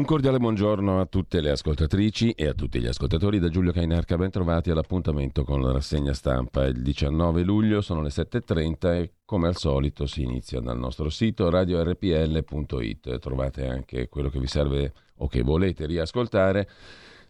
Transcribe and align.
Un 0.00 0.06
cordiale 0.06 0.38
buongiorno 0.38 0.98
a 0.98 1.04
tutte 1.04 1.42
le 1.42 1.50
ascoltatrici 1.50 2.30
e 2.30 2.46
a 2.46 2.54
tutti 2.54 2.80
gli 2.80 2.86
ascoltatori 2.86 3.38
da 3.38 3.50
Giulio 3.50 3.70
Cainarca, 3.70 4.16
ben 4.16 4.30
trovati 4.30 4.70
all'appuntamento 4.70 5.44
con 5.44 5.60
la 5.60 5.72
rassegna 5.72 6.14
stampa. 6.14 6.64
Il 6.64 6.80
19 6.80 7.42
luglio 7.42 7.82
sono 7.82 8.00
le 8.00 8.08
7.30 8.08 8.94
e 8.94 9.12
come 9.26 9.48
al 9.48 9.58
solito 9.58 10.06
si 10.06 10.22
inizia 10.22 10.60
dal 10.60 10.78
nostro 10.78 11.10
sito 11.10 11.50
radiorpl.it. 11.50 13.18
Trovate 13.18 13.66
anche 13.66 14.08
quello 14.08 14.30
che 14.30 14.38
vi 14.38 14.46
serve 14.46 14.94
o 15.16 15.28
che 15.28 15.42
volete 15.42 15.84
riascoltare 15.84 16.66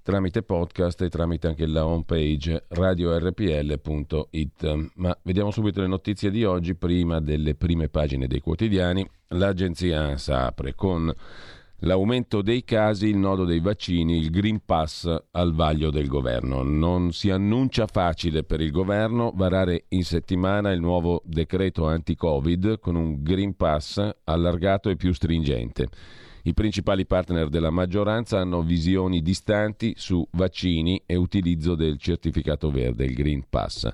tramite 0.02 0.42
podcast 0.44 1.02
e 1.02 1.08
tramite 1.08 1.48
anche 1.48 1.66
la 1.66 1.84
homepage 1.84 2.66
radiorpl.it. 2.68 3.80
Ma 4.94 5.18
vediamo 5.22 5.50
subito 5.50 5.80
le 5.80 5.88
notizie 5.88 6.30
di 6.30 6.44
oggi 6.44 6.76
prima 6.76 7.18
delle 7.18 7.56
prime 7.56 7.88
pagine 7.88 8.28
dei 8.28 8.38
quotidiani. 8.40 9.04
L'agenzia 9.30 10.02
ANSA 10.02 10.46
apre 10.46 10.76
con 10.76 11.12
L'aumento 11.84 12.42
dei 12.42 12.62
casi, 12.62 13.06
il 13.06 13.16
nodo 13.16 13.46
dei 13.46 13.60
vaccini, 13.60 14.18
il 14.18 14.28
Green 14.28 14.60
Pass 14.66 15.08
al 15.30 15.54
vaglio 15.54 15.90
del 15.90 16.08
governo. 16.08 16.62
Non 16.62 17.12
si 17.12 17.30
annuncia 17.30 17.86
facile 17.86 18.44
per 18.44 18.60
il 18.60 18.70
governo 18.70 19.32
varare 19.34 19.84
in 19.88 20.04
settimana 20.04 20.72
il 20.72 20.80
nuovo 20.80 21.22
decreto 21.24 21.86
anti-Covid 21.86 22.80
con 22.80 22.96
un 22.96 23.22
Green 23.22 23.56
Pass 23.56 24.06
allargato 24.24 24.90
e 24.90 24.96
più 24.96 25.14
stringente. 25.14 25.88
I 26.42 26.52
principali 26.52 27.06
partner 27.06 27.48
della 27.48 27.70
maggioranza 27.70 28.38
hanno 28.38 28.60
visioni 28.60 29.22
distanti 29.22 29.94
su 29.96 30.26
vaccini 30.32 31.02
e 31.06 31.16
utilizzo 31.16 31.74
del 31.76 31.98
certificato 31.98 32.70
verde, 32.70 33.06
il 33.06 33.14
Green 33.14 33.44
Pass 33.48 33.90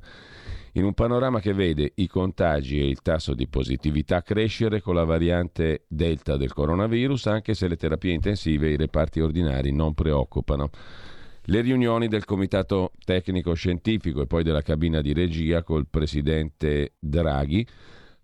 in 0.76 0.84
un 0.84 0.92
panorama 0.92 1.40
che 1.40 1.54
vede 1.54 1.92
i 1.96 2.06
contagi 2.06 2.80
e 2.80 2.86
il 2.86 3.00
tasso 3.00 3.32
di 3.32 3.48
positività 3.48 4.22
crescere 4.22 4.82
con 4.82 4.94
la 4.94 5.04
variante 5.04 5.84
Delta 5.88 6.36
del 6.36 6.52
coronavirus, 6.52 7.26
anche 7.26 7.54
se 7.54 7.66
le 7.66 7.76
terapie 7.76 8.12
intensive 8.12 8.68
e 8.68 8.72
i 8.72 8.76
reparti 8.76 9.20
ordinari 9.20 9.72
non 9.72 9.94
preoccupano. 9.94 10.68
Le 11.44 11.60
riunioni 11.62 12.08
del 12.08 12.24
Comitato 12.26 12.92
Tecnico 13.02 13.54
Scientifico 13.54 14.20
e 14.20 14.26
poi 14.26 14.42
della 14.42 14.62
cabina 14.62 15.00
di 15.00 15.14
regia 15.14 15.62
col 15.62 15.86
presidente 15.88 16.94
Draghi 16.98 17.66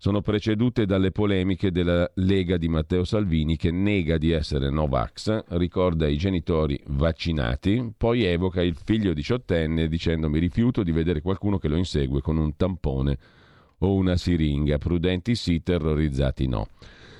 sono 0.03 0.19
precedute 0.19 0.85
dalle 0.85 1.11
polemiche 1.11 1.71
della 1.71 2.11
Lega 2.15 2.57
di 2.57 2.67
Matteo 2.67 3.05
Salvini 3.05 3.55
che 3.55 3.71
nega 3.71 4.17
di 4.17 4.31
essere 4.31 4.69
Novax, 4.69 5.45
ricorda 5.51 6.07
i 6.09 6.17
genitori 6.17 6.77
vaccinati, 6.87 7.93
poi 7.95 8.25
evoca 8.25 8.61
il 8.61 8.75
figlio 8.75 9.13
diciottenne 9.13 9.87
dicendo 9.87 10.29
mi 10.29 10.39
rifiuto 10.39 10.83
di 10.83 10.91
vedere 10.91 11.21
qualcuno 11.21 11.57
che 11.57 11.69
lo 11.69 11.77
insegue 11.77 12.19
con 12.19 12.35
un 12.35 12.57
tampone 12.57 13.17
o 13.77 13.93
una 13.93 14.17
siringa, 14.17 14.77
prudenti 14.77 15.35
sì, 15.35 15.63
terrorizzati 15.63 16.49
no. 16.49 16.67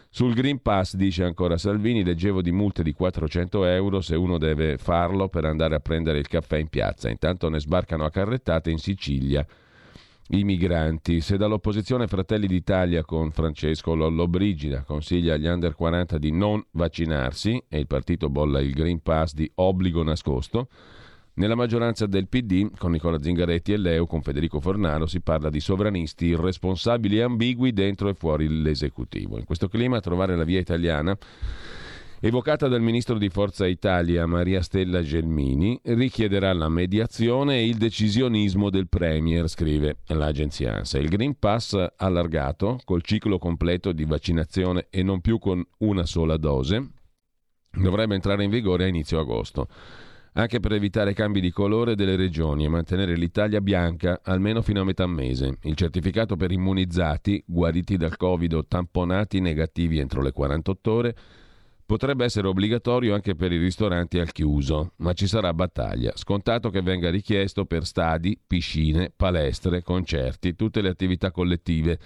Sul 0.09 0.33
Green 0.33 0.61
Pass, 0.61 0.95
dice 0.95 1.23
ancora 1.23 1.57
Salvini, 1.57 2.03
leggevo 2.03 2.41
di 2.41 2.51
multe 2.51 2.83
di 2.83 2.91
400 2.91 3.63
euro 3.63 4.01
se 4.01 4.17
uno 4.17 4.37
deve 4.37 4.77
farlo 4.77 5.29
per 5.29 5.45
andare 5.45 5.75
a 5.75 5.79
prendere 5.79 6.19
il 6.19 6.27
caffè 6.27 6.57
in 6.57 6.67
piazza. 6.67 7.09
Intanto 7.09 7.47
ne 7.47 7.61
sbarcano 7.61 8.03
a 8.03 8.11
carrettate 8.11 8.71
in 8.71 8.77
Sicilia 8.77 9.47
i 10.33 10.43
migranti. 10.43 11.21
Se 11.21 11.37
dall'opposizione 11.37 12.07
Fratelli 12.07 12.47
d'Italia 12.47 13.03
con 13.03 13.31
Francesco 13.31 13.93
Lollobrigida 13.93 14.83
consiglia 14.83 15.35
agli 15.35 15.45
under 15.45 15.75
40 15.75 16.17
di 16.17 16.31
non 16.31 16.63
vaccinarsi 16.71 17.63
e 17.67 17.79
il 17.79 17.87
partito 17.87 18.29
bolla 18.29 18.59
il 18.59 18.73
Green 18.73 19.01
Pass 19.01 19.33
di 19.33 19.49
obbligo 19.55 20.01
nascosto, 20.03 20.67
nella 21.35 21.55
maggioranza 21.55 22.05
del 22.05 22.27
PD, 22.27 22.69
con 22.77 22.91
Nicola 22.91 23.19
Zingaretti 23.19 23.73
e 23.73 23.77
Leo, 23.77 24.05
con 24.05 24.21
Federico 24.21 24.59
Fornaro, 24.59 25.07
si 25.07 25.19
parla 25.19 25.49
di 25.49 25.59
sovranisti 25.59 26.27
irresponsabili 26.27 27.17
e 27.17 27.23
ambigui 27.23 27.73
dentro 27.73 28.07
e 28.09 28.13
fuori 28.13 28.61
l'esecutivo. 28.61 29.39
In 29.39 29.43
questo 29.43 29.67
clima 29.67 29.99
trovare 29.99 30.35
la 30.35 30.43
via 30.43 30.59
italiana 30.59 31.17
evocata 32.25 32.69
dal 32.69 32.81
ministro 32.81 33.17
di 33.17 33.27
Forza 33.27 33.67
Italia 33.67 34.25
Maria 34.25 34.61
Stella 34.61 35.01
Gelmini, 35.01 35.77
richiederà 35.83 36.53
la 36.53 36.69
mediazione 36.69 37.57
e 37.57 37.67
il 37.67 37.75
decisionismo 37.75 38.69
del 38.69 38.87
Premier, 38.87 39.49
scrive 39.49 39.97
l'agenzia 40.07 40.75
ANSA. 40.75 40.99
Il 40.99 41.09
Green 41.09 41.37
Pass 41.37 41.75
allargato, 41.97 42.79
col 42.85 43.01
ciclo 43.01 43.37
completo 43.37 43.91
di 43.91 44.05
vaccinazione 44.05 44.87
e 44.89 45.03
non 45.03 45.19
più 45.19 45.37
con 45.37 45.61
una 45.79 46.05
sola 46.05 46.37
dose, 46.37 46.91
dovrebbe 47.69 48.15
entrare 48.15 48.45
in 48.45 48.49
vigore 48.49 48.85
a 48.85 48.87
inizio 48.87 49.19
agosto 49.19 49.67
anche 50.35 50.59
per 50.59 50.71
evitare 50.71 51.13
cambi 51.13 51.39
di 51.41 51.51
colore 51.51 51.93
delle 51.93 52.15
regioni 52.15 52.65
e 52.65 52.69
mantenere 52.69 53.15
l'Italia 53.15 53.61
bianca 53.61 54.21
almeno 54.23 54.63
fino 54.63 54.81
a 54.81 54.83
metà 54.83 55.05
mese. 55.05 55.57
Il 55.63 55.75
certificato 55.75 56.35
per 56.35 56.51
immunizzati, 56.51 57.43
guariti 57.45 57.97
dal 57.97 58.17
Covid 58.17 58.53
o 58.53 58.65
tamponati 58.65 59.39
negativi 59.41 59.99
entro 59.99 60.23
le 60.23 60.31
48 60.31 60.91
ore, 60.91 61.15
Potrebbe 61.85 62.23
essere 62.23 62.47
obbligatorio 62.47 63.13
anche 63.13 63.35
per 63.35 63.51
i 63.51 63.57
ristoranti 63.57 64.17
al 64.17 64.31
chiuso, 64.31 64.93
ma 64.97 65.13
ci 65.13 65.27
sarà 65.27 65.53
battaglia. 65.53 66.13
Scontato 66.15 66.69
che 66.69 66.81
venga 66.81 67.09
richiesto 67.09 67.65
per 67.65 67.85
stadi, 67.85 68.39
piscine, 68.45 69.11
palestre, 69.15 69.83
concerti, 69.83 70.55
tutte 70.55 70.81
le 70.81 70.89
attività 70.89 71.31
collettive. 71.31 71.99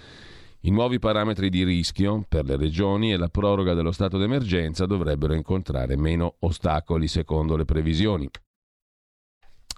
I 0.62 0.70
nuovi 0.70 0.98
parametri 0.98 1.48
di 1.48 1.62
rischio 1.62 2.24
per 2.28 2.44
le 2.44 2.56
regioni 2.56 3.12
e 3.12 3.16
la 3.16 3.28
proroga 3.28 3.74
dello 3.74 3.92
stato 3.92 4.18
d'emergenza 4.18 4.84
dovrebbero 4.84 5.34
incontrare 5.34 5.96
meno 5.96 6.34
ostacoli 6.40 7.06
secondo 7.06 7.56
le 7.56 7.64
previsioni. 7.64 8.28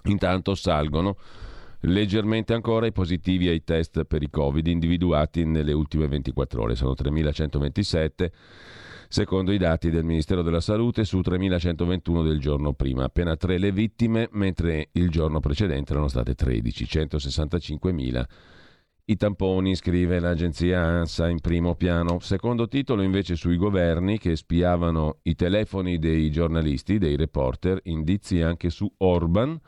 Intanto 0.05 0.55
salgono 0.55 1.15
leggermente 1.81 2.53
ancora 2.53 2.85
i 2.85 2.91
positivi 2.91 3.47
ai 3.47 3.63
test 3.63 4.03
per 4.05 4.23
i 4.23 4.29
Covid 4.29 4.65
individuati 4.67 5.45
nelle 5.45 5.73
ultime 5.73 6.07
24 6.07 6.61
ore, 6.61 6.75
sono 6.75 6.93
3127 6.93 8.31
secondo 9.11 9.51
i 9.51 9.57
dati 9.57 9.89
del 9.89 10.05
Ministero 10.05 10.41
della 10.41 10.61
Salute 10.61 11.03
su 11.03 11.19
3.121 11.19 12.23
del 12.23 12.39
giorno 12.39 12.71
prima, 12.71 13.03
appena 13.03 13.35
tre 13.35 13.57
le 13.57 13.73
vittime, 13.73 14.29
mentre 14.31 14.87
il 14.93 15.09
giorno 15.09 15.41
precedente 15.41 15.91
erano 15.91 16.07
state 16.07 16.33
13, 16.33 16.85
165.000. 16.85 18.23
I 19.03 19.17
tamponi, 19.17 19.75
scrive 19.75 20.19
l'agenzia 20.19 20.81
ANSA 20.81 21.27
in 21.27 21.41
primo 21.41 21.75
piano. 21.75 22.19
Secondo 22.19 22.69
titolo 22.69 23.01
invece 23.01 23.35
sui 23.35 23.57
governi 23.57 24.17
che 24.17 24.37
spiavano 24.37 25.17
i 25.23 25.35
telefoni 25.35 25.99
dei 25.99 26.31
giornalisti, 26.31 26.97
dei 26.97 27.17
reporter, 27.17 27.81
indizi 27.83 28.39
anche 28.39 28.69
su 28.69 28.89
Orban, 28.99 29.59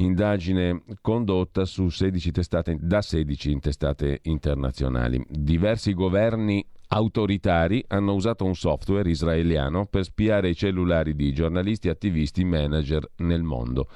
indagine 0.00 0.82
condotta 1.00 1.64
16 1.64 2.30
testate, 2.30 2.76
da 2.80 3.02
16 3.02 3.58
testate 3.58 4.20
internazionali. 4.22 5.24
Diversi 5.28 5.94
governi 5.94 6.64
autoritari 6.88 7.84
hanno 7.88 8.14
usato 8.14 8.44
un 8.44 8.54
software 8.54 9.08
israeliano 9.08 9.86
per 9.86 10.04
spiare 10.04 10.50
i 10.50 10.56
cellulari 10.56 11.14
di 11.14 11.32
giornalisti, 11.32 11.88
attivisti, 11.88 12.44
manager 12.44 13.08
nel 13.16 13.42
mondo. 13.42 13.88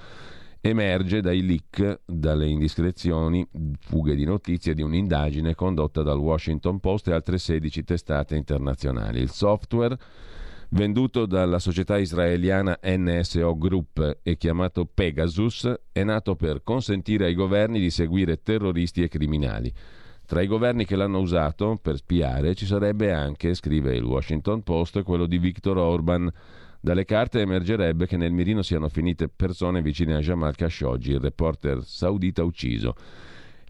Emerge 0.60 1.20
dai 1.20 1.44
leak, 1.44 2.00
dalle 2.06 2.46
indiscrezioni, 2.46 3.46
fughe 3.80 4.14
di 4.14 4.24
notizie 4.24 4.72
di 4.72 4.80
un'indagine 4.80 5.54
condotta 5.54 6.02
dal 6.02 6.18
Washington 6.18 6.80
Post 6.80 7.08
e 7.08 7.12
altre 7.12 7.36
16 7.36 7.84
testate 7.84 8.36
internazionali. 8.36 9.20
Il 9.20 9.30
software 9.30 9.98
venduto 10.70 11.26
dalla 11.26 11.58
società 11.58 11.98
israeliana 11.98 12.78
NSO 12.82 13.56
Group 13.56 14.18
e 14.22 14.36
chiamato 14.36 14.84
Pegasus, 14.86 15.72
è 15.92 16.02
nato 16.04 16.36
per 16.36 16.62
consentire 16.62 17.26
ai 17.26 17.34
governi 17.34 17.80
di 17.80 17.90
seguire 17.90 18.42
terroristi 18.42 19.02
e 19.02 19.08
criminali. 19.08 19.72
Tra 20.26 20.40
i 20.40 20.46
governi 20.46 20.86
che 20.86 20.96
l'hanno 20.96 21.20
usato 21.20 21.78
per 21.80 21.96
spiare 21.96 22.54
ci 22.54 22.64
sarebbe 22.64 23.12
anche, 23.12 23.52
scrive 23.54 23.94
il 23.94 24.04
Washington 24.04 24.62
Post, 24.62 25.02
quello 25.02 25.26
di 25.26 25.38
Viktor 25.38 25.76
Orban. 25.76 26.32
Dalle 26.80 27.04
carte 27.04 27.40
emergerebbe 27.40 28.06
che 28.06 28.16
nel 28.16 28.32
mirino 28.32 28.62
siano 28.62 28.88
finite 28.88 29.28
persone 29.28 29.82
vicine 29.82 30.14
a 30.14 30.20
Jamal 30.20 30.54
Khashoggi, 30.54 31.12
il 31.12 31.20
reporter 31.20 31.82
saudita 31.82 32.42
ucciso. 32.42 32.94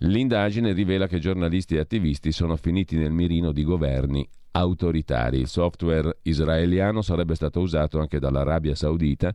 L'indagine 0.06 0.74
rivela 0.74 1.06
che 1.06 1.18
giornalisti 1.18 1.76
e 1.76 1.78
attivisti 1.78 2.30
sono 2.30 2.56
finiti 2.56 2.96
nel 2.96 3.10
mirino 3.10 3.52
di 3.52 3.64
governi 3.64 4.28
autoritari. 4.50 5.38
Il 5.38 5.46
software 5.46 6.18
israeliano 6.22 7.00
sarebbe 7.00 7.34
stato 7.34 7.60
usato 7.60 7.98
anche 7.98 8.18
dall'Arabia 8.18 8.74
Saudita 8.74 9.32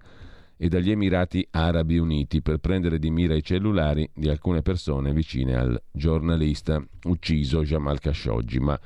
e 0.55 0.67
dagli 0.67 0.91
Emirati 0.91 1.47
Arabi 1.51 1.97
Uniti 1.97 2.43
per 2.43 2.57
prendere 2.59 2.99
di 2.99 3.09
mira 3.09 3.33
i 3.33 3.41
cellulari 3.41 4.07
di 4.13 4.29
alcune 4.29 4.61
persone 4.61 5.11
vicine 5.11 5.55
al 5.55 5.81
giornalista 5.91 6.79
ucciso 7.05 7.63
Jamal 7.63 7.99
Khashoggi, 7.99 8.59
ma 8.59 8.79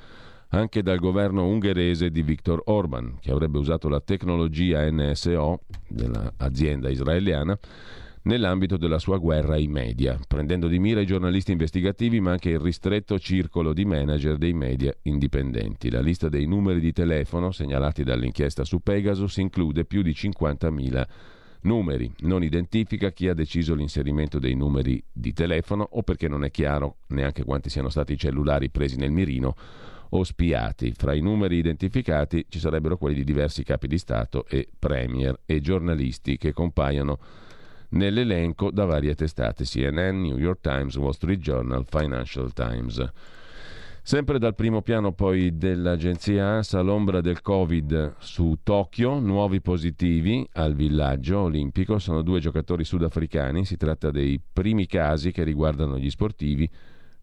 anche 0.49 0.83
dal 0.83 0.99
governo 0.99 1.45
ungherese 1.47 2.11
di 2.11 2.21
Viktor 2.21 2.61
Orban, 2.65 3.17
che 3.19 3.31
avrebbe 3.31 3.57
usato 3.57 3.89
la 3.89 3.99
tecnologia 3.99 4.89
NSO 4.89 5.63
dell'azienda 5.89 6.89
israeliana 6.89 7.59
nell'ambito 8.23 8.77
della 8.77 8.99
sua 8.99 9.17
guerra 9.17 9.55
ai 9.55 9.67
media, 9.67 10.19
prendendo 10.27 10.67
di 10.67 10.79
mira 10.79 11.01
i 11.01 11.05
giornalisti 11.05 11.51
investigativi 11.51 12.19
ma 12.19 12.31
anche 12.31 12.49
il 12.49 12.59
ristretto 12.59 13.19
circolo 13.19 13.73
di 13.73 13.85
manager 13.85 14.37
dei 14.37 14.53
media 14.53 14.93
indipendenti. 15.03 15.89
La 15.89 16.01
lista 16.01 16.29
dei 16.29 16.45
numeri 16.45 16.79
di 16.79 16.91
telefono 16.91 17.51
segnalati 17.51 18.03
dall'inchiesta 18.03 18.63
su 18.63 18.79
Pegasus 18.79 19.37
include 19.37 19.85
più 19.85 20.01
di 20.01 20.11
50.000 20.11 21.05
numeri, 21.63 22.11
non 22.21 22.43
identifica 22.43 23.11
chi 23.11 23.27
ha 23.27 23.33
deciso 23.33 23.73
l'inserimento 23.73 24.39
dei 24.39 24.55
numeri 24.55 25.01
di 25.11 25.33
telefono 25.33 25.87
o 25.91 26.03
perché 26.03 26.27
non 26.27 26.43
è 26.43 26.51
chiaro 26.51 26.97
neanche 27.07 27.43
quanti 27.43 27.69
siano 27.69 27.89
stati 27.89 28.13
i 28.13 28.17
cellulari 28.17 28.69
presi 28.69 28.97
nel 28.97 29.11
mirino 29.11 29.55
o 30.09 30.23
spiati. 30.23 30.91
Fra 30.91 31.13
i 31.13 31.21
numeri 31.21 31.57
identificati 31.57 32.45
ci 32.49 32.59
sarebbero 32.59 32.97
quelli 32.97 33.15
di 33.15 33.23
diversi 33.23 33.63
capi 33.63 33.87
di 33.87 33.97
Stato 33.97 34.45
e 34.47 34.67
premier 34.77 35.39
e 35.45 35.59
giornalisti 35.59 36.37
che 36.37 36.53
compaiono 36.53 37.17
nell'elenco 37.93 38.71
da 38.71 38.85
varie 38.85 39.15
testate 39.15 39.63
CNN, 39.63 40.21
New 40.21 40.37
York 40.37 40.61
Times, 40.61 40.95
Wall 40.95 41.11
Street 41.11 41.39
Journal, 41.39 41.85
Financial 41.87 42.51
Times. 42.53 43.11
Sempre 44.05 44.37
dal 44.37 44.53
primo 44.53 44.81
piano 44.81 45.13
poi 45.13 45.57
dell'agenzia 45.57 46.45
ANSA 46.45 46.81
l'ombra 46.81 47.21
del 47.21 47.41
Covid 47.41 48.15
su 48.17 48.57
Tokyo, 48.61 49.19
nuovi 49.19 49.61
positivi 49.61 50.45
al 50.53 50.75
villaggio 50.75 51.39
olimpico, 51.39 51.97
sono 51.99 52.21
due 52.21 52.41
giocatori 52.41 52.83
sudafricani, 52.83 53.63
si 53.63 53.77
tratta 53.77 54.11
dei 54.11 54.41
primi 54.51 54.87
casi 54.87 55.31
che 55.31 55.43
riguardano 55.43 55.97
gli 55.97 56.09
sportivi, 56.09 56.69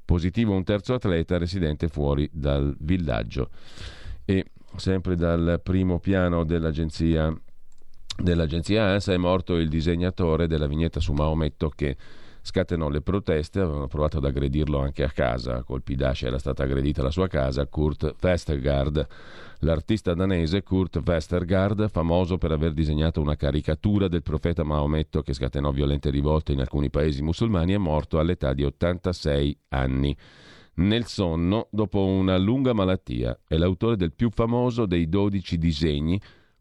positivo 0.02 0.54
un 0.54 0.64
terzo 0.64 0.94
atleta 0.94 1.36
residente 1.36 1.88
fuori 1.88 2.26
dal 2.32 2.74
villaggio. 2.80 3.50
E 4.24 4.46
sempre 4.76 5.16
dal 5.16 5.60
primo 5.62 5.98
piano 5.98 6.44
dell'agenzia, 6.44 7.30
dell'agenzia 8.22 8.84
ANSA 8.84 9.12
è 9.12 9.16
morto 9.16 9.56
il 9.56 9.68
disegnatore 9.68 10.46
della 10.46 10.66
vignetta 10.66 11.00
su 11.00 11.12
Maometto 11.12 11.70
che 11.70 11.96
scatenò 12.42 12.88
le 12.88 13.02
proteste, 13.02 13.60
avevano 13.60 13.86
provato 13.86 14.18
ad 14.18 14.24
aggredirlo 14.24 14.78
anche 14.78 15.02
a 15.02 15.10
casa, 15.10 15.56
a 15.56 15.62
colpi 15.62 15.94
d'ascia 15.94 16.26
era 16.26 16.38
stata 16.38 16.62
aggredita 16.62 17.02
la 17.02 17.10
sua 17.10 17.28
casa, 17.28 17.66
Kurt 17.66 18.14
Vestergaard. 18.18 19.06
L'artista 19.60 20.14
danese 20.14 20.62
Kurt 20.62 21.02
Vestergaard, 21.02 21.88
famoso 21.90 22.38
per 22.38 22.52
aver 22.52 22.72
disegnato 22.72 23.20
una 23.20 23.36
caricatura 23.36 24.08
del 24.08 24.22
profeta 24.22 24.64
Maometto 24.64 25.22
che 25.22 25.34
scatenò 25.34 25.70
violente 25.70 26.10
rivolte 26.10 26.52
in 26.52 26.60
alcuni 26.60 26.90
paesi 26.90 27.22
musulmani, 27.22 27.74
è 27.74 27.78
morto 27.78 28.18
all'età 28.18 28.54
di 28.54 28.64
86 28.64 29.58
anni. 29.68 30.16
Nel 30.72 31.04
sonno, 31.04 31.68
dopo 31.70 32.06
una 32.06 32.38
lunga 32.38 32.72
malattia, 32.72 33.38
è 33.46 33.56
l'autore 33.56 33.96
del 33.96 34.14
più 34.14 34.30
famoso 34.30 34.86
dei 34.86 35.08
12 35.08 35.58
disegni 35.58 36.18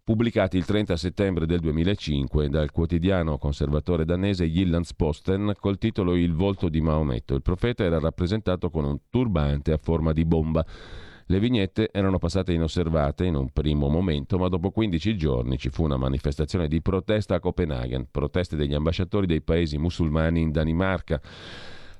pubblicati 0.09 0.57
il 0.57 0.65
30 0.65 0.97
settembre 0.97 1.45
del 1.45 1.59
2005 1.59 2.49
dal 2.49 2.71
quotidiano 2.71 3.37
conservatore 3.37 4.05
danese 4.05 4.49
Jyllandsposten 4.49 5.53
col 5.59 5.77
titolo 5.77 6.15
Il 6.15 6.33
volto 6.33 6.67
di 6.67 6.81
Maometto. 6.81 7.35
Il 7.35 7.43
profeta 7.43 7.83
era 7.83 7.99
rappresentato 7.99 8.71
con 8.71 8.85
un 8.85 8.97
turbante 9.11 9.71
a 9.71 9.77
forma 9.77 10.11
di 10.11 10.25
bomba. 10.25 10.65
Le 11.27 11.39
vignette 11.39 11.91
erano 11.91 12.17
passate 12.17 12.53
inosservate 12.53 13.25
in 13.25 13.35
un 13.35 13.51
primo 13.51 13.87
momento, 13.87 14.39
ma 14.39 14.47
dopo 14.47 14.71
15 14.71 15.15
giorni 15.15 15.59
ci 15.59 15.69
fu 15.69 15.83
una 15.83 15.97
manifestazione 15.97 16.67
di 16.67 16.81
protesta 16.81 17.35
a 17.35 17.39
Copenaghen, 17.39 18.07
proteste 18.09 18.55
degli 18.55 18.73
ambasciatori 18.73 19.27
dei 19.27 19.43
paesi 19.43 19.77
musulmani 19.77 20.41
in 20.41 20.51
Danimarca. 20.51 21.21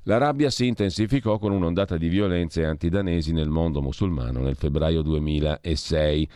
La 0.04 0.18
rabbia 0.18 0.50
si 0.50 0.66
intensificò 0.66 1.38
con 1.38 1.52
un'ondata 1.52 1.96
di 1.96 2.08
violenze 2.08 2.66
antidanesi 2.66 3.34
nel 3.34 3.50
mondo 3.50 3.84
musulmano 3.84 4.40
nel 4.40 4.56
febbraio 4.56 5.04
2006 5.04 6.30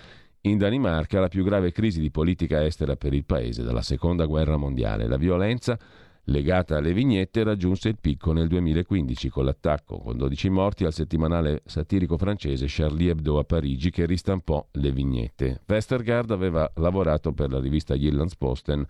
in 0.46 0.58
Danimarca 0.58 1.20
la 1.20 1.28
più 1.30 1.44
grave 1.44 1.72
crisi 1.72 2.02
di 2.02 2.12
politica 2.12 2.66
estera 2.66 2.96
per 2.96 3.14
il 3.14 3.24
paese 3.24 3.64
dalla 3.64 3.82
seconda 3.82 4.26
guerra 4.26 4.58
mondiale. 4.58 5.08
La 5.08 5.18
violenza 5.18 5.78
legata 6.26 6.78
alle 6.78 6.94
vignette 6.94 7.44
raggiunse 7.44 7.90
il 7.90 7.98
picco 8.00 8.34
nel 8.34 8.48
2015 8.48 9.30
con 9.30 9.46
l'attacco 9.46 10.00
con 10.00 10.18
12 10.18 10.50
morti 10.50 10.86
al 10.86 10.94
settimanale 10.94 11.62
satirico 11.66 12.18
francese 12.18 12.66
Charlie 12.68 13.12
Hebdo 13.12 13.40
a 13.40 13.44
Parigi 13.44 13.90
che 13.90 14.06
ristampò 14.06 14.66
le 14.72 14.92
vignette. 14.92 15.62
Westergaard 15.66 16.32
aveva 16.32 16.70
lavorato 16.76 17.32
per 17.32 17.50
la 17.50 17.60
rivista 17.60 17.96
Jyllandsposten 17.96 18.86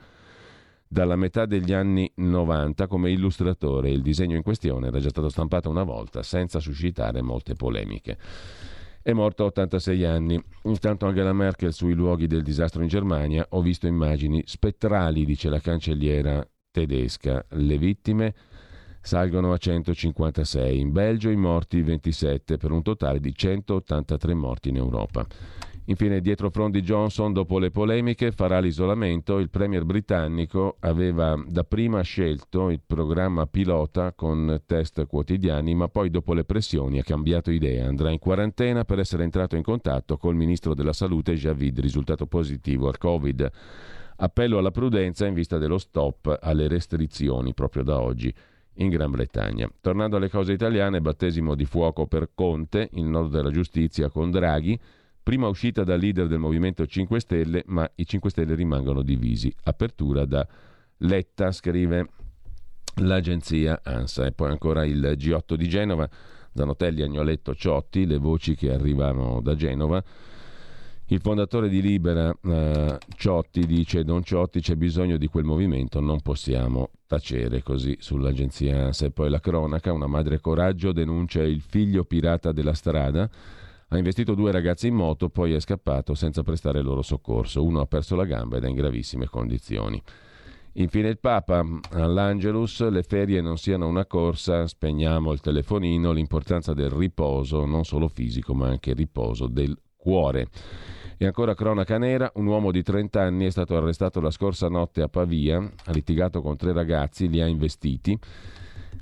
dalla 0.87 1.15
metà 1.15 1.45
degli 1.45 1.73
anni 1.73 2.11
90 2.15 2.87
come 2.87 3.11
illustratore. 3.11 3.91
Il 3.91 4.01
disegno 4.01 4.35
in 4.35 4.43
questione 4.43 4.87
era 4.87 4.99
già 4.99 5.09
stato 5.09 5.29
stampato 5.29 5.69
una 5.69 5.83
volta 5.83 6.23
senza 6.23 6.59
suscitare 6.59 7.21
molte 7.21 7.53
polemiche 7.53 8.17
è 9.03 9.11
morto 9.11 9.43
a 9.43 9.47
86 9.47 10.05
anni. 10.05 10.43
Intanto 10.63 11.05
Angela 11.05 11.33
Merkel 11.33 11.73
sui 11.73 11.93
luoghi 11.93 12.25
del 12.25 12.41
disastro 12.41 12.81
in 12.81 12.87
Germania 12.87 13.45
ho 13.49 13.61
visto 13.61 13.85
immagini 13.85 14.41
spettrali, 14.45 15.25
dice 15.25 15.49
la 15.49 15.59
cancelliera 15.59 16.47
tedesca. 16.71 17.45
Le 17.49 17.77
vittime 17.77 18.33
salgono 19.01 19.51
a 19.51 19.57
156, 19.57 20.79
in 20.79 20.93
Belgio 20.93 21.29
i 21.29 21.35
morti 21.35 21.81
27 21.81 22.57
per 22.57 22.71
un 22.71 22.81
totale 22.81 23.19
di 23.19 23.35
183 23.35 24.33
morti 24.33 24.69
in 24.69 24.77
Europa. 24.77 25.27
Infine, 25.87 26.21
dietro 26.21 26.49
Frondi 26.49 26.81
Johnson, 26.81 27.33
dopo 27.33 27.59
le 27.59 27.69
polemiche, 27.69 28.31
farà 28.31 28.59
l'isolamento. 28.59 29.39
Il 29.39 29.49
premier 29.49 29.83
britannico 29.83 30.77
aveva 30.79 31.37
dapprima 31.45 32.01
scelto 32.01 32.69
il 32.69 32.79
programma 32.85 33.47
pilota 33.47 34.13
con 34.13 34.61
test 34.65 35.05
quotidiani, 35.07 35.75
ma 35.75 35.89
poi 35.89 36.09
dopo 36.09 36.33
le 36.33 36.45
pressioni 36.45 36.99
ha 36.99 37.03
cambiato 37.03 37.51
idea. 37.51 37.85
Andrà 37.85 38.11
in 38.11 38.19
quarantena 38.19 38.85
per 38.85 38.99
essere 38.99 39.23
entrato 39.23 39.57
in 39.57 39.63
contatto 39.63 40.15
col 40.15 40.35
ministro 40.35 40.73
della 40.73 40.93
salute 40.93 41.35
Javid, 41.35 41.77
risultato 41.81 42.27
positivo 42.27 42.87
al 42.87 42.97
Covid. 42.97 43.51
Appello 44.15 44.59
alla 44.59 44.71
prudenza 44.71 45.25
in 45.25 45.33
vista 45.33 45.57
dello 45.57 45.77
stop 45.77 46.37
alle 46.41 46.69
restrizioni 46.69 47.53
proprio 47.53 47.83
da 47.83 47.99
oggi 47.99 48.33
in 48.75 48.87
Gran 48.87 49.11
Bretagna. 49.11 49.69
Tornando 49.81 50.15
alle 50.15 50.29
cose 50.29 50.53
italiane, 50.53 51.01
battesimo 51.01 51.55
di 51.55 51.65
fuoco 51.65 52.07
per 52.07 52.29
Conte, 52.33 52.89
il 52.93 53.03
nodo 53.03 53.27
della 53.27 53.51
giustizia 53.51 54.09
con 54.09 54.31
Draghi. 54.31 54.79
Prima 55.23 55.47
uscita 55.47 55.85
da 55.85 55.95
leader 55.95 56.27
del 56.27 56.37
Movimento 56.37 56.85
5 56.85 57.17
Stelle, 57.21 57.63
ma 57.67 57.89
i 57.95 58.05
5 58.05 58.29
Stelle 58.29 58.55
rimangono 58.55 59.01
divisi. 59.03 59.53
Apertura 59.63 60.25
da 60.25 60.45
Letta, 60.97 61.53
scrive 61.53 62.09
l'agenzia 62.95 63.79
ANSA. 63.81 64.25
E 64.25 64.33
poi 64.33 64.49
ancora 64.49 64.83
il 64.83 64.99
G8 65.17 65.53
di 65.53 65.69
Genova, 65.69 66.09
Zanotelli, 66.53 67.03
Agnoletto, 67.03 67.55
Ciotti, 67.55 68.05
le 68.05 68.17
voci 68.17 68.53
che 68.55 68.73
arrivano 68.73 69.39
da 69.39 69.55
Genova. 69.55 70.03
Il 71.05 71.21
fondatore 71.21 71.69
di 71.69 71.81
Libera, 71.81 72.29
eh, 72.43 72.97
Ciotti, 73.15 73.65
dice 73.65 74.03
Don 74.03 74.23
Ciotti 74.23 74.59
c'è 74.59 74.75
bisogno 74.75 75.15
di 75.15 75.27
quel 75.27 75.45
movimento, 75.45 76.01
non 76.01 76.19
possiamo 76.19 76.89
tacere 77.07 77.63
così 77.63 77.95
sull'agenzia 77.97 78.87
ANSA. 78.87 79.05
E 79.05 79.11
poi 79.11 79.29
la 79.29 79.39
cronaca, 79.39 79.93
una 79.93 80.07
madre 80.07 80.41
coraggio 80.41 80.91
denuncia 80.91 81.41
il 81.43 81.61
figlio 81.61 82.03
pirata 82.03 82.51
della 82.51 82.73
strada 82.73 83.29
ha 83.93 83.97
investito 83.97 84.33
due 84.33 84.51
ragazzi 84.51 84.87
in 84.87 84.95
moto, 84.95 85.29
poi 85.29 85.53
è 85.53 85.59
scappato 85.59 86.15
senza 86.15 86.41
prestare 86.41 86.81
loro 86.81 87.03
soccorso. 87.03 87.63
Uno 87.63 87.79
ha 87.79 87.85
perso 87.85 88.15
la 88.15 88.25
gamba 88.25 88.57
ed 88.57 88.63
è 88.63 88.67
in 88.67 88.75
gravissime 88.75 89.27
condizioni. 89.27 90.01
Infine 90.77 91.09
il 91.09 91.19
Papa, 91.19 91.63
all'Angelus, 91.91 92.89
le 92.89 93.03
ferie 93.03 93.39
non 93.41 93.57
siano 93.57 93.87
una 93.87 94.07
corsa, 94.07 94.65
spegniamo 94.65 95.31
il 95.31 95.41
telefonino, 95.41 96.11
l'importanza 96.11 96.73
del 96.73 96.89
riposo, 96.89 97.65
non 97.65 97.83
solo 97.83 98.07
fisico 98.07 98.55
ma 98.55 98.67
anche 98.67 98.93
riposo 98.93 99.45
del 99.45 99.77
cuore. 99.95 100.47
E 101.17 101.27
ancora 101.27 101.53
cronaca 101.53 101.99
nera, 101.99 102.31
un 102.35 102.47
uomo 102.47 102.71
di 102.71 102.81
30 102.81 103.21
anni 103.21 103.45
è 103.45 103.51
stato 103.51 103.77
arrestato 103.77 104.19
la 104.19 104.31
scorsa 104.31 104.67
notte 104.69 105.03
a 105.03 105.07
Pavia, 105.07 105.57
ha 105.57 105.91
litigato 105.91 106.41
con 106.41 106.57
tre 106.57 106.73
ragazzi, 106.73 107.29
li 107.29 107.39
ha 107.39 107.45
investiti 107.45 108.17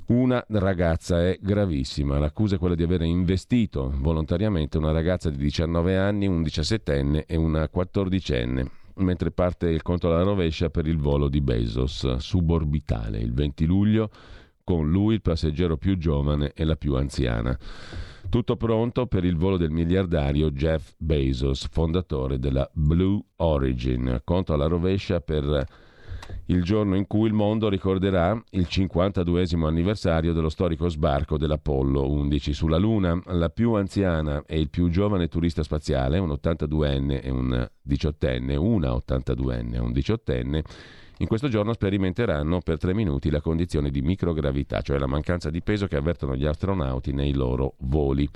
una 0.06 0.44
ragazza 0.48 1.22
è 1.22 1.38
gravissima. 1.40 2.18
L'accusa 2.18 2.56
è 2.56 2.58
quella 2.58 2.74
di 2.74 2.82
aver 2.82 3.02
investito 3.02 3.92
volontariamente 3.96 4.78
una 4.78 4.92
ragazza 4.92 5.30
di 5.30 5.36
19 5.36 5.96
anni, 5.96 6.26
un 6.26 6.42
17enne 6.42 7.24
e 7.26 7.36
una 7.36 7.68
14enne, 7.72 8.66
mentre 8.96 9.30
parte 9.30 9.68
il 9.68 9.82
conto 9.82 10.08
alla 10.08 10.22
rovescia 10.22 10.70
per 10.70 10.86
il 10.86 10.98
volo 10.98 11.28
di 11.28 11.40
Bezos 11.40 12.16
suborbitale 12.16 13.18
il 13.18 13.32
20 13.32 13.64
luglio, 13.64 14.10
con 14.64 14.90
lui 14.90 15.14
il 15.14 15.22
passeggero 15.22 15.76
più 15.76 15.96
giovane 15.96 16.52
e 16.54 16.64
la 16.64 16.76
più 16.76 16.94
anziana. 16.94 17.56
Tutto 18.28 18.56
pronto 18.56 19.06
per 19.06 19.24
il 19.24 19.36
volo 19.36 19.56
del 19.56 19.70
miliardario 19.70 20.50
Jeff 20.50 20.94
Bezos, 20.96 21.68
fondatore 21.70 22.38
della 22.38 22.68
Blue 22.72 23.20
Origin. 23.36 24.20
Conto 24.24 24.54
alla 24.54 24.66
rovescia 24.66 25.20
per 25.20 25.66
il 26.46 26.62
giorno 26.62 26.96
in 26.96 27.06
cui 27.06 27.26
il 27.26 27.32
mondo 27.32 27.68
ricorderà 27.68 28.40
il 28.50 28.66
52 28.66 29.46
anniversario 29.64 30.32
dello 30.32 30.48
storico 30.48 30.88
sbarco 30.88 31.38
dell'Apollo 31.38 32.10
11 32.10 32.52
sulla 32.52 32.78
Luna. 32.78 33.20
La 33.26 33.48
più 33.48 33.72
anziana 33.74 34.44
e 34.46 34.58
il 34.58 34.68
più 34.70 34.88
giovane 34.88 35.28
turista 35.28 35.62
spaziale, 35.62 36.18
un 36.18 36.30
82enne 36.30 37.22
e 37.22 37.30
un 37.30 37.68
18enne, 37.88 38.56
una 38.56 38.90
82enne 38.90 39.74
e 39.74 39.78
un 39.78 39.90
18enne, 39.90 40.62
in 41.18 41.28
questo 41.28 41.48
giorno 41.48 41.72
sperimenteranno 41.72 42.60
per 42.60 42.78
tre 42.78 42.94
minuti 42.94 43.30
la 43.30 43.40
condizione 43.40 43.90
di 43.90 44.02
microgravità, 44.02 44.80
cioè 44.80 44.98
la 44.98 45.06
mancanza 45.06 45.50
di 45.50 45.62
peso 45.62 45.86
che 45.86 45.96
avvertono 45.96 46.34
gli 46.34 46.46
astronauti 46.46 47.12
nei 47.12 47.32
loro 47.32 47.74
voli. 47.78 48.28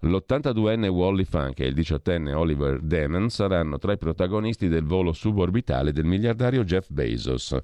L'82enne 0.00 0.88
Wally 0.88 1.24
Funk 1.24 1.60
e 1.60 1.66
il 1.66 1.74
18enne 1.74 2.34
Oliver 2.34 2.80
Damon 2.80 3.30
saranno 3.30 3.78
tra 3.78 3.92
i 3.92 3.98
protagonisti 3.98 4.68
del 4.68 4.84
volo 4.84 5.12
suborbitale 5.12 5.92
del 5.92 6.04
miliardario 6.04 6.64
Jeff 6.64 6.90
Bezos, 6.90 7.56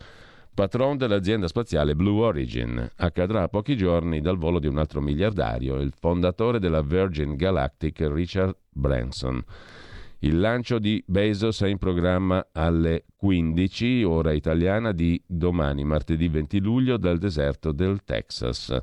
patron 0.55 0.97
dell'azienda 0.97 1.47
spaziale 1.47 1.95
Blue 1.95 2.25
Origin. 2.25 2.91
Accadrà 2.97 3.43
a 3.43 3.49
pochi 3.49 3.77
giorni 3.77 4.21
dal 4.21 4.39
volo 4.39 4.59
di 4.59 4.67
un 4.67 4.79
altro 4.79 5.03
miliardario, 5.03 5.77
il 5.77 5.93
fondatore 5.95 6.59
della 6.59 6.83
Virgin 6.83 7.37
Galactic 7.37 8.01
Richard 8.11 8.57
Branson. 8.71 9.45
Il 10.21 10.39
lancio 10.39 10.79
di 10.79 11.03
Bezos 11.05 11.63
è 11.63 11.67
in 11.67 11.79
programma 11.79 12.47
alle 12.53 13.07
15 13.17 14.05
ora 14.05 14.33
italiana 14.33 14.93
di 14.93 15.21
domani, 15.27 15.85
martedì 15.85 16.29
20 16.29 16.61
luglio, 16.61 16.97
dal 16.97 17.19
deserto 17.19 17.73
del 17.73 18.05
Texas. 18.05 18.81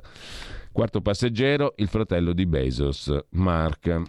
Quarto 0.72 1.00
passeggero, 1.00 1.74
il 1.78 1.88
fratello 1.88 2.32
di 2.32 2.46
Bezos, 2.46 3.12
Mark. 3.30 4.02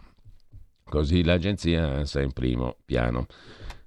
Così 0.83 1.23
l'agenzia 1.23 1.87
ANSA 1.87 2.21
in 2.21 2.33
primo 2.33 2.77
piano. 2.85 3.25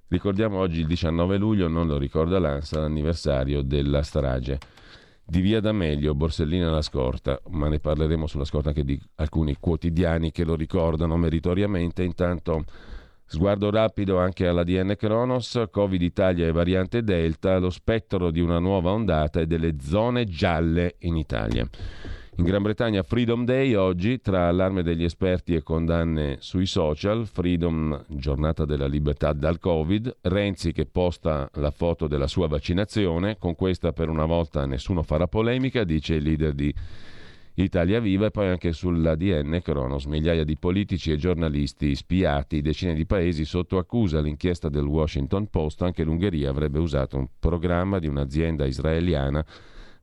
Ricordiamo 0.09 0.59
oggi 0.59 0.81
il 0.81 0.85
19 0.85 1.37
luglio, 1.37 1.69
non 1.69 1.87
lo 1.87 1.97
ricorda 1.97 2.37
l'ANSA, 2.37 2.81
l'anniversario 2.81 3.61
della 3.61 4.01
strage 4.03 4.59
di 5.25 5.39
Via 5.39 5.61
D'Amelio, 5.61 6.13
Borsellina 6.15 6.69
la 6.69 6.81
scorta, 6.81 7.39
ma 7.49 7.69
ne 7.69 7.79
parleremo 7.79 8.27
sulla 8.27 8.43
scorta 8.43 8.69
anche 8.69 8.83
di 8.83 9.01
alcuni 9.15 9.55
quotidiani 9.57 10.31
che 10.31 10.43
lo 10.43 10.55
ricordano 10.55 11.15
meritoriamente. 11.15 12.03
Intanto 12.03 12.65
sguardo 13.25 13.71
rapido 13.71 14.19
anche 14.19 14.47
all'ADN 14.47 14.95
Kronos, 14.97 15.63
Covid 15.71 16.01
Italia 16.01 16.45
e 16.45 16.51
variante 16.51 17.03
Delta, 17.03 17.57
lo 17.57 17.69
spettro 17.69 18.31
di 18.31 18.41
una 18.41 18.59
nuova 18.59 18.91
ondata 18.91 19.39
e 19.39 19.47
delle 19.47 19.77
zone 19.79 20.25
gialle 20.25 20.97
in 20.99 21.15
Italia. 21.15 21.67
In 22.37 22.43
Gran 22.43 22.63
Bretagna 22.63 23.01
Freedom 23.01 23.45
Day 23.45 23.75
oggi, 23.75 24.19
tra 24.19 24.49
allarme 24.49 24.83
degli 24.83 25.05
esperti 25.05 25.55
e 25.55 25.63
condanne 25.63 26.35
sui 26.41 26.65
social, 26.65 27.25
Freedom, 27.27 28.03
giornata 28.09 28.65
della 28.65 28.87
libertà 28.87 29.31
dal 29.31 29.57
Covid, 29.57 30.17
Renzi 30.23 30.73
che 30.73 30.85
posta 30.85 31.49
la 31.53 31.71
foto 31.71 32.07
della 32.07 32.27
sua 32.27 32.49
vaccinazione, 32.49 33.37
con 33.39 33.55
questa 33.55 33.93
per 33.93 34.09
una 34.09 34.25
volta 34.25 34.65
nessuno 34.65 35.01
farà 35.01 35.27
polemica, 35.27 35.85
dice 35.85 36.15
il 36.15 36.23
leader 36.23 36.51
di 36.51 36.75
Italia 37.53 38.01
Viva 38.01 38.25
e 38.25 38.31
poi 38.31 38.47
anche 38.47 38.73
sull'ADN 38.73 39.61
Cronos, 39.63 40.03
migliaia 40.03 40.43
di 40.43 40.57
politici 40.57 41.13
e 41.13 41.17
giornalisti 41.17 41.95
spiati, 41.95 42.61
decine 42.61 42.95
di 42.95 43.05
paesi 43.05 43.45
sotto 43.45 43.77
accusa. 43.77 44.19
L'inchiesta 44.19 44.67
del 44.67 44.83
Washington 44.83 45.47
Post, 45.47 45.83
anche 45.83 46.03
l'Ungheria 46.03 46.49
avrebbe 46.49 46.79
usato 46.79 47.15
un 47.15 47.27
programma 47.39 47.97
di 47.97 48.07
un'azienda 48.07 48.65
israeliana 48.65 49.45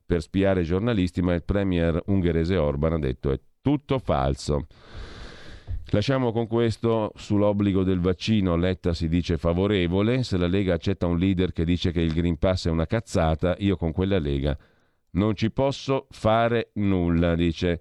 per 0.05 0.21
spiare 0.21 0.61
i 0.61 0.65
giornalisti, 0.65 1.21
ma 1.21 1.33
il 1.33 1.43
premier 1.43 2.01
ungherese 2.07 2.57
Orban 2.57 2.93
ha 2.93 2.99
detto 2.99 3.31
è 3.31 3.39
tutto 3.61 3.99
falso. 3.99 4.67
Lasciamo 5.87 6.31
con 6.31 6.47
questo 6.47 7.11
sull'obbligo 7.15 7.83
del 7.83 7.99
vaccino. 7.99 8.55
Letta 8.55 8.93
si 8.93 9.07
dice 9.07 9.37
favorevole. 9.37 10.23
Se 10.23 10.37
la 10.37 10.47
Lega 10.47 10.73
accetta 10.73 11.05
un 11.05 11.19
leader 11.19 11.51
che 11.51 11.65
dice 11.65 11.91
che 11.91 12.01
il 12.01 12.13
Green 12.13 12.37
Pass 12.37 12.67
è 12.67 12.71
una 12.71 12.87
cazzata, 12.87 13.55
io 13.59 13.77
con 13.77 13.91
quella 13.91 14.17
Lega 14.17 14.57
non 15.11 15.35
ci 15.35 15.51
posso 15.51 16.07
fare 16.09 16.71
nulla, 16.73 17.35
dice 17.35 17.79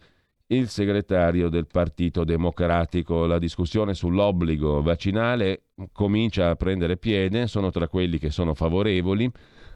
il 0.49 0.69
segretario 0.69 1.49
del 1.49 1.67
Partito 1.67 2.25
Democratico. 2.25 3.25
La 3.25 3.39
discussione 3.39 3.95
sull'obbligo 3.95 4.83
vaccinale 4.83 5.69
comincia 5.93 6.51
a 6.51 6.57
prendere 6.57 6.99
piede, 6.99 7.47
sono 7.47 7.71
tra 7.71 7.89
quelli 7.89 8.19
che 8.19 8.31
sono 8.31 8.53
favorevoli 8.53 9.31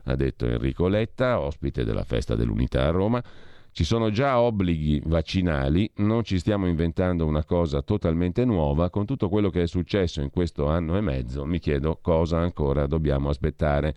ha 0.06 0.16
detto 0.16 0.46
Enrico 0.46 0.88
Letta, 0.88 1.40
ospite 1.40 1.84
della 1.84 2.04
festa 2.04 2.34
dell'unità 2.34 2.86
a 2.86 2.90
Roma. 2.90 3.22
Ci 3.70 3.84
sono 3.84 4.10
già 4.10 4.40
obblighi 4.40 5.02
vaccinali, 5.04 5.90
non 5.96 6.24
ci 6.24 6.38
stiamo 6.38 6.66
inventando 6.66 7.26
una 7.26 7.44
cosa 7.44 7.82
totalmente 7.82 8.44
nuova. 8.44 8.88
Con 8.88 9.04
tutto 9.04 9.28
quello 9.28 9.50
che 9.50 9.62
è 9.62 9.66
successo 9.66 10.22
in 10.22 10.30
questo 10.30 10.66
anno 10.66 10.96
e 10.96 11.02
mezzo, 11.02 11.44
mi 11.44 11.58
chiedo 11.58 11.98
cosa 12.00 12.38
ancora 12.38 12.86
dobbiamo 12.86 13.28
aspettare. 13.28 13.94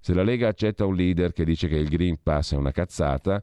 Se 0.00 0.12
la 0.12 0.24
Lega 0.24 0.48
accetta 0.48 0.84
un 0.84 0.96
leader 0.96 1.32
che 1.32 1.44
dice 1.44 1.68
che 1.68 1.76
il 1.76 1.88
Green 1.88 2.16
Pass 2.20 2.54
è 2.54 2.56
una 2.56 2.72
cazzata, 2.72 3.40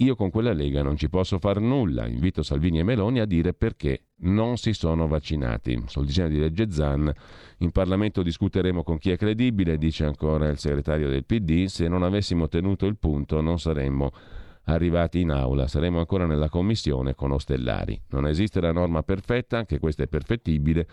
io 0.00 0.14
con 0.14 0.30
quella 0.30 0.52
Lega 0.52 0.82
non 0.82 0.96
ci 0.96 1.08
posso 1.08 1.38
fare 1.40 1.58
nulla. 1.58 2.06
Invito 2.06 2.44
Salvini 2.44 2.78
e 2.78 2.84
Meloni 2.84 3.18
a 3.18 3.24
dire 3.24 3.52
perché 3.52 4.02
non 4.18 4.56
si 4.56 4.72
sono 4.72 5.08
vaccinati. 5.08 5.82
Sul 5.86 6.06
disegno 6.06 6.28
di 6.28 6.38
legge 6.38 6.70
Zan 6.70 7.12
in 7.58 7.72
Parlamento 7.72 8.22
discuteremo 8.22 8.84
con 8.84 8.98
chi 8.98 9.10
è 9.10 9.16
credibile, 9.16 9.76
dice 9.76 10.04
ancora 10.04 10.48
il 10.48 10.58
segretario 10.58 11.08
del 11.08 11.24
PD. 11.24 11.66
Se 11.66 11.88
non 11.88 12.04
avessimo 12.04 12.46
tenuto 12.46 12.86
il 12.86 12.96
punto 12.96 13.40
non 13.40 13.58
saremmo 13.58 14.12
arrivati 14.64 15.20
in 15.20 15.30
aula, 15.30 15.66
saremmo 15.66 15.98
ancora 15.98 16.26
nella 16.26 16.48
commissione 16.48 17.16
con 17.16 17.32
Ostellari. 17.32 18.00
Non 18.10 18.28
esiste 18.28 18.60
la 18.60 18.70
norma 18.70 19.02
perfetta, 19.02 19.58
anche 19.58 19.80
questa 19.80 20.04
è 20.04 20.06
perfettibile 20.06 20.86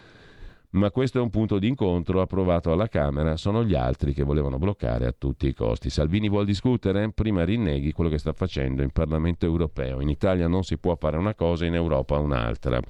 ma 0.75 0.91
questo 0.91 1.19
è 1.19 1.21
un 1.21 1.29
punto 1.29 1.57
di 1.57 1.67
incontro 1.69 2.19
approvato 2.19 2.71
alla 2.71 2.89
Camera, 2.89 3.37
sono 3.37 3.63
gli 3.63 3.73
altri 3.73 4.13
che 4.13 4.23
volevano 4.23 4.57
bloccare 4.57 5.05
a 5.05 5.15
tutti 5.17 5.47
i 5.47 5.53
costi. 5.53 5.89
Salvini 5.89 6.27
vuol 6.27 6.45
discutere? 6.45 7.11
Prima 7.13 7.45
rinneghi 7.45 7.93
quello 7.93 8.09
che 8.09 8.17
sta 8.17 8.33
facendo 8.33 8.83
in 8.83 8.91
Parlamento 8.91 9.45
europeo. 9.45 10.01
In 10.01 10.09
Italia 10.09 10.47
non 10.47 10.63
si 10.63 10.77
può 10.77 10.95
fare 10.95 11.15
una 11.17 11.33
cosa, 11.33 11.65
in 11.65 11.75
Europa 11.75 12.17
un'altra. 12.17 12.81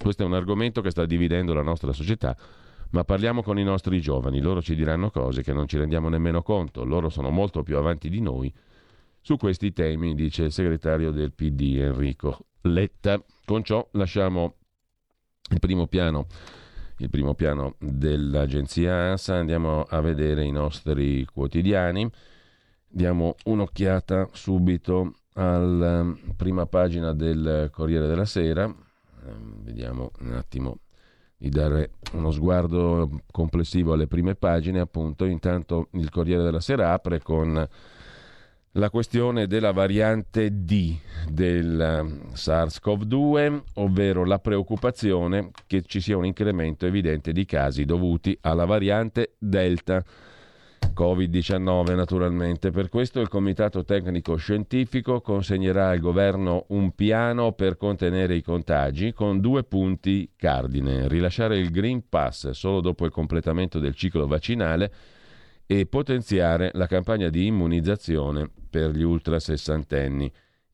Questo 0.00 0.22
è 0.22 0.26
un 0.26 0.32
argomento 0.32 0.80
che 0.80 0.90
sta 0.90 1.04
dividendo 1.04 1.52
la 1.52 1.62
nostra 1.62 1.92
società, 1.92 2.34
ma 2.90 3.04
parliamo 3.04 3.42
con 3.42 3.58
i 3.58 3.64
nostri 3.64 4.00
giovani, 4.00 4.40
loro 4.40 4.62
ci 4.62 4.74
diranno 4.74 5.10
cose 5.10 5.42
che 5.42 5.52
non 5.52 5.68
ci 5.68 5.76
rendiamo 5.76 6.08
nemmeno 6.08 6.42
conto, 6.42 6.84
loro 6.84 7.10
sono 7.10 7.28
molto 7.28 7.62
più 7.62 7.76
avanti 7.76 8.08
di 8.08 8.20
noi 8.20 8.52
su 9.20 9.36
questi 9.36 9.72
temi, 9.72 10.14
dice 10.14 10.44
il 10.44 10.52
segretario 10.52 11.10
del 11.10 11.32
PD 11.32 11.76
Enrico 11.78 12.38
Letta. 12.62 13.22
Con 13.44 13.62
ciò 13.62 13.86
lasciamo 13.92 14.54
il 15.50 15.58
primo 15.58 15.86
piano 15.86 16.26
il 16.98 17.10
primo 17.10 17.34
piano 17.34 17.74
dell'agenzia 17.78 18.94
ANSA, 19.10 19.36
andiamo 19.36 19.82
a 19.82 20.00
vedere 20.00 20.44
i 20.44 20.52
nostri 20.52 21.24
quotidiani, 21.24 22.10
diamo 22.86 23.34
un'occhiata 23.44 24.28
subito 24.32 25.14
alla 25.34 26.00
ehm, 26.00 26.34
prima 26.36 26.66
pagina 26.66 27.12
del 27.12 27.68
Corriere 27.72 28.06
della 28.06 28.24
Sera, 28.24 28.64
ehm, 28.64 29.62
vediamo 29.62 30.12
un 30.20 30.32
attimo 30.34 30.78
di 31.36 31.48
dare 31.48 31.90
uno 32.12 32.30
sguardo 32.30 33.20
complessivo 33.30 33.92
alle 33.92 34.06
prime 34.06 34.34
pagine, 34.34 34.80
appunto 34.80 35.24
intanto 35.24 35.88
il 35.92 36.10
Corriere 36.10 36.42
della 36.42 36.60
Sera 36.60 36.92
apre 36.92 37.20
con 37.20 37.68
la 38.76 38.90
questione 38.90 39.46
della 39.46 39.72
variante 39.72 40.50
D 40.64 40.96
del 41.28 42.00
um, 42.02 42.32
SARS-CoV-2, 42.32 43.62
ovvero 43.74 44.24
la 44.24 44.40
preoccupazione 44.40 45.50
che 45.66 45.82
ci 45.82 46.00
sia 46.00 46.16
un 46.16 46.24
incremento 46.26 46.84
evidente 46.84 47.32
di 47.32 47.44
casi 47.44 47.84
dovuti 47.84 48.36
alla 48.40 48.64
variante 48.64 49.34
Delta. 49.38 50.04
Covid-19 50.94 51.94
naturalmente. 51.94 52.70
Per 52.70 52.88
questo 52.88 53.20
il 53.20 53.28
Comitato 53.28 53.84
Tecnico 53.84 54.36
Scientifico 54.36 55.20
consegnerà 55.22 55.88
al 55.88 55.98
governo 55.98 56.66
un 56.68 56.94
piano 56.94 57.52
per 57.52 57.76
contenere 57.76 58.36
i 58.36 58.42
contagi 58.42 59.12
con 59.12 59.40
due 59.40 59.64
punti 59.64 60.30
cardine. 60.36 61.08
Rilasciare 61.08 61.58
il 61.58 61.70
Green 61.70 62.08
Pass 62.08 62.50
solo 62.50 62.80
dopo 62.80 63.06
il 63.06 63.10
completamento 63.10 63.78
del 63.78 63.94
ciclo 63.94 64.26
vaccinale 64.26 64.92
e 65.66 65.86
potenziare 65.86 66.70
la 66.74 66.86
campagna 66.86 67.28
di 67.28 67.46
immunizzazione 67.46 68.50
per 68.74 68.90
gli 68.90 69.02
ultra 69.02 69.38
sessantenni. 69.38 70.28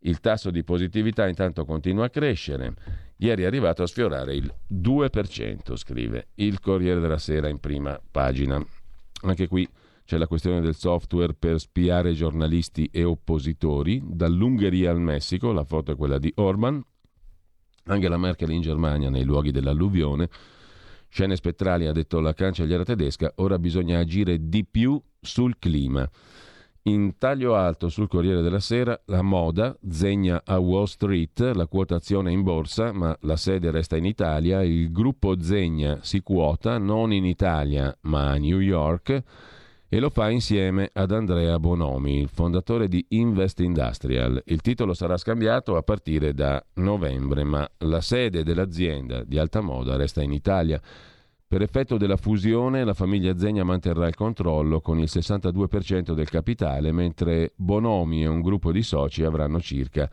Il 0.05 0.21
tasso 0.21 0.51
di 0.51 0.65
positività 0.65 1.29
intanto 1.29 1.67
continua 1.67 2.07
a 2.07 2.09
crescere. 2.09 2.73
Ieri 3.19 3.43
è 3.43 3.45
arrivato 3.45 3.83
a 3.83 3.87
sfiorare 3.87 4.35
il 4.35 4.51
2%, 4.73 5.77
scrive 5.77 6.29
il 6.37 6.61
Corriere 6.61 6.99
della 6.99 7.19
Sera 7.19 7.49
in 7.49 7.59
prima 7.59 8.01
pagina. 8.11 8.59
Anche 9.25 9.49
qui 9.49 9.69
c'è 10.07 10.17
la 10.17 10.27
questione 10.27 10.63
del 10.63 10.77
software 10.77 11.35
per 11.35 11.61
spiare 11.61 12.15
giornalisti 12.15 12.89
e 12.91 13.05
oppositori, 13.05 14.01
dall'Ungheria 14.03 14.91
al 14.91 15.01
Messico, 15.01 15.53
la 15.53 15.65
foto 15.65 15.93
è 15.93 15.97
quella 15.97 16.17
di 16.17 16.33
Orban, 16.37 16.83
anche 17.85 18.09
la 18.09 18.17
Merkel 18.17 18.51
in 18.51 18.63
Germania 18.63 19.11
nei 19.11 19.25
luoghi 19.25 19.51
dell'alluvione, 19.51 20.27
Scene 21.13 21.35
spettrali, 21.35 21.87
ha 21.87 21.93
detto 21.93 22.21
la 22.21 22.33
cancelliera 22.33 22.85
tedesca, 22.85 23.33
ora 23.37 23.59
bisogna 23.59 23.99
agire 23.99 24.49
di 24.49 24.65
più 24.65 24.99
sul 25.21 25.59
clima. 25.59 26.09
In 26.85 27.19
taglio 27.19 27.57
alto 27.57 27.91
sul 27.91 28.09
Corriere 28.09 28.41
della 28.41 28.59
Sera, 28.59 28.99
la 29.07 29.21
moda 29.21 29.77
zegna 29.87 30.41
a 30.45 30.59
Wall 30.59 30.85
Street, 30.85 31.39
la 31.55 31.67
quotazione 31.67 32.33
in 32.33 32.43
borsa, 32.43 32.91
ma 32.93 33.15
la 33.21 33.37
sede 33.37 33.71
resta 33.71 33.99
in 33.99 34.07
Italia. 34.07 34.63
Il 34.63 34.91
gruppo 34.91 35.39
Zegna 35.43 35.99
si 36.01 36.23
quota 36.23 36.79
non 36.79 37.13
in 37.13 37.27
Italia, 37.27 37.95
ma 38.03 38.31
a 38.31 38.37
New 38.37 38.61
York 38.61 39.23
e 39.93 39.99
lo 39.99 40.09
fa 40.09 40.31
insieme 40.31 40.89
ad 40.93 41.11
Andrea 41.11 41.59
Bonomi, 41.59 42.21
il 42.21 42.29
fondatore 42.29 42.87
di 42.87 43.05
Invest 43.09 43.59
Industrial. 43.59 44.41
Il 44.47 44.61
titolo 44.61 44.95
sarà 44.95 45.17
scambiato 45.17 45.77
a 45.77 45.83
partire 45.83 46.33
da 46.33 46.65
novembre, 46.75 47.43
ma 47.43 47.69
la 47.79 48.01
sede 48.01 48.45
dell'azienda 48.45 49.25
di 49.25 49.37
alta 49.37 49.61
moda 49.61 49.97
resta 49.97 50.23
in 50.23 50.33
Italia. 50.33 50.81
Per 51.51 51.63
effetto 51.63 51.97
della 51.97 52.17
fusione 52.17 52.85
la 52.85 52.95
famiglia 52.95 53.37
Zegna 53.37 53.65
manterrà 53.65 54.07
il 54.07 54.15
controllo 54.15 54.81
con 54.81 55.01
il 55.01 55.09
62% 55.11 56.13
del 56.13 56.31
capitale, 56.31 56.93
mentre 56.93 57.55
Bonomi 57.57 58.23
e 58.23 58.29
un 58.29 58.41
gruppo 58.41 58.71
di 58.71 58.85
soci 58.85 59.25
avranno 59.25 59.59
circa 59.59 60.09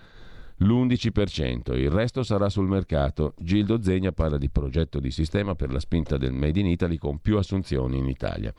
l'11%. 0.56 1.78
Il 1.78 1.92
resto 1.92 2.24
sarà 2.24 2.50
sul 2.50 2.66
mercato. 2.66 3.36
Gildo 3.38 3.84
Zegna 3.84 4.12
parla 4.12 4.40
di 4.40 4.50
progetto 4.50 5.00
di 5.00 5.12
sistema 5.12 5.54
per 5.54 5.72
la 5.72 5.80
spinta 5.80 6.18
del 6.18 6.34
Made 6.34 6.60
in 6.60 6.66
Italy 6.66 6.98
con 6.98 7.20
più 7.20 7.38
assunzioni 7.38 8.00
in 8.00 8.08
Italia. 8.08 8.52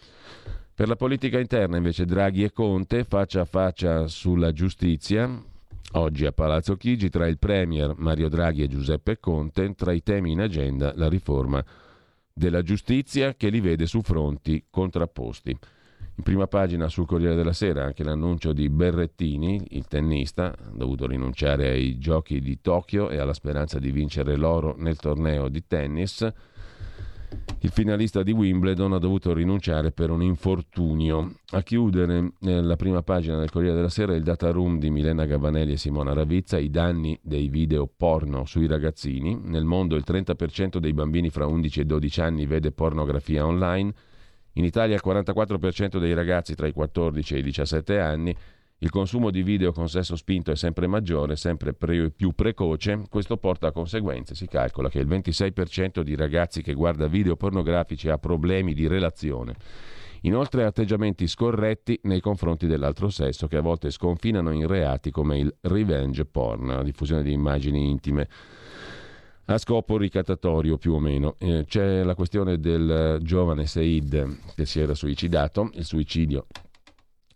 Per 0.73 0.87
la 0.87 0.95
politica 0.95 1.41
interna 1.41 1.79
invece 1.79 2.05
Draghi 2.05 2.45
e 2.45 2.53
Conte 2.53 3.03
faccia 3.03 3.41
a 3.41 3.45
faccia 3.45 4.07
sulla 4.07 4.53
giustizia. 4.53 5.29
Oggi 5.95 6.27
a 6.27 6.31
Palazzo 6.31 6.77
Chigi 6.77 7.09
tra 7.09 7.27
il 7.27 7.39
Premier 7.39 7.95
Mario 7.97 8.29
Draghi 8.29 8.63
e 8.63 8.69
Giuseppe 8.69 9.19
Conte, 9.19 9.75
tra 9.75 9.91
i 9.91 10.05
temi 10.05 10.31
in 10.31 10.43
agenda 10.43 10.93
la 10.95 11.09
riforma 11.09 11.65
della 12.39 12.63
giustizia 12.63 13.35
che 13.35 13.51
li 13.51 13.61
vede 13.61 13.87
su 13.87 14.01
fronti 14.01 14.65
contrapposti. 14.71 15.51
In 15.51 16.25
prima 16.25 16.47
pagina 16.47 16.89
sul 16.89 17.07
Corriere 17.07 17.35
della 17.35 17.53
Sera 17.53 17.85
anche 17.85 18.03
l'annuncio 18.03 18.53
di 18.53 18.69
Berrettini, 18.69 19.63
il 19.71 19.87
tennista, 19.87 20.55
dovuto 20.73 21.07
rinunciare 21.07 21.69
ai 21.69 21.99
giochi 21.99 22.41
di 22.41 22.61
Tokyo 22.61 23.11
e 23.11 23.19
alla 23.19 23.35
speranza 23.35 23.79
di 23.79 23.91
vincere 23.91 24.37
l'oro 24.37 24.75
nel 24.79 24.97
torneo 24.97 25.49
di 25.49 25.65
tennis 25.67 26.27
il 27.61 27.71
finalista 27.71 28.23
di 28.23 28.31
Wimbledon 28.31 28.93
ha 28.93 28.99
dovuto 28.99 29.33
rinunciare 29.33 29.91
per 29.91 30.11
un 30.11 30.23
infortunio. 30.23 31.35
A 31.51 31.63
chiudere 31.63 32.33
eh, 32.41 32.63
la 32.63 32.77
prima 32.77 33.03
pagina 33.03 33.37
del 33.37 33.51
Corriere 33.51 33.75
della 33.75 33.89
Sera 33.89 34.15
il 34.15 34.23
data 34.23 34.51
room 34.51 34.79
di 34.79 34.91
Milena 34.91 35.25
Gavanelli 35.25 35.73
e 35.73 35.77
Simona 35.77 36.13
Ravizza, 36.13 36.57
i 36.57 36.71
danni 36.71 37.19
dei 37.21 37.49
video 37.49 37.87
porno 37.87 38.45
sui 38.45 38.69
ragazzini. 38.69 39.39
Nel 39.43 39.65
mondo 39.65 39.97
il 39.97 40.05
30% 40.07 40.79
dei 40.79 40.93
bambini 40.93 41.31
fra 41.31 41.47
11 41.47 41.81
e 41.81 41.85
12 41.85 42.21
anni 42.21 42.47
vede 42.47 42.71
pornografia 42.71 43.45
online. 43.45 43.93
In 44.53 44.65
Italia 44.65 44.95
il 44.95 45.03
44% 45.05 45.99
dei 45.99 46.15
ragazzi 46.15 46.55
tra 46.55 46.69
i 46.69 46.73
14 46.73 47.35
e 47.35 47.39
i 47.39 47.43
17 47.43 47.99
anni 47.99 48.37
il 48.81 48.91
consumo 48.91 49.31
di 49.31 49.43
video 49.43 49.73
con 49.73 49.89
sesso 49.89 50.15
spinto 50.15 50.53
è 50.53 50.57
sempre 50.57 50.87
maggiore, 50.87 51.35
sempre 51.35 51.75
pre- 51.75 52.11
più 52.11 52.31
precoce, 52.33 53.03
questo 53.11 53.37
porta 53.37 53.67
a 53.67 53.73
conseguenze. 53.73 54.37
Si 54.37 54.47
calcola 54.47 54.89
che 54.89 55.01
il 55.01 55.09
26% 55.09 56.03
di 56.03 56.15
ragazzi 56.15 56.63
che 56.63 56.75
guarda 56.75 57.09
video 57.09 57.35
pornografici 57.35 58.09
ha 58.09 58.19
problemi 58.19 58.75
di 58.75 58.87
relazione. 58.87 59.57
Inoltre 60.23 60.65
atteggiamenti 60.65 61.27
scorretti 61.27 61.99
nei 62.05 62.21
confronti 62.21 62.69
dell'altro 62.69 63.09
sesso 63.09 63.49
che 63.49 63.57
a 63.57 63.63
volte 63.63 63.91
sconfinano 63.91 64.53
in 64.53 64.69
reati 64.69 65.11
come 65.11 65.39
il 65.39 65.53
revenge 65.63 66.25
porn, 66.25 66.69
la 66.69 66.83
diffusione 66.85 67.25
di 67.25 67.33
immagini 67.33 67.91
intime 67.91 68.29
a 69.47 69.59
scopo 69.59 69.97
ricattatorio 69.97 70.77
più 70.77 70.93
o 70.93 71.01
meno. 71.01 71.35
Eh, 71.39 71.65
c'è 71.67 72.05
la 72.05 72.15
questione 72.15 72.61
del 72.61 73.19
giovane 73.23 73.67
Said 73.67 74.39
che 74.55 74.67
si 74.67 74.79
era 74.79 74.95
suicidato, 74.95 75.71
il 75.75 75.85
suicidio 75.85 76.47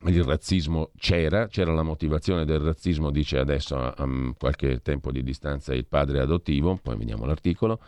il 0.06 0.24
razzismo 0.24 0.90
c'era, 0.96 1.46
c'era 1.46 1.72
la 1.72 1.82
motivazione 1.82 2.44
del 2.44 2.60
razzismo, 2.60 3.10
dice 3.10 3.38
adesso 3.38 3.76
a, 3.76 3.94
a 3.96 4.34
qualche 4.36 4.80
tempo 4.82 5.10
di 5.12 5.22
distanza 5.22 5.74
il 5.74 5.86
padre 5.86 6.20
adottivo, 6.20 6.78
poi 6.82 6.96
vediamo 6.96 7.24
l'articolo, 7.24 7.80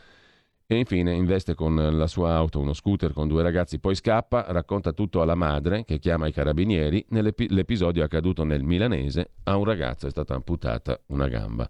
e 0.66 0.76
infine 0.76 1.12
investe 1.12 1.54
con 1.54 1.74
la 1.74 2.06
sua 2.06 2.34
auto 2.34 2.58
uno 2.58 2.72
scooter 2.72 3.12
con 3.12 3.28
due 3.28 3.42
ragazzi, 3.42 3.78
poi 3.78 3.94
scappa, 3.94 4.46
racconta 4.48 4.92
tutto 4.92 5.20
alla 5.20 5.34
madre 5.34 5.84
che 5.84 5.98
chiama 5.98 6.26
i 6.26 6.32
carabinieri, 6.32 7.04
l'episodio 7.08 8.02
è 8.02 8.04
accaduto 8.06 8.44
nel 8.44 8.62
milanese, 8.62 9.32
a 9.44 9.56
un 9.56 9.64
ragazzo 9.64 10.06
è 10.06 10.10
stata 10.10 10.34
amputata 10.34 10.98
una 11.06 11.28
gamba. 11.28 11.68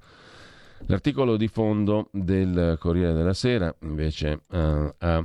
L'articolo 0.87 1.37
di 1.37 1.49
fondo 1.49 2.09
del 2.13 2.77
Corriere 2.79 3.15
della 3.15 3.33
Sera 3.33 3.75
invece 3.81 4.43
uh, 4.49 4.95
ha 4.99 5.25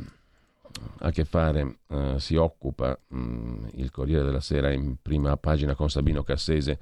a 1.00 1.12
che 1.12 1.26
fare, 1.26 1.80
eh, 1.88 2.16
si 2.18 2.36
occupa 2.36 2.98
mh, 3.08 3.18
mm, 3.18 3.66
il 3.76 3.92
Corriere 3.92 4.24
della 4.24 4.40
Sera 4.40 4.72
in 4.72 4.96
prima 5.02 5.36
pagina 5.38 5.76
con 5.76 5.90
Sabino 5.90 6.24
Cassese 6.24 6.80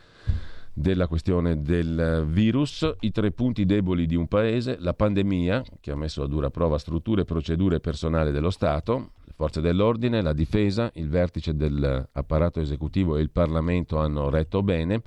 della 0.73 1.07
questione 1.07 1.61
del 1.63 2.25
virus, 2.27 2.87
i 2.99 3.11
tre 3.11 3.31
punti 3.31 3.65
deboli 3.65 4.05
di 4.05 4.15
un 4.15 4.27
paese, 4.27 4.77
la 4.79 4.93
pandemia 4.93 5.63
che 5.79 5.89
ha 5.89 5.95
messo 5.95 6.21
a 6.21 6.27
dura 6.27 6.51
prova 6.51 6.77
strutture, 6.77 7.25
procedure 7.25 7.77
e 7.77 7.79
personale 7.79 8.31
dello 8.31 8.51
Stato, 8.51 9.13
le 9.23 9.33
forze 9.35 9.59
dell'ordine, 9.59 10.21
la 10.21 10.33
difesa, 10.33 10.91
il 10.93 11.09
vertice 11.09 11.55
dell'apparato 11.55 12.59
esecutivo 12.59 13.17
e 13.17 13.21
il 13.21 13.31
Parlamento 13.31 13.97
hanno 13.97 14.29
retto 14.29 14.61
bene, 14.61 15.01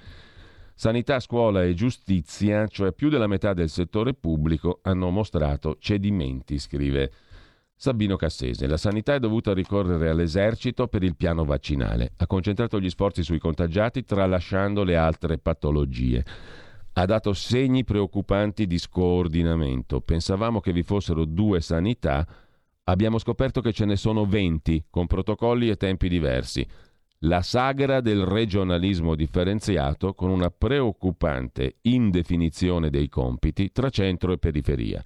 sanità, 0.75 1.21
scuola 1.21 1.63
e 1.63 1.75
giustizia, 1.75 2.67
cioè 2.67 2.91
più 2.91 3.09
della 3.09 3.29
metà 3.29 3.53
del 3.55 3.69
settore 3.69 4.13
pubblico, 4.13 4.81
hanno 4.83 5.11
mostrato 5.11 5.77
cedimenti, 5.79 6.59
scrive 6.59 7.13
Sabino 7.83 8.17
Cassese. 8.17 8.67
La 8.67 8.77
sanità 8.77 9.15
è 9.15 9.19
dovuta 9.19 9.55
ricorrere 9.55 10.11
all'esercito 10.11 10.87
per 10.87 11.03
il 11.03 11.17
piano 11.17 11.47
vaccinale. 11.47 12.13
Ha 12.19 12.27
concentrato 12.27 12.79
gli 12.79 12.91
sforzi 12.91 13.23
sui 13.23 13.39
contagiati 13.39 14.05
tralasciando 14.05 14.85
le 14.85 14.97
altre 14.97 15.39
patologie. 15.39 16.23
Ha 16.93 17.07
dato 17.07 17.33
segni 17.33 17.83
preoccupanti 17.83 18.67
di 18.67 18.77
scoordinamento. 18.77 20.03
Pensavamo 20.03 20.61
che 20.61 20.75
vi 20.75 20.83
fossero 20.83 21.25
due 21.25 21.63
sanità, 21.63 22.27
abbiamo 22.85 23.17
scoperto 23.17 23.63
che 23.63 23.73
ce 23.73 23.87
ne 23.87 23.97
sono 23.97 24.27
20 24.27 24.89
con 24.91 25.07
protocolli 25.07 25.71
e 25.71 25.77
tempi 25.77 26.11
diversi. 26.11 26.69
La 27.21 27.41
sagra 27.41 28.03
del 28.03 28.27
regionalismo 28.27 29.15
differenziato 29.15 30.13
con 30.13 30.29
una 30.29 30.51
preoccupante 30.51 31.77
indefinizione 31.81 32.91
dei 32.91 33.09
compiti 33.09 33.73
tra 33.73 33.89
centro 33.89 34.33
e 34.33 34.39
periferia. 34.39 35.03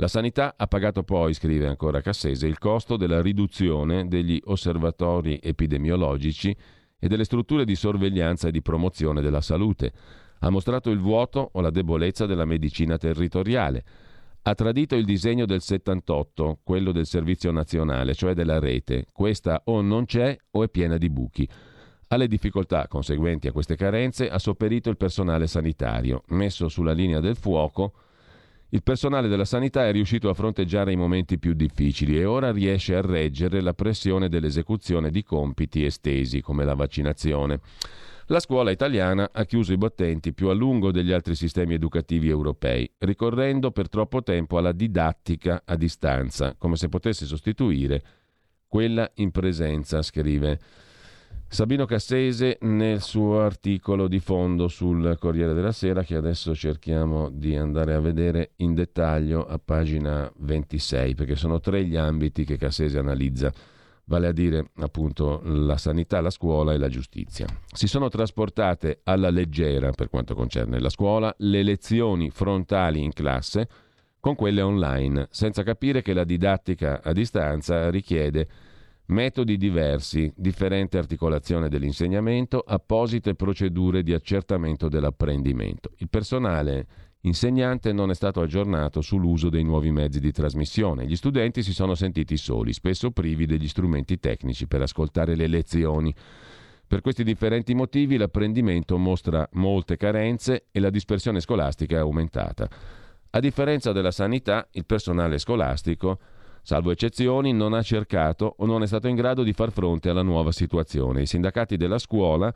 La 0.00 0.08
sanità 0.08 0.54
ha 0.56 0.66
pagato 0.66 1.02
poi, 1.02 1.34
scrive 1.34 1.66
ancora 1.66 2.00
Cassese, 2.00 2.46
il 2.46 2.56
costo 2.56 2.96
della 2.96 3.20
riduzione 3.20 4.08
degli 4.08 4.40
osservatori 4.46 5.38
epidemiologici 5.42 6.56
e 6.98 7.06
delle 7.06 7.24
strutture 7.24 7.66
di 7.66 7.74
sorveglianza 7.74 8.48
e 8.48 8.50
di 8.50 8.62
promozione 8.62 9.20
della 9.20 9.42
salute. 9.42 9.92
Ha 10.38 10.48
mostrato 10.48 10.88
il 10.88 11.00
vuoto 11.00 11.50
o 11.52 11.60
la 11.60 11.68
debolezza 11.68 12.24
della 12.24 12.46
medicina 12.46 12.96
territoriale. 12.96 13.84
Ha 14.40 14.54
tradito 14.54 14.94
il 14.94 15.04
disegno 15.04 15.44
del 15.44 15.60
78, 15.60 16.60
quello 16.64 16.92
del 16.92 17.04
servizio 17.04 17.50
nazionale, 17.50 18.14
cioè 18.14 18.32
della 18.32 18.58
rete. 18.58 19.04
Questa 19.12 19.60
o 19.66 19.82
non 19.82 20.06
c'è 20.06 20.34
o 20.52 20.64
è 20.64 20.70
piena 20.70 20.96
di 20.96 21.10
buchi. 21.10 21.46
Alle 22.08 22.26
difficoltà 22.26 22.88
conseguenti 22.88 23.48
a 23.48 23.52
queste 23.52 23.76
carenze 23.76 24.30
ha 24.30 24.38
sopperito 24.38 24.88
il 24.88 24.96
personale 24.96 25.46
sanitario, 25.46 26.22
messo 26.28 26.68
sulla 26.68 26.92
linea 26.92 27.20
del 27.20 27.36
fuoco 27.36 27.92
il 28.70 28.82
personale 28.82 29.28
della 29.28 29.44
sanità 29.44 29.86
è 29.86 29.92
riuscito 29.92 30.28
a 30.28 30.34
fronteggiare 30.34 30.92
i 30.92 30.96
momenti 30.96 31.38
più 31.38 31.54
difficili 31.54 32.18
e 32.18 32.24
ora 32.24 32.52
riesce 32.52 32.94
a 32.94 33.00
reggere 33.00 33.60
la 33.60 33.74
pressione 33.74 34.28
dell'esecuzione 34.28 35.10
di 35.10 35.24
compiti 35.24 35.84
estesi 35.84 36.40
come 36.40 36.64
la 36.64 36.74
vaccinazione. 36.74 37.60
La 38.26 38.38
scuola 38.38 38.70
italiana 38.70 39.30
ha 39.32 39.44
chiuso 39.44 39.72
i 39.72 39.76
battenti 39.76 40.32
più 40.32 40.48
a 40.48 40.52
lungo 40.52 40.92
degli 40.92 41.10
altri 41.10 41.34
sistemi 41.34 41.74
educativi 41.74 42.28
europei, 42.28 42.88
ricorrendo 42.98 43.72
per 43.72 43.88
troppo 43.88 44.22
tempo 44.22 44.56
alla 44.56 44.70
didattica 44.70 45.62
a 45.64 45.74
distanza, 45.74 46.54
come 46.56 46.76
se 46.76 46.88
potesse 46.88 47.26
sostituire 47.26 48.02
quella 48.68 49.10
in 49.14 49.32
presenza, 49.32 50.00
scrive. 50.00 50.60
Sabino 51.52 51.84
Cassese 51.84 52.58
nel 52.60 53.00
suo 53.00 53.40
articolo 53.40 54.06
di 54.06 54.20
fondo 54.20 54.68
sul 54.68 55.16
Corriere 55.18 55.52
della 55.52 55.72
Sera 55.72 56.04
che 56.04 56.14
adesso 56.14 56.54
cerchiamo 56.54 57.28
di 57.28 57.56
andare 57.56 57.92
a 57.94 57.98
vedere 57.98 58.52
in 58.58 58.72
dettaglio 58.72 59.44
a 59.44 59.58
pagina 59.58 60.30
26 60.36 61.16
perché 61.16 61.34
sono 61.34 61.58
tre 61.58 61.84
gli 61.84 61.96
ambiti 61.96 62.44
che 62.44 62.56
Cassese 62.56 63.00
analizza 63.00 63.52
vale 64.04 64.28
a 64.28 64.32
dire 64.32 64.70
appunto 64.76 65.40
la 65.42 65.76
sanità, 65.76 66.20
la 66.20 66.30
scuola 66.30 66.72
e 66.72 66.78
la 66.78 66.88
giustizia. 66.88 67.46
Si 67.66 67.88
sono 67.88 68.08
trasportate 68.08 69.00
alla 69.02 69.30
leggera 69.30 69.90
per 69.90 70.08
quanto 70.08 70.36
concerne 70.36 70.78
la 70.78 70.88
scuola 70.88 71.34
le 71.38 71.64
lezioni 71.64 72.30
frontali 72.30 73.02
in 73.02 73.12
classe 73.12 73.68
con 74.20 74.36
quelle 74.36 74.62
online, 74.62 75.26
senza 75.32 75.64
capire 75.64 76.00
che 76.00 76.12
la 76.12 76.24
didattica 76.24 77.00
a 77.02 77.12
distanza 77.12 77.90
richiede 77.90 78.46
Metodi 79.10 79.56
diversi, 79.56 80.32
differente 80.36 80.96
articolazione 80.96 81.68
dell'insegnamento, 81.68 82.60
apposite 82.64 83.34
procedure 83.34 84.04
di 84.04 84.12
accertamento 84.12 84.88
dell'apprendimento. 84.88 85.90
Il 85.96 86.08
personale 86.08 86.86
insegnante 87.22 87.92
non 87.92 88.10
è 88.10 88.14
stato 88.14 88.40
aggiornato 88.40 89.00
sull'uso 89.00 89.48
dei 89.48 89.64
nuovi 89.64 89.90
mezzi 89.90 90.20
di 90.20 90.30
trasmissione. 90.30 91.06
Gli 91.06 91.16
studenti 91.16 91.64
si 91.64 91.72
sono 91.72 91.96
sentiti 91.96 92.36
soli, 92.36 92.72
spesso 92.72 93.10
privi 93.10 93.46
degli 93.46 93.66
strumenti 93.66 94.20
tecnici 94.20 94.68
per 94.68 94.82
ascoltare 94.82 95.34
le 95.34 95.48
lezioni. 95.48 96.14
Per 96.86 97.00
questi 97.00 97.24
differenti 97.24 97.74
motivi 97.74 98.16
l'apprendimento 98.16 98.96
mostra 98.96 99.48
molte 99.54 99.96
carenze 99.96 100.66
e 100.70 100.78
la 100.78 100.90
dispersione 100.90 101.40
scolastica 101.40 101.96
è 101.96 101.98
aumentata. 101.98 102.68
A 103.30 103.40
differenza 103.40 103.90
della 103.90 104.12
sanità, 104.12 104.68
il 104.70 104.86
personale 104.86 105.38
scolastico 105.38 106.20
Salvo 106.62 106.90
eccezioni, 106.90 107.52
non 107.52 107.72
ha 107.72 107.82
cercato 107.82 108.54
o 108.58 108.66
non 108.66 108.82
è 108.82 108.86
stato 108.86 109.08
in 109.08 109.16
grado 109.16 109.42
di 109.42 109.52
far 109.52 109.72
fronte 109.72 110.08
alla 110.08 110.22
nuova 110.22 110.52
situazione. 110.52 111.22
I 111.22 111.26
sindacati 111.26 111.76
della 111.76 111.98
scuola, 111.98 112.52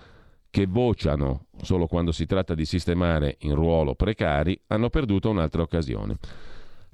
che 0.51 0.67
vociano 0.67 1.47
solo 1.62 1.87
quando 1.87 2.12
si 2.12 2.27
tratta 2.27 2.55
di 2.55 2.64
sistemare 2.64 3.37
in 3.40 3.55
ruolo 3.55 3.95
precari, 3.95 4.59
hanno 4.69 4.90
perduto 4.90 5.31
un'altra 5.31 5.62
occasione. 5.62 6.19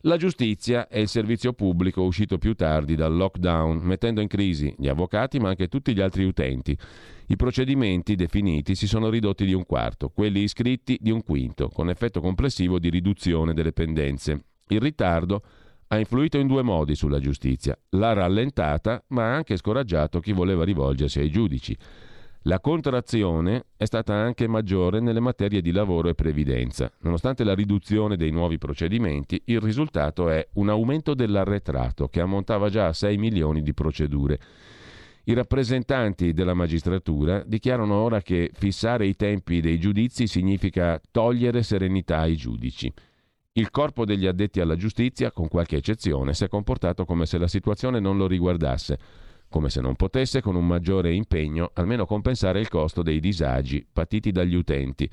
La 0.04 0.16
giustizia 0.16 0.88
è 0.88 0.98
il 0.98 1.08
servizio 1.08 1.52
pubblico 1.52 2.00
uscito 2.00 2.38
più 2.38 2.54
tardi 2.54 2.94
dal 2.94 3.14
lockdown, 3.14 3.80
mettendo 3.82 4.22
in 4.22 4.28
crisi 4.28 4.74
gli 4.78 4.88
avvocati 4.88 5.38
ma 5.38 5.50
anche 5.50 5.68
tutti 5.68 5.92
gli 5.92 6.00
altri 6.00 6.24
utenti. 6.24 6.74
I 7.26 7.36
procedimenti 7.36 8.14
definiti 8.14 8.74
si 8.74 8.86
sono 8.86 9.10
ridotti 9.10 9.44
di 9.44 9.52
un 9.52 9.66
quarto, 9.66 10.08
quelli 10.08 10.40
iscritti 10.40 10.96
di 10.98 11.10
un 11.10 11.22
quinto, 11.22 11.68
con 11.68 11.90
effetto 11.90 12.22
complessivo 12.22 12.78
di 12.78 12.88
riduzione 12.88 13.52
delle 13.52 13.72
pendenze. 13.72 14.44
Il 14.68 14.80
ritardo 14.80 15.42
ha 15.92 15.98
influito 15.98 16.38
in 16.38 16.46
due 16.46 16.62
modi 16.62 16.94
sulla 16.94 17.18
giustizia. 17.18 17.76
L'ha 17.90 18.12
rallentata, 18.12 19.02
ma 19.08 19.24
ha 19.24 19.34
anche 19.34 19.56
scoraggiato 19.56 20.20
chi 20.20 20.30
voleva 20.32 20.62
rivolgersi 20.62 21.18
ai 21.18 21.30
giudici. 21.30 21.76
La 22.44 22.60
contrazione 22.60 23.64
è 23.76 23.84
stata 23.86 24.14
anche 24.14 24.46
maggiore 24.46 25.00
nelle 25.00 25.18
materie 25.18 25.60
di 25.60 25.72
lavoro 25.72 26.08
e 26.08 26.14
previdenza. 26.14 26.90
Nonostante 27.00 27.42
la 27.42 27.56
riduzione 27.56 28.16
dei 28.16 28.30
nuovi 28.30 28.56
procedimenti, 28.56 29.42
il 29.46 29.60
risultato 29.60 30.30
è 30.30 30.46
un 30.54 30.68
aumento 30.68 31.12
dell'arretrato 31.12 32.06
che 32.06 32.20
ammontava 32.20 32.68
già 32.68 32.86
a 32.86 32.92
6 32.92 33.18
milioni 33.18 33.60
di 33.60 33.74
procedure. 33.74 34.38
I 35.24 35.34
rappresentanti 35.34 36.32
della 36.32 36.54
magistratura 36.54 37.42
dichiarano 37.44 37.94
ora 37.94 38.22
che 38.22 38.52
fissare 38.54 39.06
i 39.06 39.16
tempi 39.16 39.60
dei 39.60 39.80
giudizi 39.80 40.28
significa 40.28 41.00
togliere 41.10 41.64
serenità 41.64 42.20
ai 42.20 42.36
giudici. 42.36 42.92
Il 43.60 43.70
corpo 43.70 44.06
degli 44.06 44.24
addetti 44.24 44.58
alla 44.60 44.74
giustizia, 44.74 45.32
con 45.32 45.46
qualche 45.46 45.76
eccezione, 45.76 46.32
si 46.32 46.44
è 46.44 46.48
comportato 46.48 47.04
come 47.04 47.26
se 47.26 47.36
la 47.36 47.46
situazione 47.46 48.00
non 48.00 48.16
lo 48.16 48.26
riguardasse, 48.26 48.98
come 49.50 49.68
se 49.68 49.82
non 49.82 49.96
potesse, 49.96 50.40
con 50.40 50.56
un 50.56 50.66
maggiore 50.66 51.12
impegno, 51.12 51.70
almeno 51.74 52.06
compensare 52.06 52.58
il 52.58 52.68
costo 52.68 53.02
dei 53.02 53.20
disagi 53.20 53.86
patiti 53.92 54.32
dagli 54.32 54.54
utenti. 54.54 55.10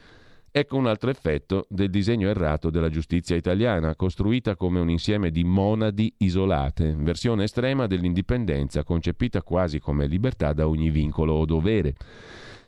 Ecco 0.50 0.78
un 0.78 0.88
altro 0.88 1.10
effetto 1.10 1.66
del 1.68 1.90
disegno 1.90 2.30
errato 2.30 2.70
della 2.70 2.88
giustizia 2.88 3.36
italiana, 3.36 3.98
costruita 3.98 4.56
come 4.56 4.80
un 4.80 4.90
insieme 4.90 5.30
di 5.30 5.44
monadi 5.44 6.14
isolate, 6.20 6.96
versione 6.98 7.44
estrema 7.44 7.86
dell'indipendenza 7.86 8.86
concepita 8.86 9.42
quasi 9.42 9.82
come 9.82 10.08
libertà 10.08 10.54
da 10.54 10.70
ogni 10.70 10.90
vincolo 10.90 11.34
o 11.34 11.44
dovere. 11.44 11.96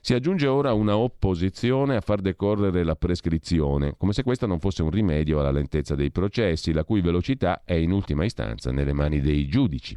Si 0.01 0.13
aggiunge 0.13 0.47
ora 0.47 0.73
una 0.73 0.97
opposizione 0.97 1.97
a 1.97 2.01
far 2.01 2.21
decorrere 2.21 2.83
la 2.83 2.95
prescrizione, 2.95 3.95
come 3.97 4.13
se 4.13 4.23
questa 4.23 4.47
non 4.47 4.59
fosse 4.59 4.81
un 4.81 4.89
rimedio 4.89 5.39
alla 5.39 5.51
lentezza 5.51 5.93
dei 5.93 6.09
processi, 6.09 6.71
la 6.71 6.85
cui 6.85 7.01
velocità 7.01 7.63
è 7.65 7.73
in 7.73 7.91
ultima 7.91 8.23
istanza 8.23 8.71
nelle 8.71 8.93
mani 8.93 9.19
dei 9.19 9.47
giudici. 9.47 9.95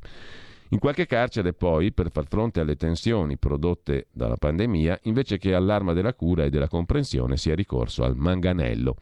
In 0.71 0.79
qualche 0.79 1.07
carcere 1.07 1.53
poi, 1.53 1.93
per 1.93 2.11
far 2.11 2.27
fronte 2.27 2.61
alle 2.61 2.77
tensioni 2.77 3.37
prodotte 3.37 4.09
dalla 4.11 4.37
pandemia, 4.37 5.01
invece 5.03 5.39
che 5.39 5.55
all'arma 5.55 5.93
della 5.93 6.15
cura 6.15 6.45
e 6.45 6.51
della 6.51 6.69
comprensione 6.69 7.37
si 7.37 7.51
è 7.51 7.55
ricorso 7.55 8.03
al 8.05 8.17
manganello. 8.17 8.97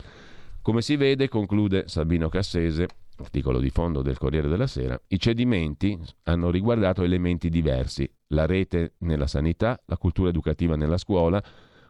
Come 0.62 0.82
si 0.82 0.96
vede, 0.96 1.28
conclude 1.28 1.84
Sabino 1.86 2.28
Cassese, 2.28 2.88
articolo 3.18 3.60
di 3.60 3.70
fondo 3.70 4.02
del 4.02 4.18
Corriere 4.18 4.48
della 4.48 4.66
Sera, 4.66 5.00
i 5.08 5.18
cedimenti 5.18 5.98
hanno 6.24 6.50
riguardato 6.50 7.02
elementi 7.02 7.48
diversi, 7.48 8.10
la 8.30 8.46
rete 8.46 8.94
nella 8.98 9.26
sanità, 9.26 9.80
la 9.86 9.96
cultura 9.96 10.28
educativa 10.28 10.76
nella 10.76 10.98
scuola, 10.98 11.42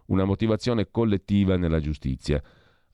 una 0.07 0.24
motivazione 0.24 0.90
collettiva 0.90 1.57
nella 1.57 1.81
giustizia. 1.81 2.42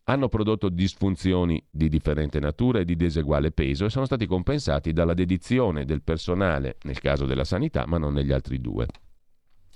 Hanno 0.08 0.28
prodotto 0.28 0.68
disfunzioni 0.68 1.64
di 1.68 1.88
differente 1.88 2.38
natura 2.38 2.80
e 2.80 2.84
di 2.84 2.94
diseguale 2.94 3.50
peso 3.50 3.86
e 3.86 3.90
sono 3.90 4.04
stati 4.04 4.26
compensati 4.26 4.92
dalla 4.92 5.14
dedizione 5.14 5.84
del 5.84 6.02
personale 6.02 6.76
nel 6.82 7.00
caso 7.00 7.26
della 7.26 7.44
sanità, 7.44 7.86
ma 7.86 7.98
non 7.98 8.12
negli 8.12 8.32
altri 8.32 8.60
due. 8.60 8.86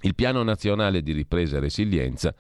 Il 0.03 0.15
Piano 0.15 0.43
Nazionale 0.43 1.03
di 1.03 1.13
Ripresa 1.13 1.57
e 1.57 1.61
Resilienza 1.61 2.35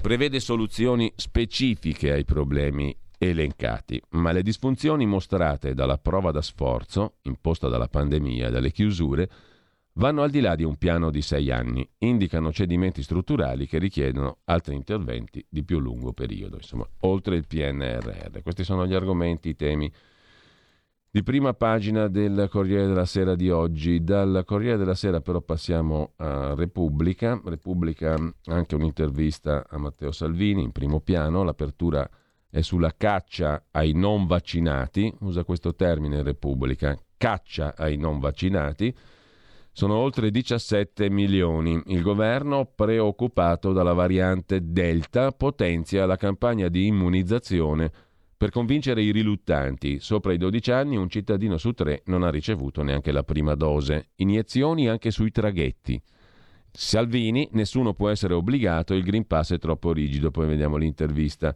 prevede 0.00 0.40
soluzioni 0.40 1.12
specifiche 1.14 2.12
ai 2.12 2.24
problemi 2.24 2.96
elencati, 3.18 4.00
ma 4.10 4.32
le 4.32 4.42
disfunzioni 4.42 5.04
mostrate 5.04 5.74
dalla 5.74 5.98
prova 5.98 6.30
da 6.30 6.40
sforzo 6.40 7.16
imposta 7.22 7.68
dalla 7.68 7.88
pandemia 7.88 8.48
e 8.48 8.50
dalle 8.50 8.72
chiusure 8.72 9.30
vanno 9.94 10.22
al 10.22 10.30
di 10.30 10.40
là 10.40 10.54
di 10.54 10.64
un 10.64 10.76
piano 10.76 11.10
di 11.10 11.22
sei 11.22 11.50
anni, 11.50 11.88
indicano 11.98 12.52
cedimenti 12.52 13.02
strutturali 13.02 13.66
che 13.66 13.78
richiedono 13.78 14.38
altri 14.44 14.74
interventi 14.74 15.44
di 15.48 15.64
più 15.64 15.78
lungo 15.78 16.12
periodo, 16.12 16.56
insomma, 16.56 16.88
oltre 17.00 17.36
il 17.36 17.46
PNRR. 17.46 18.42
Questi 18.42 18.64
sono 18.64 18.86
gli 18.86 18.94
argomenti, 18.94 19.50
i 19.50 19.56
temi 19.56 19.92
di 21.12 21.24
prima 21.24 21.54
pagina 21.54 22.06
del 22.06 22.46
Corriere 22.48 22.86
della 22.86 23.04
Sera 23.04 23.34
di 23.34 23.50
oggi. 23.50 24.04
Dal 24.04 24.44
Corriere 24.46 24.76
della 24.76 24.94
Sera 24.94 25.20
però 25.20 25.40
passiamo 25.40 26.12
a 26.16 26.54
Repubblica. 26.54 27.40
Repubblica 27.44 28.16
anche 28.44 28.74
un'intervista 28.76 29.66
a 29.68 29.76
Matteo 29.78 30.12
Salvini 30.12 30.62
in 30.62 30.70
primo 30.70 31.00
piano, 31.00 31.42
l'apertura 31.42 32.08
è 32.48 32.60
sulla 32.62 32.94
caccia 32.96 33.66
ai 33.72 33.92
non 33.92 34.26
vaccinati, 34.26 35.12
usa 35.20 35.44
questo 35.44 35.74
termine 35.74 36.22
Repubblica, 36.22 36.96
caccia 37.16 37.74
ai 37.76 37.96
non 37.96 38.20
vaccinati. 38.20 38.94
Sono 39.72 39.94
oltre 39.94 40.30
17 40.30 41.08
milioni. 41.08 41.80
Il 41.86 42.02
governo, 42.02 42.70
preoccupato 42.74 43.72
dalla 43.72 43.92
variante 43.92 44.72
Delta, 44.72 45.30
potenzia 45.32 46.06
la 46.06 46.16
campagna 46.16 46.68
di 46.68 46.86
immunizzazione 46.86 47.90
per 48.36 48.50
convincere 48.50 49.02
i 49.02 49.12
riluttanti. 49.12 50.00
Sopra 50.00 50.32
i 50.32 50.38
12 50.38 50.70
anni 50.72 50.96
un 50.96 51.08
cittadino 51.08 51.56
su 51.56 51.72
tre 51.72 52.02
non 52.06 52.22
ha 52.22 52.30
ricevuto 52.30 52.82
neanche 52.82 53.12
la 53.12 53.22
prima 53.22 53.54
dose. 53.54 54.10
Iniezioni 54.16 54.88
anche 54.88 55.10
sui 55.10 55.30
traghetti. 55.30 56.00
Salvini, 56.72 57.48
nessuno 57.52 57.94
può 57.94 58.08
essere 58.08 58.34
obbligato, 58.34 58.94
il 58.94 59.02
Green 59.02 59.26
Pass 59.26 59.52
è 59.52 59.58
troppo 59.58 59.92
rigido. 59.92 60.30
Poi 60.30 60.46
vediamo 60.46 60.76
l'intervista 60.76 61.54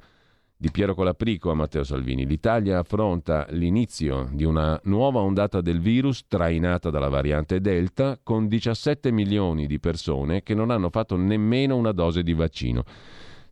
di 0.57 0.71
Piero 0.71 0.95
Colaprico 0.95 1.51
a 1.51 1.55
Matteo 1.55 1.85
Salvini. 1.85 2.27
L'Italia 2.27 2.79
affronta 2.79 3.47
l'inizio 3.51 4.29
di 4.33 4.45
una 4.45 4.81
nuova 4.85 5.21
ondata 5.21 5.61
del 5.61 5.81
virus 5.81 6.27
trainata 6.27 6.90
dalla 6.90 7.09
variante 7.09 7.61
Delta 7.61 8.19
con 8.23 8.49
17 8.49 9.11
milioni 9.11 9.67
di 9.67 9.81
persone 9.81 10.43
che 10.43 10.55
non 10.55 10.71
hanno 10.71 10.90
fatto 10.90 11.17
nemmeno 11.17 11.77
una 11.77 11.93
dose 11.93 12.23
di 12.23 12.33
vaccino. 12.33 12.85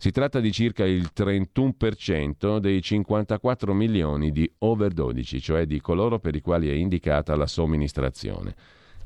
Si 0.03 0.11
tratta 0.11 0.41
di 0.41 0.51
circa 0.51 0.85
il 0.85 1.11
31% 1.15 2.59
dei 2.59 2.83
54 2.83 3.73
milioni 3.73 4.33
di 4.33 4.51
over 4.59 4.93
12, 4.93 5.41
cioè 5.41 5.65
di 5.65 5.81
coloro 5.81 6.19
per 6.19 6.35
i 6.35 6.41
quali 6.41 6.69
è 6.69 6.73
indicata 6.73 7.37
la 7.37 7.47
somministrazione. 7.47 8.55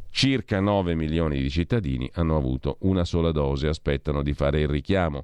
Circa 0.08 0.60
9 0.60 0.94
milioni 0.94 1.42
di 1.42 1.50
cittadini 1.50 2.10
hanno 2.14 2.36
avuto 2.38 2.78
una 2.80 3.04
sola 3.04 3.30
dose 3.30 3.66
e 3.66 3.68
aspettano 3.68 4.22
di 4.22 4.32
fare 4.32 4.62
il 4.62 4.68
richiamo. 4.68 5.22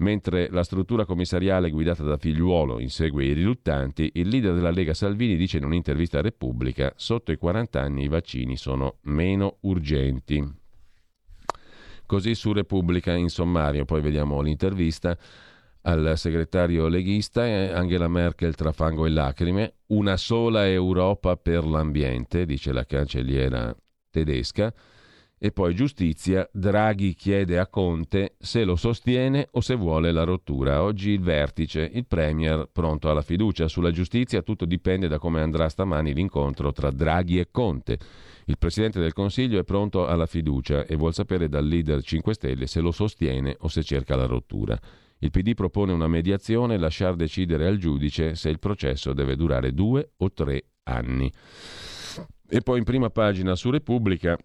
Mentre 0.00 0.48
la 0.50 0.62
struttura 0.62 1.04
commissariale 1.04 1.70
guidata 1.70 2.04
da 2.04 2.16
Figliuolo 2.16 2.78
insegue 2.78 3.24
i 3.24 3.32
riluttanti, 3.32 4.12
il 4.14 4.28
leader 4.28 4.54
della 4.54 4.70
Lega 4.70 4.94
Salvini 4.94 5.34
dice 5.34 5.56
in 5.56 5.64
un'intervista 5.64 6.18
a 6.18 6.22
Repubblica 6.22 6.92
sotto 6.94 7.32
i 7.32 7.36
40 7.36 7.80
anni 7.80 8.04
i 8.04 8.08
vaccini 8.08 8.56
sono 8.56 8.98
meno 9.02 9.56
urgenti. 9.62 10.66
Così 12.06 12.34
su 12.36 12.52
Repubblica 12.52 13.12
in 13.14 13.28
sommario, 13.28 13.84
poi 13.84 14.00
vediamo 14.00 14.40
l'intervista 14.40 15.18
al 15.82 16.12
segretario 16.16 16.86
leghista 16.86 17.42
Angela 17.42 18.08
Merkel 18.08 18.54
tra 18.54 18.70
fango 18.70 19.04
e 19.04 19.10
lacrime, 19.10 19.74
una 19.86 20.16
sola 20.16 20.68
Europa 20.68 21.36
per 21.36 21.64
l'ambiente, 21.64 22.46
dice 22.46 22.72
la 22.72 22.84
cancelliera 22.84 23.74
tedesca. 24.10 24.72
E 25.40 25.52
poi 25.52 25.72
giustizia, 25.72 26.48
Draghi 26.52 27.14
chiede 27.14 27.60
a 27.60 27.68
Conte 27.68 28.34
se 28.40 28.64
lo 28.64 28.74
sostiene 28.74 29.46
o 29.52 29.60
se 29.60 29.76
vuole 29.76 30.10
la 30.10 30.24
rottura. 30.24 30.82
Oggi 30.82 31.10
il 31.10 31.20
vertice, 31.20 31.88
il 31.92 32.06
Premier 32.06 32.68
pronto 32.72 33.08
alla 33.08 33.22
fiducia. 33.22 33.68
Sulla 33.68 33.92
giustizia 33.92 34.42
tutto 34.42 34.64
dipende 34.64 35.06
da 35.06 35.20
come 35.20 35.40
andrà 35.40 35.68
stamani 35.68 36.12
l'incontro 36.12 36.72
tra 36.72 36.90
Draghi 36.90 37.38
e 37.38 37.48
Conte. 37.52 37.98
Il 38.46 38.58
Presidente 38.58 38.98
del 38.98 39.12
Consiglio 39.12 39.60
è 39.60 39.64
pronto 39.64 40.08
alla 40.08 40.26
fiducia 40.26 40.84
e 40.84 40.96
vuol 40.96 41.14
sapere 41.14 41.48
dal 41.48 41.66
leader 41.66 42.02
5 42.02 42.34
Stelle 42.34 42.66
se 42.66 42.80
lo 42.80 42.90
sostiene 42.90 43.54
o 43.60 43.68
se 43.68 43.84
cerca 43.84 44.16
la 44.16 44.26
rottura. 44.26 44.76
Il 45.20 45.30
PD 45.30 45.54
propone 45.54 45.92
una 45.92 46.08
mediazione 46.08 46.74
e 46.74 46.78
lasciar 46.78 47.14
decidere 47.14 47.66
al 47.68 47.76
giudice 47.76 48.34
se 48.34 48.48
il 48.48 48.58
processo 48.58 49.12
deve 49.12 49.36
durare 49.36 49.72
due 49.72 50.14
o 50.16 50.32
tre 50.32 50.64
anni. 50.84 51.32
E 52.48 52.60
poi 52.60 52.78
in 52.78 52.84
prima 52.84 53.10
pagina 53.10 53.54
su 53.54 53.70
Repubblica 53.70 54.36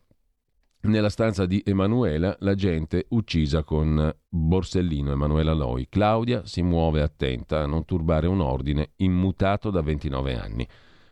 nella 0.84 1.10
stanza 1.10 1.46
di 1.46 1.62
Emanuela, 1.66 2.36
la 2.40 2.56
gente 2.56 3.06
uccisa 3.10 3.64
con 3.64 4.14
Borsellino, 4.28 5.12
Emanuela 5.12 5.54
Loi. 5.54 5.88
Claudia 5.88 6.46
si 6.46 6.62
muove 6.62 7.02
attenta 7.02 7.62
a 7.62 7.66
non 7.66 7.86
turbare 7.86 8.28
un 8.28 8.42
ordine 8.42 8.92
immutato 8.98 9.70
da 9.70 9.82
29 9.82 10.38
anni. 10.38 10.68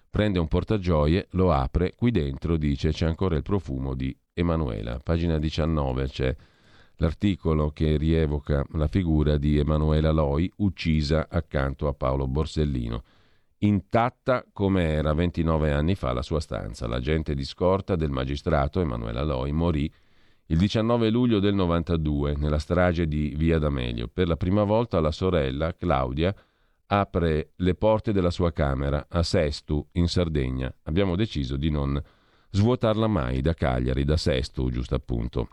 Prende 0.10 0.40
un 0.40 0.48
portagioie, 0.48 1.28
lo 1.32 1.54
apre, 1.54 1.94
qui 1.96 2.12
dentro 2.12 2.58
dice 2.58 2.92
c'è 2.92 3.06
ancora 3.06 3.36
il 3.38 3.44
profumo 3.44 3.96
di 3.96 4.16
Emanuela. 4.34 5.00
Pagina 5.00 5.38
19 5.38 6.08
c'è 6.08 6.36
l'articolo 6.98 7.72
che 7.72 7.96
rievoca 7.96 8.66
la 8.74 8.88
figura 8.88 9.38
di 9.38 9.58
Emanuela 9.58 10.12
Loi 10.12 10.52
uccisa 10.58 11.28
accanto 11.30 11.88
a 11.88 11.94
Paolo 11.94 12.28
Borsellino 12.28 13.04
intatta 13.64 14.46
come 14.52 14.84
era 14.84 15.14
29 15.14 15.72
anni 15.72 15.96
fa 15.96 16.14
la 16.14 16.22
sua 16.22 16.40
stanza. 16.40 16.88
L'agente 16.88 17.36
di 17.36 17.44
scorta 17.44 17.96
del 17.96 18.10
magistrato 18.10 18.80
Emanuela 18.80 19.24
Loi 19.24 19.52
morì 19.52 19.92
il 20.48 20.58
19 20.58 21.10
luglio 21.10 21.40
del 21.40 21.54
92 21.54 22.36
nella 22.36 22.60
strage 22.60 23.08
di 23.08 23.34
Via 23.38 23.60
D'Amelio. 23.60 24.08
Per 24.08 24.28
la 24.28 24.36
prima 24.36 24.64
volta 24.64 25.00
la 25.00 25.12
sorella, 25.12 25.76
Claudia, 25.76 26.36
apre 26.88 27.52
le 27.56 27.76
porte 27.76 28.12
della 28.12 28.32
sua 28.32 28.52
camera 28.52 29.06
a 29.08 29.24
Sestu, 29.24 29.86
in 29.94 30.08
Sardegna. 30.08 30.74
Abbiamo 30.84 31.16
deciso 31.16 31.56
di 31.56 31.70
non 31.70 32.02
svuotarla 32.50 33.08
mai 33.08 33.42
da 33.42 33.54
Cagliari, 33.54 34.04
da 34.04 34.18
Sestu, 34.18 34.70
giusto 34.70 34.96
appunto. 34.96 35.48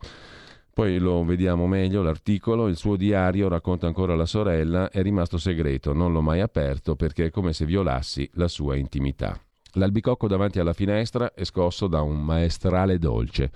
Poi 0.79 0.99
lo 0.99 1.25
vediamo 1.25 1.67
meglio, 1.67 2.03
l'articolo, 2.03 2.69
il 2.69 2.77
suo 2.77 2.95
diario 2.95 3.49
racconta 3.49 3.89
ancora 3.89 4.15
la 4.15 4.27
sorella, 4.27 4.91
è 4.91 5.03
rimasto 5.03 5.37
segreto, 5.37 5.93
non 5.93 6.13
l'ho 6.13 6.21
mai 6.21 6.41
aperto 6.41 6.95
perché 6.95 7.25
è 7.25 7.31
come 7.31 7.53
se 7.53 7.67
violassi 7.67 8.31
la 8.35 8.47
sua 8.47 8.77
intimità. 8.77 9.37
L'albicocco 9.73 10.29
davanti 10.29 10.61
alla 10.61 10.73
finestra 10.73 11.35
è 11.35 11.43
scosso 11.43 11.89
da 11.89 12.03
un 12.03 12.25
maestrale 12.25 12.99
dolce. 12.99 13.51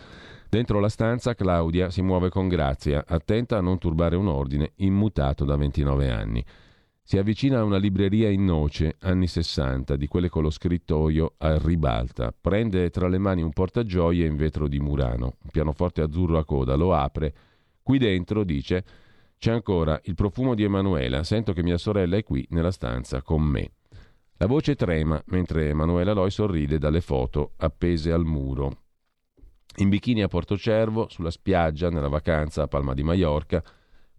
Dentro 0.48 0.80
la 0.80 0.88
stanza 0.88 1.36
Claudia 1.36 1.90
si 1.90 2.02
muove 2.02 2.28
con 2.28 2.48
grazia, 2.48 3.04
attenta 3.06 3.56
a 3.56 3.60
non 3.60 3.78
turbare 3.78 4.16
un 4.16 4.26
ordine 4.26 4.72
immutato 4.78 5.44
da 5.44 5.54
29 5.54 6.10
anni. 6.10 6.44
Si 7.04 7.18
avvicina 7.18 7.58
a 7.58 7.64
una 7.64 7.78
libreria 7.78 8.30
in 8.30 8.44
noce, 8.44 8.96
anni 9.00 9.26
60, 9.26 9.96
di 9.96 10.06
quelle 10.06 10.28
con 10.28 10.42
lo 10.42 10.50
scrittoio 10.50 11.34
a 11.38 11.58
ribalta. 11.58 12.32
Prende 12.32 12.90
tra 12.90 13.08
le 13.08 13.18
mani 13.18 13.42
un 13.42 13.52
portagioie 13.52 14.24
in 14.24 14.36
vetro 14.36 14.68
di 14.68 14.78
Murano, 14.78 15.36
un 15.42 15.50
pianoforte 15.50 16.00
azzurro 16.00 16.38
a 16.38 16.44
coda, 16.44 16.74
lo 16.74 16.94
apre. 16.94 17.34
Qui 17.82 17.98
dentro, 17.98 18.44
dice, 18.44 18.84
c'è 19.36 19.50
ancora 19.50 20.00
il 20.04 20.14
profumo 20.14 20.54
di 20.54 20.62
Emanuela. 20.62 21.24
Sento 21.24 21.52
che 21.52 21.64
mia 21.64 21.76
sorella 21.76 22.16
è 22.16 22.22
qui 22.22 22.46
nella 22.50 22.70
stanza 22.70 23.20
con 23.22 23.42
me. 23.42 23.72
La 24.36 24.46
voce 24.46 24.76
trema 24.76 25.20
mentre 25.26 25.68
Emanuela 25.68 26.12
Loi 26.12 26.30
sorride 26.30 26.78
dalle 26.78 27.00
foto 27.00 27.52
appese 27.56 28.12
al 28.12 28.24
muro. 28.24 28.78
In 29.76 29.88
bikini 29.88 30.22
a 30.22 30.28
Portocervo, 30.28 31.08
sulla 31.08 31.30
spiaggia, 31.30 31.90
nella 31.90 32.08
vacanza 32.08 32.62
a 32.62 32.68
Palma 32.68 32.94
di 32.94 33.02
Maiorca, 33.02 33.62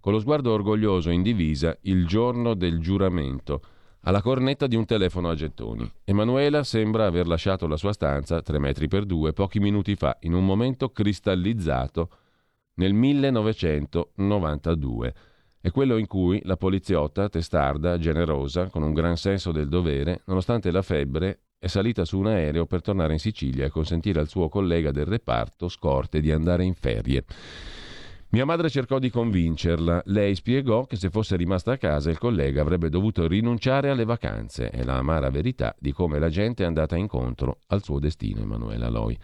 con 0.03 0.11
lo 0.11 0.19
sguardo 0.19 0.51
orgoglioso 0.51 1.11
in 1.11 1.21
divisa, 1.21 1.77
il 1.83 2.05
giorno 2.05 2.55
del 2.55 2.79
giuramento, 2.79 3.61
alla 4.01 4.21
cornetta 4.21 4.67
di 4.67 4.75
un 4.75 4.83
telefono 4.83 5.29
a 5.29 5.33
gettoni. 5.33 5.89
Emanuela 6.03 6.65
sembra 6.65 7.05
aver 7.05 7.25
lasciato 7.25 7.67
la 7.67 7.77
sua 7.77 7.93
stanza, 7.93 8.41
tre 8.41 8.59
metri 8.59 8.89
per 8.89 9.05
due, 9.05 9.31
pochi 9.31 9.61
minuti 9.61 9.95
fa, 9.95 10.17
in 10.23 10.33
un 10.33 10.43
momento 10.43 10.89
cristallizzato 10.89 12.09
nel 12.73 12.91
1992 12.91 15.13
è 15.61 15.71
quello 15.71 15.95
in 15.95 16.07
cui 16.07 16.41
la 16.43 16.57
poliziotta, 16.57 17.29
testarda, 17.29 17.97
generosa, 17.97 18.67
con 18.67 18.83
un 18.83 18.91
gran 18.91 19.15
senso 19.15 19.53
del 19.53 19.69
dovere, 19.69 20.23
nonostante 20.25 20.69
la 20.69 20.81
febbre, 20.81 21.43
è 21.57 21.67
salita 21.67 22.03
su 22.03 22.19
un 22.19 22.27
aereo 22.27 22.65
per 22.65 22.81
tornare 22.81 23.13
in 23.13 23.19
Sicilia 23.19 23.63
e 23.63 23.69
consentire 23.69 24.19
al 24.19 24.27
suo 24.27 24.49
collega 24.49 24.91
del 24.91 25.05
reparto, 25.05 25.69
Scorte, 25.69 26.19
di 26.19 26.29
andare 26.29 26.65
in 26.65 26.73
ferie. 26.73 27.23
Mia 28.33 28.45
madre 28.45 28.67
cercò 28.67 28.97
di 28.97 29.11
convincerla. 29.11 30.01
Lei 30.05 30.33
spiegò 30.33 30.85
che 30.85 30.95
se 30.95 31.11
fosse 31.11 31.35
rimasta 31.35 31.73
a 31.73 31.77
casa 31.77 32.09
il 32.09 32.17
collega 32.17 32.61
avrebbe 32.61 32.89
dovuto 32.89 33.27
rinunciare 33.27 33.91
alle 33.91 34.05
vacanze. 34.05 34.71
È 34.71 34.83
la 34.83 34.97
amara 34.97 35.29
verità 35.29 35.75
di 35.77 35.91
come 35.91 36.17
la 36.17 36.29
gente 36.29 36.63
è 36.63 36.65
andata 36.65 36.97
incontro 36.97 37.59
al 37.67 37.83
suo 37.83 37.99
destino, 37.99 38.41
Emanuela 38.41 38.89
Loi. 38.89 39.15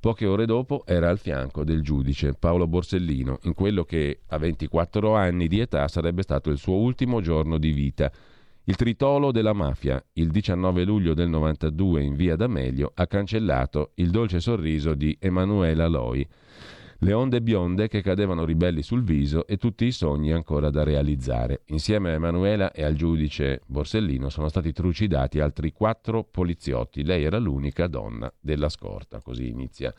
Poche 0.00 0.26
ore 0.26 0.46
dopo 0.46 0.82
era 0.84 1.08
al 1.08 1.20
fianco 1.20 1.62
del 1.62 1.80
giudice 1.80 2.34
Paolo 2.34 2.66
Borsellino, 2.66 3.38
in 3.42 3.54
quello 3.54 3.84
che 3.84 4.22
a 4.26 4.36
24 4.36 5.14
anni 5.14 5.46
di 5.46 5.60
età 5.60 5.86
sarebbe 5.86 6.22
stato 6.22 6.50
il 6.50 6.58
suo 6.58 6.74
ultimo 6.74 7.20
giorno 7.20 7.58
di 7.58 7.70
vita. 7.70 8.10
Il 8.64 8.74
tritolo 8.74 9.30
della 9.30 9.52
mafia, 9.52 10.04
il 10.14 10.32
19 10.32 10.82
luglio 10.82 11.14
del 11.14 11.28
92 11.28 12.02
in 12.02 12.16
via 12.16 12.34
D'Amelio, 12.34 12.90
ha 12.96 13.06
cancellato 13.06 13.92
il 13.94 14.10
dolce 14.10 14.40
sorriso 14.40 14.94
di 14.94 15.16
Emanuela 15.20 15.86
Loi 15.86 16.26
le 17.00 17.12
onde 17.12 17.42
bionde 17.42 17.88
che 17.88 18.00
cadevano 18.00 18.44
ribelli 18.44 18.82
sul 18.82 19.02
viso 19.02 19.46
e 19.46 19.56
tutti 19.56 19.84
i 19.84 19.92
sogni 19.92 20.32
ancora 20.32 20.70
da 20.70 20.82
realizzare. 20.82 21.62
Insieme 21.66 22.10
a 22.10 22.14
Emanuela 22.14 22.72
e 22.72 22.84
al 22.84 22.94
giudice 22.94 23.60
Borsellino 23.66 24.28
sono 24.28 24.48
stati 24.48 24.72
trucidati 24.72 25.40
altri 25.40 25.72
quattro 25.72 26.24
poliziotti. 26.24 27.04
Lei 27.04 27.24
era 27.24 27.38
l'unica 27.38 27.86
donna 27.86 28.32
della 28.40 28.68
scorta. 28.68 29.20
Così 29.20 29.48
inizia 29.48 29.92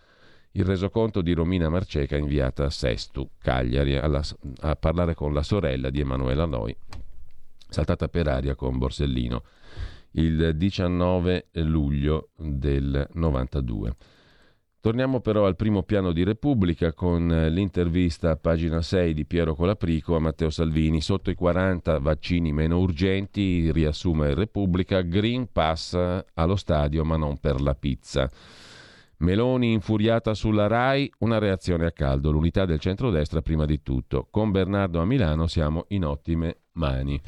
il 0.52 0.66
resoconto 0.66 1.22
di 1.22 1.34
Romina 1.34 1.70
Marceca 1.70 2.18
inviata 2.18 2.66
a 2.66 2.70
Sestu, 2.70 3.30
Cagliari, 3.38 3.96
alla, 3.98 4.24
a 4.62 4.76
parlare 4.76 5.14
con 5.14 5.34
la 5.34 5.44
sorella 5.44 5.92
di 5.92 6.00
Emanuela 6.00 6.46
Loi, 6.46 6.76
saltata 7.70 8.08
per 8.08 8.28
aria 8.28 8.56
con 8.56 8.78
Borsellino 8.78 9.44
il 10.12 10.56
19 10.56 11.50
luglio 11.54 12.30
del 12.36 13.08
92. 13.14 13.96
Torniamo 14.88 15.20
però 15.20 15.46
al 15.46 15.58
primo 15.58 15.84
piano 15.84 16.14
di 16.14 16.24
Repubblica 16.24 16.94
con 16.94 17.30
eh, 17.30 17.50
l'intervista 17.50 18.30
a 18.30 18.38
pagina 18.38 18.82
6 18.82 19.14
di 19.14 19.26
Piero 19.26 19.54
Colaprico 19.54 20.16
a 20.16 20.20
Matteo 20.22 20.50
Salvini. 20.50 21.02
Sotto 21.02 21.30
i 21.30 21.36
40 21.36 22.00
vaccini 22.00 22.54
meno 22.54 22.80
urgenti, 22.80 23.70
riassume 23.74 24.34
Repubblica, 24.34 25.02
Green 25.02 25.52
Pass 25.52 26.24
allo 26.34 26.56
stadio 26.56 27.04
ma 27.04 27.18
non 27.18 27.38
per 27.38 27.60
la 27.60 27.76
pizza. 27.76 28.32
Meloni 29.18 29.74
infuriata 29.74 30.34
sulla 30.34 30.68
RAI, 30.68 31.12
una 31.18 31.38
reazione 31.38 31.86
a 31.86 31.92
caldo. 31.92 32.32
L'unità 32.32 32.64
del 32.64 32.80
centrodestra 32.80 33.42
prima 33.42 33.66
di 33.66 33.82
tutto. 33.84 34.30
Con 34.32 34.52
Bernardo 34.52 35.02
a 35.02 35.06
Milano 35.06 35.48
siamo 35.48 35.84
in 35.90 36.06
ottime 36.06 36.60
mani. 36.76 37.22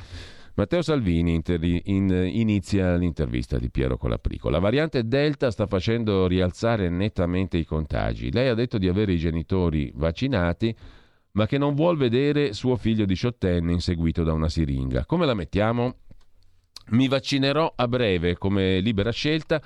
Matteo 0.59 0.81
Salvini 0.81 1.35
interi- 1.35 1.83
in, 1.85 2.09
inizia 2.09 2.97
l'intervista 2.97 3.57
di 3.57 3.69
Piero 3.69 3.95
Colaprico. 3.95 4.49
La 4.49 4.59
variante 4.59 5.07
Delta 5.07 5.51
sta 5.51 5.67
facendo 5.67 6.27
rialzare 6.27 6.89
nettamente 6.89 7.55
i 7.55 7.63
contagi. 7.63 8.29
Lei 8.29 8.49
ha 8.49 8.53
detto 8.55 8.77
di 8.77 8.89
avere 8.89 9.13
i 9.13 9.17
genitori 9.17 9.89
vaccinati, 9.95 10.75
ma 11.31 11.45
che 11.45 11.57
non 11.57 11.75
vuol 11.75 11.95
vedere 11.95 12.51
suo 12.51 12.75
figlio 12.75 13.05
diciottenne 13.05 13.71
inseguito 13.71 14.23
da 14.23 14.33
una 14.33 14.49
siringa. 14.49 15.05
Come 15.05 15.25
la 15.25 15.33
mettiamo? 15.33 15.95
Mi 16.87 17.07
vaccinerò 17.07 17.71
a 17.73 17.87
breve 17.87 18.37
come 18.37 18.81
libera 18.81 19.11
scelta 19.11 19.61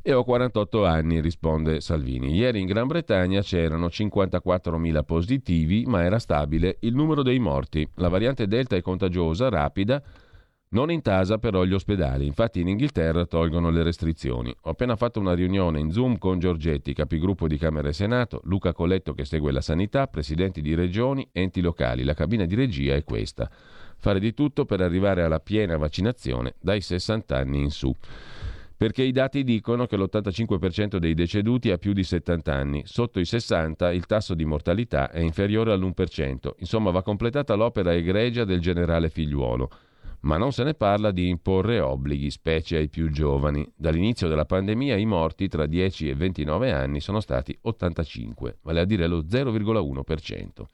e 0.00 0.12
ho 0.12 0.22
48 0.22 0.84
anni, 0.86 1.20
risponde 1.20 1.80
Salvini. 1.80 2.32
Ieri 2.32 2.60
in 2.60 2.66
Gran 2.66 2.86
Bretagna 2.86 3.40
c'erano 3.40 3.86
54.000 3.86 5.02
positivi, 5.02 5.84
ma 5.84 6.04
era 6.04 6.20
stabile 6.20 6.76
il 6.82 6.94
numero 6.94 7.24
dei 7.24 7.40
morti. 7.40 7.88
La 7.96 8.08
variante 8.08 8.46
Delta 8.46 8.76
è 8.76 8.82
contagiosa, 8.82 9.48
rapida, 9.48 10.00
non 10.70 10.90
intasa 10.90 11.38
però 11.38 11.64
gli 11.64 11.72
ospedali, 11.72 12.26
infatti 12.26 12.60
in 12.60 12.68
Inghilterra 12.68 13.24
tolgono 13.24 13.70
le 13.70 13.82
restrizioni. 13.82 14.54
Ho 14.62 14.70
appena 14.70 14.96
fatto 14.96 15.18
una 15.18 15.32
riunione 15.32 15.80
in 15.80 15.90
Zoom 15.90 16.18
con 16.18 16.38
Giorgetti, 16.38 16.92
capigruppo 16.92 17.46
di 17.46 17.56
Camera 17.56 17.88
e 17.88 17.94
Senato, 17.94 18.42
Luca 18.44 18.74
Colletto 18.74 19.14
che 19.14 19.24
segue 19.24 19.50
la 19.50 19.62
sanità, 19.62 20.06
presidenti 20.08 20.60
di 20.60 20.74
regioni, 20.74 21.26
enti 21.32 21.62
locali. 21.62 22.04
La 22.04 22.12
cabina 22.12 22.44
di 22.44 22.54
regia 22.54 22.94
è 22.94 23.02
questa. 23.02 23.50
Fare 23.96 24.20
di 24.20 24.34
tutto 24.34 24.66
per 24.66 24.82
arrivare 24.82 25.22
alla 25.22 25.40
piena 25.40 25.78
vaccinazione 25.78 26.54
dai 26.60 26.82
60 26.82 27.34
anni 27.34 27.62
in 27.62 27.70
su. 27.70 27.94
Perché 28.76 29.02
i 29.02 29.10
dati 29.10 29.44
dicono 29.44 29.86
che 29.86 29.96
l'85% 29.96 30.98
dei 30.98 31.14
deceduti 31.14 31.70
ha 31.70 31.78
più 31.78 31.94
di 31.94 32.04
70 32.04 32.54
anni, 32.54 32.82
sotto 32.84 33.18
i 33.18 33.24
60 33.24 33.90
il 33.90 34.04
tasso 34.04 34.34
di 34.34 34.44
mortalità 34.44 35.10
è 35.10 35.18
inferiore 35.18 35.72
all'1%. 35.72 36.50
Insomma 36.58 36.90
va 36.90 37.02
completata 37.02 37.54
l'opera 37.54 37.94
egregia 37.94 38.44
del 38.44 38.60
generale 38.60 39.08
figliuolo 39.08 39.70
ma 40.20 40.36
non 40.36 40.52
se 40.52 40.64
ne 40.64 40.74
parla 40.74 41.10
di 41.10 41.28
imporre 41.28 41.80
obblighi, 41.80 42.30
specie 42.30 42.76
ai 42.76 42.88
più 42.88 43.10
giovani. 43.10 43.70
Dall'inizio 43.76 44.28
della 44.28 44.44
pandemia 44.44 44.96
i 44.96 45.04
morti 45.04 45.48
tra 45.48 45.66
10 45.66 46.08
e 46.08 46.14
29 46.14 46.72
anni 46.72 47.00
sono 47.00 47.20
stati 47.20 47.56
85, 47.60 48.58
vale 48.62 48.80
a 48.80 48.84
dire 48.84 49.06
lo 49.06 49.20
0,1%. 49.22 50.64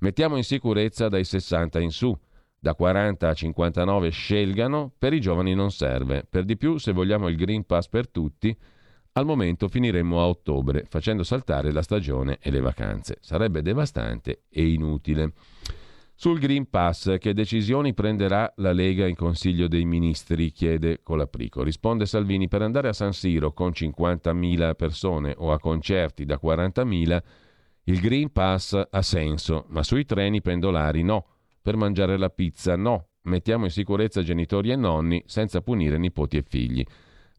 Mettiamo 0.00 0.36
in 0.36 0.44
sicurezza 0.44 1.08
dai 1.08 1.24
60 1.24 1.80
in 1.80 1.90
su. 1.90 2.16
Da 2.58 2.74
40 2.74 3.28
a 3.28 3.34
59 3.34 4.10
scelgano, 4.10 4.92
per 4.98 5.12
i 5.12 5.20
giovani 5.20 5.54
non 5.54 5.70
serve. 5.70 6.26
Per 6.28 6.44
di 6.44 6.56
più, 6.56 6.78
se 6.78 6.92
vogliamo 6.92 7.28
il 7.28 7.36
Green 7.36 7.64
Pass 7.64 7.88
per 7.88 8.08
tutti, 8.08 8.56
al 9.12 9.24
momento 9.24 9.68
finiremmo 9.68 10.20
a 10.20 10.26
ottobre, 10.26 10.84
facendo 10.88 11.22
saltare 11.22 11.72
la 11.72 11.82
stagione 11.82 12.38
e 12.40 12.50
le 12.50 12.60
vacanze. 12.60 13.18
Sarebbe 13.20 13.62
devastante 13.62 14.42
e 14.50 14.66
inutile. 14.68 15.32
Sul 16.18 16.38
Green 16.38 16.70
Pass, 16.70 17.18
che 17.18 17.34
decisioni 17.34 17.92
prenderà 17.92 18.50
la 18.56 18.72
Lega 18.72 19.06
in 19.06 19.14
Consiglio 19.14 19.68
dei 19.68 19.84
Ministri? 19.84 20.50
chiede 20.50 21.02
Colaprico. 21.02 21.62
Risponde 21.62 22.06
Salvini, 22.06 22.48
per 22.48 22.62
andare 22.62 22.88
a 22.88 22.94
San 22.94 23.12
Siro 23.12 23.52
con 23.52 23.68
50.000 23.68 24.74
persone 24.76 25.34
o 25.36 25.52
a 25.52 25.58
concerti 25.58 26.24
da 26.24 26.40
40.000, 26.42 27.22
il 27.84 28.00
Green 28.00 28.32
Pass 28.32 28.82
ha 28.90 29.02
senso, 29.02 29.66
ma 29.68 29.82
sui 29.82 30.06
treni 30.06 30.40
pendolari 30.40 31.02
no. 31.02 31.26
Per 31.60 31.76
mangiare 31.76 32.16
la 32.16 32.30
pizza 32.30 32.76
no. 32.76 33.08
Mettiamo 33.24 33.66
in 33.66 33.70
sicurezza 33.70 34.22
genitori 34.22 34.70
e 34.70 34.76
nonni 34.76 35.22
senza 35.26 35.60
punire 35.60 35.98
nipoti 35.98 36.38
e 36.38 36.44
figli. 36.48 36.82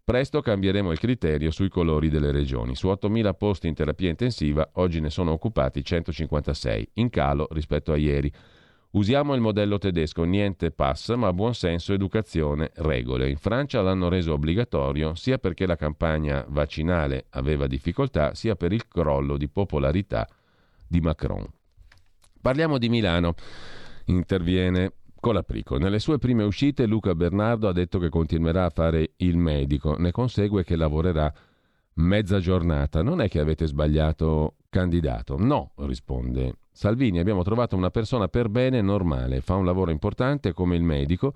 Presto 0.03 0.39
cambieremo 0.39 0.91
il 0.91 0.99
criterio 0.99 1.49
sui 1.49 1.69
colori 1.69 2.09
delle 2.09 2.31
regioni. 2.31 2.75
Su 2.75 2.89
8.000 2.89 3.33
posti 3.35 3.67
in 3.67 3.73
terapia 3.73 4.11
intensiva 4.11 4.69
oggi 4.73 4.99
ne 4.99 5.09
sono 5.09 5.31
occupati 5.31 5.83
156, 5.83 6.89
in 6.93 7.09
calo 7.09 7.47
rispetto 7.49 7.91
a 7.91 7.97
ieri. 7.97 8.31
Usiamo 8.91 9.35
il 9.35 9.41
modello 9.41 9.77
tedesco, 9.77 10.23
niente 10.23 10.71
pass, 10.71 11.13
ma 11.15 11.33
buonsenso, 11.33 11.91
educazione, 11.91 12.71
regole. 12.75 13.29
In 13.29 13.35
Francia 13.35 13.81
l'hanno 13.81 14.07
reso 14.07 14.33
obbligatorio 14.33 15.13
sia 15.13 15.37
perché 15.37 15.65
la 15.65 15.75
campagna 15.75 16.45
vaccinale 16.47 17.25
aveva 17.31 17.67
difficoltà, 17.67 18.33
sia 18.33 18.55
per 18.55 18.71
il 18.71 18.87
crollo 18.87 19.35
di 19.35 19.49
popolarità 19.49 20.27
di 20.87 21.01
Macron. 21.01 21.45
Parliamo 22.41 22.77
di 22.77 22.87
Milano. 22.87 23.33
Interviene 24.05 24.93
Colaprico. 25.19 25.77
Nelle 25.77 25.99
sue 25.99 26.17
prime 26.17 26.43
uscite 26.43 26.85
Luca 26.85 27.13
Bernardo 27.13 27.67
ha 27.67 27.73
detto 27.73 27.99
che 27.99 28.07
continuerà 28.07 28.65
a 28.65 28.69
fare 28.69 29.11
il 29.17 29.35
medico, 29.35 29.97
ne 29.97 30.11
consegue 30.11 30.63
che 30.63 30.77
lavorerà 30.77 31.31
mezza 31.95 32.39
giornata. 32.39 33.01
Non 33.03 33.19
è 33.19 33.27
che 33.27 33.39
avete 33.39 33.67
sbagliato 33.67 34.55
candidato. 34.69 35.35
No, 35.37 35.71
risponde 35.79 36.53
Salvini 36.77 37.17
abbiamo 37.17 37.41
trovato 37.41 37.75
una 37.75 37.89
persona 37.89 38.27
per 38.27 38.49
bene 38.49 38.81
normale, 38.83 39.41
fa 39.41 39.55
un 39.55 39.65
lavoro 39.65 39.89
importante 39.89 40.53
come 40.53 40.75
il 40.75 40.83
medico, 40.83 41.33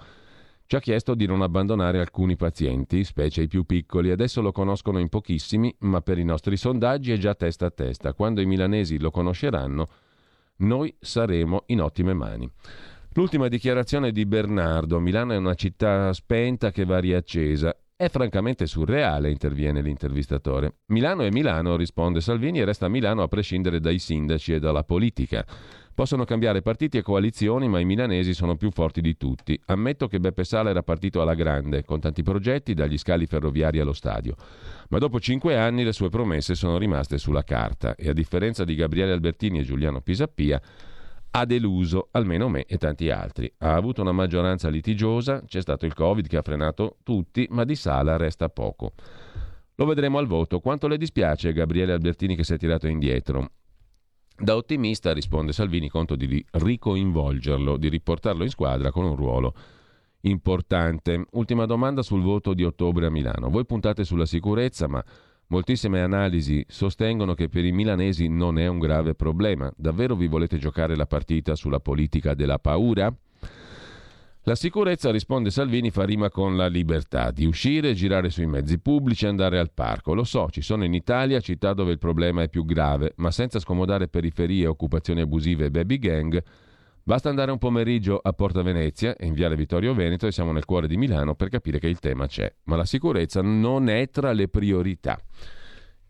ci 0.68 0.76
ha 0.76 0.80
chiesto 0.80 1.16
di 1.16 1.26
non 1.26 1.42
abbandonare 1.42 2.00
alcuni 2.00 2.36
pazienti, 2.36 3.04
specie 3.04 3.42
i 3.42 3.48
più 3.48 3.64
piccoli, 3.64 4.12
adesso 4.12 4.44
lo 4.44 4.52
conoscono 4.52 5.00
in 5.00 5.10
pochissimi, 5.10 5.76
ma 5.80 6.02
per 6.02 6.20
i 6.20 6.24
nostri 6.24 6.58
sondaggi 6.58 7.12
è 7.12 7.18
già 7.18 7.34
testa 7.34 7.66
a 7.66 7.72
testa. 7.72 8.14
Quando 8.14 8.40
i 8.40 8.46
milanesi 8.46 9.00
lo 9.00 9.10
conosceranno, 9.10 9.90
noi 10.58 10.96
saremo 11.00 11.64
in 11.66 11.82
ottime 11.82 12.14
mani. 12.14 12.48
L'ultima 13.14 13.48
dichiarazione 13.48 14.12
di 14.12 14.28
Bernardo, 14.28 15.00
Milano 15.00 15.34
è 15.34 15.38
una 15.38 15.56
città 15.56 16.14
spenta 16.14 16.70
che 16.70 16.86
va 16.86 17.00
riaccesa. 17.00 17.76
È 18.02 18.10
francamente 18.10 18.66
surreale, 18.66 19.30
interviene 19.30 19.80
l'intervistatore. 19.80 20.78
Milano 20.88 21.22
è 21.22 21.30
Milano, 21.30 21.76
risponde 21.76 22.20
Salvini, 22.20 22.60
e 22.60 22.66
resta 22.66 22.88
Milano 22.88 23.22
a 23.22 23.28
prescindere 23.28 23.80
dai 23.80 24.00
sindaci 24.00 24.54
e 24.54 24.60
dalla 24.60 24.84
politica. 24.84 25.46
Possono 25.94 26.24
cambiare 26.26 26.64
partiti 26.64 26.98
e 26.98 27.04
coalizioni, 27.04 27.70
ma 27.70 27.80
i 27.80 27.86
milanesi 27.86 28.34
sono 28.34 28.56
più 28.56 28.72
forti 28.72 29.02
di 29.02 29.18
tutti. 29.18 29.62
Ammetto 29.68 30.08
che 30.08 30.20
Beppe 30.20 30.44
Sala 30.44 30.72
era 30.72 30.82
partito 30.82 31.22
alla 31.22 31.36
grande, 31.36 31.84
con 31.84 32.00
tanti 32.00 32.24
progetti, 32.24 32.74
dagli 32.74 32.98
scali 32.98 33.28
ferroviari 33.28 33.80
allo 33.80 33.94
stadio. 33.94 34.34
Ma 34.90 34.98
dopo 34.98 35.20
cinque 35.20 35.56
anni 35.56 35.84
le 35.84 35.94
sue 35.94 36.10
promesse 36.10 36.56
sono 36.56 36.80
rimaste 36.80 37.20
sulla 37.20 37.44
carta 37.44 37.94
e 37.94 38.10
a 38.10 38.14
differenza 38.14 38.64
di 38.64 38.74
Gabriele 38.74 39.12
Albertini 39.12 39.60
e 39.60 39.64
Giuliano 39.64 40.02
Pisappia, 40.02 40.60
ha 41.32 41.46
deluso 41.46 42.10
almeno 42.12 42.50
me 42.50 42.66
e 42.66 42.78
tanti 42.78 43.10
altri. 43.10 43.52
Ha 43.60 43.74
avuto 43.74 44.02
una 44.02 44.12
maggioranza 44.12 44.70
litigiosa, 44.70 45.44
c'è 45.46 45.62
stato 45.62 45.86
il 45.86 45.94
Covid 45.94 46.28
che 46.28 46.38
ha 46.38 46.42
frenato 46.42 46.98
tutti, 47.04 47.48
ma 47.52 47.64
di 47.64 47.76
Sala 47.76 48.18
resta 48.18 48.50
poco. 48.50 48.94
Lo 49.76 49.86
vedremo 49.86 50.18
al 50.18 50.28
voto. 50.28 50.60
Quanto 50.60 50.88
le 50.88 50.98
dispiace 50.98 51.54
Gabriele 51.54 51.94
Albertini 51.94 52.36
che 52.36 52.44
si 52.44 52.54
è 52.54 52.58
tirato 52.58 52.88
indietro? 52.88 53.52
Da 54.38 54.56
ottimista, 54.56 55.14
risponde 55.14 55.54
Salvini, 55.54 55.88
conto 55.88 56.16
di 56.16 56.44
ricoinvolgerlo, 56.52 57.78
di 57.78 57.90
riportarlo 57.90 58.44
in 58.44 58.50
squadra 58.50 58.92
con 58.92 59.06
un 59.06 59.16
ruolo 59.16 59.54
importante. 60.22 61.26
Ultima 61.32 61.66
domanda 61.66 62.02
sul 62.02 62.22
voto 62.22 62.54
di 62.54 62.64
ottobre 62.64 63.06
a 63.06 63.10
Milano. 63.10 63.50
Voi 63.50 63.66
puntate 63.66 64.04
sulla 64.04 64.26
sicurezza, 64.26 64.88
ma 64.88 65.04
Moltissime 65.52 66.00
analisi 66.00 66.64
sostengono 66.70 67.34
che 67.34 67.50
per 67.50 67.66
i 67.66 67.74
milanesi 67.74 68.30
non 68.30 68.58
è 68.58 68.68
un 68.68 68.80
grave 68.80 69.16
problema. 69.16 69.70
Davvero 69.76 70.16
vi 70.16 70.28
volete 70.28 70.58
giocare 70.58 70.96
la 70.96 71.06
partita 71.06 71.56
sulla 71.56 71.82
politica 71.82 72.34
della 72.34 72.58
paura? 72.58 73.14
La 74.44 74.56
sicurezza, 74.56 75.12
risponde 75.12 75.52
Salvini, 75.52 75.92
fa 75.92 76.06
rima 76.06 76.30
con 76.30 76.56
la 76.56 76.68
libertà 76.68 77.32
di 77.32 77.44
uscire, 77.44 77.94
girare 77.94 78.30
sui 78.30 78.46
mezzi 78.46 78.80
pubblici, 78.80 79.26
andare 79.26 79.60
al 79.60 79.74
parco. 79.74 80.14
Lo 80.14 80.24
so, 80.24 80.48
ci 80.50 80.62
sono 80.62 80.86
in 80.86 80.94
Italia 80.94 81.42
città 81.42 81.74
dove 81.74 81.92
il 81.92 82.00
problema 82.00 82.44
è 82.44 82.50
più 82.50 82.64
grave, 82.64 83.12
ma 83.18 83.30
senza 83.30 83.60
scomodare 83.60 84.08
periferie, 84.08 84.68
occupazioni 84.68 85.20
abusive 85.20 85.66
e 85.66 85.72
baby 85.72 86.00
gang, 86.00 86.42
basta 87.04 87.30
andare 87.30 87.52
un 87.52 87.58
pomeriggio 87.58 88.20
a 88.22 88.34
Porta 88.34 88.62
Venezia 88.62 89.16
in 89.20 89.34
Viale 89.34 89.56
Vittorio 89.56 89.94
Veneto 89.94 90.28
e 90.28 90.32
siamo 90.32 90.52
nel 90.52 90.66
cuore 90.66 90.88
di 90.88 90.98
Milano 90.98 91.36
per 91.36 91.50
capire 91.50 91.80
che 91.80 91.88
il 91.88 92.00
tema 92.00 92.28
c'è. 92.28 92.54
Ma 92.64 92.76
la 92.76 92.86
sicurezza 92.86 93.42
non 93.42 93.90
è 93.90 94.10
tra 94.10 94.32
le 94.32 94.48
priorità. 94.48 95.20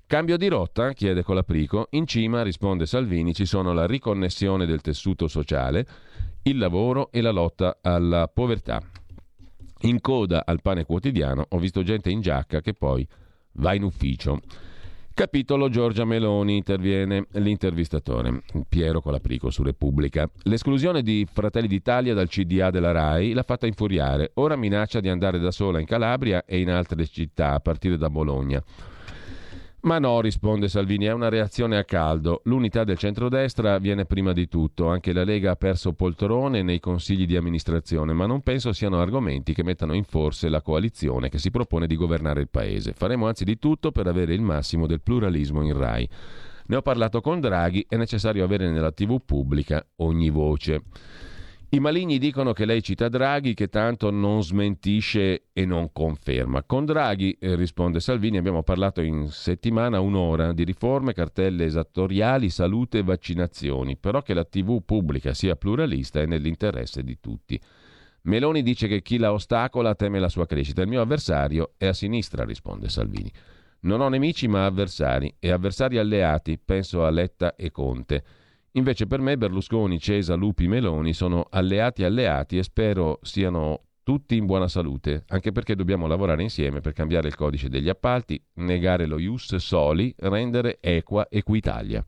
Cambio 0.05 0.35
di 0.35 0.47
rotta? 0.49 0.91
chiede 0.91 1.23
Colaprico. 1.23 1.87
In 1.91 2.05
cima, 2.05 2.41
risponde 2.41 2.85
Salvini, 2.85 3.33
ci 3.33 3.45
sono 3.45 3.71
la 3.71 3.85
riconnessione 3.85 4.65
del 4.65 4.81
tessuto 4.81 5.29
sociale, 5.29 5.87
il 6.43 6.57
lavoro 6.57 7.11
e 7.11 7.21
la 7.21 7.31
lotta 7.31 7.77
alla 7.81 8.27
povertà. 8.27 8.81
In 9.83 10.01
coda 10.01 10.43
al 10.45 10.61
pane 10.61 10.83
quotidiano 10.83 11.45
ho 11.47 11.57
visto 11.57 11.81
gente 11.81 12.09
in 12.09 12.19
giacca 12.19 12.59
che 12.59 12.73
poi 12.73 13.07
va 13.53 13.73
in 13.73 13.83
ufficio. 13.83 14.41
Capitolo 15.21 15.69
Giorgia 15.69 16.03
Meloni, 16.03 16.55
interviene 16.55 17.27
l'intervistatore 17.33 18.41
Piero 18.67 19.01
Colaprico 19.01 19.51
su 19.51 19.61
Repubblica. 19.61 20.27
L'esclusione 20.45 21.03
di 21.03 21.27
Fratelli 21.31 21.67
d'Italia 21.67 22.15
dal 22.15 22.27
CDA 22.27 22.71
della 22.71 22.91
RAI 22.91 23.33
l'ha 23.33 23.43
fatta 23.43 23.67
infuriare. 23.67 24.31
Ora 24.35 24.55
minaccia 24.55 24.99
di 24.99 25.09
andare 25.09 25.37
da 25.37 25.51
sola 25.51 25.79
in 25.79 25.85
Calabria 25.85 26.43
e 26.43 26.59
in 26.59 26.71
altre 26.71 27.05
città, 27.05 27.51
a 27.53 27.59
partire 27.59 27.97
da 27.97 28.09
Bologna. 28.09 28.63
Ma 29.83 29.97
no, 29.97 30.21
risponde 30.21 30.67
Salvini, 30.67 31.05
è 31.05 31.11
una 31.11 31.29
reazione 31.29 31.75
a 31.75 31.83
caldo. 31.83 32.41
L'unità 32.43 32.83
del 32.83 32.99
centrodestra 32.99 33.79
viene 33.79 34.05
prima 34.05 34.31
di 34.31 34.47
tutto. 34.47 34.87
Anche 34.89 35.11
la 35.11 35.23
Lega 35.23 35.51
ha 35.51 35.55
perso 35.55 35.93
poltrone 35.93 36.61
nei 36.61 36.79
consigli 36.79 37.25
di 37.25 37.35
amministrazione, 37.35 38.13
ma 38.13 38.27
non 38.27 38.41
penso 38.41 38.73
siano 38.73 38.99
argomenti 38.99 39.55
che 39.55 39.63
mettano 39.63 39.93
in 39.93 40.03
forse 40.03 40.49
la 40.49 40.61
coalizione 40.61 41.29
che 41.29 41.39
si 41.39 41.49
propone 41.49 41.87
di 41.87 41.95
governare 41.95 42.41
il 42.41 42.49
Paese. 42.49 42.93
Faremo 42.93 43.25
anzi 43.25 43.43
di 43.43 43.57
tutto 43.57 43.91
per 43.91 44.05
avere 44.05 44.35
il 44.35 44.41
massimo 44.41 44.85
del 44.85 45.01
pluralismo 45.01 45.63
in 45.63 45.75
RAI. 45.75 46.09
Ne 46.67 46.75
ho 46.75 46.81
parlato 46.83 47.19
con 47.19 47.39
Draghi, 47.39 47.83
è 47.89 47.95
necessario 47.95 48.43
avere 48.43 48.69
nella 48.69 48.91
TV 48.91 49.19
pubblica 49.25 49.83
ogni 49.97 50.29
voce. 50.29 50.83
I 51.73 51.79
maligni 51.79 52.17
dicono 52.17 52.51
che 52.51 52.65
lei 52.65 52.83
cita 52.83 53.07
Draghi, 53.07 53.53
che 53.53 53.69
tanto 53.69 54.11
non 54.11 54.43
smentisce 54.43 55.43
e 55.53 55.65
non 55.65 55.93
conferma. 55.93 56.63
Con 56.63 56.83
Draghi, 56.83 57.37
eh, 57.39 57.55
risponde 57.55 58.01
Salvini, 58.01 58.37
abbiamo 58.37 58.61
parlato 58.61 58.99
in 58.99 59.29
settimana 59.29 60.01
un'ora 60.01 60.51
di 60.51 60.65
riforme, 60.65 61.13
cartelle 61.13 61.63
esattoriali, 61.63 62.49
salute 62.49 62.97
e 62.97 63.03
vaccinazioni, 63.03 63.95
però 63.95 64.21
che 64.21 64.33
la 64.33 64.43
TV 64.43 64.83
pubblica 64.83 65.33
sia 65.33 65.55
pluralista 65.55 66.19
è 66.19 66.25
nell'interesse 66.25 67.03
di 67.03 67.17
tutti. 67.21 67.57
Meloni 68.23 68.63
dice 68.63 68.89
che 68.89 69.01
chi 69.01 69.17
la 69.17 69.31
ostacola 69.31 69.95
teme 69.95 70.19
la 70.19 70.27
sua 70.27 70.45
crescita. 70.45 70.81
Il 70.81 70.89
mio 70.89 70.99
avversario 70.99 71.75
è 71.77 71.85
a 71.85 71.93
sinistra, 71.93 72.43
risponde 72.43 72.89
Salvini. 72.89 73.31
Non 73.83 74.01
ho 74.01 74.09
nemici 74.09 74.49
ma 74.49 74.65
avversari 74.65 75.33
e 75.39 75.51
avversari 75.51 75.97
alleati, 75.97 76.59
penso 76.59 77.05
a 77.05 77.09
Letta 77.09 77.55
e 77.55 77.71
Conte. 77.71 78.23
Invece 78.73 79.05
per 79.05 79.19
me 79.19 79.37
Berlusconi, 79.37 79.99
Cesa, 79.99 80.35
Lupi, 80.35 80.67
Meloni 80.67 81.13
sono 81.13 81.45
alleati 81.49 82.03
alleati 82.05 82.57
e 82.57 82.63
spero 82.63 83.19
siano 83.21 83.87
tutti 84.03 84.37
in 84.37 84.45
buona 84.45 84.67
salute, 84.69 85.25
anche 85.27 85.51
perché 85.51 85.75
dobbiamo 85.75 86.07
lavorare 86.07 86.41
insieme 86.41 86.79
per 86.79 86.93
cambiare 86.93 87.27
il 87.27 87.35
codice 87.35 87.69
degli 87.69 87.89
appalti, 87.89 88.41
negare 88.55 89.05
lo 89.05 89.19
ius 89.19 89.55
soli, 89.55 90.13
rendere 90.19 90.77
equa 90.79 91.27
Equitalia. 91.29 92.03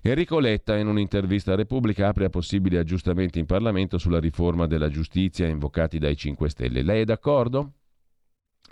Enrico 0.00 0.38
Letta 0.38 0.76
in 0.76 0.86
un'intervista 0.86 1.52
a 1.52 1.56
Repubblica 1.56 2.08
apre 2.08 2.24
a 2.24 2.30
possibili 2.30 2.76
aggiustamenti 2.78 3.38
in 3.38 3.46
Parlamento 3.46 3.98
sulla 3.98 4.20
riforma 4.20 4.66
della 4.66 4.88
giustizia 4.88 5.46
invocati 5.46 5.98
dai 5.98 6.16
5 6.16 6.48
Stelle. 6.48 6.82
Lei 6.82 7.02
è 7.02 7.04
d'accordo? 7.04 7.72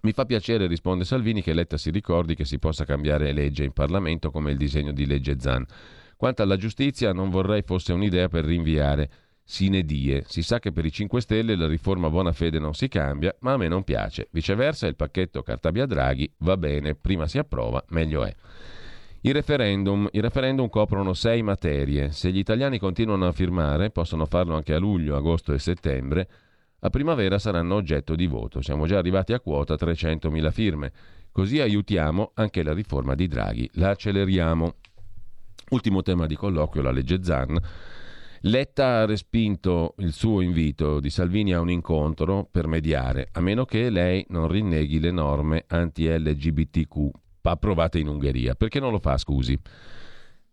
Mi 0.02 0.12
fa 0.12 0.24
piacere, 0.24 0.66
risponde 0.66 1.04
Salvini, 1.04 1.42
che 1.42 1.52
Letta 1.52 1.76
si 1.76 1.90
ricordi 1.90 2.34
che 2.34 2.44
si 2.44 2.58
possa 2.58 2.84
cambiare 2.84 3.32
legge 3.32 3.64
in 3.64 3.72
Parlamento 3.72 4.30
come 4.30 4.52
il 4.52 4.56
disegno 4.56 4.92
di 4.92 5.04
legge 5.04 5.36
Zan. 5.38 5.66
Quanto 6.16 6.42
alla 6.42 6.56
giustizia, 6.56 7.12
non 7.12 7.28
vorrei 7.30 7.62
fosse 7.62 7.92
un'idea 7.92 8.28
per 8.28 8.44
rinviare 8.44 9.10
sine 9.44 9.84
die. 9.84 10.24
Si 10.26 10.42
sa 10.42 10.58
che 10.58 10.72
per 10.72 10.84
i 10.84 10.90
5 10.90 11.20
Stelle 11.20 11.54
la 11.54 11.68
riforma 11.68 12.10
buona 12.10 12.32
fede 12.32 12.58
non 12.58 12.74
si 12.74 12.88
cambia, 12.88 13.34
ma 13.40 13.52
a 13.52 13.56
me 13.56 13.68
non 13.68 13.84
piace. 13.84 14.28
Viceversa, 14.32 14.86
il 14.86 14.96
pacchetto 14.96 15.42
Cartabia 15.42 15.86
Draghi 15.86 16.30
va 16.38 16.56
bene, 16.56 16.94
prima 16.94 17.28
si 17.28 17.38
approva, 17.38 17.84
meglio 17.90 18.24
è. 18.24 18.34
I 19.20 19.32
referendum. 19.32 20.08
I 20.12 20.20
referendum 20.20 20.68
coprono 20.68 21.12
sei 21.12 21.42
materie. 21.42 22.12
Se 22.12 22.30
gli 22.30 22.38
italiani 22.38 22.78
continuano 22.78 23.26
a 23.26 23.32
firmare, 23.32 23.90
possono 23.90 24.24
farlo 24.26 24.54
anche 24.54 24.72
a 24.72 24.78
luglio, 24.78 25.16
agosto 25.16 25.52
e 25.52 25.58
settembre, 25.58 26.28
a 26.80 26.90
primavera 26.90 27.38
saranno 27.38 27.74
oggetto 27.74 28.14
di 28.14 28.26
voto. 28.26 28.62
Siamo 28.62 28.86
già 28.86 28.98
arrivati 28.98 29.32
a 29.32 29.40
quota 29.40 29.74
300.000 29.74 30.50
firme. 30.50 30.92
Così 31.32 31.60
aiutiamo 31.60 32.32
anche 32.34 32.62
la 32.62 32.72
riforma 32.72 33.14
di 33.14 33.26
Draghi. 33.26 33.68
La 33.74 33.90
acceleriamo. 33.90 34.74
Ultimo 35.70 36.02
tema 36.02 36.26
di 36.26 36.36
colloquio, 36.36 36.82
la 36.82 36.92
legge 36.92 37.24
Zan. 37.24 37.58
Letta 38.42 39.00
ha 39.00 39.04
respinto 39.04 39.94
il 39.98 40.12
suo 40.12 40.40
invito 40.40 41.00
di 41.00 41.10
Salvini 41.10 41.52
a 41.54 41.60
un 41.60 41.70
incontro 41.70 42.46
per 42.48 42.68
mediare, 42.68 43.30
a 43.32 43.40
meno 43.40 43.64
che 43.64 43.90
lei 43.90 44.24
non 44.28 44.46
rinneghi 44.46 45.00
le 45.00 45.10
norme 45.10 45.64
anti-LGBTQ 45.66 47.10
approvate 47.42 47.98
in 47.98 48.06
Ungheria. 48.06 48.54
Perché 48.54 48.78
non 48.78 48.92
lo 48.92 48.98
fa, 49.00 49.16
scusi? 49.18 49.58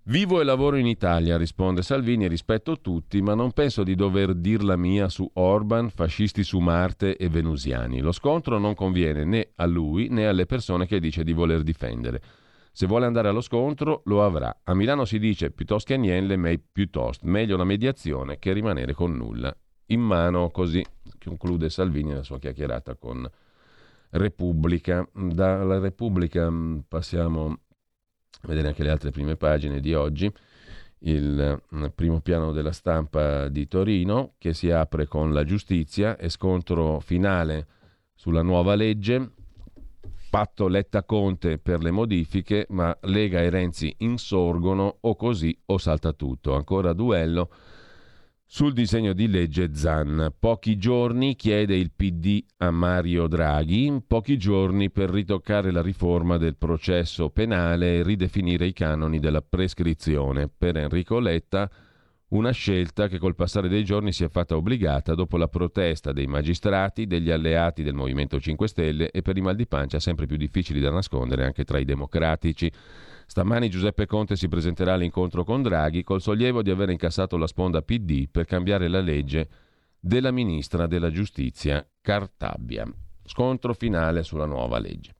Vivo 0.06 0.42
e 0.42 0.44
lavoro 0.44 0.78
in 0.78 0.88
Italia, 0.88 1.38
risponde 1.38 1.82
Salvini, 1.82 2.28
rispetto 2.28 2.82
tutti, 2.82 3.22
ma 3.22 3.36
non 3.36 3.52
penso 3.52 3.84
di 3.84 3.96
dover 3.96 4.34
dir 4.34 4.64
la 4.64 4.76
mia 4.76 5.08
su 5.10 5.30
Orban, 5.34 5.90
fascisti 5.90 6.44
su 6.44 6.60
Marte 6.60 7.16
e 7.18 7.30
venusiani. 7.30 8.02
Lo 8.02 8.12
scontro 8.12 8.58
non 8.58 8.74
conviene 8.74 9.24
né 9.24 9.50
a 9.56 9.66
lui 9.66 10.10
né 10.10 10.28
alle 10.28 10.46
persone 10.46 10.88
che 10.88 11.00
dice 11.00 11.24
di 11.24 11.34
voler 11.34 11.62
difendere. 11.62 12.22
Se 12.76 12.88
vuole 12.88 13.06
andare 13.06 13.28
allo 13.28 13.42
scontro 13.42 14.02
lo 14.06 14.26
avrà. 14.26 14.62
A 14.64 14.74
Milano 14.74 15.06
si 15.06 15.20
dice 15.20 15.52
piuttosto 15.52 15.94
che 15.94 16.00
niente, 16.00 16.36
ma 16.38 16.52
piuttosto 16.72 17.24
meglio 17.28 17.54
una 17.54 17.66
mediazione 17.66 18.40
che 18.40 18.52
rimanere 18.52 18.96
con 18.96 19.16
nulla. 19.16 19.56
In 19.88 20.02
mano 20.02 20.50
così 20.50 20.84
conclude 21.24 21.70
Salvini 21.70 22.16
la 22.16 22.24
sua 22.24 22.40
chiacchierata 22.40 22.96
con 22.96 23.30
Repubblica. 24.10 25.08
Dalla 25.14 25.78
Repubblica 25.78 26.50
mm, 26.50 26.80
passiamo 26.88 27.46
a 27.46 28.48
vedere 28.48 28.70
anche 28.70 28.82
le 28.82 28.90
altre 28.90 29.12
prime 29.12 29.36
pagine 29.36 29.80
di 29.80 29.94
oggi. 29.94 30.34
Il 31.02 31.62
mm, 31.76 31.86
primo 31.94 32.22
piano 32.22 32.52
della 32.54 32.72
stampa 32.72 33.50
di 33.50 33.68
Torino 33.68 34.34
che 34.40 34.56
si 34.56 34.72
apre 34.72 35.06
con 35.06 35.32
la 35.32 35.44
giustizia 35.44 36.18
e 36.18 36.28
scontro 36.28 37.00
finale 37.02 37.68
sulla 38.16 38.42
nuova 38.42 38.74
legge 38.74 39.34
patto 40.34 40.68
Letta-Conte 40.68 41.60
per 41.60 41.84
le 41.84 41.92
modifiche, 41.92 42.66
ma 42.70 42.98
Lega 43.02 43.42
e 43.42 43.52
Renzi 43.52 43.94
insorgono 44.00 44.98
o 45.02 45.16
così 45.16 45.56
o 45.68 45.78
salta 45.78 46.12
tutto. 46.12 46.56
Ancora 46.56 46.94
duello 46.94 47.52
sul 48.44 48.74
disegno 48.74 49.14
di 49.14 49.28
legge 49.28 49.76
Zan. 49.76 50.34
Pochi 50.40 50.80
giorni 50.80 51.36
chiede 51.36 51.76
il 51.76 51.92
PD 51.92 52.44
a 52.58 52.72
Mario 52.72 53.28
Draghi, 53.28 54.02
pochi 54.08 54.40
giorni 54.40 54.90
per 54.90 55.12
ritoccare 55.12 55.70
la 55.70 55.84
riforma 55.84 56.38
del 56.38 56.56
processo 56.56 57.30
penale 57.30 57.98
e 57.98 58.04
ridefinire 58.04 58.66
i 58.66 58.74
canoni 58.74 59.20
della 59.20 59.44
prescrizione. 59.44 60.50
Per 60.50 60.76
Enrico 60.78 61.20
Letta 61.20 61.70
una 62.34 62.52
scelta 62.52 63.08
che 63.08 63.20
col 63.20 63.36
passare 63.36 63.68
dei 63.68 63.84
giorni 63.84 64.12
si 64.12 64.24
è 64.24 64.30
fatta 64.30 64.56
obbligata 64.56 65.14
dopo 65.14 65.38
la 65.38 65.48
protesta 65.48 66.12
dei 66.12 66.26
magistrati, 66.26 67.06
degli 67.06 67.30
alleati 67.30 67.84
del 67.84 67.94
Movimento 67.94 68.40
5 68.40 68.68
Stelle 68.68 69.12
e 69.12 69.22
per 69.22 69.38
i 69.38 69.42
mal 69.42 69.56
di 69.56 69.68
pancia 69.68 70.00
sempre 70.00 70.26
più 70.26 70.36
difficili 70.36 70.80
da 70.80 70.90
nascondere 70.90 71.46
anche 71.46 71.64
tra 71.64 71.78
i 71.78 71.86
democratici. 71.86 72.72
Stamani 73.28 73.70
Giuseppe 73.70 74.08
Conte 74.08 74.36
si 74.36 74.48
presenterà 74.48 74.94
all'incontro 74.94 75.44
con 75.44 75.62
Draghi 75.62 76.04
col 76.04 76.22
sollievo 76.22 76.64
di 76.64 76.72
aver 76.72 76.90
incassato 76.90 77.38
la 77.38 77.46
sponda 77.46 77.84
PD 77.84 78.28
per 78.30 78.46
cambiare 78.46 78.88
la 78.88 79.00
legge 79.00 79.48
della 80.00 80.32
ministra 80.32 80.88
della 80.88 81.12
giustizia 81.12 81.88
Cartabbia. 82.02 82.92
Scontro 83.24 83.74
finale 83.76 84.24
sulla 84.24 84.46
nuova 84.46 84.80
legge. 84.80 85.12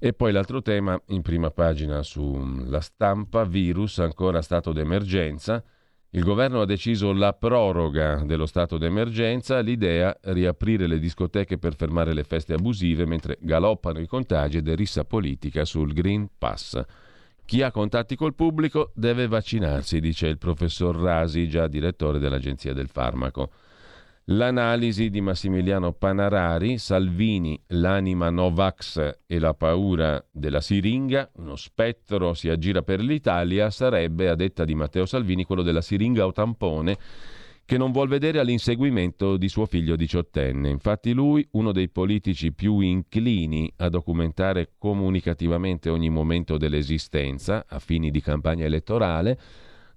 E 0.00 0.12
poi 0.14 0.32
l'altro 0.32 0.62
tema 0.62 1.00
in 1.08 1.22
prima 1.22 1.50
pagina 1.50 2.02
sulla 2.02 2.80
stampa, 2.80 3.44
virus 3.44 3.98
ancora 3.98 4.42
stato 4.42 4.72
d'emergenza. 4.72 5.62
Il 6.12 6.24
governo 6.24 6.60
ha 6.60 6.66
deciso 6.66 7.12
la 7.12 7.32
proroga 7.34 8.16
dello 8.24 8.46
stato 8.46 8.78
d'emergenza, 8.78 9.60
l'idea 9.60 10.16
riaprire 10.22 10.88
le 10.88 10.98
discoteche 10.98 11.56
per 11.56 11.76
fermare 11.76 12.12
le 12.12 12.24
feste 12.24 12.52
abusive 12.52 13.04
mentre 13.04 13.38
galoppano 13.40 14.00
i 14.00 14.08
contagi 14.08 14.56
ed 14.56 14.68
è 14.68 14.74
rissa 14.74 15.04
politica 15.04 15.64
sul 15.64 15.92
Green 15.92 16.28
Pass. 16.36 16.82
Chi 17.44 17.62
ha 17.62 17.70
contatti 17.70 18.16
col 18.16 18.34
pubblico 18.34 18.90
deve 18.96 19.28
vaccinarsi, 19.28 20.00
dice 20.00 20.26
il 20.26 20.38
professor 20.38 20.96
Rasi, 20.96 21.48
già 21.48 21.68
direttore 21.68 22.18
dell'Agenzia 22.18 22.72
del 22.72 22.88
Farmaco. 22.88 23.52
L'analisi 24.32 25.10
di 25.10 25.20
Massimiliano 25.20 25.92
Panarari, 25.92 26.78
Salvini, 26.78 27.60
l'anima 27.68 28.30
Novax 28.30 29.22
e 29.26 29.38
la 29.40 29.54
paura 29.54 30.24
della 30.30 30.60
siringa, 30.60 31.32
uno 31.38 31.56
spettro 31.56 32.32
si 32.34 32.48
aggira 32.48 32.82
per 32.82 33.00
l'Italia, 33.00 33.70
sarebbe, 33.70 34.28
a 34.28 34.36
detta 34.36 34.64
di 34.64 34.76
Matteo 34.76 35.04
Salvini, 35.04 35.42
quello 35.42 35.62
della 35.62 35.80
siringa 35.80 36.26
o 36.26 36.30
tampone 36.30 36.96
che 37.64 37.76
non 37.76 37.90
vuol 37.90 38.06
vedere 38.06 38.38
all'inseguimento 38.38 39.36
di 39.36 39.48
suo 39.48 39.66
figlio 39.66 39.96
diciottenne. 39.96 40.68
Infatti 40.70 41.12
lui, 41.12 41.44
uno 41.52 41.72
dei 41.72 41.88
politici 41.88 42.52
più 42.52 42.78
inclini 42.78 43.72
a 43.78 43.88
documentare 43.88 44.74
comunicativamente 44.78 45.90
ogni 45.90 46.08
momento 46.08 46.56
dell'esistenza 46.56 47.64
a 47.68 47.80
fini 47.80 48.12
di 48.12 48.20
campagna 48.20 48.64
elettorale, 48.64 49.38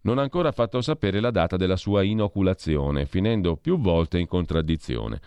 non 0.04 0.18
ha 0.18 0.22
ancora 0.22 0.52
fatto 0.52 0.82
sapere 0.82 1.20
la 1.20 1.32
data 1.32 1.58
della 1.58 1.76
sua 1.76 2.04
inoculazione, 2.04 3.06
finendo 3.06 3.56
più 3.56 3.80
volte 3.80 4.20
in 4.20 4.28
contraddizione. 4.28 5.20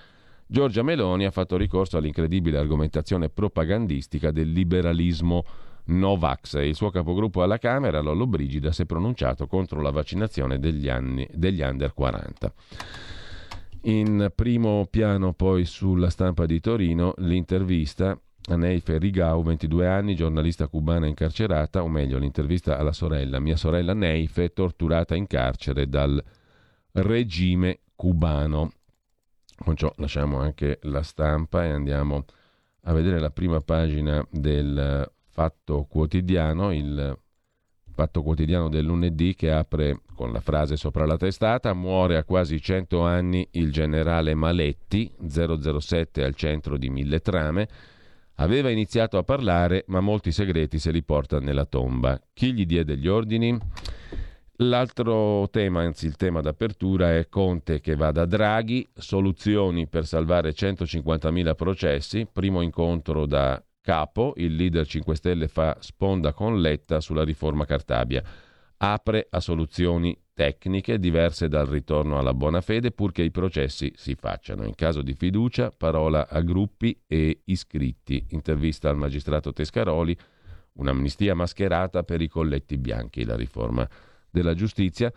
Giorgia 0.47 0.83
Meloni 0.83 1.25
ha 1.25 1.31
fatto 1.31 1.57
ricorso 1.57 1.97
all'incredibile 1.97 2.59
argomentazione 2.59 3.29
propagandistica 3.29 4.31
del 4.31 4.53
liberalismo 4.53 5.45
Novax 5.87 6.55
e 6.55 6.69
il 6.69 6.75
suo 6.75 6.91
capogruppo 6.91 7.43
alla 7.43 7.59
Camera, 7.59 8.01
Lollo 8.01 8.27
Brigida, 8.27 8.73
si 8.73 8.83
è 8.83 8.87
pronunciato 8.87 9.47
contro 9.47 9.81
la 9.81 9.91
vaccinazione 9.91 10.59
degli, 10.59 10.89
anni, 10.89 11.27
degli 11.33 11.63
under 11.63 11.93
40. 11.93 12.53
In 13.83 14.33
primo 14.35 14.87
piano 14.91 15.33
poi 15.33 15.65
sulla 15.65 16.11
stampa 16.11 16.45
di 16.45 16.61
Torino 16.61 17.15
l'intervista 17.19 18.19
a 18.49 18.57
Neife 18.57 18.99
Rigau, 18.99 19.43
22 19.43 19.87
anni, 19.87 20.15
giornalista 20.15 20.69
cubana 20.69 21.07
incarcerata, 21.07 21.83
o 21.83 21.89
meglio 21.89 22.19
l'intervista 22.19 22.79
alla 22.79 22.93
sorella, 22.93 23.41
mia 23.41 23.57
sorella 23.57 23.93
Neife, 23.93 24.53
torturata 24.53 25.17
in 25.17 25.27
carcere 25.27 25.89
dal 25.89 26.23
regime 26.93 27.81
cubano. 27.97 28.73
Con 29.59 29.75
ciò 29.75 29.93
lasciamo 29.97 30.39
anche 30.39 30.79
la 30.83 31.03
stampa 31.03 31.65
e 31.65 31.71
andiamo 31.71 32.25
a 32.83 32.93
vedere 32.93 33.19
la 33.19 33.31
prima 33.31 33.61
pagina 33.61 34.25
del 34.31 35.11
Fatto 35.29 35.87
Quotidiano, 35.89 36.73
il 36.73 37.19
Fatto 37.93 38.23
Quotidiano 38.23 38.69
del 38.69 38.85
lunedì 38.85 39.35
che 39.35 39.51
apre 39.51 40.03
con 40.15 40.31
la 40.31 40.41
frase 40.41 40.77
sopra 40.77 41.05
la 41.05 41.17
testata, 41.17 41.73
muore 41.73 42.17
a 42.17 42.25
quasi 42.25 42.61
100 42.61 43.01
anni 43.03 43.49
il 43.53 43.73
generale 43.73 44.35
Maletti, 44.35 45.11
007 45.27 46.23
al 46.23 46.35
centro 46.35 46.77
di 46.77 46.91
mille 46.91 47.21
trame, 47.21 47.69
Aveva 48.37 48.71
iniziato 48.71 49.17
a 49.17 49.23
parlare, 49.23 49.85
ma 49.89 50.01
molti 50.01 50.31
segreti 50.31 50.79
se 50.79 50.91
li 50.91 51.03
porta 51.03 51.41
nella 51.41 51.65
tomba. 51.65 52.21
Chi 52.35 52.53
gli 52.53 52.67
diede 52.67 52.97
gli 52.99 53.09
ordini? 53.09 53.59
L'altro 54.61 55.49
tema, 55.51 55.83
anzi 55.83 56.07
il 56.07 56.17
tema 56.17 56.41
d'apertura, 56.41 57.17
è 57.17 57.29
Conte 57.29 57.81
che 57.81 57.95
va 57.95 58.11
da 58.11 58.27
Draghi, 58.27 58.87
soluzioni 58.95 59.87
per 59.87 60.07
salvare 60.07 60.53
150.000 60.53 61.55
processi, 61.55 62.27
primo 62.31 62.61
incontro 62.63 63.27
da 63.27 63.63
capo, 63.81 64.33
il 64.37 64.55
leader 64.55 64.87
5 64.87 65.15
Stelle 65.15 65.49
fa 65.49 65.77
sponda 65.81 66.33
con 66.33 66.61
Letta 66.61 67.01
sulla 67.01 67.25
riforma 67.25 67.65
Cartabia, 67.65 68.23
apre 68.79 69.27
a 69.31 69.41
soluzioni 69.41 70.19
tecniche 70.37 70.99
diverse 70.99 71.49
dal 71.49 71.67
ritorno 71.67 72.19
alla 72.19 72.35
buona 72.35 72.61
fede 72.61 72.91
purché 72.91 73.23
i 73.23 73.31
processi 73.31 73.91
si 73.97 74.15
facciano. 74.15 74.65
In 74.67 74.75
caso 74.75 75.01
di 75.01 75.15
fiducia, 75.15 75.73
parola 75.75 76.29
a 76.29 76.43
gruppi 76.43 77.01
e 77.07 77.41
iscritti. 77.47 78.23
Intervista 78.31 78.91
al 78.91 78.99
magistrato 78.99 79.55
Tescaroli, 79.55 80.15
un'amnistia 80.75 81.35
mascherata 81.35 82.03
per 82.03 82.21
i 82.21 82.29
colletti 82.29 82.77
bianchi, 82.77 83.25
la 83.25 83.35
riforma 83.35 83.89
della 84.31 84.53
giustizia. 84.53 85.11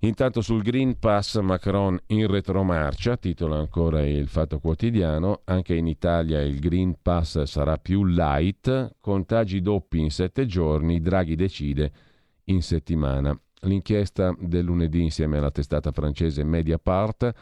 Intanto 0.00 0.40
sul 0.40 0.62
Green 0.62 0.98
Pass 0.98 1.38
Macron 1.38 1.96
in 2.08 2.26
retromarcia, 2.26 3.16
titola 3.16 3.56
ancora 3.56 4.04
il 4.04 4.26
Fatto 4.26 4.58
Quotidiano, 4.58 5.42
anche 5.44 5.76
in 5.76 5.86
Italia 5.86 6.42
il 6.42 6.58
Green 6.58 6.96
Pass 7.00 7.42
sarà 7.44 7.78
più 7.78 8.04
light, 8.04 8.96
contagi 9.00 9.62
doppi 9.62 10.00
in 10.00 10.10
sette 10.10 10.44
giorni, 10.44 11.00
Draghi 11.00 11.36
decide 11.36 11.92
in 12.46 12.62
settimana 12.62 13.38
l'inchiesta 13.64 14.34
del 14.38 14.64
lunedì 14.64 15.02
insieme 15.02 15.38
alla 15.38 15.50
testata 15.50 15.92
francese 15.92 16.44
Mediapart 16.44 17.32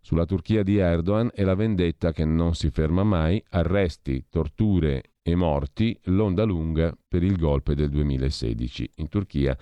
sulla 0.00 0.24
Turchia 0.24 0.62
di 0.62 0.76
Erdogan 0.76 1.30
e 1.34 1.44
la 1.44 1.54
vendetta 1.54 2.12
che 2.12 2.24
non 2.24 2.54
si 2.54 2.70
ferma 2.70 3.02
mai, 3.02 3.42
arresti, 3.50 4.26
torture 4.28 5.12
e 5.22 5.34
morti, 5.34 5.98
l'onda 6.04 6.44
lunga 6.44 6.96
per 7.08 7.24
il 7.24 7.36
golpe 7.36 7.74
del 7.74 7.90
2016. 7.90 8.90
In 8.96 9.08
Turchia 9.08 9.56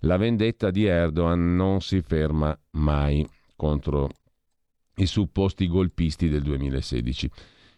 la 0.00 0.16
vendetta 0.16 0.70
di 0.70 0.84
Erdogan 0.84 1.54
non 1.54 1.80
si 1.80 2.00
ferma 2.00 2.58
mai 2.72 3.28
contro 3.54 4.08
i 4.96 5.06
supposti 5.06 5.66
golpisti 5.68 6.28
del 6.28 6.42
2016. 6.42 7.30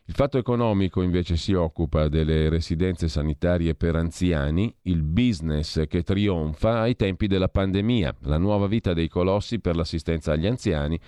Il 0.08 0.14
fatto 0.14 0.38
economico 0.38 1.02
invece 1.02 1.36
si 1.36 1.52
occupa 1.52 2.08
delle 2.08 2.48
residenze 2.48 3.08
sanitarie 3.08 3.74
per 3.74 3.94
anziani, 3.94 4.74
il 4.84 5.02
business 5.02 5.86
che 5.86 6.02
trionfa 6.02 6.80
ai 6.80 6.96
tempi 6.96 7.26
della 7.26 7.50
pandemia, 7.50 8.16
la 8.20 8.38
nuova 8.38 8.66
vita 8.68 8.94
dei 8.94 9.08
colossi 9.08 9.60
per 9.60 9.76
l'assistenza 9.76 10.32
agli 10.32 10.46
anziani, 10.46 10.98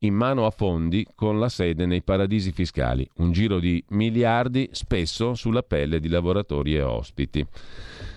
in 0.00 0.14
mano 0.14 0.46
a 0.46 0.50
fondi 0.50 1.04
con 1.16 1.40
la 1.40 1.48
sede 1.48 1.86
nei 1.86 2.02
paradisi 2.02 2.52
fiscali, 2.52 3.04
un 3.16 3.32
giro 3.32 3.58
di 3.58 3.82
miliardi 3.88 4.68
spesso 4.70 5.34
sulla 5.34 5.64
pelle 5.64 5.98
di 5.98 6.08
lavoratori 6.08 6.76
e 6.76 6.82
ospiti. 6.82 7.44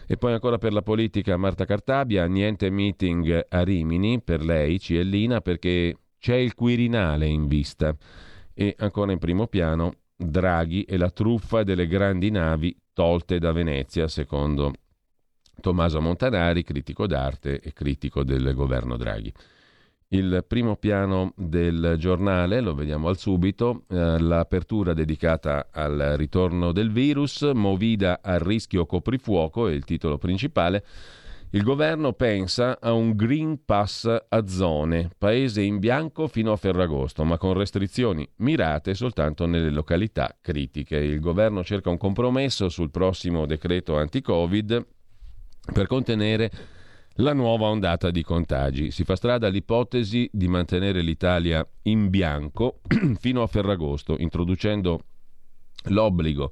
E 0.05 0.15
poi 0.17 0.33
ancora 0.33 0.59
per 0.59 0.73
la 0.73 0.83
politica 0.83 1.37
Marta 1.37 1.65
Cartabia, 1.65 2.27
niente 2.27 2.69
meeting 2.69 3.47
a 3.49 3.63
Rimini 3.63 4.21
per 4.21 4.45
lei, 4.45 4.79
Ciellina, 4.79 5.41
perché 5.41 5.97
c'è 6.19 6.35
il 6.35 6.53
Quirinale 6.53 7.25
in 7.25 7.47
vista. 7.47 7.95
E 8.53 8.75
ancora 8.77 9.11
in 9.11 9.17
primo 9.17 9.47
piano 9.47 9.93
Draghi 10.21 10.83
e 10.83 10.97
la 10.97 11.11
truffa 11.11 11.63
delle 11.63 11.87
grandi 11.87 12.29
navi 12.29 12.77
tolte 12.91 13.39
da 13.39 13.53
Venezia, 13.53 14.09
secondo 14.09 14.73
Tommaso 15.61 16.01
Montanari, 16.01 16.61
critico 16.63 17.07
d'arte 17.07 17.61
e 17.61 17.71
critico 17.71 18.25
del 18.25 18.53
governo 18.53 18.97
Draghi. 18.97 19.31
Il 20.09 20.43
primo 20.45 20.75
piano 20.75 21.33
del 21.37 21.95
giornale, 21.97 22.59
lo 22.59 22.73
vediamo 22.73 23.07
al 23.07 23.17
subito, 23.17 23.83
eh, 23.87 24.19
l'apertura 24.19 24.93
dedicata 24.93 25.69
al 25.71 26.15
ritorno 26.17 26.73
del 26.73 26.91
virus, 26.91 27.43
Movida 27.53 28.19
a 28.21 28.37
rischio 28.39 28.85
coprifuoco 28.85 29.69
è 29.69 29.71
il 29.71 29.85
titolo 29.85 30.17
principale. 30.17 30.83
Il 31.51 31.63
governo 31.63 32.13
pensa 32.13 32.77
a 32.79 32.93
un 32.93 33.15
Green 33.15 33.65
Pass 33.65 34.05
a 34.05 34.45
zone, 34.45 35.09
paese 35.17 35.63
in 35.63 35.79
bianco 35.79 36.27
fino 36.27 36.51
a 36.51 36.57
Ferragosto, 36.57 37.23
ma 37.23 37.39
con 37.39 37.53
restrizioni 37.53 38.27
mirate 38.37 38.93
soltanto 38.93 39.47
nelle 39.47 39.71
località 39.71 40.37
critiche. 40.39 40.97
Il 40.97 41.19
governo 41.19 41.63
cerca 41.63 41.89
un 41.89 41.97
compromesso 41.97 42.69
sul 42.69 42.91
prossimo 42.91 43.47
decreto 43.47 43.97
anti-Covid 43.97 44.85
per 45.73 45.87
contenere 45.87 46.51
la 47.13 47.33
nuova 47.33 47.65
ondata 47.65 48.11
di 48.11 48.21
contagi. 48.21 48.91
Si 48.91 49.03
fa 49.03 49.15
strada 49.15 49.47
l'ipotesi 49.47 50.29
di 50.31 50.47
mantenere 50.47 51.01
l'Italia 51.01 51.67
in 51.83 52.11
bianco 52.11 52.81
fino 53.19 53.41
a 53.41 53.47
Ferragosto, 53.47 54.17
introducendo 54.19 55.01
l'obbligo 55.85 56.51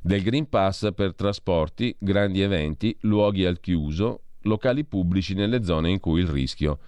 del 0.00 0.22
Green 0.22 0.48
Pass 0.48 0.94
per 0.94 1.16
trasporti, 1.16 1.96
grandi 1.98 2.40
eventi, 2.40 2.96
luoghi 3.00 3.44
al 3.44 3.58
chiuso, 3.58 4.22
locali 4.48 4.84
pubblici 4.84 5.34
nelle 5.34 5.62
zone 5.62 5.90
in 5.90 6.00
cui 6.00 6.20
il 6.20 6.28
rischio 6.28 6.78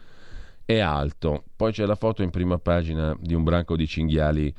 è 0.64 0.78
alto. 0.78 1.44
Poi 1.54 1.72
c'è 1.72 1.86
la 1.86 1.94
foto 1.94 2.22
in 2.22 2.30
prima 2.30 2.58
pagina 2.58 3.16
di 3.20 3.34
un 3.34 3.44
branco 3.44 3.76
di 3.76 3.86
cinghiali 3.86 4.52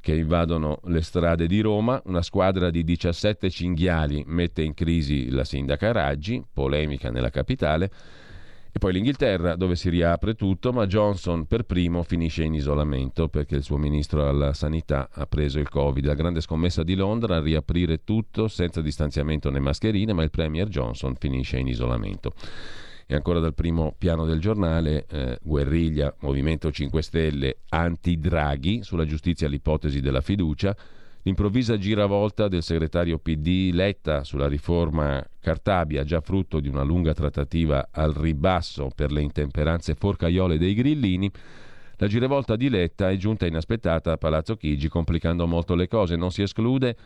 che 0.00 0.14
invadono 0.14 0.80
le 0.84 1.00
strade 1.00 1.46
di 1.46 1.60
Roma. 1.60 2.02
Una 2.06 2.22
squadra 2.22 2.70
di 2.70 2.82
17 2.84 3.48
cinghiali 3.48 4.24
mette 4.26 4.62
in 4.62 4.74
crisi 4.74 5.30
la 5.30 5.44
sindaca 5.44 5.92
Raggi, 5.92 6.44
polemica 6.52 7.10
nella 7.10 7.30
capitale. 7.30 7.90
E 8.74 8.78
poi 8.78 8.94
l'Inghilterra, 8.94 9.54
dove 9.54 9.76
si 9.76 9.90
riapre 9.90 10.34
tutto, 10.34 10.72
ma 10.72 10.86
Johnson 10.86 11.46
per 11.46 11.64
primo 11.64 12.02
finisce 12.02 12.42
in 12.42 12.54
isolamento 12.54 13.28
perché 13.28 13.56
il 13.56 13.62
suo 13.62 13.76
ministro 13.76 14.26
alla 14.26 14.54
sanità 14.54 15.10
ha 15.12 15.26
preso 15.26 15.58
il 15.58 15.68
Covid. 15.68 16.06
La 16.06 16.14
grande 16.14 16.40
scommessa 16.40 16.82
di 16.82 16.94
Londra 16.94 17.36
a 17.36 17.42
riaprire 17.42 18.02
tutto 18.02 18.48
senza 18.48 18.80
distanziamento 18.80 19.50
né 19.50 19.58
mascherine, 19.58 20.14
ma 20.14 20.22
il 20.22 20.30
Premier 20.30 20.68
Johnson 20.68 21.14
finisce 21.16 21.58
in 21.58 21.66
isolamento. 21.66 22.32
E 23.06 23.14
ancora 23.14 23.40
dal 23.40 23.52
primo 23.52 23.94
piano 23.96 24.24
del 24.24 24.40
giornale, 24.40 25.04
eh, 25.06 25.38
guerriglia, 25.42 26.14
Movimento 26.20 26.72
5 26.72 27.02
Stelle, 27.02 27.58
anti-Draghi, 27.68 28.82
sulla 28.82 29.04
giustizia 29.04 29.48
l'ipotesi 29.48 30.00
della 30.00 30.22
fiducia, 30.22 30.74
l'improvvisa 31.22 31.78
giravolta 31.78 32.48
del 32.48 32.62
segretario 32.62 33.18
PD 33.18 33.70
Letta 33.72 34.24
sulla 34.24 34.48
riforma 34.48 35.24
Cartabia, 35.40 36.04
già 36.04 36.20
frutto 36.20 36.60
di 36.60 36.68
una 36.68 36.82
lunga 36.82 37.14
trattativa 37.14 37.88
al 37.90 38.12
ribasso 38.12 38.90
per 38.94 39.12
le 39.12 39.22
intemperanze 39.22 39.94
forcaiole 39.94 40.58
dei 40.58 40.74
grillini, 40.74 41.30
la 41.96 42.08
giravolta 42.08 42.56
di 42.56 42.68
Letta 42.68 43.10
è 43.10 43.16
giunta 43.16 43.46
inaspettata 43.46 44.10
a 44.10 44.16
Palazzo 44.16 44.56
Chigi, 44.56 44.88
complicando 44.88 45.46
molto 45.46 45.76
le 45.76 45.86
cose. 45.86 46.16
Non 46.16 46.32
si 46.32 46.42
esclude 46.42 46.96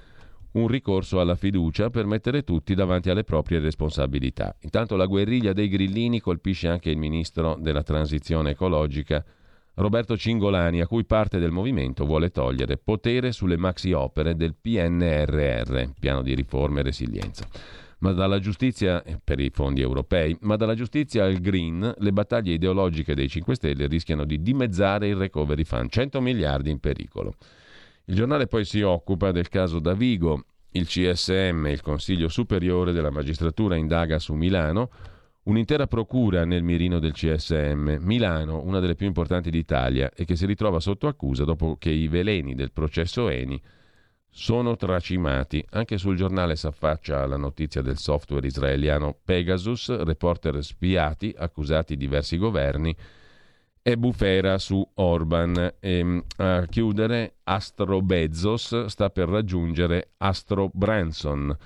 un 0.53 0.69
ricorso 0.69 1.21
alla 1.21 1.35
fiducia 1.35 1.91
per 1.91 2.07
mettere 2.07 2.45
tutti 2.45 2.75
davanti 2.75 3.11
alle 3.11 3.23
proprie 3.23 3.59
responsabilità. 3.59 4.57
Intanto 4.61 4.97
la 4.97 5.05
guerriglia 5.05 5.53
dei 5.53 5.69
grillini 5.69 6.19
colpisce 6.19 6.69
anche 6.69 6.89
il 6.89 6.97
ministro 6.97 7.59
della 7.61 7.83
transizione 7.83 8.53
ecologica 8.53 9.23
Roberto 9.79 10.17
Cingolani, 10.17 10.81
a 10.81 10.87
cui 10.87 11.05
parte 11.05 11.39
del 11.39 11.51
movimento 11.51 12.07
vuole 12.07 12.31
togliere 12.31 12.79
potere 12.79 13.31
sulle 13.31 13.59
maxi 13.59 13.93
opere 13.93 14.35
del 14.35 14.55
PNRR, 14.55 15.91
piano 16.01 16.23
di 16.23 16.35
riforma 16.35 16.81
e 16.81 16.83
resilienza. 16.83 17.47
Ma 17.99 18.13
dalla 18.13 18.39
giustizia 18.39 19.03
eh, 19.03 19.21
per 19.23 19.39
i 19.39 19.51
fondi 19.51 19.83
europei, 19.83 20.35
ma 20.41 20.57
dalla 20.57 20.75
giustizia 20.75 21.25
al 21.25 21.41
green, 21.41 21.95
le 21.99 22.13
battaglie 22.13 22.55
ideologiche 22.55 23.15
dei 23.15 23.29
5 23.29 23.55
Stelle 23.55 23.87
rischiano 23.87 24.25
di 24.25 24.41
dimezzare 24.41 25.09
il 25.09 25.17
recovery 25.17 25.65
fund, 25.65 25.91
100 25.91 26.23
miliardi 26.23 26.71
in 26.71 26.79
pericolo. 26.79 27.35
Il 28.07 28.15
giornale 28.15 28.47
poi 28.47 28.65
si 28.65 28.81
occupa 28.81 29.31
del 29.31 29.49
caso 29.51 29.79
Davigo. 29.79 30.45
Il 30.71 30.87
CSM, 30.87 31.67
il 31.67 31.83
Consiglio 31.83 32.29
Superiore 32.29 32.93
della 32.93 33.11
Magistratura, 33.11 33.77
indaga 33.77 34.19
su 34.19 34.33
Milano. 34.33 34.89
Un'intera 35.47 35.87
procura 35.87 36.45
nel 36.45 36.65
mirino 36.65 36.99
del 36.99 37.13
CSM, 37.13 37.99
Milano, 38.01 38.63
una 38.65 38.81
delle 38.81 38.97
più 38.97 39.07
importanti 39.07 39.49
d'Italia, 39.49 40.11
e 40.13 40.25
che 40.25 40.35
si 40.35 40.45
ritrova 40.45 40.81
sotto 40.81 41.07
accusa 41.07 41.45
dopo 41.45 41.77
che 41.79 41.91
i 41.91 42.09
veleni 42.09 42.57
del 42.57 42.73
processo 42.73 43.29
Eni 43.29 43.61
sono 44.29 44.75
tracimati. 44.75 45.65
Anche 45.71 45.99
sul 45.99 46.17
giornale 46.17 46.57
si 46.57 46.67
affaccia 46.67 47.25
la 47.27 47.37
notizia 47.37 47.81
del 47.81 47.97
software 47.97 48.45
israeliano 48.45 49.17
Pegasus, 49.25 49.97
reporter 50.03 50.65
spiati 50.65 51.33
accusati 51.37 51.97
diversi 51.97 52.39
governi 52.39 52.95
e 53.83 53.97
bufera 53.97 54.59
su 54.59 54.85
Orban. 54.95 55.57
E, 55.79 55.99
ehm, 55.99 56.25
a 56.39 56.67
chiudere, 56.67 57.37
Astro 57.45 58.03
Bezos 58.03 58.87
sta 58.87 59.11
per 59.11 59.29
raggiungere 59.29 60.15
Astro 60.17 60.71
Branson. 60.75 61.57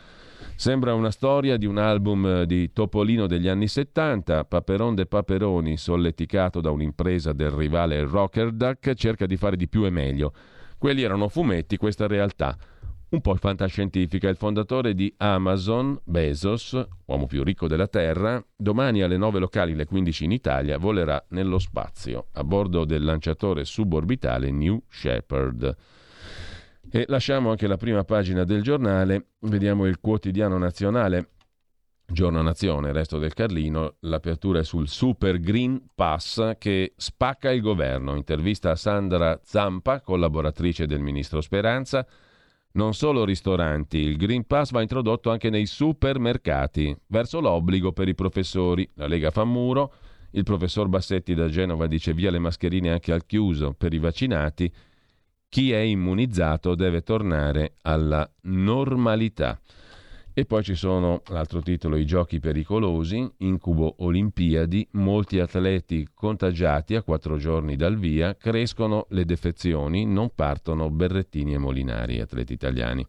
Sembra 0.61 0.93
una 0.93 1.11
storia 1.11 1.57
di 1.57 1.65
un 1.65 1.79
album 1.79 2.43
di 2.43 2.71
Topolino 2.71 3.27
degli 3.27 3.49
anni 3.49 3.67
70, 3.67 4.45
Paperon 4.45 4.95
de 4.95 5.07
Paperoni, 5.07 5.79
solleticato 5.79 6.61
da 6.61 6.71
un'impresa 6.71 7.33
del 7.33 7.49
rivale 7.49 8.05
Rocker 8.05 8.53
Duck, 8.53 8.93
cerca 8.93 9.25
di 9.25 9.39
fare 9.39 9.57
di 9.57 9.69
più 9.69 9.87
e 9.87 9.91
meglio. 9.91 10.35
Quelli 10.77 11.01
erano 11.01 11.29
fumetti, 11.29 11.79
questa 11.79 12.07
realtà 12.07 12.55
un 13.09 13.23
po' 13.23 13.35
fantascientifica. 13.37 14.29
Il 14.29 14.37
fondatore 14.37 14.95
di 14.95 15.11
Amazon, 15.17 15.99
Bezos, 16.05 16.79
uomo 17.07 17.25
più 17.25 17.43
ricco 17.43 17.67
della 17.67 17.89
Terra, 17.89 18.45
domani 18.55 19.01
alle 19.01 19.17
9 19.17 19.39
locali, 19.39 19.75
le 19.75 19.87
15 19.87 20.25
in 20.25 20.33
Italia, 20.33 20.77
volerà 20.77 21.25
nello 21.31 21.59
spazio 21.59 22.27
a 22.33 22.45
bordo 22.45 22.85
del 22.85 23.03
lanciatore 23.03 23.65
suborbitale 23.65 24.51
New 24.51 24.83
Shepard. 24.91 25.75
E 26.93 27.05
lasciamo 27.07 27.51
anche 27.51 27.69
la 27.69 27.77
prima 27.77 28.03
pagina 28.03 28.43
del 28.43 28.63
giornale, 28.63 29.35
vediamo 29.43 29.87
il 29.87 30.01
quotidiano 30.01 30.59
nazionale. 30.59 31.29
Giorno 32.05 32.43
Nazione, 32.43 32.91
resto 32.91 33.19
del 33.19 33.33
Carlino, 33.33 33.95
l'apertura 34.01 34.59
è 34.59 34.65
sul 34.65 34.89
Super 34.89 35.39
Green 35.39 35.81
Pass 35.95 36.57
che 36.59 36.95
spacca 36.97 37.53
il 37.53 37.61
governo. 37.61 38.17
Intervista 38.17 38.73
a 38.73 38.75
Sandra 38.75 39.39
Zampa, 39.45 40.01
collaboratrice 40.01 40.87
del 40.87 40.99
ministro 40.99 41.41
Speranza. 41.41 42.05
Non 42.73 42.93
solo 42.95 43.25
ristoranti, 43.25 43.99
il 43.99 44.17
Green 44.17 44.45
Pass 44.45 44.73
va 44.73 44.83
introdotto 44.83 45.31
anche 45.31 45.49
nei 45.49 45.67
supermercati, 45.67 46.97
verso 47.07 47.41
l'obbligo 47.41 47.93
per 47.93 48.09
i 48.09 48.17
professori. 48.17 48.91
La 48.95 49.07
Lega 49.07 49.31
fa 49.31 49.45
muro, 49.45 49.93
il 50.33 50.43
professor 50.43 50.89
Bassetti 50.89 51.35
da 51.35 51.49
Genova 51.49 51.87
dice 51.87 52.13
via 52.15 52.33
le 52.33 52.41
mascherine 52.41 52.91
anche 52.91 53.13
al 53.13 53.27
chiuso 53.27 53.75
per 53.75 53.93
i 53.93 53.99
vaccinati. 53.99 54.73
Chi 55.51 55.73
è 55.73 55.79
immunizzato 55.79 56.77
deve 56.77 57.03
tornare 57.03 57.73
alla 57.83 58.31
normalità. 58.43 59.59
E 60.33 60.45
poi 60.45 60.63
ci 60.63 60.77
sono 60.77 61.23
l'altro 61.27 61.61
titolo, 61.61 61.97
i 61.97 62.07
giochi 62.07 62.39
pericolosi, 62.39 63.29
incubo 63.39 63.97
Olimpiadi, 63.99 64.87
molti 64.93 65.41
atleti 65.41 66.07
contagiati 66.15 66.95
a 66.95 67.03
quattro 67.03 67.37
giorni 67.37 67.75
dal 67.75 67.99
via, 67.99 68.37
crescono 68.37 69.07
le 69.09 69.25
defezioni, 69.25 70.07
non 70.07 70.31
partono 70.37 70.89
berrettini 70.89 71.55
e 71.55 71.59
molinari, 71.59 72.21
atleti 72.21 72.53
italiani. 72.53 73.05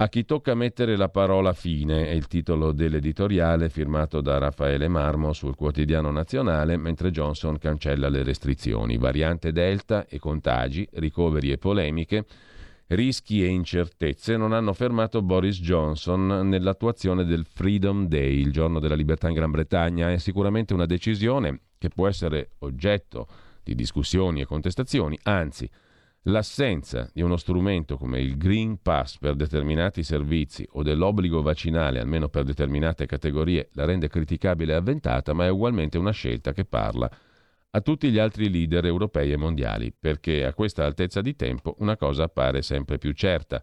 A 0.00 0.08
chi 0.08 0.24
tocca 0.24 0.54
mettere 0.54 0.96
la 0.96 1.10
parola 1.10 1.52
fine 1.52 2.06
è 2.06 2.12
il 2.12 2.26
titolo 2.26 2.72
dell'editoriale 2.72 3.68
firmato 3.68 4.22
da 4.22 4.38
Raffaele 4.38 4.88
Marmo 4.88 5.34
sul 5.34 5.54
quotidiano 5.54 6.10
nazionale, 6.10 6.78
mentre 6.78 7.10
Johnson 7.10 7.58
cancella 7.58 8.08
le 8.08 8.22
restrizioni, 8.22 8.96
variante 8.96 9.52
Delta 9.52 10.06
e 10.06 10.18
contagi, 10.18 10.88
ricoveri 10.92 11.50
e 11.50 11.58
polemiche 11.58 12.24
rischi 12.86 13.44
e 13.44 13.48
incertezze 13.48 14.38
non 14.38 14.52
hanno 14.54 14.72
fermato 14.72 15.20
Boris 15.20 15.60
Johnson 15.60 16.48
nell'attuazione 16.48 17.26
del 17.26 17.44
Freedom 17.44 18.06
Day, 18.06 18.40
il 18.40 18.52
giorno 18.52 18.80
della 18.80 18.94
libertà 18.94 19.28
in 19.28 19.34
Gran 19.34 19.50
Bretagna. 19.50 20.10
È 20.10 20.16
sicuramente 20.16 20.72
una 20.72 20.86
decisione 20.86 21.60
che 21.76 21.90
può 21.90 22.08
essere 22.08 22.52
oggetto 22.60 23.26
di 23.62 23.74
discussioni 23.74 24.40
e 24.40 24.46
contestazioni, 24.46 25.18
anzi 25.24 25.68
l'assenza 26.24 27.08
di 27.14 27.22
uno 27.22 27.36
strumento 27.36 27.96
come 27.96 28.20
il 28.20 28.36
Green 28.36 28.82
Pass 28.82 29.18
per 29.18 29.34
determinati 29.36 30.02
servizi 30.02 30.66
o 30.72 30.82
dell'obbligo 30.82 31.40
vaccinale 31.40 32.00
almeno 32.00 32.28
per 32.28 32.44
determinate 32.44 33.06
categorie 33.06 33.70
la 33.72 33.86
rende 33.86 34.08
criticabile 34.08 34.72
e 34.72 34.76
avventata, 34.76 35.32
ma 35.32 35.46
è 35.46 35.50
ugualmente 35.50 35.96
una 35.96 36.12
scelta 36.12 36.52
che 36.52 36.64
parla 36.64 37.10
a 37.72 37.80
tutti 37.80 38.10
gli 38.10 38.18
altri 38.18 38.50
leader 38.50 38.84
europei 38.84 39.30
e 39.30 39.36
mondiali, 39.36 39.94
perché 39.96 40.44
a 40.44 40.52
questa 40.54 40.84
altezza 40.84 41.20
di 41.20 41.36
tempo 41.36 41.76
una 41.78 41.96
cosa 41.96 42.24
appare 42.24 42.62
sempre 42.62 42.98
più 42.98 43.12
certa. 43.12 43.62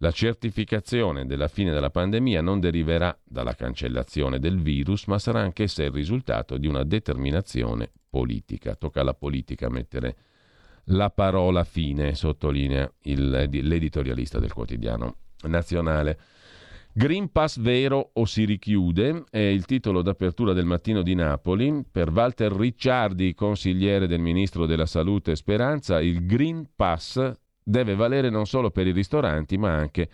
La 0.00 0.10
certificazione 0.10 1.24
della 1.24 1.48
fine 1.48 1.72
della 1.72 1.88
pandemia 1.88 2.42
non 2.42 2.60
deriverà 2.60 3.18
dalla 3.24 3.54
cancellazione 3.54 4.38
del 4.38 4.60
virus, 4.60 5.06
ma 5.06 5.18
sarà 5.18 5.40
anch'essa 5.40 5.82
il 5.82 5.90
risultato 5.90 6.58
di 6.58 6.66
una 6.66 6.84
determinazione 6.84 7.90
politica. 8.10 8.74
Tocca 8.74 9.00
alla 9.00 9.14
politica 9.14 9.70
mettere 9.70 10.16
la 10.90 11.10
parola 11.10 11.64
fine, 11.64 12.14
sottolinea 12.14 12.90
il, 13.02 13.28
l'editorialista 13.28 14.38
del 14.38 14.52
quotidiano 14.52 15.16
nazionale. 15.48 16.18
Green 16.92 17.30
Pass 17.30 17.58
vero 17.58 18.10
o 18.14 18.24
si 18.24 18.44
richiude 18.44 19.24
è 19.28 19.38
il 19.38 19.66
titolo 19.66 20.00
d'apertura 20.00 20.54
del 20.54 20.64
mattino 20.64 21.02
di 21.02 21.14
Napoli. 21.14 21.84
Per 21.90 22.10
Walter 22.10 22.52
Ricciardi, 22.52 23.34
consigliere 23.34 24.06
del 24.06 24.20
ministro 24.20 24.64
della 24.64 24.86
Salute 24.86 25.36
Speranza, 25.36 26.00
il 26.00 26.24
Green 26.24 26.70
Pass 26.74 27.32
deve 27.62 27.94
valere 27.94 28.30
non 28.30 28.46
solo 28.46 28.70
per 28.70 28.86
i 28.86 28.92
ristoranti 28.92 29.58
ma 29.58 29.74
anche 29.74 30.08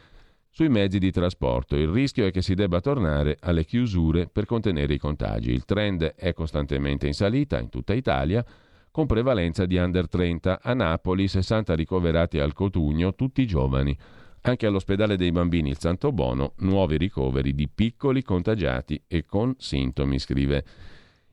sui 0.50 0.68
mezzi 0.68 0.98
di 0.98 1.12
trasporto. 1.12 1.76
Il 1.76 1.88
rischio 1.88 2.26
è 2.26 2.32
che 2.32 2.42
si 2.42 2.54
debba 2.54 2.80
tornare 2.80 3.36
alle 3.40 3.64
chiusure 3.64 4.26
per 4.26 4.46
contenere 4.46 4.94
i 4.94 4.98
contagi. 4.98 5.52
Il 5.52 5.64
trend 5.64 6.02
è 6.02 6.32
costantemente 6.32 7.06
in 7.06 7.14
salita 7.14 7.60
in 7.60 7.68
tutta 7.68 7.94
Italia 7.94 8.44
con 8.92 9.06
prevalenza 9.06 9.64
di 9.66 9.76
under 9.76 10.08
30. 10.08 10.60
A 10.62 10.74
Napoli 10.74 11.26
60 11.26 11.74
ricoverati 11.74 12.38
al 12.38 12.52
Cotugno, 12.52 13.14
tutti 13.14 13.44
giovani. 13.46 13.98
Anche 14.42 14.66
all'ospedale 14.66 15.16
dei 15.16 15.32
bambini 15.32 15.70
il 15.70 15.78
Santo 15.78 16.12
Bono, 16.12 16.52
nuovi 16.58 16.98
ricoveri 16.98 17.54
di 17.54 17.68
piccoli 17.68 18.22
contagiati 18.22 19.02
e 19.06 19.24
con 19.24 19.54
sintomi, 19.56 20.18
scrive 20.18 20.64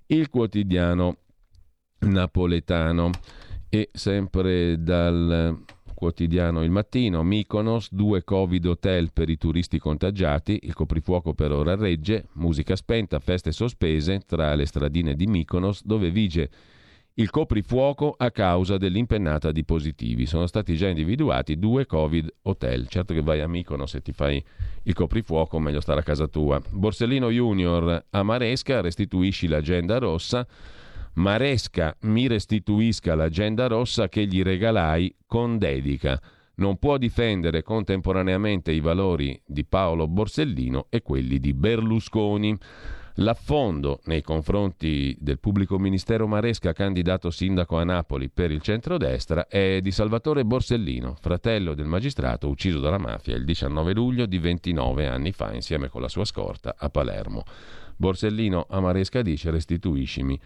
il 0.07 0.29
quotidiano 0.29 1.17
napoletano. 1.99 3.11
E 3.67 3.89
sempre 3.91 4.81
dal 4.81 5.63
quotidiano 5.93 6.63
Il 6.63 6.71
Mattino, 6.71 7.23
Mykonos, 7.23 7.91
due 7.91 8.23
Covid 8.23 8.65
hotel 8.65 9.11
per 9.11 9.29
i 9.29 9.37
turisti 9.37 9.79
contagiati, 9.79 10.61
il 10.63 10.73
coprifuoco 10.73 11.33
per 11.33 11.51
ora 11.51 11.75
regge, 11.75 12.29
musica 12.35 12.77
spenta, 12.77 13.19
feste 13.19 13.51
sospese 13.51 14.21
tra 14.25 14.55
le 14.55 14.65
stradine 14.65 15.13
di 15.13 15.27
Mykonos 15.27 15.83
dove 15.83 16.09
vige 16.09 16.49
il 17.19 17.29
coprifuoco 17.29 18.15
a 18.17 18.31
causa 18.31 18.77
dell'impennata 18.77 19.51
di 19.51 19.65
positivi. 19.65 20.25
Sono 20.25 20.47
stati 20.47 20.77
già 20.77 20.87
individuati 20.87 21.59
due 21.59 21.85
Covid 21.85 22.33
hotel. 22.43 22.87
Certo 22.87 23.13
che 23.13 23.21
vai 23.21 23.41
a 23.41 23.47
Mykono 23.47 23.85
se 23.85 24.01
ti 24.01 24.13
fai 24.13 24.41
il 24.83 24.93
coprifuoco, 24.93 25.59
meglio 25.59 25.81
stare 25.81 25.99
a 25.99 26.03
casa 26.03 26.27
tua. 26.27 26.61
Borsellino 26.69 27.29
Junior 27.29 28.05
a 28.09 28.23
Maresca, 28.23 28.79
restituisci 28.79 29.47
l'agenda 29.47 29.97
rossa. 29.97 30.47
Maresca 31.15 31.93
mi 32.03 32.27
restituisca 32.27 33.15
l'agenda 33.15 33.67
rossa 33.67 34.07
che 34.07 34.25
gli 34.25 34.41
regalai 34.41 35.13
con 35.25 35.57
dedica. 35.57 36.21
Non 36.55 36.77
può 36.77 36.97
difendere 36.97 37.63
contemporaneamente 37.63 38.71
i 38.71 38.79
valori 38.79 39.37
di 39.45 39.65
Paolo 39.65 40.07
Borsellino 40.07 40.85
e 40.89 41.01
quelli 41.01 41.39
di 41.39 41.53
Berlusconi. 41.53 42.57
L'affondo 43.15 43.99
nei 44.05 44.21
confronti 44.21 45.15
del 45.19 45.39
pubblico 45.39 45.77
ministero 45.77 46.27
Maresca, 46.27 46.73
candidato 46.73 47.29
sindaco 47.29 47.77
a 47.77 47.83
Napoli 47.83 48.29
per 48.29 48.51
il 48.51 48.61
centrodestra, 48.61 49.47
è 49.47 49.81
di 49.81 49.91
Salvatore 49.91 50.45
Borsellino, 50.45 51.15
fratello 51.19 51.73
del 51.73 51.85
magistrato 51.85 52.47
ucciso 52.47 52.79
dalla 52.79 52.97
mafia 52.97 53.35
il 53.35 53.45
19 53.45 53.93
luglio 53.93 54.25
di 54.25 54.37
29 54.37 55.07
anni 55.07 55.31
fa 55.31 55.53
insieme 55.53 55.89
con 55.89 56.01
la 56.01 56.07
sua 56.07 56.25
scorta 56.25 56.75
a 56.77 56.89
Palermo. 56.89 57.43
Borsellino 57.97 58.67
a 58.69 58.79
Maresca 58.79 59.21
dice 59.21 59.51
restituiscimi 59.51 60.39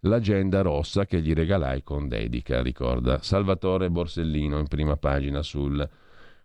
l'agenda 0.00 0.62
rossa 0.62 1.06
che 1.06 1.20
gli 1.20 1.32
regalai 1.32 1.82
con 1.82 2.08
dedica, 2.08 2.60
ricorda 2.60 3.22
Salvatore 3.22 3.88
Borsellino 3.88 4.58
in 4.58 4.68
prima 4.68 4.96
pagina 4.96 5.42
sul 5.42 5.88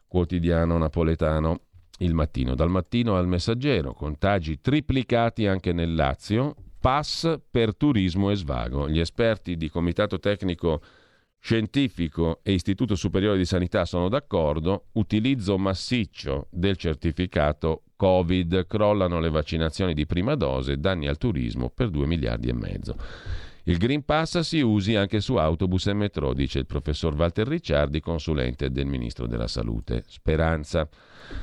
quotidiano 0.07 0.77
napoletano 0.77 1.61
il 1.97 2.13
mattino. 2.13 2.55
Dal 2.55 2.69
mattino 2.69 3.15
al 3.17 3.27
messaggero, 3.27 3.93
contagi 3.93 4.59
triplicati 4.61 5.47
anche 5.47 5.73
nel 5.73 5.95
Lazio, 5.95 6.55
pass 6.79 7.39
per 7.49 7.75
turismo 7.75 8.29
e 8.29 8.35
svago. 8.35 8.89
Gli 8.89 8.99
esperti 8.99 9.57
di 9.57 9.69
Comitato 9.69 10.19
Tecnico 10.19 10.81
Scientifico 11.39 12.39
e 12.43 12.53
Istituto 12.53 12.95
Superiore 12.95 13.37
di 13.37 13.45
Sanità 13.45 13.85
sono 13.85 14.09
d'accordo, 14.09 14.87
utilizzo 14.93 15.57
massiccio 15.57 16.47
del 16.49 16.77
certificato 16.77 17.83
Covid, 17.95 18.67
crollano 18.67 19.19
le 19.19 19.29
vaccinazioni 19.29 19.93
di 19.93 20.05
prima 20.05 20.35
dose, 20.35 20.77
danni 20.77 21.07
al 21.07 21.17
turismo 21.17 21.69
per 21.69 21.89
2 21.89 22.05
miliardi 22.05 22.49
e 22.49 22.53
mezzo. 22.53 22.95
Il 23.67 23.79
Green 23.79 24.05
Pass 24.05 24.39
si 24.39 24.61
usi 24.61 24.95
anche 24.95 25.19
su 25.19 25.35
autobus 25.35 25.87
e 25.87 25.93
metro, 25.93 26.33
dice 26.33 26.59
il 26.59 26.65
professor 26.65 27.13
Walter 27.13 27.45
Ricciardi, 27.45 27.99
consulente 27.99 28.71
del 28.71 28.85
Ministro 28.85 29.27
della 29.27 29.49
Salute. 29.49 30.05
Speranza. 30.07 30.87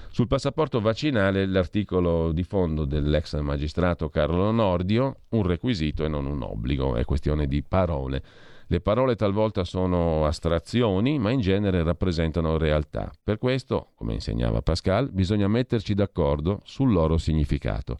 Sul 0.08 0.26
passaporto 0.26 0.80
vaccinale 0.80 1.44
l'articolo 1.44 2.32
di 2.32 2.42
fondo 2.42 2.86
dell'ex 2.86 3.38
magistrato 3.40 4.08
Carlo 4.08 4.50
Nordio, 4.52 5.24
un 5.32 5.42
requisito 5.42 6.02
e 6.02 6.08
non 6.08 6.24
un 6.24 6.40
obbligo, 6.40 6.96
è 6.96 7.04
questione 7.04 7.46
di 7.46 7.62
parole. 7.62 8.22
Le 8.68 8.80
parole 8.80 9.16
talvolta 9.16 9.62
sono 9.64 10.24
astrazioni, 10.24 11.18
ma 11.18 11.30
in 11.30 11.40
genere 11.40 11.82
rappresentano 11.82 12.56
realtà. 12.56 13.12
Per 13.22 13.36
questo, 13.36 13.90
come 13.96 14.14
insegnava 14.14 14.62
Pascal, 14.62 15.10
bisogna 15.12 15.46
metterci 15.46 15.92
d'accordo 15.92 16.62
sul 16.64 16.90
loro 16.90 17.18
significato. 17.18 17.98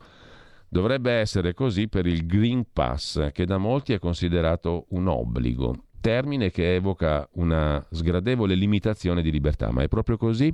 Dovrebbe 0.75 1.13
essere 1.13 1.55
così 1.55 1.87
per 1.87 2.05
il 2.05 2.27
Green 2.27 2.67
Pass, 2.73 3.31
che 3.31 3.45
da 3.47 3.59
molti 3.59 3.93
è 3.93 4.01
considerato 4.01 4.87
un 4.89 5.07
obbligo, 5.07 5.85
termine 6.01 6.51
che 6.51 6.75
evoca 6.75 7.29
una 7.35 7.81
sgradevole 7.93 8.57
limitazione 8.57 9.23
di 9.23 9.31
libertà, 9.31 9.71
ma 9.71 9.85
è 9.85 9.89
proprio 9.89 10.17
così? 10.17 10.53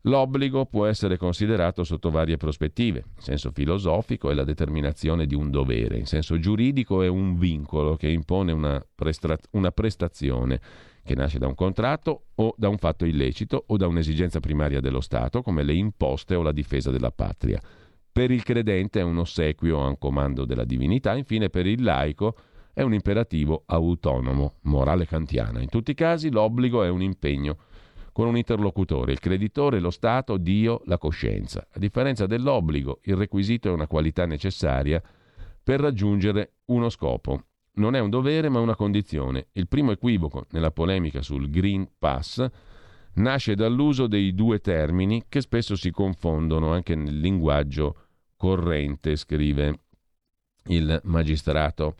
L'obbligo 0.00 0.66
può 0.66 0.86
essere 0.86 1.16
considerato 1.16 1.84
sotto 1.84 2.10
varie 2.10 2.36
prospettive. 2.36 3.04
In 3.14 3.22
senso 3.22 3.52
filosofico 3.52 4.28
è 4.28 4.34
la 4.34 4.42
determinazione 4.42 5.24
di 5.24 5.36
un 5.36 5.52
dovere, 5.52 5.98
in 5.98 6.06
senso 6.06 6.40
giuridico 6.40 7.02
è 7.02 7.06
un 7.06 7.38
vincolo 7.38 7.94
che 7.94 8.08
impone 8.08 8.50
una, 8.50 8.84
prestra- 8.92 9.38
una 9.52 9.70
prestazione 9.70 10.60
che 11.04 11.14
nasce 11.14 11.38
da 11.38 11.46
un 11.46 11.54
contratto 11.54 12.24
o 12.34 12.54
da 12.58 12.68
un 12.68 12.76
fatto 12.76 13.04
illecito 13.04 13.62
o 13.68 13.76
da 13.76 13.86
un'esigenza 13.86 14.40
primaria 14.40 14.80
dello 14.80 15.00
Stato, 15.00 15.42
come 15.42 15.62
le 15.62 15.74
imposte 15.74 16.34
o 16.34 16.42
la 16.42 16.50
difesa 16.50 16.90
della 16.90 17.12
patria. 17.12 17.60
Per 18.10 18.30
il 18.30 18.42
credente 18.42 19.00
è 19.00 19.02
un 19.02 19.18
ossequio 19.18 19.82
a 19.82 19.86
un 19.86 19.98
comando 19.98 20.44
della 20.44 20.64
divinità, 20.64 21.14
infine 21.14 21.50
per 21.50 21.66
il 21.66 21.82
laico 21.82 22.34
è 22.72 22.82
un 22.82 22.94
imperativo 22.94 23.64
autonomo, 23.66 24.54
morale 24.62 25.06
kantiana. 25.06 25.60
In 25.60 25.68
tutti 25.68 25.90
i 25.90 25.94
casi 25.94 26.30
l'obbligo 26.30 26.84
è 26.84 26.88
un 26.88 27.02
impegno 27.02 27.56
con 28.12 28.26
un 28.26 28.36
interlocutore, 28.36 29.12
il 29.12 29.20
creditore, 29.20 29.78
lo 29.78 29.90
Stato, 29.90 30.36
Dio, 30.36 30.82
la 30.86 30.98
coscienza. 30.98 31.66
A 31.72 31.78
differenza 31.78 32.26
dell'obbligo, 32.26 33.00
il 33.04 33.16
requisito 33.16 33.68
è 33.68 33.72
una 33.72 33.86
qualità 33.86 34.26
necessaria 34.26 35.02
per 35.62 35.80
raggiungere 35.80 36.54
uno 36.66 36.88
scopo. 36.88 37.44
Non 37.74 37.94
è 37.94 38.00
un 38.00 38.10
dovere 38.10 38.48
ma 38.48 38.58
una 38.58 38.74
condizione. 38.74 39.48
Il 39.52 39.68
primo 39.68 39.92
equivoco 39.92 40.46
nella 40.50 40.72
polemica 40.72 41.22
sul 41.22 41.48
Green 41.48 41.88
Pass 41.96 42.44
nasce 43.18 43.54
dall'uso 43.54 44.06
dei 44.06 44.34
due 44.34 44.60
termini 44.60 45.24
che 45.28 45.40
spesso 45.40 45.76
si 45.76 45.90
confondono 45.90 46.72
anche 46.72 46.94
nel 46.94 47.18
linguaggio 47.18 47.96
corrente, 48.36 49.16
scrive 49.16 49.80
il 50.66 51.00
magistrato. 51.04 51.94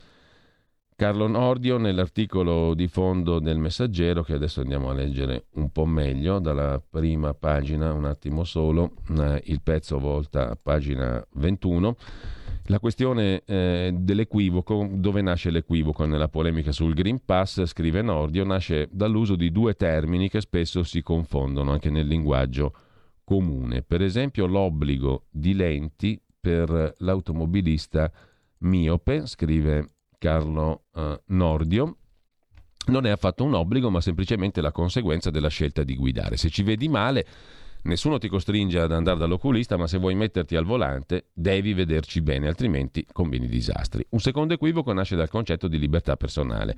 Carlo 0.95 1.27
Nordio 1.27 1.77
nell'articolo 1.77 2.73
di 2.73 2.89
fondo 2.89 3.39
del 3.39 3.57
Messaggero, 3.57 4.21
che 4.21 4.33
adesso 4.33 4.59
andiamo 4.59 4.89
a 4.89 4.93
leggere 4.93 5.45
un 5.53 5.71
po' 5.71 5.85
meglio, 5.85 6.39
dalla 6.39 6.81
prima 6.89 7.33
pagina, 7.33 7.93
un 7.93 8.03
attimo 8.03 8.43
solo, 8.43 8.95
eh, 9.17 9.41
il 9.45 9.61
pezzo 9.61 9.97
volta 9.97 10.49
a 10.49 10.57
pagina 10.61 11.25
21, 11.35 11.95
la 12.69 12.79
questione 12.79 13.41
eh, 13.45 13.91
dell'equivoco, 13.93 14.87
dove 14.91 15.21
nasce 15.21 15.49
l'equivoco 15.49 16.05
nella 16.05 16.29
polemica 16.29 16.71
sul 16.71 16.93
Green 16.93 17.19
Pass, 17.25 17.65
scrive 17.65 18.03
Nordio, 18.03 18.45
nasce 18.45 18.87
dall'uso 18.91 19.35
di 19.35 19.51
due 19.51 19.73
termini 19.73 20.29
che 20.29 20.39
spesso 20.39 20.83
si 20.83 21.01
confondono 21.01 21.71
anche 21.71 21.89
nel 21.89 22.05
linguaggio 22.05 22.73
comune. 23.23 23.81
Per 23.81 24.03
esempio 24.03 24.45
l'obbligo 24.45 25.25
di 25.31 25.55
lenti 25.55 26.21
per 26.39 26.93
l'automobilista 26.99 28.11
miope, 28.59 29.25
scrive 29.25 29.89
Carlo 30.19 30.83
eh, 30.93 31.21
Nordio, 31.25 31.97
non 32.85 33.07
è 33.07 33.09
affatto 33.09 33.43
un 33.43 33.55
obbligo, 33.55 33.89
ma 33.89 33.99
semplicemente 33.99 34.61
la 34.61 34.71
conseguenza 34.71 35.31
della 35.31 35.49
scelta 35.49 35.83
di 35.83 35.95
guidare. 35.95 36.37
Se 36.37 36.49
ci 36.49 36.61
vedi 36.61 36.87
male, 36.87 37.25
nessuno 37.83 38.17
ti 38.17 38.27
costringe 38.27 38.79
ad 38.79 38.91
andare 38.91 39.17
dall'oculista, 39.17 39.77
ma 39.77 39.87
se 39.87 39.97
vuoi 39.97 40.15
metterti 40.15 40.55
al 40.55 40.65
volante, 40.65 41.27
devi 41.33 41.73
vederci 41.73 42.21
bene, 42.21 42.47
altrimenti 42.47 43.05
combini 43.11 43.47
disastri. 43.47 44.05
Un 44.09 44.19
secondo 44.19 44.53
equivoco 44.53 44.93
nasce 44.93 45.15
dal 45.15 45.29
concetto 45.29 45.67
di 45.67 45.79
libertà 45.79 46.15
personale. 46.15 46.75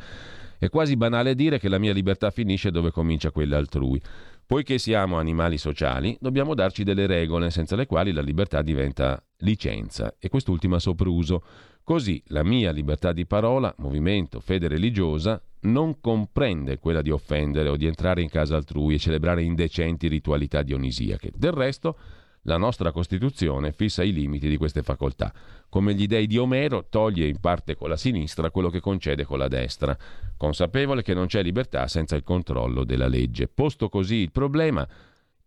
È 0.60 0.70
quasi 0.70 0.96
banale 0.96 1.34
dire 1.34 1.60
che 1.60 1.70
la 1.70 1.80
mia 1.80 1.94
libertà 1.94 2.30
finisce 2.30 2.70
dove 2.70 2.92
comincia 2.92 3.32
quella 3.32 3.58
altrui. 3.58 4.00
Poiché 4.46 4.78
siamo 4.78 5.18
animali 5.18 5.58
sociali, 5.58 6.16
dobbiamo 6.20 6.54
darci 6.54 6.84
delle 6.84 7.08
regole 7.08 7.50
senza 7.50 7.76
le 7.76 7.86
quali 7.86 8.12
la 8.12 8.22
libertà 8.22 8.62
diventa 8.62 9.24
licenza 9.38 10.16
e 10.20 10.30
quest'ultima 10.30 10.78
sopruso. 10.78 11.44
Così 11.84 12.22
la 12.28 12.44
mia 12.44 12.72
libertà 12.72 13.12
di 13.12 13.26
parola, 13.26 13.74
movimento, 13.78 14.40
fede 14.40 14.68
religiosa 14.68 15.42
non 15.62 16.00
comprende 16.00 16.80
quella 16.80 17.02
di 17.02 17.12
offendere 17.12 17.70
o 17.70 17.76
di 17.76 17.86
entrare 17.86 18.22
in 18.22 18.30
casa 18.30 18.56
altrui 18.56 18.96
e 18.96 19.00
celebrare 19.00 19.44
indecenti 19.44 20.08
ritualità 20.08 20.62
dionisiache. 20.62 21.32
Del 21.36 21.52
resto, 21.52 21.98
la 22.46 22.58
nostra 22.58 22.92
Costituzione 22.92 23.72
fissa 23.72 24.04
i 24.04 24.12
limiti 24.12 24.50
di 24.50 24.58
queste 24.58 24.82
facoltà. 24.82 25.32
Come 25.70 25.94
gli 25.94 26.08
dei 26.08 26.26
di 26.26 26.38
Omero, 26.38 26.88
toglie 26.90 27.28
in 27.28 27.40
parte 27.40 27.76
con 27.76 27.90
la 27.90 27.98
sinistra 27.98 28.50
quello 28.50 28.70
che 28.70 28.80
concede 28.80 29.26
con 29.26 29.38
la 29.38 29.48
destra, 29.48 29.96
consapevole 30.38 31.04
che 31.04 31.14
non 31.14 31.28
c'è 31.28 31.44
libertà 31.44 31.88
senza 31.88 32.16
il 32.16 32.24
controllo 32.24 32.84
della 32.84 33.08
legge. 33.08 33.48
Posto 33.48 33.90
così 33.90 34.16
il 34.16 34.32
problema, 34.32 34.88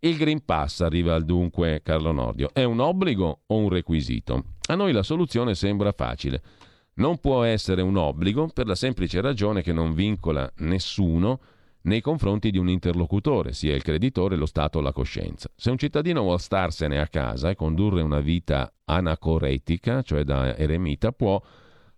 il 0.00 0.16
Green 0.16 0.44
Pass 0.44 0.82
arriva 0.82 1.14
al 1.14 1.24
dunque 1.24 1.80
Carlo 1.82 2.12
Nordio. 2.12 2.50
È 2.52 2.62
un 2.62 2.78
obbligo 2.78 3.40
o 3.46 3.56
un 3.56 3.70
requisito? 3.70 4.44
A 4.68 4.74
noi 4.74 4.92
la 4.92 5.02
soluzione 5.02 5.54
sembra 5.54 5.92
facile. 5.92 6.42
Non 6.96 7.18
può 7.18 7.42
essere 7.42 7.82
un 7.82 7.96
obbligo 7.96 8.48
per 8.52 8.66
la 8.66 8.76
semplice 8.76 9.20
ragione 9.20 9.62
che 9.62 9.72
non 9.72 9.94
vincola 9.94 10.48
nessuno 10.58 11.40
nei 11.82 12.00
confronti 12.00 12.50
di 12.50 12.58
un 12.58 12.68
interlocutore, 12.68 13.52
sia 13.52 13.74
il 13.74 13.82
creditore, 13.82 14.36
lo 14.36 14.46
Stato 14.46 14.78
o 14.78 14.80
la 14.80 14.92
coscienza. 14.92 15.50
Se 15.56 15.70
un 15.70 15.76
cittadino 15.76 16.22
vuole 16.22 16.38
starsene 16.38 17.00
a 17.00 17.08
casa 17.08 17.50
e 17.50 17.56
condurre 17.56 18.00
una 18.00 18.20
vita 18.20 18.72
anacoretica, 18.84 20.02
cioè 20.02 20.22
da 20.22 20.56
eremita, 20.56 21.12
può 21.12 21.42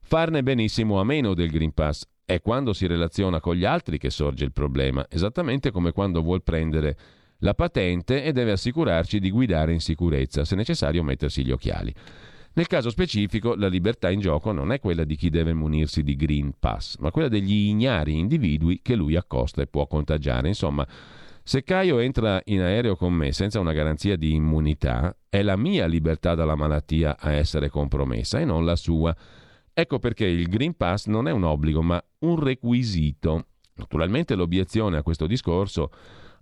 farne 0.00 0.42
benissimo 0.42 0.98
a 0.98 1.04
meno 1.04 1.34
del 1.34 1.50
Green 1.50 1.72
Pass. 1.72 2.06
È 2.24 2.40
quando 2.40 2.72
si 2.72 2.86
relaziona 2.86 3.38
con 3.38 3.54
gli 3.54 3.64
altri 3.64 3.98
che 3.98 4.10
sorge 4.10 4.44
il 4.44 4.52
problema, 4.52 5.06
esattamente 5.08 5.70
come 5.70 5.92
quando 5.92 6.22
vuol 6.22 6.42
prendere 6.42 6.96
la 7.40 7.54
patente 7.54 8.24
e 8.24 8.32
deve 8.32 8.52
assicurarci 8.52 9.20
di 9.20 9.30
guidare 9.30 9.72
in 9.72 9.80
sicurezza, 9.80 10.44
se 10.44 10.56
necessario 10.56 11.02
mettersi 11.04 11.44
gli 11.44 11.52
occhiali. 11.52 11.94
Nel 12.56 12.68
caso 12.68 12.88
specifico, 12.88 13.54
la 13.54 13.68
libertà 13.68 14.08
in 14.10 14.18
gioco 14.18 14.50
non 14.50 14.72
è 14.72 14.80
quella 14.80 15.04
di 15.04 15.14
chi 15.14 15.28
deve 15.28 15.52
munirsi 15.52 16.02
di 16.02 16.16
Green 16.16 16.54
Pass, 16.58 16.96
ma 17.00 17.10
quella 17.10 17.28
degli 17.28 17.68
ignari 17.68 18.18
individui 18.18 18.80
che 18.80 18.94
lui 18.94 19.14
accosta 19.14 19.60
e 19.60 19.66
può 19.66 19.86
contagiare. 19.86 20.48
Insomma, 20.48 20.86
se 21.42 21.62
Caio 21.64 21.98
entra 21.98 22.40
in 22.46 22.62
aereo 22.62 22.96
con 22.96 23.12
me 23.12 23.30
senza 23.32 23.60
una 23.60 23.74
garanzia 23.74 24.16
di 24.16 24.32
immunità, 24.32 25.14
è 25.28 25.42
la 25.42 25.56
mia 25.56 25.84
libertà 25.84 26.34
dalla 26.34 26.54
malattia 26.54 27.18
a 27.18 27.32
essere 27.32 27.68
compromessa 27.68 28.40
e 28.40 28.46
non 28.46 28.64
la 28.64 28.76
sua. 28.76 29.14
Ecco 29.74 29.98
perché 29.98 30.24
il 30.24 30.48
Green 30.48 30.78
Pass 30.78 31.08
non 31.08 31.28
è 31.28 31.32
un 31.32 31.44
obbligo, 31.44 31.82
ma 31.82 32.02
un 32.20 32.42
requisito. 32.42 33.48
Naturalmente 33.74 34.34
l'obiezione 34.34 34.96
a 34.96 35.02
questo 35.02 35.26
discorso 35.26 35.90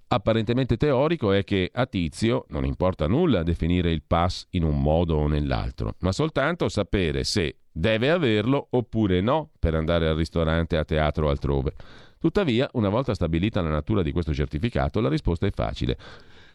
apparentemente 0.09 0.77
teorico 0.77 1.33
è 1.33 1.45
che 1.45 1.71
a 1.73 1.87
Tizio 1.87 2.47
non 2.49 2.65
importa 2.65 3.07
nulla 3.07 3.43
definire 3.43 3.91
il 3.91 4.03
pass 4.07 4.47
in 4.51 4.65
un 4.65 4.81
modo 4.81 5.17
o 5.17 5.27
nell'altro, 5.27 5.95
ma 6.01 6.13
soltanto 6.13 6.69
sapere 6.69 7.25
se 7.25 7.57
deve 7.71 8.11
averlo 8.11 8.69
oppure 8.71 9.21
no 9.21 9.51
per 9.59 9.75
andare 9.75 10.09
al 10.09 10.17
ristorante, 10.17 10.77
a 10.77 10.85
teatro 10.85 11.27
o 11.27 11.31
altrove. 11.31 11.75
Tuttavia, 12.19 12.69
una 12.73 12.89
volta 12.89 13.13
stabilita 13.13 13.61
la 13.61 13.69
natura 13.69 14.03
di 14.03 14.13
questo 14.13 14.33
certificato, 14.33 15.01
la 15.01 15.09
risposta 15.09 15.47
è 15.47 15.51
facile. 15.51 15.99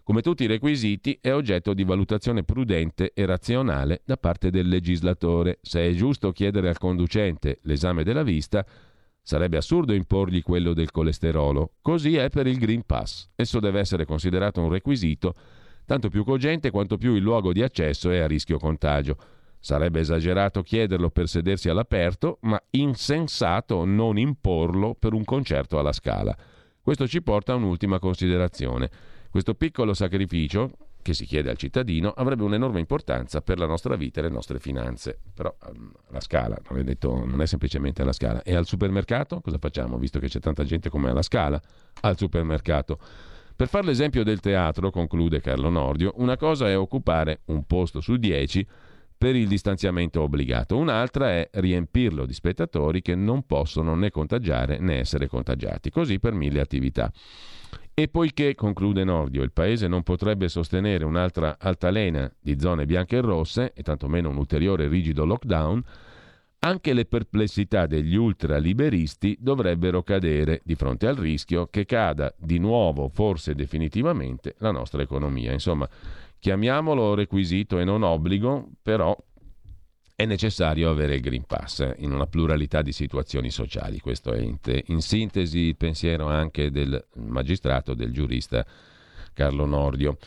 Come 0.02 0.22
tutti 0.22 0.43
i 0.43 0.47
requisiti, 0.47 1.20
è 1.22 1.32
oggetto 1.32 1.76
di 1.76 1.84
valutazione 1.84 2.43
prudente 2.43 3.12
e 3.14 3.26
razionale 3.28 4.02
da 4.06 4.18
parte 4.18 4.50
del 4.50 4.68
legislatore. 4.68 5.60
Se 5.62 5.88
è 5.88 5.91
giusto 5.91 6.32
chiedere 6.32 6.70
al 6.70 6.80
conducente 6.80 7.60
l'esame 7.64 8.04
della 8.04 8.24
vista, 8.24 8.66
Sarebbe 9.30 9.57
assurdo 9.57 9.93
imporgli 9.93 10.41
quello 10.41 10.73
del 10.73 10.89
colesterolo. 10.89 11.73
Così 11.84 12.15
è 12.15 12.30
per 12.30 12.47
il 12.47 12.57
Green 12.57 12.84
Pass. 12.84 13.30
Esso 13.36 13.59
deve 13.59 13.80
essere 13.80 14.03
considerato 14.03 14.59
un 14.59 14.69
requisito 14.69 15.36
tanto 15.86 16.09
più 16.09 16.23
cogente 16.23 16.71
quanto 16.71 16.97
più 16.97 17.13
il 17.13 17.21
luogo 17.21 17.53
di 17.53 17.61
accesso 17.61 18.09
è 18.09 18.17
a 18.17 18.25
rischio 18.25 18.57
contagio. 18.57 19.17
Sarebbe 19.59 19.99
esagerato 19.99 20.63
chiederlo 20.63 21.11
per 21.11 21.27
sedersi 21.27 21.69
all'aperto, 21.69 22.39
ma 22.41 22.59
insensato 22.71 23.86
non 23.86 24.17
imporlo 24.17 24.95
per 24.95 25.13
un 25.13 25.23
concerto 25.23 25.77
alla 25.77 25.93
scala. 25.93 26.36
Questo 26.82 27.07
ci 27.07 27.21
porta 27.21 27.53
a 27.53 27.57
un'ultima 27.57 27.99
considerazione. 27.99 28.89
Questo 29.30 29.53
piccolo 29.53 29.93
sacrificio, 29.93 30.71
che 31.10 31.16
si 31.16 31.26
chiede 31.26 31.49
al 31.49 31.57
cittadino 31.57 32.10
avrebbe 32.10 32.43
un'enorme 32.43 32.80
importanza 32.80 33.41
per 33.41 33.57
la 33.57 33.66
nostra 33.66 33.95
vita 33.95 34.20
e 34.20 34.24
le 34.24 34.30
nostre 34.30 34.60
finanze. 34.60 35.20
Però 35.34 35.53
ehm, 35.68 35.91
la 36.10 36.20
scala, 36.20 36.55
non 36.70 36.80
è, 36.80 36.84
detto, 36.84 37.26
non 37.26 37.41
è 37.41 37.47
semplicemente 37.47 38.03
alla 38.03 38.14
scala. 38.14 38.43
E 38.43 38.53
al 38.53 38.68
supermercato 38.68 39.41
cosa 39.41 39.57
facciamo, 39.57 39.97
visto 39.97 40.20
che 40.20 40.28
c'è 40.28 40.39
tanta 40.39 40.64
gente 40.64 40.89
come 40.89 41.10
alla 41.10 41.24
scala? 41.24 41.60
Al 42.01 42.16
supermercato. 42.16 42.99
Per 43.55 43.68
fare 43.68 43.88
l'esempio 43.88 44.24
del 44.24 44.39
teatro, 44.39 44.91
conclude 44.91 45.41
Carlo 45.41 45.70
Nordio, 45.70 46.14
una 46.18 46.38
cosa 46.38 46.70
è 46.70 46.78
occupare 46.78 47.41
un 47.45 47.66
posto 47.66 47.99
su 47.99 48.16
dieci 48.16 48.66
per 49.18 49.36
il 49.36 49.49
distanziamento 49.49 50.22
obbligato, 50.22 50.78
un'altra 50.78 51.32
è 51.32 51.49
riempirlo 51.53 52.26
di 52.26 52.34
spettatori 52.34 53.01
che 53.01 53.16
non 53.16 53.45
possono 53.45 53.95
né 53.95 54.12
contagiare 54.12 54.80
né 54.80 54.99
essere 54.99 55.28
contagiati, 55.28 55.89
così 55.89 56.20
per 56.20 56.34
mille 56.34 56.62
attività. 56.62 57.12
E 58.00 58.08
poiché, 58.08 58.56
conclude 58.56 59.04
Nordio, 59.04 59.43
il 59.43 59.52
Paese 59.52 59.89
non 59.89 60.04
potrebbe 60.04 60.47
sostenere 60.47 61.04
un'altra 61.04 61.58
altalena 61.60 62.34
di 62.39 62.58
zone 62.58 62.86
bianche 62.86 63.18
e 63.18 63.20
rosse, 63.20 63.74
e 63.76 63.84
tantomeno 63.84 64.30
un 64.30 64.38
ulteriore 64.38 64.88
rigido 64.88 65.26
lockdown, 65.26 65.84
anche 66.60 66.93
le 66.93 67.04
perplessità 67.04 67.88
degli 67.88 68.16
ultraliberisti 68.16 69.36
dovrebbero 69.41 70.02
cadere 70.02 70.62
di 70.64 70.76
fronte 70.76 71.08
al 71.08 71.18
rischio 71.18 71.68
che 71.68 71.84
cada 71.84 72.34
di 72.38 72.58
nuovo, 72.58 73.10
forse 73.10 73.54
definitivamente, 73.54 74.56
la 74.60 74.72
nostra 74.72 75.02
economia. 75.02 75.52
Insomma, 75.52 75.86
chiamiamolo 76.39 77.16
requisito 77.16 77.80
e 77.80 77.84
non 77.84 78.04
obbligo, 78.04 78.70
però 78.82 79.14
è 80.20 80.26
necessario 80.26 80.89
avere 80.89 81.15
il 81.15 81.22
Green 81.22 81.45
Pass 81.45 81.93
in 81.99 82.11
una 82.11 82.28
pluralità 82.28 82.82
di 82.82 82.91
situazioni 82.91 83.49
sociali. 83.49 84.01
Questo 84.01 84.34
è 84.34 84.41
in, 84.41 84.59
te, 84.59 84.84
in 84.88 84.99
sintesi 84.99 85.59
il 85.59 85.78
pensiero 85.78 86.28
anche 86.28 86.72
del 86.72 87.01
magistrato, 87.20 87.93
del 87.93 88.11
giurista 88.11 88.65
Carlo 89.32 89.63
Nordio. 89.63 90.17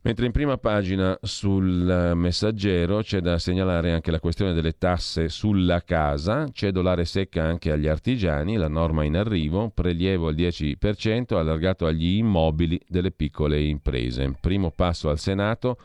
Mentre 0.00 0.26
in 0.26 0.32
prima 0.32 0.58
pagina 0.58 1.16
sul 1.22 2.12
messaggero 2.16 3.00
c'è 3.02 3.20
da 3.20 3.38
segnalare 3.38 3.92
anche 3.92 4.10
la 4.10 4.18
questione 4.18 4.54
delle 4.54 4.76
tasse 4.76 5.28
sulla 5.28 5.84
casa, 5.84 6.48
cedolare 6.52 7.04
secca 7.04 7.44
anche 7.44 7.70
agli 7.70 7.86
artigiani, 7.86 8.56
la 8.56 8.66
norma 8.66 9.04
in 9.04 9.16
arrivo, 9.16 9.70
prelievo 9.72 10.26
al 10.26 10.34
10% 10.34 11.36
allargato 11.36 11.86
agli 11.86 12.16
immobili 12.16 12.80
delle 12.88 13.12
piccole 13.12 13.62
imprese. 13.62 14.34
Primo 14.40 14.72
passo 14.72 15.10
al 15.10 15.20
Senato 15.20 15.78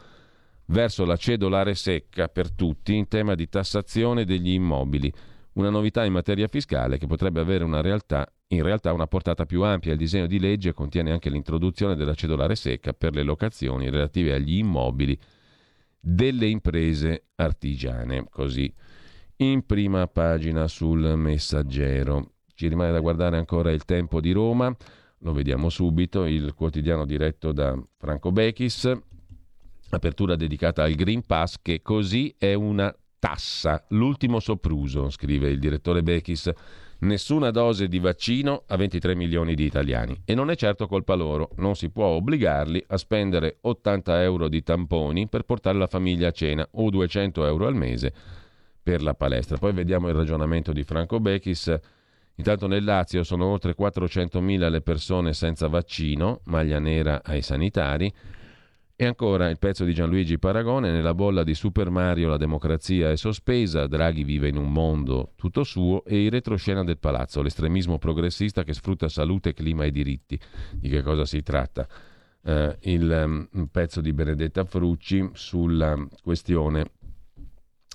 verso 0.67 1.05
la 1.05 1.15
cedolare 1.15 1.75
secca 1.75 2.27
per 2.27 2.51
tutti 2.51 2.95
in 2.95 3.07
tema 3.07 3.35
di 3.35 3.47
tassazione 3.47 4.25
degli 4.25 4.51
immobili, 4.51 5.11
una 5.53 5.69
novità 5.69 6.05
in 6.05 6.13
materia 6.13 6.47
fiscale 6.47 6.97
che 6.97 7.07
potrebbe 7.07 7.39
avere 7.39 7.63
una 7.63 7.81
realtà, 7.81 8.31
in 8.47 8.63
realtà 8.63 8.93
una 8.93 9.07
portata 9.07 9.45
più 9.45 9.63
ampia. 9.63 9.91
Il 9.91 9.97
disegno 9.97 10.27
di 10.27 10.39
legge 10.39 10.73
contiene 10.73 11.11
anche 11.11 11.29
l'introduzione 11.29 11.95
della 11.95 12.13
cedolare 12.13 12.55
secca 12.55 12.93
per 12.93 13.15
le 13.15 13.23
locazioni 13.23 13.89
relative 13.89 14.33
agli 14.33 14.57
immobili 14.57 15.17
delle 15.99 16.47
imprese 16.47 17.29
artigiane. 17.35 18.27
Così 18.29 18.71
in 19.37 19.65
prima 19.65 20.07
pagina 20.07 20.67
sul 20.67 21.15
messaggero. 21.15 22.33
Ci 22.53 22.67
rimane 22.67 22.91
da 22.91 22.99
guardare 22.99 23.37
ancora 23.37 23.71
il 23.71 23.85
tempo 23.85 24.19
di 24.19 24.31
Roma, 24.31 24.75
lo 25.19 25.33
vediamo 25.33 25.69
subito, 25.69 26.25
il 26.25 26.53
quotidiano 26.53 27.05
diretto 27.05 27.51
da 27.51 27.79
Franco 27.97 28.31
Bechis, 28.31 28.91
apertura 29.89 30.35
dedicata 30.35 30.83
al 30.83 30.93
Green 30.93 31.25
Pass 31.25 31.57
che 31.61 31.81
così 31.81 32.35
è 32.37 32.53
una 32.53 32.93
tassa, 33.19 33.83
l'ultimo 33.89 34.39
sopruso, 34.39 35.09
scrive 35.09 35.49
il 35.49 35.59
direttore 35.59 36.03
Bechis. 36.03 36.51
Nessuna 36.99 37.51
dose 37.51 37.87
di 37.87 37.99
vaccino 37.99 38.63
a 38.65 38.75
23 38.75 39.13
milioni 39.13 39.53
di 39.53 39.65
italiani 39.65 40.19
e 40.25 40.33
non 40.33 40.49
è 40.49 40.55
certo 40.55 40.87
colpa 40.87 41.13
loro, 41.13 41.51
non 41.57 41.75
si 41.75 41.91
può 41.91 42.05
obbligarli 42.07 42.83
a 42.87 42.97
spendere 42.97 43.57
80 43.61 44.23
euro 44.23 44.47
di 44.47 44.63
tamponi 44.63 45.27
per 45.27 45.43
portare 45.43 45.77
la 45.77 45.85
famiglia 45.85 46.29
a 46.29 46.31
cena 46.31 46.67
o 46.71 46.89
200 46.89 47.45
euro 47.45 47.67
al 47.67 47.75
mese 47.75 48.11
per 48.81 49.03
la 49.03 49.13
palestra. 49.13 49.57
Poi 49.57 49.73
vediamo 49.73 50.07
il 50.07 50.15
ragionamento 50.15 50.71
di 50.71 50.83
Franco 50.83 51.19
Bechis. 51.19 51.75
Intanto 52.35 52.67
nel 52.67 52.83
Lazio 52.83 53.23
sono 53.23 53.45
oltre 53.45 53.75
400.000 53.77 54.69
le 54.69 54.81
persone 54.81 55.33
senza 55.33 55.67
vaccino, 55.67 56.41
maglia 56.45 56.79
nera 56.79 57.21
ai 57.23 57.41
sanitari. 57.41 58.11
E 58.99 59.05
ancora 59.05 59.47
il 59.47 59.59
pezzo 59.59 59.85
di 59.85 59.93
Gianluigi 59.93 60.39
Paragone, 60.39 60.89
nella 60.89 61.13
bolla 61.13 61.43
di 61.43 61.53
Super 61.53 61.91
Mario 61.91 62.29
la 62.29 62.37
democrazia 62.37 63.11
è 63.11 63.15
sospesa, 63.15 63.85
Draghi 63.85 64.23
vive 64.23 64.47
in 64.47 64.57
un 64.57 64.71
mondo 64.71 65.33
tutto 65.35 65.63
suo 65.63 66.03
e 66.03 66.23
il 66.23 66.31
retroscena 66.31 66.83
del 66.83 66.97
palazzo, 66.97 67.43
l'estremismo 67.43 67.99
progressista 67.99 68.63
che 68.63 68.73
sfrutta 68.73 69.07
salute, 69.07 69.53
clima 69.53 69.85
e 69.85 69.91
diritti. 69.91 70.39
Di 70.71 70.89
che 70.89 71.03
cosa 71.03 71.25
si 71.25 71.43
tratta? 71.43 71.87
Uh, 72.41 72.75
il 72.89 73.47
um, 73.51 73.67
pezzo 73.67 74.01
di 74.01 74.13
Benedetta 74.13 74.65
Frucci 74.65 75.29
sulla 75.33 75.95
questione 76.23 76.89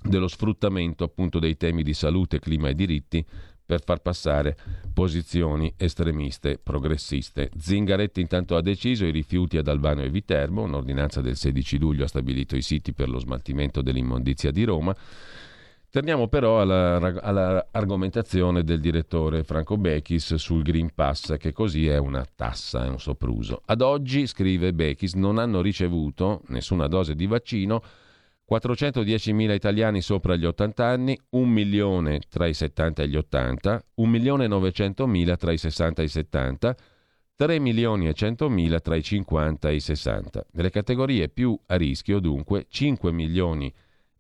dello 0.05 0.29
sfruttamento 0.29 1.03
appunto 1.03 1.41
dei 1.41 1.57
temi 1.57 1.83
di 1.83 1.95
salute, 1.95 2.39
clima 2.39 2.69
e 2.69 2.75
diritti 2.75 3.27
per 3.73 3.83
far 3.83 4.01
passare 4.01 4.55
posizioni 4.93 5.73
estremiste 5.79 6.61
progressiste. 6.63 7.51
Zingaretti 7.59 8.21
intanto 8.21 8.55
ha 8.55 8.61
deciso 8.61 9.07
i 9.07 9.11
rifiuti 9.11 9.57
ad 9.57 9.67
Albano 9.67 10.03
e 10.03 10.11
Viterbo, 10.11 10.61
un'ordinanza 10.61 11.23
del 11.23 11.37
16 11.37 11.79
luglio 11.79 12.05
ha 12.05 12.09
stabilito 12.09 12.55
i 12.55 12.61
siti 12.61 12.93
per 12.93 13.09
lo 13.09 13.19
smaltimento 13.19 13.81
dell'immondizia 13.81 14.51
di 14.51 14.65
Roma. 14.65 14.95
Torniamo 15.89 16.29
però 16.29 16.61
alla, 16.61 16.97
alla, 17.23 17.67
del 18.63 18.81
direttore 18.81 19.43
Franco 19.43 19.79
Bechis 19.79 20.35
sul 20.35 20.63
Green 20.63 20.91
Pass, 20.95 21.37
che 21.39 21.53
così 21.53 21.87
è 21.87 21.97
una 21.97 22.27
tassa, 22.35 22.85
è 22.85 22.89
un 22.89 23.01
sopruso. 23.01 23.63
Ad 23.67 23.81
oggi, 23.81 24.27
scrive 24.27 24.75
Bechis, 24.75 25.15
non 25.15 25.39
hanno 25.39 25.63
ricevuto 25.63 26.43
nessuna 26.49 26.89
dose 26.89 27.15
di 27.15 27.27
vaccino 27.27 27.83
410.000 28.53 29.55
italiani 29.55 30.03
sopra 30.03 30.37
gli 30.37 30.45
80 30.45 30.85
anni, 30.85 31.19
1 31.31 31.47
milione 31.47 32.21
tra 32.29 32.47
i 32.47 32.53
70 32.53 33.03
e 33.03 33.09
gli 33.09 33.17
80, 33.17 33.85
1 33.95 34.11
milione 34.11 34.45
e 34.45 34.49
900.000 34.49 35.37
tra 35.37 35.53
i 35.53 35.59
60 35.59 36.03
e 36.03 36.05
i 36.05 36.09
70, 36.09 36.77
3 37.35 37.59
milioni 37.59 38.09
e 38.09 38.11
100.000 38.11 38.81
tra 38.83 38.95
i 38.95 39.03
50 39.03 39.71
e 39.71 39.75
i 39.75 39.81
60. 39.81 40.47
Nelle 40.53 40.71
categorie 40.71 41.31
più 41.31 41.59
a 41.67 41.77
rischio, 41.77 42.19
dunque, 42.19 42.67
5 42.69 43.11
milioni 43.11 43.73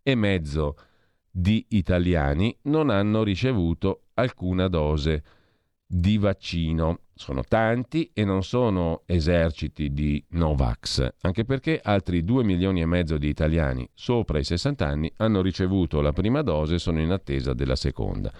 e 0.02 0.14
mezzo 0.14 0.76
di 1.30 1.66
italiani 1.68 2.56
non 2.62 2.88
hanno 2.88 3.22
ricevuto 3.22 4.04
alcuna 4.14 4.68
dose 4.68 5.22
di 5.86 6.16
vaccino. 6.16 7.00
Sono 7.14 7.42
tanti 7.42 8.10
e 8.12 8.24
non 8.24 8.42
sono 8.42 9.02
eserciti 9.06 9.92
di 9.92 10.24
Novax, 10.30 11.14
anche 11.20 11.44
perché 11.44 11.80
altri 11.82 12.24
2 12.24 12.42
milioni 12.42 12.80
e 12.80 12.86
mezzo 12.86 13.18
di 13.18 13.28
italiani 13.28 13.88
sopra 13.94 14.38
i 14.38 14.44
60 14.44 14.86
anni 14.86 15.12
hanno 15.16 15.42
ricevuto 15.42 16.00
la 16.00 16.12
prima 16.12 16.42
dose 16.42 16.74
e 16.74 16.78
sono 16.78 17.00
in 17.00 17.10
attesa 17.10 17.52
della 17.52 17.76
seconda. 17.76 18.32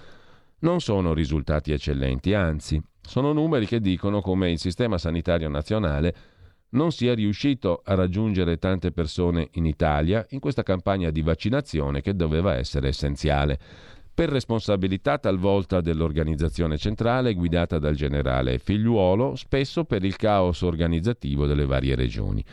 Non 0.60 0.80
sono 0.80 1.12
risultati 1.12 1.72
eccellenti, 1.72 2.34
anzi, 2.34 2.82
sono 3.00 3.32
numeri 3.32 3.66
che 3.66 3.80
dicono 3.80 4.20
come 4.20 4.50
il 4.50 4.58
sistema 4.58 4.96
sanitario 4.96 5.48
nazionale 5.48 6.14
non 6.70 6.92
sia 6.92 7.14
riuscito 7.14 7.82
a 7.84 7.94
raggiungere 7.94 8.58
tante 8.58 8.92
persone 8.92 9.48
in 9.52 9.66
Italia 9.66 10.24
in 10.30 10.40
questa 10.40 10.62
campagna 10.62 11.10
di 11.10 11.20
vaccinazione 11.20 12.00
che 12.00 12.14
doveva 12.14 12.54
essere 12.54 12.88
essenziale 12.88 13.58
per 14.14 14.28
responsabilità 14.28 15.18
talvolta 15.18 15.80
dell'organizzazione 15.80 16.76
centrale 16.76 17.34
guidata 17.34 17.78
dal 17.78 17.94
generale 17.94 18.58
Figliuolo, 18.58 19.36
spesso 19.36 19.84
per 19.84 20.04
il 20.04 20.16
caos 20.16 20.60
organizzativo 20.62 21.46
delle 21.46 21.66
varie 21.66 21.94
regioni. 21.94 22.44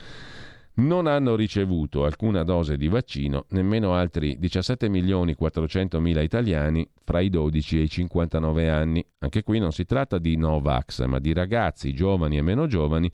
non 0.80 1.08
hanno 1.08 1.36
ricevuto 1.36 2.06
alcuna 2.06 2.44
dose 2.44 2.78
di 2.78 2.88
vaccino 2.88 3.46
nemmeno 3.50 3.96
altri 3.96 4.38
17 4.40 4.88
milioni 4.88 5.36
400 5.36 6.00
mila 6.00 6.22
italiani 6.22 6.90
fra 7.04 7.20
i 7.20 7.30
12 7.30 7.80
e 7.80 7.82
i 7.82 7.90
59 7.90 8.70
anni. 8.70 9.06
Anche 9.20 9.44
qui 9.44 9.60
non 9.60 9.74
si 9.74 9.84
tratta 9.84 10.18
di 10.20 10.38
Novax, 10.38 11.06
ma 11.06 11.20
di 11.20 11.34
ragazzi 11.34 11.94
giovani 11.94 12.38
e 12.38 12.42
meno 12.42 12.66
giovani, 12.66 13.12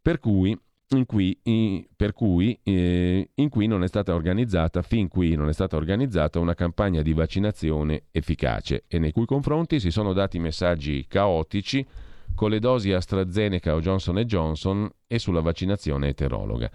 per 0.00 0.18
cui 0.18 0.58
in 0.96 1.06
cui, 1.06 1.38
in, 1.44 1.84
per 1.94 2.12
cui 2.12 2.58
eh, 2.62 3.30
in 3.34 3.48
cui 3.48 3.66
non 3.66 3.84
è 3.84 3.86
stata 3.86 4.14
organizzata, 4.14 4.82
fin 4.82 5.08
qui 5.08 5.34
non 5.34 5.48
è 5.48 5.52
stata 5.52 5.76
organizzata 5.76 6.38
una 6.38 6.54
campagna 6.54 7.02
di 7.02 7.12
vaccinazione 7.12 8.04
efficace 8.10 8.84
e 8.88 8.98
nei 8.98 9.12
cui 9.12 9.26
confronti 9.26 9.78
si 9.78 9.90
sono 9.90 10.12
dati 10.12 10.38
messaggi 10.38 11.06
caotici 11.06 11.86
con 12.34 12.50
le 12.50 12.58
dosi 12.58 12.92
AstraZeneca 12.92 13.74
o 13.74 13.80
Johnson 13.80 14.18
Johnson 14.20 14.90
e 15.06 15.18
sulla 15.18 15.40
vaccinazione 15.40 16.08
eterologa. 16.08 16.70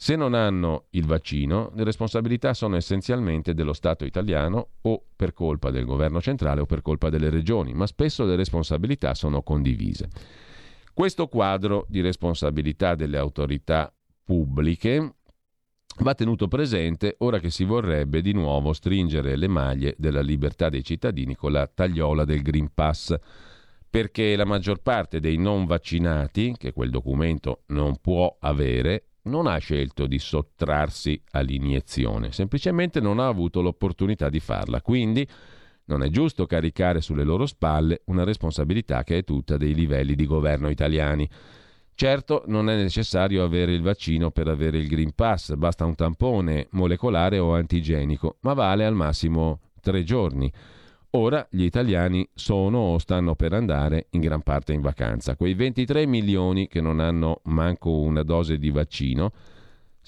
Se 0.00 0.14
non 0.14 0.34
hanno 0.34 0.84
il 0.90 1.06
vaccino, 1.06 1.72
le 1.74 1.82
responsabilità 1.82 2.54
sono 2.54 2.76
essenzialmente 2.76 3.52
dello 3.52 3.72
Stato 3.72 4.04
italiano 4.04 4.68
o 4.82 5.02
per 5.16 5.32
colpa 5.32 5.70
del 5.70 5.84
governo 5.84 6.20
centrale 6.20 6.60
o 6.60 6.66
per 6.66 6.82
colpa 6.82 7.08
delle 7.08 7.30
regioni, 7.30 7.74
ma 7.74 7.84
spesso 7.86 8.24
le 8.24 8.36
responsabilità 8.36 9.14
sono 9.14 9.42
condivise. 9.42 10.08
Questo 10.98 11.28
quadro 11.28 11.86
di 11.88 12.00
responsabilità 12.00 12.96
delle 12.96 13.18
autorità 13.18 13.94
pubbliche 14.24 15.14
va 16.00 16.14
tenuto 16.14 16.48
presente 16.48 17.14
ora 17.18 17.38
che 17.38 17.50
si 17.50 17.62
vorrebbe 17.62 18.20
di 18.20 18.32
nuovo 18.32 18.72
stringere 18.72 19.36
le 19.36 19.46
maglie 19.46 19.94
della 19.96 20.22
libertà 20.22 20.68
dei 20.68 20.82
cittadini 20.82 21.36
con 21.36 21.52
la 21.52 21.68
tagliola 21.72 22.24
del 22.24 22.42
Green 22.42 22.72
Pass 22.74 23.14
perché 23.88 24.34
la 24.34 24.44
maggior 24.44 24.82
parte 24.82 25.20
dei 25.20 25.36
non 25.36 25.66
vaccinati, 25.66 26.56
che 26.58 26.72
quel 26.72 26.90
documento 26.90 27.62
non 27.66 27.98
può 28.00 28.36
avere, 28.40 29.10
non 29.28 29.46
ha 29.46 29.56
scelto 29.58 30.08
di 30.08 30.18
sottrarsi 30.18 31.22
all'iniezione, 31.30 32.32
semplicemente 32.32 32.98
non 32.98 33.20
ha 33.20 33.28
avuto 33.28 33.62
l'opportunità 33.62 34.28
di 34.28 34.40
farla. 34.40 34.82
Quindi 34.82 35.24
non 35.88 36.02
è 36.02 36.08
giusto 36.08 36.46
caricare 36.46 37.00
sulle 37.00 37.24
loro 37.24 37.46
spalle 37.46 38.02
una 38.06 38.24
responsabilità 38.24 39.04
che 39.04 39.18
è 39.18 39.24
tutta 39.24 39.56
dei 39.56 39.74
livelli 39.74 40.14
di 40.14 40.26
governo 40.26 40.68
italiani. 40.68 41.28
Certo, 41.94 42.44
non 42.46 42.70
è 42.70 42.76
necessario 42.76 43.42
avere 43.42 43.72
il 43.72 43.82
vaccino 43.82 44.30
per 44.30 44.48
avere 44.48 44.78
il 44.78 44.86
Green 44.86 45.12
Pass, 45.14 45.54
basta 45.54 45.84
un 45.84 45.96
tampone 45.96 46.68
molecolare 46.70 47.38
o 47.38 47.54
antigenico, 47.54 48.36
ma 48.40 48.52
vale 48.52 48.84
al 48.84 48.94
massimo 48.94 49.60
tre 49.80 50.04
giorni. 50.04 50.52
Ora 51.12 51.46
gli 51.50 51.64
italiani 51.64 52.28
sono 52.34 52.78
o 52.78 52.98
stanno 52.98 53.34
per 53.34 53.54
andare 53.54 54.08
in 54.10 54.20
gran 54.20 54.42
parte 54.42 54.74
in 54.74 54.82
vacanza. 54.82 55.36
Quei 55.36 55.54
23 55.54 56.06
milioni 56.06 56.68
che 56.68 56.82
non 56.82 57.00
hanno 57.00 57.40
manco 57.44 57.90
una 57.90 58.22
dose 58.22 58.58
di 58.58 58.70
vaccino, 58.70 59.32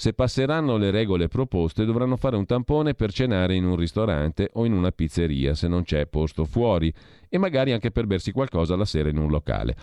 se 0.00 0.14
passeranno 0.14 0.78
le 0.78 0.90
regole 0.90 1.28
proposte 1.28 1.84
dovranno 1.84 2.16
fare 2.16 2.34
un 2.34 2.46
tampone 2.46 2.94
per 2.94 3.12
cenare 3.12 3.54
in 3.54 3.66
un 3.66 3.76
ristorante 3.76 4.48
o 4.54 4.64
in 4.64 4.72
una 4.72 4.92
pizzeria 4.92 5.54
se 5.54 5.68
non 5.68 5.82
c'è 5.82 6.06
posto 6.06 6.46
fuori 6.46 6.90
e 7.28 7.36
magari 7.36 7.72
anche 7.72 7.90
per 7.90 8.06
bersi 8.06 8.32
qualcosa 8.32 8.76
la 8.76 8.86
sera 8.86 9.10
in 9.10 9.18
un 9.18 9.28
locale. 9.28 9.76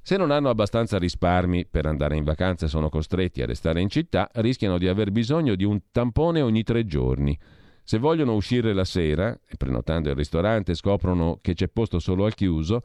Se 0.00 0.16
non 0.16 0.30
hanno 0.30 0.48
abbastanza 0.48 0.96
risparmi 0.96 1.66
per 1.66 1.86
andare 1.86 2.14
in 2.14 2.22
vacanza 2.22 2.66
e 2.66 2.68
sono 2.68 2.88
costretti 2.88 3.42
a 3.42 3.46
restare 3.46 3.80
in 3.80 3.88
città, 3.88 4.30
rischiano 4.34 4.78
di 4.78 4.86
aver 4.86 5.10
bisogno 5.10 5.56
di 5.56 5.64
un 5.64 5.80
tampone 5.90 6.40
ogni 6.40 6.62
tre 6.62 6.86
giorni. 6.86 7.36
Se 7.82 7.98
vogliono 7.98 8.34
uscire 8.34 8.72
la 8.72 8.84
sera 8.84 9.36
e 9.44 9.56
prenotando 9.56 10.08
il 10.08 10.14
ristorante 10.14 10.74
scoprono 10.74 11.40
che 11.42 11.54
c'è 11.54 11.66
posto 11.66 11.98
solo 11.98 12.26
al 12.26 12.34
chiuso, 12.34 12.84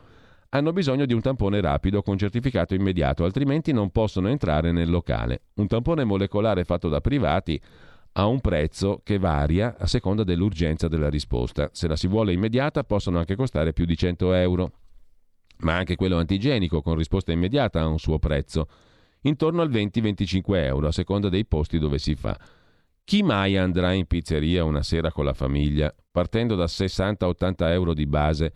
hanno 0.55 0.71
bisogno 0.71 1.05
di 1.05 1.13
un 1.13 1.21
tampone 1.21 1.59
rapido 1.61 2.03
con 2.03 2.17
certificato 2.17 2.75
immediato, 2.75 3.23
altrimenti 3.23 3.71
non 3.71 3.89
possono 3.89 4.29
entrare 4.29 4.71
nel 4.71 4.89
locale. 4.89 5.45
Un 5.55 5.65
tampone 5.65 6.03
molecolare 6.03 6.63
fatto 6.63 6.89
da 6.89 7.01
privati 7.01 7.59
ha 8.13 8.27
un 8.27 8.39
prezzo 8.39 9.01
che 9.03 9.17
varia 9.17 9.75
a 9.79 9.87
seconda 9.87 10.23
dell'urgenza 10.23 10.87
della 10.87 11.09
risposta. 11.09 11.69
Se 11.73 11.87
la 11.87 11.95
si 11.95 12.07
vuole 12.07 12.33
immediata 12.33 12.83
possono 12.83 13.17
anche 13.17 13.35
costare 13.35 13.73
più 13.73 13.85
di 13.85 13.97
100 13.97 14.33
euro. 14.33 14.71
Ma 15.59 15.75
anche 15.75 15.95
quello 15.95 16.19
antigenico 16.19 16.83
con 16.83 16.97
risposta 16.97 17.31
immediata 17.31 17.81
ha 17.81 17.87
un 17.87 17.97
suo 17.97 18.19
prezzo, 18.19 18.67
intorno 19.21 19.63
al 19.63 19.71
20-25 19.71 20.43
euro 20.65 20.87
a 20.87 20.91
seconda 20.91 21.29
dei 21.29 21.45
posti 21.45 21.79
dove 21.79 21.97
si 21.97 22.13
fa. 22.13 22.37
Chi 23.03 23.23
mai 23.23 23.57
andrà 23.57 23.91
in 23.93 24.05
pizzeria 24.05 24.63
una 24.63 24.83
sera 24.83 25.11
con 25.11 25.25
la 25.25 25.33
famiglia, 25.33 25.93
partendo 26.11 26.53
da 26.53 26.65
60-80 26.65 27.53
euro 27.71 27.95
di 27.95 28.05
base, 28.05 28.53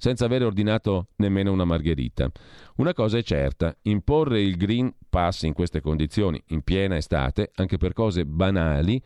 senza 0.00 0.24
aver 0.24 0.42
ordinato 0.42 1.08
nemmeno 1.16 1.52
una 1.52 1.66
margherita? 1.66 2.30
Una 2.76 2.94
cosa 2.94 3.18
è 3.18 3.22
certa, 3.22 3.76
imporre 3.82 4.40
il 4.40 4.56
Green 4.56 4.90
Pass 5.08 5.42
in 5.42 5.52
queste 5.52 5.82
condizioni, 5.82 6.42
in 6.48 6.62
piena 6.62 6.96
estate, 6.96 7.50
anche 7.54 7.76
per 7.76 7.92
cose 7.92 8.24
banali, 8.24 9.00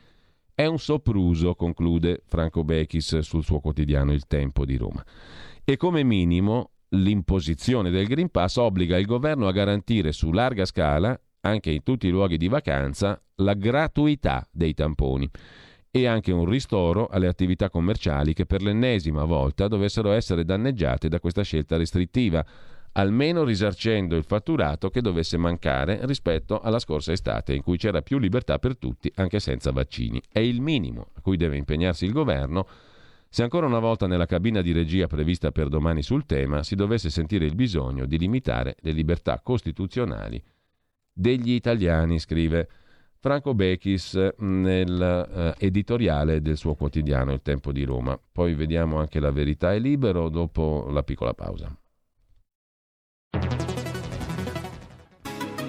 è 0.55 0.66
un 0.66 0.78
sopruso, 0.78 1.57
conclude 1.57 2.22
Franco 2.26 2.62
Bechis 2.62 3.18
sul 3.18 3.42
suo 3.42 3.59
quotidiano 3.59 4.12
Il 4.12 4.28
Tempo 4.28 4.64
di 4.64 4.76
Roma. 4.76 5.05
E 5.64 5.76
come 5.76 6.05
minimo 6.05 6.70
l'imposizione 6.90 7.90
del 7.90 8.07
Green 8.07 8.30
Pass 8.30 8.57
obbliga 8.57 8.97
il 8.97 9.07
governo 9.07 9.49
a 9.49 9.53
garantire 9.53 10.12
su 10.12 10.30
larga 10.30 10.64
scala 10.64 11.20
anche 11.40 11.72
in 11.72 11.82
tutti 11.82 12.07
i 12.07 12.11
luoghi 12.11 12.36
di 12.36 12.47
vacanza, 12.47 13.20
la 13.36 13.55
gratuità 13.55 14.47
dei 14.53 14.74
tamponi 14.74 15.28
e 15.97 16.09
anche 16.09 16.32
un 16.32 16.45
ristoro 16.45 17.07
alle 17.07 17.28
attività 17.28 17.70
commerciali 17.70 18.34
che 18.34 18.47
per 18.47 18.62
l'ennesima 18.62 19.22
volta 19.22 19.68
dovessero 19.68 20.11
essere 20.11 20.45
danneggiate 20.45 21.07
da 21.07 21.20
questa 21.20 21.42
scelta 21.42 21.76
restrittiva, 21.76 22.45
almeno 22.95 23.45
risarcendo 23.45 24.16
il 24.16 24.24
fatturato 24.24 24.90
che 24.90 25.01
dovesse 25.01 25.36
mancare 25.36 26.01
rispetto 26.03 26.59
alla 26.59 26.80
scorsa 26.80 27.12
estate 27.12 27.55
in 27.55 27.62
cui 27.62 27.76
c'era 27.76 28.03
più 28.03 28.18
libertà 28.18 28.59
per 28.59 28.76
tutti 28.76 29.09
anche 29.14 29.38
senza 29.38 29.70
vaccini. 29.70 30.20
È 30.32 30.40
il 30.40 30.61
minimo 30.61 31.11
a 31.14 31.20
cui 31.20 31.36
deve 31.36 31.59
impegnarsi 31.59 32.07
il 32.07 32.12
governo 32.12 32.66
se 33.28 33.45
ancora 33.45 33.66
una 33.66 33.78
volta 33.78 34.09
nella 34.09 34.26
cabina 34.26 34.62
di 34.62 34.72
regia 34.72 35.07
prevista 35.07 35.53
per 35.53 35.68
domani 35.68 36.03
sul 36.03 36.26
tema 36.26 36.64
si 36.64 36.74
dovesse 36.74 37.09
sentire 37.09 37.45
il 37.45 37.55
bisogno 37.55 38.05
di 38.07 38.18
limitare 38.18 38.74
le 38.80 38.90
libertà 38.90 39.38
costituzionali 39.40 40.42
degli 41.12 41.53
italiani, 41.53 42.18
scrive 42.18 42.68
Franco 43.24 43.54
Bechis 43.54 44.32
nel 44.40 45.54
uh, 45.56 45.64
editoriale 45.64 46.42
del 46.42 46.58
suo 46.58 46.74
quotidiano 46.74 47.32
Il 47.32 47.40
Tempo 47.40 47.72
di 47.72 47.82
Roma. 47.82 48.20
Poi 48.30 48.54
vediamo 48.54 48.98
anche 48.98 49.18
La 49.18 49.30
Verità 49.30 49.72
è 49.72 49.78
libero 49.78 50.28
dopo 50.28 50.88
la 50.90 51.02
piccola 51.02 51.32
pausa. 51.32 51.74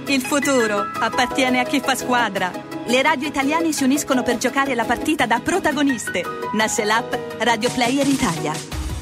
Il 0.07 0.19
futuro 0.19 0.79
appartiene 0.99 1.59
a 1.59 1.63
chi 1.63 1.79
fa 1.79 1.95
squadra. 1.95 2.51
Le 2.87 3.01
radio 3.01 3.29
italiane 3.29 3.71
si 3.71 3.85
uniscono 3.85 4.21
per 4.21 4.35
giocare 4.35 4.75
la 4.75 4.83
partita 4.83 5.25
da 5.25 5.39
protagoniste. 5.39 6.23
Nasce 6.55 6.83
l'app 6.83 7.13
Radio 7.39 7.71
Player 7.71 8.05
Italia. 8.05 8.74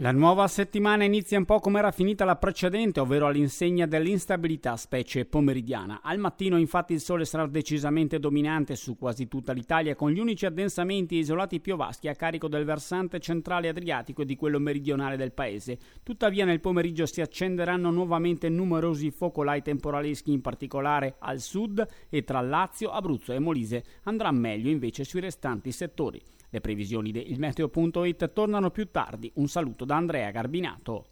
La 0.00 0.12
nuova 0.12 0.46
settimana 0.46 1.04
inizia 1.04 1.38
un 1.38 1.46
po' 1.46 1.58
come 1.58 1.78
era 1.78 1.90
finita 1.90 2.26
la 2.26 2.36
precedente, 2.36 3.00
ovvero 3.00 3.28
all'insegna 3.28 3.86
dell'instabilità, 3.86 4.76
specie 4.76 5.24
pomeridiana. 5.24 6.00
Al 6.02 6.18
mattino 6.18 6.58
infatti 6.58 6.92
il 6.92 7.00
sole 7.00 7.24
sarà 7.24 7.46
decisamente 7.46 8.18
dominante 8.18 8.76
su 8.76 8.98
quasi 8.98 9.26
tutta 9.26 9.54
l'Italia, 9.54 9.94
con 9.94 10.10
gli 10.10 10.18
unici 10.18 10.44
addensamenti 10.44 11.16
isolati 11.16 11.60
piovaschi 11.60 12.08
a 12.08 12.14
carico 12.14 12.46
del 12.46 12.66
versante 12.66 13.20
centrale 13.20 13.68
adriatico 13.68 14.20
e 14.20 14.26
di 14.26 14.36
quello 14.36 14.58
meridionale 14.58 15.16
del 15.16 15.32
paese. 15.32 15.78
Tuttavia 16.02 16.44
nel 16.44 16.60
pomeriggio 16.60 17.06
si 17.06 17.22
accenderanno 17.22 17.90
nuovamente 17.90 18.50
numerosi 18.50 19.10
focolai 19.10 19.62
temporaleschi, 19.62 20.30
in 20.30 20.42
particolare 20.42 21.16
al 21.20 21.40
sud 21.40 21.82
e 22.10 22.22
tra 22.22 22.42
Lazio, 22.42 22.90
Abruzzo 22.90 23.32
e 23.32 23.38
Molise. 23.38 23.82
Andrà 24.02 24.30
meglio 24.30 24.68
invece 24.68 25.04
sui 25.04 25.20
restanti 25.20 25.72
settori. 25.72 26.20
Le 26.48 26.60
previsioni 26.60 27.10
di 27.10 27.30
ilmeteo.it 27.32 28.32
tornano 28.32 28.70
più 28.70 28.90
tardi. 28.90 29.30
Un 29.34 29.48
saluto 29.48 29.84
da 29.84 29.96
Andrea 29.96 30.30
Garbinato. 30.30 31.06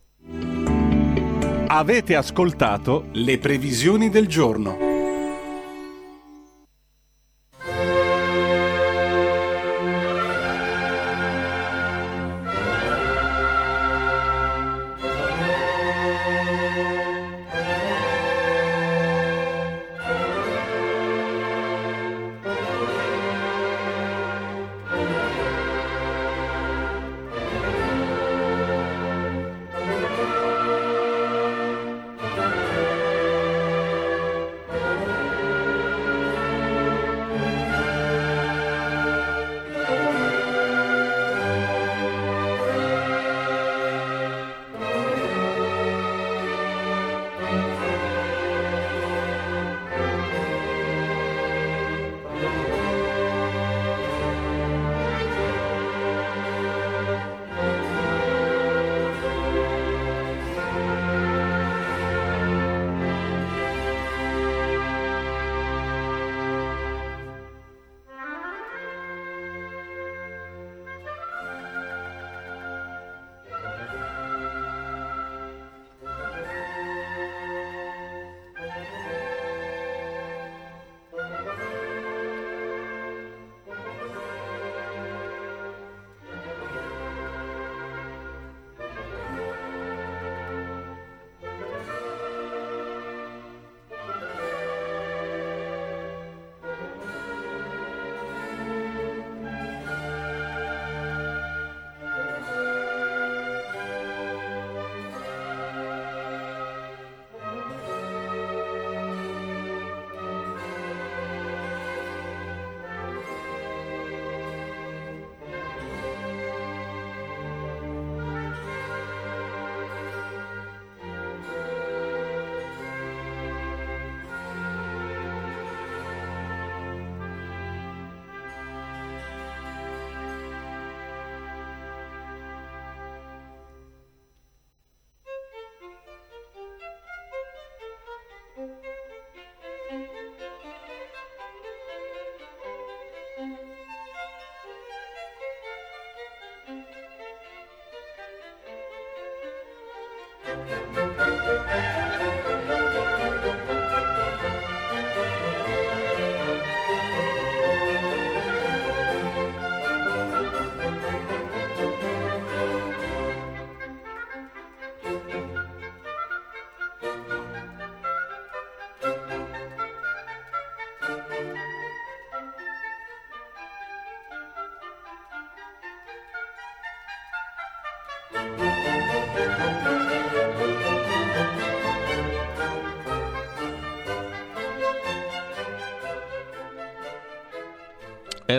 Avete 1.66 2.14
ascoltato 2.14 3.08
le 3.12 3.38
previsioni 3.38 4.08
del 4.08 4.28
giorno. 4.28 4.93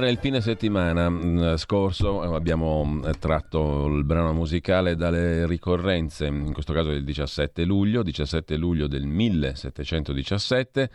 Era 0.06 0.14
il 0.14 0.20
fine 0.20 0.40
settimana 0.40 1.10
mm, 1.10 1.56
scorso, 1.56 2.22
abbiamo 2.22 2.86
mm, 2.86 3.10
tratto 3.18 3.88
il 3.88 4.04
brano 4.04 4.34
musicale 4.34 4.96
dalle 4.96 5.48
ricorrenze, 5.48 6.28
in 6.28 6.54
questo 6.54 6.74
caso 6.74 6.90
del 6.90 7.04
17 7.04 7.64
luglio, 7.64 8.04
17 8.04 8.56
luglio 8.56 8.86
del 8.86 9.08
1717, 9.08 10.90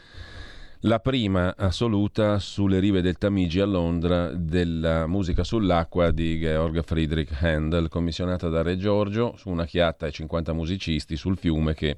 la 0.83 1.01
prima 1.01 1.57
assoluta 1.57 2.39
sulle 2.39 2.79
rive 2.79 3.03
del 3.03 3.19
Tamigi 3.19 3.59
a 3.59 3.65
Londra 3.65 4.31
della 4.33 5.09
musica 5.09 5.43
sull'acqua 5.43 6.13
di 6.13 6.39
Georg 6.39 6.81
Friedrich 6.85 7.33
Handel, 7.43 7.89
commissionata 7.89 8.49
da 8.49 8.63
Re 8.63 8.77
Giorgio 8.77 9.35
su 9.37 9.49
una 9.49 9.65
chiatta 9.65 10.07
e 10.07 10.13
50 10.13 10.53
musicisti 10.53 11.17
sul 11.17 11.37
fiume 11.37 11.75
che 11.75 11.97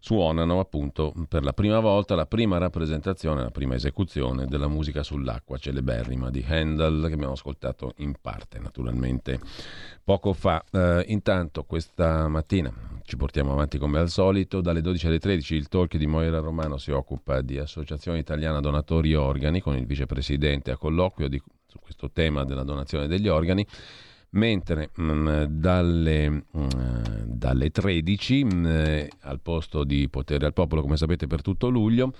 suonano 0.00 0.58
appunto 0.58 1.12
per 1.28 1.44
la 1.44 1.52
prima 1.52 1.78
volta 1.78 2.14
la 2.14 2.26
prima 2.26 2.56
rappresentazione, 2.56 3.42
la 3.42 3.50
prima 3.50 3.74
esecuzione 3.74 4.46
della 4.46 4.66
musica 4.66 5.02
sull'acqua 5.02 5.58
celeberrima 5.58 6.30
di 6.30 6.44
Handel 6.48 7.04
che 7.06 7.12
abbiamo 7.12 7.34
ascoltato 7.34 7.92
in 7.98 8.14
parte 8.20 8.58
naturalmente 8.58 9.38
poco 10.02 10.32
fa. 10.32 10.64
Eh, 10.72 11.04
intanto 11.08 11.64
questa 11.64 12.26
mattina 12.28 12.72
ci 13.04 13.16
portiamo 13.16 13.52
avanti 13.52 13.76
come 13.76 13.98
al 13.98 14.08
solito, 14.08 14.62
dalle 14.62 14.80
12 14.80 15.06
alle 15.06 15.18
13 15.18 15.54
il 15.54 15.68
talk 15.68 15.96
di 15.96 16.06
Moira 16.06 16.38
Romano 16.38 16.78
si 16.78 16.90
occupa 16.90 17.42
di 17.42 17.58
Associazione 17.58 18.18
Italiana 18.18 18.60
Donatori 18.60 19.14
Organi 19.14 19.60
con 19.60 19.76
il 19.76 19.84
vicepresidente 19.84 20.70
a 20.70 20.78
colloquio 20.78 21.28
di, 21.28 21.40
su 21.66 21.78
questo 21.78 22.10
tema 22.10 22.44
della 22.44 22.64
donazione 22.64 23.06
degli 23.06 23.28
organi 23.28 23.66
mentre 24.30 24.90
mh, 24.94 25.02
mm, 25.02 25.44
dalle, 25.44 26.30
mh, 26.30 26.42
mm, 26.56 26.68
dalle, 27.26 27.70
13 27.70 28.44
mh, 28.44 28.54
mm, 28.54 29.06
al 29.22 29.40
posto 29.40 29.84
di 29.84 30.08
Potere 30.08 30.46
al 30.46 30.52
Popolo, 30.52 30.82
come 30.82 30.96
sapete 30.96 31.26
per 31.26 31.42
tutto 31.42 31.68
luglio, 31.68 32.12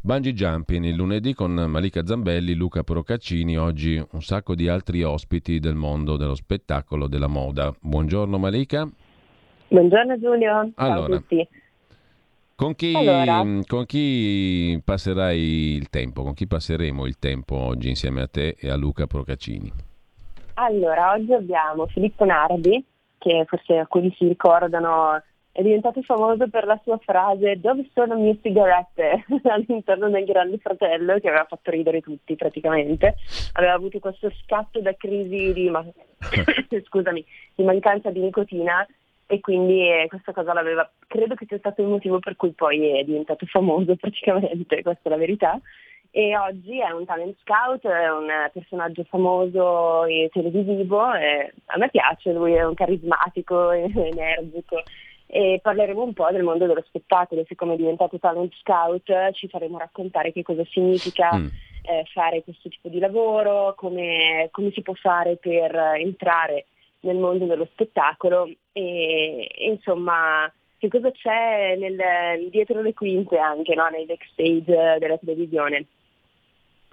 Bungee 0.00 0.32
Jumping 0.32 0.84
il 0.84 0.96
lunedì 0.96 1.32
con 1.34 1.52
Malika 1.52 2.04
Zambelli, 2.04 2.54
Luca 2.54 2.82
Procaccini, 2.82 3.56
oggi 3.56 4.02
un 4.10 4.22
sacco 4.22 4.54
di 4.54 4.66
altri 4.66 5.04
ospiti 5.04 5.60
del 5.60 5.74
mondo 5.74 6.16
dello 6.16 6.34
spettacolo, 6.34 7.06
della 7.06 7.28
moda. 7.28 7.72
Buongiorno 7.78 8.36
Malika. 8.38 8.88
Buongiorno 9.68 10.18
Giulio, 10.18 10.72
allora, 10.74 10.74
ciao 10.74 11.02
a 11.04 11.18
tutti. 11.18 11.48
Con 12.54 12.74
chi, 12.74 12.94
allora. 12.94 13.44
con 13.66 13.86
chi 13.86 14.80
passerai 14.84 15.40
il 15.40 15.88
tempo? 15.88 16.22
Con 16.22 16.34
chi 16.34 16.46
passeremo 16.46 17.06
il 17.06 17.18
tempo 17.18 17.56
oggi 17.56 17.88
insieme 17.88 18.22
a 18.22 18.26
te 18.26 18.56
e 18.58 18.68
a 18.68 18.76
Luca 18.76 19.06
Procaccini? 19.06 19.72
Allora, 20.64 21.14
oggi 21.14 21.32
abbiamo 21.32 21.88
Filippo 21.88 22.24
Nardi, 22.24 22.84
che 23.18 23.44
forse 23.48 23.78
alcuni 23.78 24.14
si 24.16 24.28
ricordano 24.28 25.20
è 25.50 25.60
diventato 25.60 26.00
famoso 26.02 26.48
per 26.48 26.64
la 26.64 26.80
sua 26.84 26.98
frase 26.98 27.58
dove 27.60 27.90
sono 27.92 28.14
le 28.14 28.20
mie 28.20 28.38
sigarette? 28.40 29.24
all'interno 29.42 30.08
del 30.08 30.24
Grande 30.24 30.58
Fratello 30.58 31.18
che 31.18 31.28
aveva 31.28 31.46
fatto 31.48 31.72
ridere 31.72 32.00
tutti 32.00 32.36
praticamente. 32.36 33.16
Aveva 33.54 33.72
avuto 33.72 33.98
questo 33.98 34.30
scatto 34.44 34.80
da 34.80 34.94
crisi 34.94 35.52
di, 35.52 35.68
ma... 35.68 35.84
Scusami, 36.86 37.24
di 37.56 37.64
mancanza 37.64 38.10
di 38.10 38.20
nicotina 38.20 38.86
e 39.26 39.40
quindi 39.40 39.88
eh, 39.88 40.06
questa 40.08 40.32
cosa 40.32 40.52
l'aveva 40.52 40.88
credo 41.08 41.34
che 41.34 41.46
sia 41.48 41.58
stato 41.58 41.82
il 41.82 41.88
motivo 41.88 42.20
per 42.20 42.36
cui 42.36 42.52
poi 42.52 42.98
è 42.98 43.02
diventato 43.02 43.46
famoso 43.46 43.96
praticamente 43.96 44.82
questa 44.82 45.08
è 45.08 45.08
la 45.08 45.16
verità 45.16 45.60
e 46.14 46.36
oggi 46.36 46.78
è 46.78 46.90
un 46.90 47.06
talent 47.06 47.34
scout, 47.40 47.86
è 47.86 48.10
un 48.10 48.28
personaggio 48.52 49.02
famoso 49.04 50.04
e 50.04 50.28
televisivo 50.30 51.14
e 51.14 51.54
a 51.64 51.78
me 51.78 51.88
piace, 51.88 52.32
lui 52.32 52.52
è 52.52 52.62
un 52.64 52.74
carismatico, 52.74 53.70
energico 53.72 54.82
e 55.26 55.58
parleremo 55.62 56.02
un 56.02 56.12
po' 56.12 56.30
del 56.30 56.42
mondo 56.42 56.66
dello 56.66 56.84
spettacolo, 56.86 57.42
siccome 57.46 57.72
è 57.72 57.76
diventato 57.78 58.18
talent 58.18 58.52
scout 58.56 59.30
ci 59.32 59.48
faremo 59.48 59.78
raccontare 59.78 60.32
che 60.32 60.42
cosa 60.42 60.62
significa 60.66 61.34
mm. 61.34 61.46
eh, 61.84 62.04
fare 62.12 62.42
questo 62.42 62.68
tipo 62.68 62.88
di 62.88 62.98
lavoro, 62.98 63.72
come, 63.74 64.48
come, 64.50 64.70
si 64.72 64.82
può 64.82 64.92
fare 64.92 65.36
per 65.36 65.74
entrare 65.96 66.66
nel 67.00 67.16
mondo 67.16 67.46
dello 67.46 67.66
spettacolo 67.72 68.50
e, 68.72 69.48
e 69.50 69.64
insomma 69.64 70.52
che 70.76 70.88
cosa 70.88 71.10
c'è 71.10 71.74
nel, 71.76 72.50
dietro 72.50 72.82
le 72.82 72.92
quinte 72.92 73.38
anche, 73.38 73.74
no? 73.74 73.88
nei 73.88 74.04
backstage 74.04 74.98
della 74.98 75.16
televisione. 75.16 75.86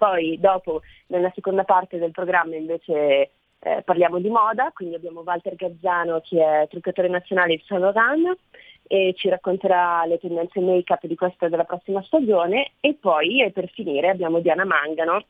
Poi 0.00 0.40
dopo, 0.40 0.80
nella 1.08 1.30
seconda 1.34 1.64
parte 1.64 1.98
del 1.98 2.10
programma 2.10 2.56
invece 2.56 3.32
eh, 3.58 3.82
parliamo 3.84 4.18
di 4.18 4.30
moda, 4.30 4.70
quindi 4.72 4.94
abbiamo 4.94 5.20
Walter 5.20 5.54
Gazzano 5.56 6.22
che 6.22 6.42
è 6.42 6.66
truccatore 6.70 7.08
nazionale 7.08 7.56
di 7.56 7.62
Saint 7.66 7.82
Laurent 7.82 8.38
e 8.84 9.12
ci 9.14 9.28
racconterà 9.28 10.06
le 10.06 10.18
tendenze 10.18 10.58
make-up 10.60 11.04
di 11.04 11.14
questa 11.16 11.50
della 11.50 11.64
prossima 11.64 12.02
stagione. 12.04 12.72
E 12.80 12.96
poi 12.98 13.42
e 13.42 13.50
per 13.50 13.68
finire 13.68 14.08
abbiamo 14.08 14.40
Diana 14.40 14.64
Mangano 14.64 15.22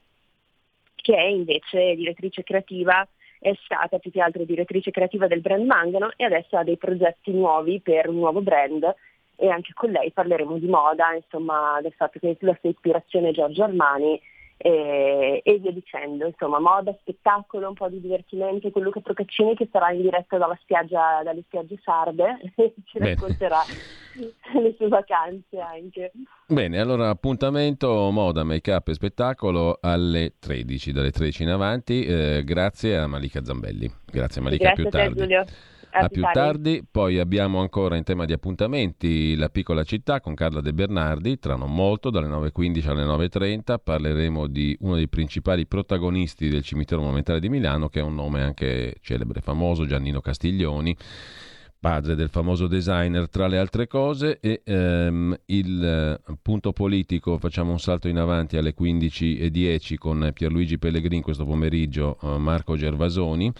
che 0.95 1.16
è 1.16 1.25
invece 1.25 1.97
direttrice 1.97 2.45
creativa, 2.45 3.05
è 3.41 3.53
stata 3.64 3.99
più 3.99 4.12
che 4.12 4.21
altro 4.21 4.45
direttrice 4.45 4.93
creativa 4.93 5.27
del 5.27 5.41
brand 5.41 5.66
Mangano 5.66 6.12
e 6.14 6.23
adesso 6.23 6.57
ha 6.57 6.62
dei 6.62 6.77
progetti 6.77 7.33
nuovi 7.33 7.81
per 7.81 8.09
un 8.09 8.18
nuovo 8.18 8.41
brand. 8.41 8.95
E 9.35 9.49
anche 9.49 9.73
con 9.73 9.91
lei 9.91 10.12
parleremo 10.12 10.59
di 10.59 10.68
moda, 10.68 11.12
insomma 11.12 11.81
del 11.83 11.95
fatto 11.97 12.21
che 12.21 12.37
la 12.39 12.57
sua 12.61 12.71
ispirazione 12.71 13.31
è 13.31 13.33
Giorgio 13.33 13.64
Armani 13.64 14.21
e, 14.62 15.40
e, 15.42 15.58
via 15.58 15.72
dicendo, 15.72 16.26
insomma, 16.26 16.58
moda, 16.58 16.94
spettacolo, 17.00 17.68
un 17.68 17.74
po' 17.74 17.88
di 17.88 17.98
divertimento 17.98 18.70
con 18.70 18.82
Luca 18.82 19.00
Procaccini 19.00 19.56
che 19.56 19.70
sarà 19.72 19.90
in 19.90 20.02
diretta 20.02 20.36
dalla 20.36 20.58
spiaggia, 20.61 21.22
dalle 21.24 21.42
spiagge 21.46 21.78
sarde 21.82 22.38
e 22.56 22.74
ci 22.84 22.98
Bene. 22.98 23.14
racconterà 23.14 23.61
le 24.61 24.74
sue 24.76 24.88
vacanze 24.88 25.58
anche. 25.58 26.12
Bene, 26.46 26.78
allora 26.78 27.08
appuntamento 27.08 28.11
moda, 28.11 28.44
make 28.44 28.70
up 28.70 28.88
e 28.88 28.92
spettacolo 28.92 29.78
alle 29.80 30.34
13, 30.38 30.92
dalle 30.92 31.11
13 31.11 31.42
in 31.42 31.48
avanti, 31.48 32.04
eh, 32.04 32.42
grazie 32.44 32.98
a 32.98 33.06
Malika 33.06 33.42
Zambelli. 33.42 33.90
Grazie 34.04 34.42
Malika, 34.42 34.64
grazie 34.64 34.82
più 34.82 34.92
tardi. 34.92 35.20
Giulio 35.20 35.44
a 35.93 36.09
più 36.09 36.22
tardi. 36.32 36.84
Poi 36.88 37.18
abbiamo 37.18 37.61
ancora 37.61 37.97
in 37.97 38.05
tema 38.05 38.24
di 38.24 38.32
appuntamenti 38.32 39.36
La 39.36 39.49
piccola 39.49 39.84
città 39.84 40.20
con 40.20 40.34
Carla 40.34 40.61
De 40.61 40.72
Bernardi, 40.72 41.38
tra 41.38 41.57
non 41.57 41.74
molto, 41.74 42.11
dalle 42.11 42.28
9.15 42.28 42.88
alle 42.88 43.05
9.30 43.05 43.76
parleremo 43.82 44.47
di 44.47 44.76
uno 44.80 44.95
dei 44.95 45.09
principali 45.09 45.66
protagonisti 45.66 46.49
del 46.49 46.62
cimitero 46.62 47.01
monumentale 47.01 47.41
di 47.41 47.49
Milano, 47.49 47.88
che 47.88 48.01
è 48.01 48.03
un 48.03 48.14
nome 48.14 48.43
anche 48.43 48.97
celebre, 49.01 49.41
famoso, 49.41 49.86
Giannino 49.86 50.20
Castiglioni 50.20 50.97
padre 51.80 52.14
del 52.14 52.28
famoso 52.28 52.66
designer, 52.66 53.30
tra 53.30 53.47
le 53.47 53.57
altre 53.57 53.86
cose, 53.86 54.38
e 54.38 54.61
ehm, 54.62 55.34
il 55.47 55.82
eh, 55.82 56.34
punto 56.43 56.72
politico, 56.72 57.38
facciamo 57.38 57.70
un 57.70 57.80
salto 57.80 58.07
in 58.07 58.18
avanti 58.18 58.59
alle 58.59 58.74
15.10 58.78 59.95
con 59.97 60.30
Pierluigi 60.34 60.78
Pellegrin 60.78 61.22
questo 61.22 61.47
pomeriggio, 61.47 62.18
eh, 62.22 62.36
Marco 62.36 62.76
Gervasoni 62.76 63.51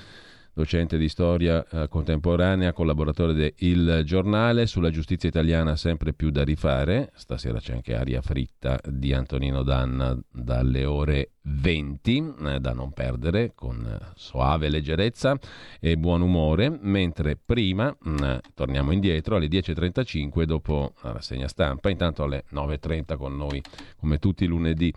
docente 0.61 0.99
di 0.99 1.09
storia 1.09 1.67
eh, 1.71 1.89
contemporanea, 1.89 2.75
collaboratore 2.75 3.33
de 3.33 3.55
Il 3.59 4.03
Giornale, 4.05 4.67
sulla 4.67 4.91
giustizia 4.91 5.29
italiana 5.29 5.75
sempre 5.75 6.13
più 6.13 6.31
da 6.31 6.45
rifare. 6.45 7.13
Stasera 7.15 7.59
c'è 7.59 7.73
anche 7.73 7.97
Aria 7.97 8.21
Fritta 8.21 8.79
di 8.87 9.15
Antonino 9.15 9.63
Danna 9.63 10.19
dalle 10.31 10.85
ore 10.85 11.31
20, 11.43 12.35
eh, 12.45 12.61
da 12.61 12.73
non 12.75 12.93
perdere, 12.93 13.53
con 13.55 13.99
soave 14.15 14.69
leggerezza 14.69 15.39
e 15.81 15.97
buon 15.97 16.21
umore, 16.21 16.69
mentre 16.69 17.39
prima, 17.43 17.97
mm, 18.07 18.37
torniamo 18.55 18.93
indietro, 18.93 19.37
alle 19.37 19.49
10.35 19.49 20.45
dopo 20.45 20.93
la 21.01 21.13
rassegna 21.13 21.49
stampa, 21.49 21.89
intanto 21.89 22.25
alle 22.25 22.45
9.30 22.53 23.17
con 23.17 23.35
noi, 23.35 23.63
come 23.97 24.19
tutti 24.19 24.45
i 24.45 24.47
lunedì 24.47 24.93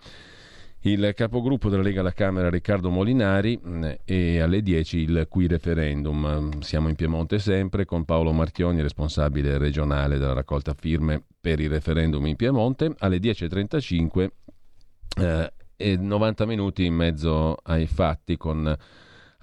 il 0.86 1.12
capogruppo 1.14 1.70
della 1.70 1.82
Lega 1.82 2.00
alla 2.00 2.12
Camera 2.12 2.50
Riccardo 2.50 2.90
Molinari 2.90 3.58
e 4.04 4.40
alle 4.40 4.60
10 4.60 4.98
il 4.98 5.26
qui 5.30 5.46
referendum. 5.46 6.60
Siamo 6.60 6.88
in 6.88 6.94
Piemonte 6.94 7.38
sempre 7.38 7.86
con 7.86 8.04
Paolo 8.04 8.32
Marchioni, 8.32 8.82
responsabile 8.82 9.56
regionale 9.56 10.18
della 10.18 10.34
raccolta 10.34 10.74
firme 10.74 11.22
per 11.40 11.60
il 11.60 11.70
referendum 11.70 12.26
in 12.26 12.36
Piemonte. 12.36 12.94
Alle 12.98 13.16
10.35 13.16 14.28
eh, 15.20 15.52
e 15.76 15.96
90 15.96 16.46
minuti 16.46 16.84
in 16.84 16.94
mezzo 16.94 17.56
ai 17.62 17.86
fatti 17.86 18.36
con 18.36 18.76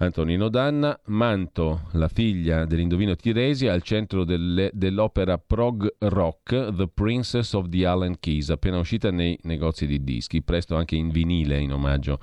Antonino 0.02 0.48
Danna, 0.48 0.98
Manto, 1.06 1.82
la 1.92 2.08
figlia 2.08 2.64
dell'indovino 2.64 3.14
Tiresi, 3.14 3.68
al 3.68 3.82
centro 3.82 4.24
delle, 4.24 4.68
dell'opera 4.74 5.38
prog 5.38 5.94
rock 6.00 6.74
The 6.74 6.88
Princess 6.88 7.52
of 7.52 7.68
the 7.68 7.86
Allen 7.86 8.18
Keys, 8.18 8.50
appena 8.50 8.78
uscita 8.78 9.12
nei 9.12 9.38
negozi 9.42 9.86
di 9.86 10.02
dischi, 10.02 10.42
presto 10.42 10.74
anche 10.74 10.96
in 10.96 11.10
vinile 11.10 11.60
in 11.60 11.72
omaggio 11.72 12.18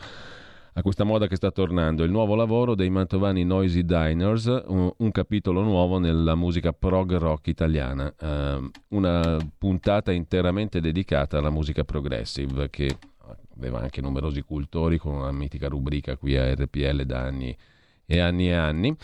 a 0.73 0.81
questa 0.81 1.03
moda 1.03 1.27
che 1.27 1.35
sta 1.35 1.51
tornando, 1.51 2.03
il 2.03 2.11
nuovo 2.11 2.35
lavoro 2.35 2.75
dei 2.75 2.89
mantovani 2.89 3.43
Noisy 3.43 3.83
Diners, 3.83 4.45
un, 4.67 4.91
un 4.95 5.11
capitolo 5.11 5.61
nuovo 5.61 5.99
nella 5.99 6.35
musica 6.35 6.71
prog 6.71 7.17
rock 7.17 7.47
italiana, 7.47 8.13
uh, 8.19 8.69
una 8.89 9.37
puntata 9.57 10.11
interamente 10.11 10.79
dedicata 10.79 11.37
alla 11.37 11.49
musica 11.49 11.83
progressive 11.83 12.69
che 12.69 12.95
aveva 13.59 13.81
anche 13.81 14.01
numerosi 14.01 14.41
cultori 14.41 14.97
con 14.97 15.13
una 15.13 15.31
mitica 15.31 15.67
rubrica 15.67 16.15
qui 16.15 16.37
a 16.37 16.53
RPL 16.53 17.03
da 17.03 17.19
anni 17.21 17.55
e 18.05 18.19
anni 18.19 18.47
e 18.47 18.53
anni. 18.53 18.95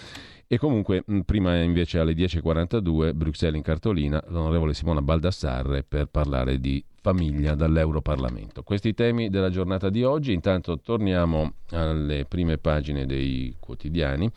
E 0.47 0.57
comunque, 0.57 1.03
prima 1.25 1.61
invece 1.61 1.99
alle 1.99 2.13
10.42, 2.13 3.13
Bruxelles 3.13 3.57
in 3.57 3.63
cartolina, 3.63 4.23
l'onorevole 4.27 4.73
Simona 4.73 5.01
Baldassarre 5.01 5.83
per 5.83 6.07
parlare 6.07 6.59
di 6.59 6.83
famiglia 7.01 7.55
dall'Europarlamento. 7.55 8.63
Questi 8.63 8.93
temi 8.93 9.29
della 9.29 9.49
giornata 9.49 9.89
di 9.89 10.03
oggi, 10.03 10.33
intanto 10.33 10.79
torniamo 10.79 11.53
alle 11.71 12.25
prime 12.25 12.57
pagine 12.57 13.05
dei 13.05 13.55
quotidiani. 13.59 14.31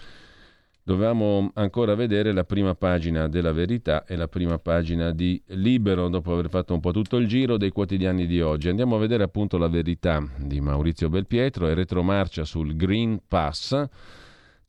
Dovevamo 0.89 1.51
ancora 1.53 1.95
vedere 1.95 2.33
la 2.33 2.45
prima 2.45 2.75
pagina 2.75 3.29
della 3.29 3.53
Verità 3.53 4.07
e 4.07 4.17
la 4.17 4.27
prima 4.27 4.59
pagina 4.59 5.11
di 5.11 5.39
Libero, 5.49 6.09
dopo 6.09 6.33
aver 6.33 6.49
fatto 6.49 6.73
un 6.73 6.81
po' 6.81 6.93
tutto 6.93 7.19
il 7.19 7.27
giro 7.27 7.59
dei 7.59 7.69
quotidiani 7.69 8.27
di 8.27 8.41
oggi. 8.41 8.71
Andiamo 8.71 8.97
a 8.97 8.99
vedere 8.99 9.23
appunto 9.23 9.59
la 9.59 9.69
Verità 9.69 10.27
di 10.39 10.63
Maurizio 10.63 11.11
Belpietro 11.11 11.69
e 11.69 11.75
retromarcia 11.75 12.47
sul 12.47 12.75
Green 12.75 13.21
Pass. 13.29 13.85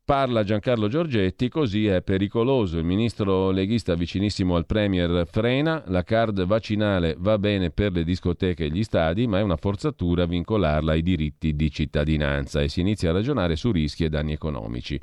Parla 0.03 0.43
Giancarlo 0.43 0.89
Giorgetti, 0.89 1.47
così 1.47 1.87
è 1.87 2.01
pericoloso. 2.01 2.77
Il 2.77 2.83
ministro 2.83 3.51
leghista 3.51 3.93
vicinissimo 3.93 4.57
al 4.57 4.65
Premier 4.65 5.25
frena, 5.25 5.83
la 5.87 6.03
card 6.03 6.43
vaccinale 6.43 7.15
va 7.17 7.37
bene 7.37 7.69
per 7.69 7.93
le 7.93 8.03
discoteche 8.03 8.65
e 8.65 8.69
gli 8.69 8.83
stadi, 8.83 9.25
ma 9.25 9.39
è 9.39 9.41
una 9.41 9.55
forzatura 9.55 10.25
vincolarla 10.25 10.91
ai 10.91 11.01
diritti 11.01 11.55
di 11.55 11.71
cittadinanza 11.71 12.59
e 12.59 12.67
si 12.67 12.81
inizia 12.81 13.11
a 13.11 13.13
ragionare 13.13 13.55
su 13.55 13.71
rischi 13.71 14.03
e 14.03 14.09
danni 14.09 14.33
economici. 14.33 14.99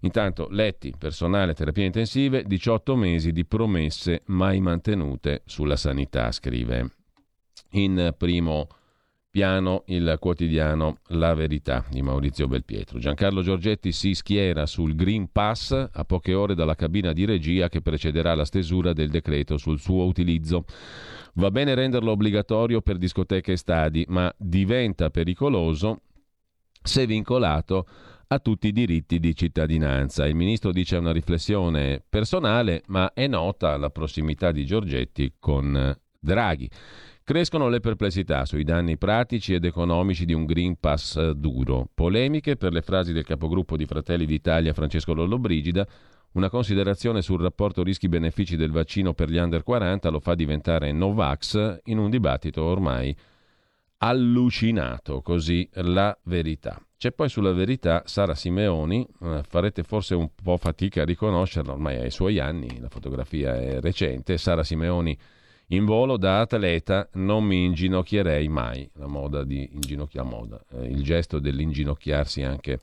Intanto 0.00 0.48
letti, 0.50 0.94
personale, 0.96 1.54
terapie 1.54 1.84
intensive, 1.84 2.44
18 2.44 2.96
mesi 2.96 3.32
di 3.32 3.44
promesse 3.44 4.22
mai 4.26 4.60
mantenute 4.60 5.42
sulla 5.44 5.76
sanità, 5.76 6.30
scrive 6.30 6.90
in 7.72 8.14
primo 8.16 8.68
piano 9.30 9.82
il 9.86 10.16
quotidiano 10.18 10.98
La 11.08 11.34
Verità 11.34 11.84
di 11.90 12.00
Maurizio 12.00 12.48
Belpietro. 12.48 12.98
Giancarlo 12.98 13.42
Giorgetti 13.42 13.92
si 13.92 14.14
schiera 14.14 14.66
sul 14.66 14.94
Green 14.94 15.30
Pass 15.30 15.72
a 15.92 16.04
poche 16.04 16.34
ore 16.34 16.54
dalla 16.54 16.74
cabina 16.74 17.12
di 17.12 17.24
regia 17.24 17.68
che 17.68 17.82
precederà 17.82 18.34
la 18.34 18.44
stesura 18.44 18.92
del 18.92 19.10
decreto 19.10 19.56
sul 19.58 19.78
suo 19.78 20.06
utilizzo. 20.06 20.64
Va 21.34 21.50
bene 21.50 21.74
renderlo 21.74 22.12
obbligatorio 22.12 22.80
per 22.80 22.96
discoteche 22.96 23.52
e 23.52 23.56
stadi, 23.56 24.04
ma 24.08 24.32
diventa 24.38 25.10
pericoloso 25.10 26.00
se 26.82 27.06
vincolato 27.06 27.86
a 28.30 28.38
tutti 28.40 28.68
i 28.68 28.72
diritti 28.72 29.18
di 29.18 29.34
cittadinanza. 29.34 30.26
Il 30.26 30.34
ministro 30.34 30.70
dice 30.70 30.96
una 30.96 31.12
riflessione 31.12 32.02
personale, 32.06 32.82
ma 32.88 33.12
è 33.14 33.26
nota 33.26 33.76
la 33.76 33.90
prossimità 33.90 34.52
di 34.52 34.66
Giorgetti 34.66 35.34
con 35.38 35.96
Draghi. 36.20 36.68
Crescono 37.24 37.68
le 37.68 37.80
perplessità 37.80 38.44
sui 38.44 38.64
danni 38.64 38.96
pratici 38.96 39.54
ed 39.54 39.64
economici 39.64 40.24
di 40.24 40.32
un 40.32 40.44
Green 40.44 40.78
Pass 40.78 41.30
duro. 41.30 41.88
Polemiche 41.92 42.56
per 42.56 42.72
le 42.72 42.82
frasi 42.82 43.12
del 43.12 43.24
capogruppo 43.24 43.76
di 43.76 43.86
Fratelli 43.86 44.26
d'Italia 44.26 44.74
Francesco 44.74 45.14
Lollobrigida. 45.14 45.86
Una 46.32 46.50
considerazione 46.50 47.22
sul 47.22 47.40
rapporto 47.40 47.82
rischi-benefici 47.82 48.56
del 48.56 48.70
vaccino 48.70 49.14
per 49.14 49.30
gli 49.30 49.38
under 49.38 49.62
40 49.62 50.08
lo 50.10 50.20
fa 50.20 50.34
diventare 50.34 50.92
Novax 50.92 51.80
in 51.84 51.98
un 51.98 52.10
dibattito 52.10 52.62
ormai 52.62 53.14
allucinato, 53.98 55.22
così 55.22 55.68
la 55.72 56.16
verità. 56.24 56.80
C'è 56.98 57.12
poi 57.12 57.28
sulla 57.28 57.52
verità 57.52 58.02
Sara 58.06 58.34
Simeoni, 58.34 59.06
eh, 59.22 59.44
farete 59.46 59.84
forse 59.84 60.16
un 60.16 60.30
po' 60.34 60.56
fatica 60.56 61.02
a 61.02 61.04
riconoscerla, 61.04 61.70
ormai 61.70 61.96
ai 61.96 62.10
suoi 62.10 62.40
anni, 62.40 62.80
la 62.80 62.88
fotografia 62.88 63.56
è 63.56 63.80
recente, 63.80 64.36
Sara 64.36 64.64
Simeoni 64.64 65.16
in 65.68 65.84
volo 65.84 66.16
da 66.16 66.40
atleta 66.40 67.08
non 67.12 67.44
mi 67.44 67.66
inginocchierei 67.66 68.48
mai, 68.48 68.90
la 68.94 69.06
moda 69.06 69.44
di 69.44 69.68
inginocchiare 69.74 70.28
moda, 70.28 70.60
eh, 70.72 70.86
il 70.86 71.04
gesto 71.04 71.38
dell'inginocchiarsi 71.38 72.42
anche 72.42 72.80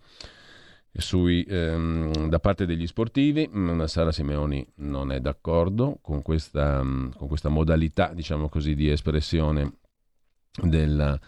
sui, 0.94 1.44
ehm, 1.44 2.30
da 2.30 2.40
parte 2.40 2.66
degli 2.66 2.88
sportivi. 2.88 3.50
Mm, 3.54 3.84
Sara 3.84 4.14
Simeoni 4.14 4.66
non 4.76 5.12
è 5.12 5.20
d'accordo 5.20 5.98
con 6.02 6.22
questa, 6.22 6.82
mm, 6.82 7.12
con 7.18 7.28
questa 7.28 7.50
modalità, 7.50 8.14
diciamo 8.14 8.48
così, 8.48 8.76
di 8.76 8.90
espressione 8.90 9.80
della 10.62 11.20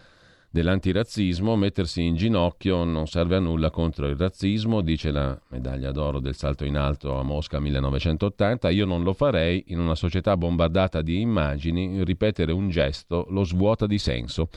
dell'antirazzismo, 0.50 1.56
mettersi 1.56 2.04
in 2.04 2.16
ginocchio 2.16 2.84
non 2.84 3.06
serve 3.06 3.36
a 3.36 3.38
nulla 3.38 3.70
contro 3.70 4.06
il 4.06 4.16
razzismo, 4.16 4.80
dice 4.80 5.10
la 5.10 5.38
medaglia 5.48 5.92
d'oro 5.92 6.20
del 6.20 6.34
salto 6.34 6.64
in 6.64 6.76
alto 6.76 7.18
a 7.18 7.22
Mosca 7.22 7.60
1980, 7.60 8.70
io 8.70 8.86
non 8.86 9.02
lo 9.02 9.12
farei, 9.12 9.64
in 9.68 9.78
una 9.78 9.94
società 9.94 10.36
bombardata 10.36 11.02
di 11.02 11.20
immagini, 11.20 12.02
ripetere 12.04 12.52
un 12.52 12.70
gesto 12.70 13.26
lo 13.30 13.44
svuota 13.44 13.86
di 13.86 13.98
senso. 13.98 14.48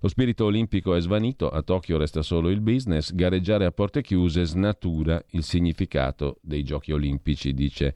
Lo 0.00 0.08
spirito 0.08 0.44
olimpico 0.44 0.94
è 0.94 1.00
svanito, 1.00 1.48
a 1.48 1.62
Tokyo 1.62 1.96
resta 1.96 2.22
solo 2.22 2.50
il 2.50 2.60
business, 2.60 3.12
gareggiare 3.12 3.64
a 3.64 3.70
porte 3.70 4.02
chiuse 4.02 4.44
snatura 4.44 5.22
il 5.30 5.42
significato 5.42 6.38
dei 6.42 6.62
giochi 6.62 6.92
olimpici, 6.92 7.54
dice 7.54 7.94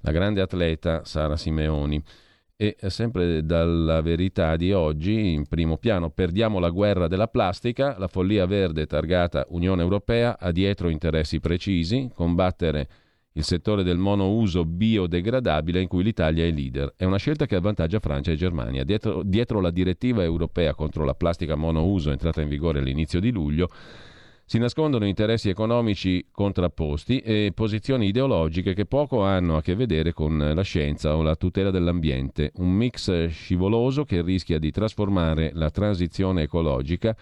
la 0.00 0.12
grande 0.12 0.40
atleta 0.40 1.04
Sara 1.04 1.36
Simeoni. 1.36 2.02
E 2.58 2.74
sempre 2.86 3.44
dalla 3.44 4.00
verità 4.00 4.56
di 4.56 4.72
oggi, 4.72 5.34
in 5.34 5.46
primo 5.46 5.76
piano, 5.76 6.08
perdiamo 6.08 6.58
la 6.58 6.70
guerra 6.70 7.06
della 7.06 7.28
plastica, 7.28 7.98
la 7.98 8.08
follia 8.08 8.46
verde 8.46 8.86
targata 8.86 9.44
Unione 9.50 9.82
Europea 9.82 10.38
ha 10.38 10.50
dietro 10.52 10.88
interessi 10.88 11.38
precisi, 11.38 12.10
combattere 12.14 12.88
il 13.32 13.44
settore 13.44 13.82
del 13.82 13.98
monouso 13.98 14.64
biodegradabile 14.64 15.82
in 15.82 15.88
cui 15.88 16.02
l'Italia 16.02 16.46
è 16.46 16.50
leader. 16.50 16.94
È 16.96 17.04
una 17.04 17.18
scelta 17.18 17.44
che 17.44 17.56
avvantaggia 17.56 18.00
Francia 18.00 18.32
e 18.32 18.36
Germania. 18.36 18.84
Dietro, 18.84 19.22
dietro 19.22 19.60
la 19.60 19.70
direttiva 19.70 20.22
europea 20.22 20.74
contro 20.74 21.04
la 21.04 21.12
plastica 21.12 21.56
monouso 21.56 22.10
entrata 22.10 22.40
in 22.40 22.48
vigore 22.48 22.78
all'inizio 22.78 23.20
di 23.20 23.30
luglio, 23.32 23.68
si 24.48 24.58
nascondono 24.58 25.06
interessi 25.06 25.48
economici 25.48 26.24
contrapposti 26.30 27.18
e 27.18 27.50
posizioni 27.52 28.06
ideologiche 28.06 28.74
che 28.74 28.86
poco 28.86 29.24
hanno 29.24 29.56
a 29.56 29.60
che 29.60 29.74
vedere 29.74 30.12
con 30.12 30.38
la 30.38 30.62
scienza 30.62 31.16
o 31.16 31.22
la 31.22 31.34
tutela 31.34 31.72
dell'ambiente, 31.72 32.52
un 32.58 32.70
mix 32.70 33.26
scivoloso 33.26 34.04
che 34.04 34.22
rischia 34.22 34.60
di 34.60 34.70
trasformare 34.70 35.50
la 35.52 35.70
transizione 35.70 36.42
ecologica 36.42 37.16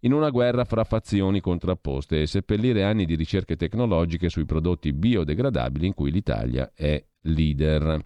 in 0.00 0.12
una 0.12 0.28
guerra 0.28 0.66
fra 0.66 0.84
fazioni 0.84 1.40
contrapposte 1.40 2.20
e 2.20 2.26
seppellire 2.26 2.84
anni 2.84 3.06
di 3.06 3.14
ricerche 3.14 3.56
tecnologiche 3.56 4.28
sui 4.28 4.44
prodotti 4.44 4.92
biodegradabili 4.92 5.86
in 5.86 5.94
cui 5.94 6.10
l'Italia 6.10 6.72
è 6.74 7.02
leader. 7.22 8.04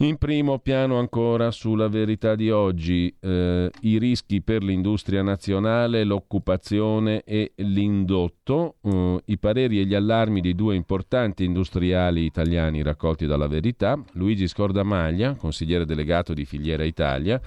In 0.00 0.16
primo 0.16 0.60
piano 0.60 0.96
ancora 1.00 1.50
sulla 1.50 1.88
verità 1.88 2.36
di 2.36 2.52
oggi, 2.52 3.12
eh, 3.18 3.68
i 3.80 3.98
rischi 3.98 4.40
per 4.42 4.62
l'industria 4.62 5.22
nazionale, 5.22 6.04
l'occupazione 6.04 7.24
e 7.24 7.50
l'indotto, 7.56 8.76
eh, 8.80 9.20
i 9.24 9.38
pareri 9.38 9.80
e 9.80 9.86
gli 9.86 9.94
allarmi 9.94 10.40
di 10.40 10.54
due 10.54 10.76
importanti 10.76 11.42
industriali 11.42 12.24
italiani 12.24 12.80
raccolti 12.82 13.26
dalla 13.26 13.48
verità, 13.48 14.00
Luigi 14.12 14.46
Scordamaglia, 14.46 15.34
consigliere 15.34 15.84
delegato 15.84 16.32
di 16.32 16.44
Filiera 16.44 16.84
Italia, 16.84 17.40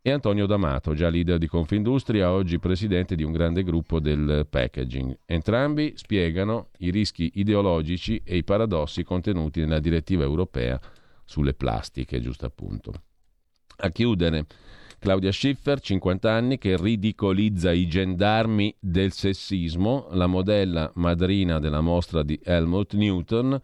e 0.00 0.10
Antonio 0.12 0.46
D'Amato, 0.46 0.94
già 0.94 1.08
leader 1.08 1.38
di 1.38 1.48
Confindustria, 1.48 2.30
oggi 2.30 2.60
presidente 2.60 3.16
di 3.16 3.24
un 3.24 3.32
grande 3.32 3.64
gruppo 3.64 3.98
del 3.98 4.46
packaging. 4.48 5.18
Entrambi 5.26 5.94
spiegano 5.96 6.68
i 6.78 6.92
rischi 6.92 7.32
ideologici 7.34 8.22
e 8.24 8.36
i 8.36 8.44
paradossi 8.44 9.02
contenuti 9.02 9.58
nella 9.58 9.80
direttiva 9.80 10.22
europea 10.22 10.80
sulle 11.30 11.54
plastiche, 11.54 12.20
giusto 12.20 12.44
appunto. 12.44 12.92
A 13.82 13.88
chiudere, 13.90 14.46
Claudia 14.98 15.30
Schiffer, 15.30 15.78
50 15.78 16.30
anni, 16.30 16.58
che 16.58 16.76
ridicolizza 16.76 17.70
i 17.70 17.86
gendarmi 17.86 18.74
del 18.80 19.12
sessismo, 19.12 20.08
la 20.10 20.26
modella 20.26 20.90
madrina 20.96 21.60
della 21.60 21.80
mostra 21.80 22.24
di 22.24 22.38
Helmut 22.42 22.94
Newton. 22.94 23.60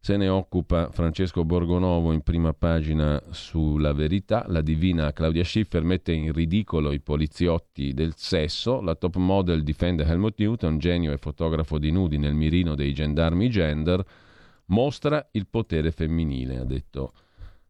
Se 0.00 0.16
ne 0.16 0.28
occupa 0.28 0.90
Francesco 0.92 1.44
Borgonovo 1.44 2.12
in 2.12 2.22
prima 2.22 2.52
pagina 2.52 3.20
sulla 3.32 3.92
verità. 3.92 4.44
La 4.46 4.60
divina 4.62 5.12
Claudia 5.12 5.42
Schiffer 5.42 5.82
mette 5.82 6.12
in 6.12 6.32
ridicolo 6.32 6.92
i 6.92 7.00
poliziotti 7.00 7.92
del 7.94 8.12
sesso. 8.14 8.80
La 8.80 8.94
top 8.94 9.16
model 9.16 9.64
difende 9.64 10.04
Helmut 10.04 10.38
Newton, 10.38 10.78
genio 10.78 11.12
e 11.12 11.16
fotografo 11.16 11.78
di 11.78 11.90
nudi 11.90 12.16
nel 12.16 12.34
mirino 12.34 12.76
dei 12.76 12.94
gendarmi 12.94 13.50
gender 13.50 14.06
mostra 14.68 15.28
il 15.32 15.46
potere 15.46 15.90
femminile, 15.90 16.58
ha 16.58 16.64
detto 16.64 17.12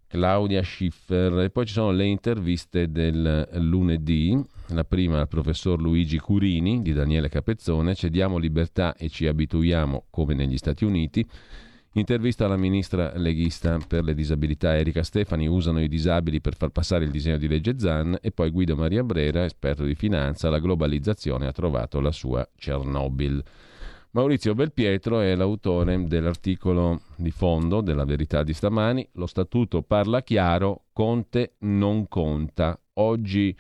Claudia 0.06 0.62
Schiffer. 0.62 1.38
E 1.40 1.50
poi 1.50 1.66
ci 1.66 1.72
sono 1.72 1.90
le 1.90 2.06
interviste 2.06 2.90
del 2.90 3.48
lunedì, 3.54 4.40
la 4.68 4.84
prima 4.84 5.20
al 5.20 5.28
professor 5.28 5.80
Luigi 5.80 6.18
Curini 6.18 6.82
di 6.82 6.92
Daniele 6.92 7.28
Capezzone, 7.28 7.94
cediamo 7.94 8.38
libertà 8.38 8.94
e 8.96 9.08
ci 9.08 9.26
abituiamo 9.26 10.06
come 10.10 10.34
negli 10.34 10.56
Stati 10.56 10.84
Uniti. 10.84 11.26
Intervista 11.92 12.44
alla 12.44 12.56
ministra 12.56 13.16
leghista 13.16 13.78
per 13.86 14.04
le 14.04 14.14
disabilità 14.14 14.76
Erika 14.76 15.02
Stefani, 15.02 15.48
usano 15.48 15.80
i 15.80 15.88
disabili 15.88 16.40
per 16.40 16.54
far 16.54 16.68
passare 16.68 17.04
il 17.04 17.10
disegno 17.10 17.38
di 17.38 17.48
legge 17.48 17.78
Zan 17.78 18.16
e 18.20 18.30
poi 18.30 18.50
Guido 18.50 18.76
Maria 18.76 19.02
Brera, 19.02 19.44
esperto 19.44 19.84
di 19.84 19.94
finanza, 19.94 20.50
la 20.50 20.60
globalizzazione 20.60 21.46
ha 21.46 21.52
trovato 21.52 22.00
la 22.00 22.12
sua 22.12 22.48
Chernobyl. 22.54 23.42
Maurizio 24.18 24.52
Belpietro 24.52 25.20
è 25.20 25.36
l'autore 25.36 26.08
dell'articolo 26.08 27.02
di 27.14 27.30
fondo 27.30 27.80
della 27.80 28.04
verità 28.04 28.42
di 28.42 28.52
stamani. 28.52 29.08
Lo 29.12 29.26
statuto 29.26 29.82
parla 29.82 30.24
chiaro, 30.24 30.86
Conte 30.92 31.54
non 31.58 32.08
conta. 32.08 32.76
Oggi 32.94 33.56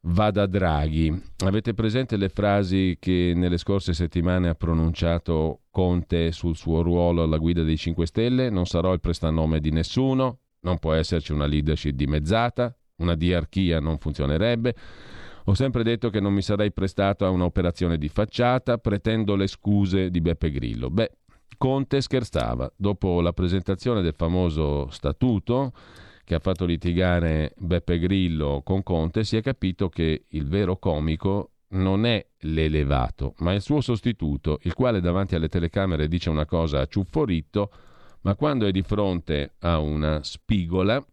va 0.00 0.32
da 0.32 0.46
Draghi. 0.46 1.16
Avete 1.44 1.74
presente 1.74 2.16
le 2.16 2.28
frasi 2.28 2.96
che 2.98 3.34
nelle 3.36 3.56
scorse 3.56 3.92
settimane 3.92 4.48
ha 4.48 4.56
pronunciato 4.56 5.60
Conte 5.70 6.32
sul 6.32 6.56
suo 6.56 6.82
ruolo 6.82 7.22
alla 7.22 7.38
guida 7.38 7.62
dei 7.62 7.76
5 7.76 8.04
Stelle? 8.04 8.50
Non 8.50 8.66
sarò 8.66 8.92
il 8.94 9.00
prestanome 9.00 9.60
di 9.60 9.70
nessuno, 9.70 10.38
non 10.62 10.78
può 10.78 10.92
esserci 10.92 11.30
una 11.30 11.46
leadership 11.46 11.94
dimezzata, 11.94 12.76
una 12.96 13.14
diarchia 13.14 13.78
non 13.78 13.98
funzionerebbe. 13.98 14.74
Ho 15.46 15.54
sempre 15.54 15.82
detto 15.82 16.08
che 16.08 16.20
non 16.20 16.32
mi 16.32 16.40
sarei 16.40 16.72
prestato 16.72 17.26
a 17.26 17.30
un'operazione 17.30 17.98
di 17.98 18.08
facciata, 18.08 18.78
pretendo 18.78 19.36
le 19.36 19.46
scuse 19.46 20.10
di 20.10 20.22
Beppe 20.22 20.50
Grillo. 20.50 20.88
Beh, 20.88 21.10
Conte 21.58 22.00
scherzava. 22.00 22.72
Dopo 22.74 23.20
la 23.20 23.34
presentazione 23.34 24.00
del 24.00 24.14
famoso 24.16 24.88
statuto 24.90 25.72
che 26.24 26.34
ha 26.34 26.38
fatto 26.38 26.64
litigare 26.64 27.52
Beppe 27.58 27.98
Grillo 27.98 28.62
con 28.64 28.82
Conte, 28.82 29.24
si 29.24 29.36
è 29.36 29.42
capito 29.42 29.90
che 29.90 30.24
il 30.28 30.48
vero 30.48 30.78
comico 30.78 31.50
non 31.74 32.06
è 32.06 32.24
l'elevato, 32.40 33.34
ma 33.38 33.52
il 33.52 33.60
suo 33.60 33.82
sostituto, 33.82 34.58
il 34.62 34.72
quale 34.72 35.00
davanti 35.00 35.34
alle 35.34 35.48
telecamere 35.48 36.08
dice 36.08 36.30
una 36.30 36.46
cosa 36.46 36.80
a 36.80 36.86
ciufforito, 36.86 37.70
ma 38.22 38.34
quando 38.34 38.64
è 38.64 38.70
di 38.70 38.82
fronte 38.82 39.56
a 39.58 39.78
una 39.78 40.22
spigola 40.22 41.04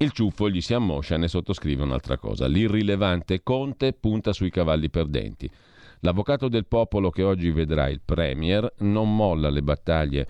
il 0.00 0.12
ciuffo 0.12 0.48
gli 0.48 0.60
si 0.60 0.74
ammoscia 0.74 1.16
e 1.16 1.18
ne 1.18 1.28
sottoscrive 1.28 1.82
un'altra 1.82 2.18
cosa. 2.18 2.46
L'irrilevante 2.46 3.42
Conte 3.42 3.92
punta 3.92 4.32
sui 4.32 4.50
cavalli 4.50 4.90
perdenti. 4.90 5.50
L'avvocato 6.00 6.48
del 6.48 6.66
popolo 6.66 7.10
che 7.10 7.24
oggi 7.24 7.50
vedrà 7.50 7.88
il 7.88 8.00
Premier 8.04 8.72
non 8.78 9.14
molla 9.14 9.50
le 9.50 9.62
battaglie 9.62 10.28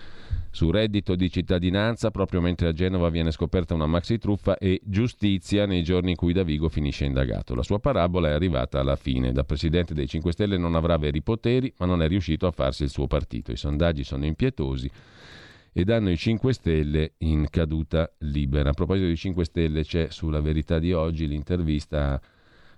su 0.49 0.71
reddito 0.71 1.13
di 1.13 1.29
cittadinanza 1.29 2.09
proprio 2.09 2.41
mentre 2.41 2.69
a 2.69 2.73
Genova 2.73 3.09
viene 3.09 3.29
scoperta 3.29 3.75
una 3.75 3.85
maxi 3.85 4.17
truffa 4.17 4.57
e 4.57 4.81
giustizia 4.83 5.67
nei 5.67 5.83
giorni 5.83 6.11
in 6.11 6.15
cui 6.15 6.33
Davigo 6.33 6.69
finisce 6.69 7.05
indagato. 7.05 7.53
La 7.53 7.61
sua 7.61 7.77
parabola 7.77 8.29
è 8.29 8.31
arrivata 8.31 8.79
alla 8.79 8.95
fine. 8.95 9.31
Da 9.31 9.43
presidente 9.43 9.93
dei 9.93 10.07
5 10.07 10.31
Stelle 10.31 10.57
non 10.57 10.73
avrà 10.73 10.97
veri 10.97 11.21
poteri, 11.21 11.71
ma 11.77 11.85
non 11.85 12.01
è 12.01 12.07
riuscito 12.07 12.47
a 12.47 12.51
farsi 12.51 12.81
il 12.81 12.89
suo 12.89 13.05
partito. 13.05 13.51
I 13.51 13.57
sondaggi 13.57 14.03
sono 14.03 14.25
impietosi 14.25 14.89
e 15.71 15.83
danno 15.83 16.09
i 16.09 16.17
5 16.17 16.53
Stelle 16.53 17.13
in 17.19 17.47
caduta 17.49 18.11
libera. 18.19 18.69
A 18.69 18.73
proposito 18.73 19.07
di 19.07 19.15
5 19.15 19.45
Stelle 19.45 19.83
c'è 19.83 20.07
sulla 20.09 20.41
verità 20.41 20.79
di 20.79 20.93
oggi 20.93 21.27
l'intervista 21.27 22.13
a 22.13 22.21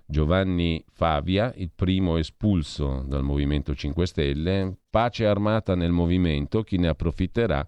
Giovanni 0.04 0.84
Favia, 0.90 1.52
il 1.56 1.70
primo 1.74 2.18
espulso 2.18 3.04
dal 3.06 3.22
Movimento 3.22 3.74
5 3.74 4.06
Stelle, 4.06 4.76
pace 4.90 5.26
armata 5.26 5.74
nel 5.74 5.92
movimento, 5.92 6.62
chi 6.62 6.76
ne 6.76 6.88
approfitterà 6.88 7.66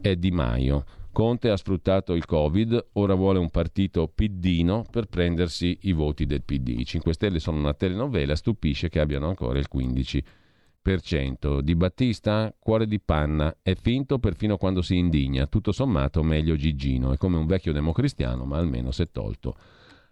è 0.00 0.14
Di 0.14 0.30
Maio. 0.30 0.84
Conte 1.12 1.50
ha 1.50 1.56
sfruttato 1.56 2.14
il 2.14 2.24
Covid, 2.24 2.90
ora 2.92 3.14
vuole 3.14 3.40
un 3.40 3.50
partito 3.50 4.06
piddino 4.06 4.84
per 4.88 5.06
prendersi 5.06 5.76
i 5.82 5.92
voti 5.92 6.24
del 6.26 6.44
PD. 6.44 6.76
I 6.78 6.84
5 6.84 7.12
Stelle 7.12 7.40
sono 7.40 7.58
una 7.58 7.74
telenovela, 7.74 8.36
stupisce 8.36 8.88
che 8.88 9.00
abbiano 9.00 9.28
ancora 9.28 9.58
il 9.58 9.66
15%. 9.72 10.22
Di 10.82 11.74
Battista, 11.76 12.54
cuore 12.58 12.86
di 12.86 13.00
panna, 13.00 13.54
è 13.60 13.74
finto 13.74 14.18
perfino 14.18 14.56
quando 14.56 14.80
si 14.80 14.96
indigna, 14.96 15.46
tutto 15.46 15.72
sommato 15.72 16.22
meglio 16.22 16.56
Gigino, 16.56 17.12
è 17.12 17.18
come 17.18 17.36
un 17.36 17.46
vecchio 17.46 17.72
democristiano, 17.72 18.46
ma 18.46 18.56
almeno 18.56 18.90
si 18.90 19.02
è 19.02 19.10
tolto 19.10 19.54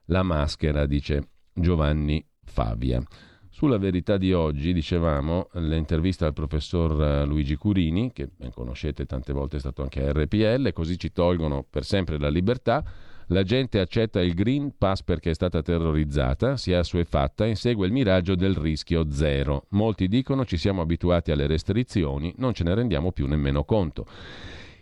la 0.07 0.23
maschera, 0.23 0.85
dice 0.85 1.31
Giovanni 1.55 2.25
Favia. 2.45 3.03
Sulla 3.49 3.79
verità 3.79 4.19
di 4.19 4.33
oggi, 4.35 4.75
dicevamo, 4.75 5.49
l'intervista 5.55 6.27
al 6.27 6.35
professor 6.35 7.03
eh, 7.03 7.25
Luigi 7.25 7.57
Curini, 7.57 8.13
che 8.13 8.29
ben 8.37 8.53
conoscete 8.53 9.07
tante 9.07 9.33
volte 9.33 9.57
è 9.57 9.61
stato 9.61 9.83
anche 9.83 10.07
a 10.07 10.13
RPL, 10.13 10.73
così 10.73 10.99
ci 10.99 11.11
tolgono 11.13 11.65
per 11.69 11.85
sempre 11.85 12.19
la 12.19 12.29
libertà. 12.29 12.85
La 13.31 13.43
gente 13.43 13.79
accetta 13.79 14.23
il 14.23 14.33
Green 14.33 14.73
Pass 14.79 15.03
perché 15.03 15.31
è 15.31 15.35
stata 15.35 15.61
terrorizzata, 15.61 16.57
si 16.57 16.73
è 16.73 16.77
assuefatta 16.77 17.45
e 17.45 17.51
insegue 17.51 17.87
il 17.87 17.93
miraggio 17.93 18.35
del 18.35 18.55
rischio 18.55 19.11
zero. 19.11 19.67
Molti 19.71 20.09
dicono 20.09 20.47
ci 20.47 20.57
siamo 20.57 20.81
abituati 20.81 21.31
alle 21.31 21.47
restrizioni, 21.47 22.33
non 22.39 22.55
ce 22.55 22.65
ne 22.65 22.75
rendiamo 22.75 23.13
più 23.13 23.27
nemmeno 23.27 23.65
conto. 23.65 24.07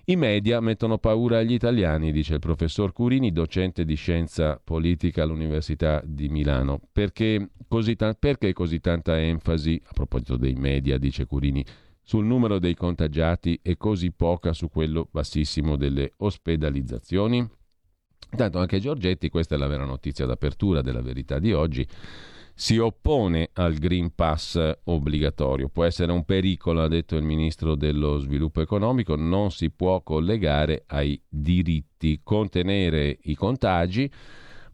I 0.05 0.15
media 0.15 0.61
mettono 0.61 0.99
paura 0.99 1.39
agli 1.39 1.55
italiani, 1.55 2.13
dice 2.13 2.35
il 2.35 2.39
professor 2.39 2.93
Curini, 2.93 3.33
docente 3.33 3.85
di 3.85 3.97
scienza 3.97 4.61
politica 4.63 5.25
all'Università 5.25 6.01
di 6.05 6.29
Milano. 6.29 6.81
Perché 6.93 7.49
così, 7.67 7.97
ta- 7.97 8.15
perché 8.15 8.53
così 8.53 8.79
tanta 8.79 9.19
enfasi, 9.19 9.83
a 9.85 9.91
proposito 9.93 10.37
dei 10.37 10.55
media, 10.55 10.99
dice 10.99 11.27
Curini, 11.27 11.65
sul 12.01 12.25
numero 12.25 12.61
dei 12.61 12.77
contagiati 12.77 13.59
e 13.61 13.77
così 13.77 14.13
poca 14.13 14.53
su 14.53 14.69
quello 14.69 15.09
bassissimo 15.11 15.75
delle 15.75 16.13
ospedalizzazioni? 16.19 17.65
Intanto 18.31 18.59
anche 18.59 18.81
Giorgetti, 18.81 19.29
questa 19.29 19.55
è 19.55 19.59
la 19.59 19.67
vera 19.67 19.85
notizia 19.85 20.27
d'apertura 20.27 20.83
della 20.83 21.01
verità 21.01 21.39
di 21.39 21.53
oggi, 21.53 21.87
si 22.59 22.79
oppone 22.79 23.51
al 23.53 23.75
Green 23.75 24.15
Pass 24.15 24.79
obbligatorio. 24.85 25.69
Può 25.69 25.85
essere 25.85 26.11
un 26.11 26.25
pericolo, 26.25 26.83
ha 26.83 26.89
detto 26.89 27.17
il 27.17 27.23
ministro 27.23 27.75
dello 27.75 28.19
sviluppo 28.19 28.63
economico, 28.63 29.15
non 29.15 29.51
si 29.51 29.71
può 29.71 30.03
collegare 30.03 30.85
ai 30.87 31.21
diritti, 31.29 32.21
contenere 32.23 33.19
i 33.25 33.35
contagi, 33.35 34.11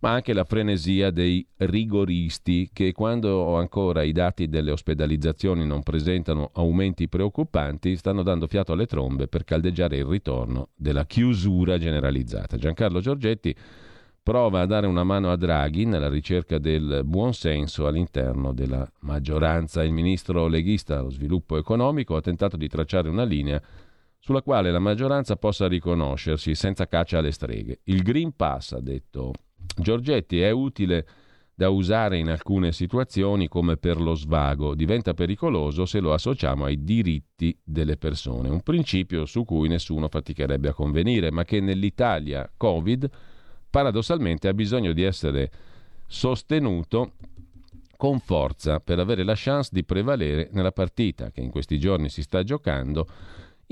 ma 0.02 0.10
anche 0.10 0.32
la 0.32 0.44
frenesia 0.44 1.10
dei 1.10 1.46
rigoristi 1.58 2.70
che 2.72 2.92
quando 2.92 3.56
ancora 3.56 4.02
i 4.02 4.10
dati 4.10 4.48
delle 4.48 4.72
ospedalizzazioni 4.72 5.64
non 5.64 5.84
presentano 5.84 6.50
aumenti 6.54 7.08
preoccupanti 7.08 7.96
stanno 7.96 8.24
dando 8.24 8.48
fiato 8.48 8.72
alle 8.72 8.86
trombe 8.86 9.28
per 9.28 9.44
caldeggiare 9.44 9.98
il 9.98 10.04
ritorno 10.04 10.70
della 10.74 11.06
chiusura 11.06 11.78
generalizzata. 11.78 12.56
Giancarlo 12.56 12.98
Giorgetti 12.98 13.54
prova 14.20 14.62
a 14.62 14.66
dare 14.66 14.88
una 14.88 15.04
mano 15.04 15.30
a 15.30 15.36
Draghi 15.36 15.84
nella 15.84 16.08
ricerca 16.08 16.58
del 16.58 17.02
buonsenso 17.04 17.86
all'interno 17.86 18.52
della 18.52 18.88
maggioranza. 19.02 19.84
Il 19.84 19.92
ministro 19.92 20.48
leghista 20.48 20.98
allo 20.98 21.10
sviluppo 21.10 21.56
economico 21.56 22.16
ha 22.16 22.20
tentato 22.20 22.56
di 22.56 22.66
tracciare 22.66 23.08
una 23.08 23.24
linea 23.24 23.62
sulla 24.18 24.42
quale 24.42 24.72
la 24.72 24.80
maggioranza 24.80 25.36
possa 25.36 25.68
riconoscersi 25.68 26.56
senza 26.56 26.88
caccia 26.88 27.18
alle 27.18 27.30
streghe. 27.30 27.80
Il 27.84 28.02
Green 28.02 28.34
Pass, 28.34 28.72
ha 28.72 28.80
detto 28.80 29.32
Giorgetti, 29.76 30.40
è 30.40 30.50
utile 30.50 31.06
da 31.54 31.68
usare 31.68 32.18
in 32.18 32.28
alcune 32.28 32.72
situazioni 32.72 33.46
come 33.46 33.76
per 33.76 34.00
lo 34.00 34.14
svago, 34.14 34.74
diventa 34.74 35.14
pericoloso 35.14 35.84
se 35.84 36.00
lo 36.00 36.12
associamo 36.12 36.64
ai 36.64 36.82
diritti 36.82 37.56
delle 37.62 37.96
persone, 37.96 38.48
un 38.48 38.62
principio 38.62 39.26
su 39.26 39.44
cui 39.44 39.68
nessuno 39.68 40.08
faticherebbe 40.08 40.70
a 40.70 40.74
convenire, 40.74 41.30
ma 41.30 41.44
che 41.44 41.60
nell'Italia 41.60 42.50
Covid 42.56 43.08
paradossalmente 43.70 44.48
ha 44.48 44.54
bisogno 44.54 44.92
di 44.92 45.02
essere 45.02 45.50
sostenuto 46.06 47.12
con 47.96 48.18
forza 48.18 48.80
per 48.80 48.98
avere 48.98 49.22
la 49.22 49.34
chance 49.36 49.70
di 49.72 49.84
prevalere 49.84 50.48
nella 50.52 50.72
partita 50.72 51.30
che 51.30 51.40
in 51.40 51.50
questi 51.50 51.78
giorni 51.78 52.08
si 52.08 52.22
sta 52.22 52.42
giocando 52.42 53.06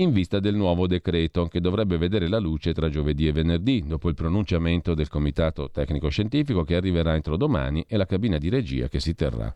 in 0.02 0.12
vista 0.12 0.40
del 0.40 0.54
nuovo 0.54 0.86
decreto 0.86 1.46
che 1.46 1.60
dovrebbe 1.60 1.98
vedere 1.98 2.28
la 2.28 2.38
luce 2.38 2.72
tra 2.72 2.88
giovedì 2.88 3.26
e 3.26 3.32
venerdì, 3.32 3.84
dopo 3.86 4.08
il 4.08 4.14
pronunciamento 4.14 4.94
del 4.94 5.08
Comitato 5.08 5.70
Tecnico 5.70 6.08
Scientifico 6.08 6.64
che 6.64 6.74
arriverà 6.74 7.14
entro 7.14 7.36
domani 7.36 7.84
e 7.86 7.96
la 7.96 8.06
cabina 8.06 8.38
di 8.38 8.48
regia 8.48 8.88
che 8.88 8.98
si 8.98 9.14
terrà 9.14 9.52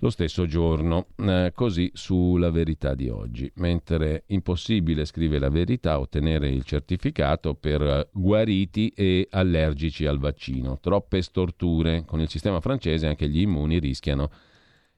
lo 0.00 0.10
stesso 0.10 0.46
giorno, 0.46 1.06
eh, 1.16 1.52
così 1.54 1.90
sulla 1.94 2.50
verità 2.50 2.94
di 2.94 3.08
oggi. 3.08 3.50
Mentre 3.56 4.24
impossibile, 4.26 5.04
scrive 5.04 5.38
la 5.38 5.48
verità, 5.48 5.98
ottenere 5.98 6.48
il 6.48 6.64
certificato 6.64 7.54
per 7.54 8.08
guariti 8.12 8.92
e 8.94 9.26
allergici 9.30 10.04
al 10.04 10.18
vaccino. 10.18 10.78
Troppe 10.80 11.22
storture. 11.22 12.04
Con 12.04 12.20
il 12.20 12.28
sistema 12.28 12.60
francese 12.60 13.06
anche 13.06 13.28
gli 13.28 13.40
immuni 13.40 13.78
rischiano 13.78 14.30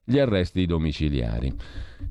gli 0.08 0.18
arresti 0.18 0.64
domiciliari. 0.64 1.54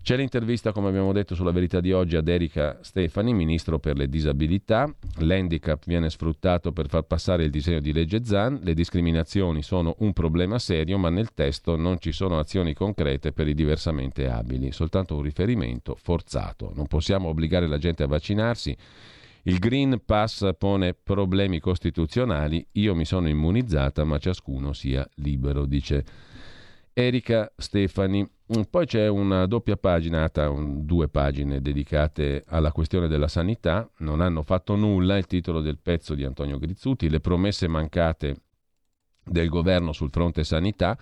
C'è 0.03 0.15
l'intervista, 0.17 0.71
come 0.71 0.89
abbiamo 0.89 1.11
detto, 1.13 1.33
sulla 1.33 1.51
verità 1.51 1.79
di 1.79 1.91
oggi 1.91 2.15
ad 2.15 2.27
Erika 2.27 2.77
Stefani, 2.81 3.33
ministro 3.33 3.79
per 3.79 3.97
le 3.97 4.07
disabilità. 4.07 4.93
L'handicap 5.19 5.83
viene 5.87 6.11
sfruttato 6.11 6.71
per 6.71 6.89
far 6.89 7.03
passare 7.03 7.45
il 7.45 7.49
disegno 7.49 7.79
di 7.79 7.91
legge 7.91 8.23
ZAN. 8.23 8.59
Le 8.61 8.75
discriminazioni 8.75 9.63
sono 9.63 9.95
un 9.99 10.13
problema 10.13 10.59
serio, 10.59 10.99
ma 10.99 11.09
nel 11.09 11.33
testo 11.33 11.75
non 11.75 11.97
ci 11.99 12.11
sono 12.11 12.37
azioni 12.37 12.75
concrete 12.75 13.31
per 13.31 13.47
i 13.47 13.55
diversamente 13.55 14.29
abili, 14.29 14.71
soltanto 14.71 15.15
un 15.15 15.23
riferimento 15.23 15.95
forzato. 15.99 16.71
Non 16.75 16.85
possiamo 16.85 17.29
obbligare 17.29 17.67
la 17.67 17.79
gente 17.79 18.03
a 18.03 18.07
vaccinarsi. 18.07 18.77
Il 19.43 19.57
Green 19.57 20.01
Pass 20.05 20.47
pone 20.55 20.93
problemi 20.93 21.59
costituzionali. 21.59 22.63
Io 22.73 22.93
mi 22.93 23.05
sono 23.05 23.27
immunizzata, 23.27 24.03
ma 24.03 24.19
ciascuno 24.19 24.73
sia 24.73 25.07
libero, 25.15 25.65
dice 25.65 26.05
Erika 26.99 27.53
Stefani. 27.55 28.27
Poi 28.71 28.85
c'è 28.87 29.07
una 29.07 29.45
doppia 29.45 29.77
paginata, 29.77 30.49
un, 30.49 30.83
due 30.83 31.07
pagine 31.07 31.61
dedicate 31.61 32.43
alla 32.47 32.71
questione 32.71 33.07
della 33.07 33.27
sanità. 33.27 33.87
Non 33.97 34.19
hanno 34.19 34.41
fatto 34.41 34.75
nulla, 34.75 35.15
il 35.15 35.27
titolo 35.27 35.61
del 35.61 35.77
pezzo 35.77 36.15
di 36.15 36.23
Antonio 36.23 36.57
Grizzuti, 36.57 37.07
le 37.07 37.19
promesse 37.19 37.67
mancate 37.67 38.37
del 39.23 39.47
governo 39.47 39.91
sul 39.91 40.09
fronte 40.09 40.43
sanità. 40.43 40.97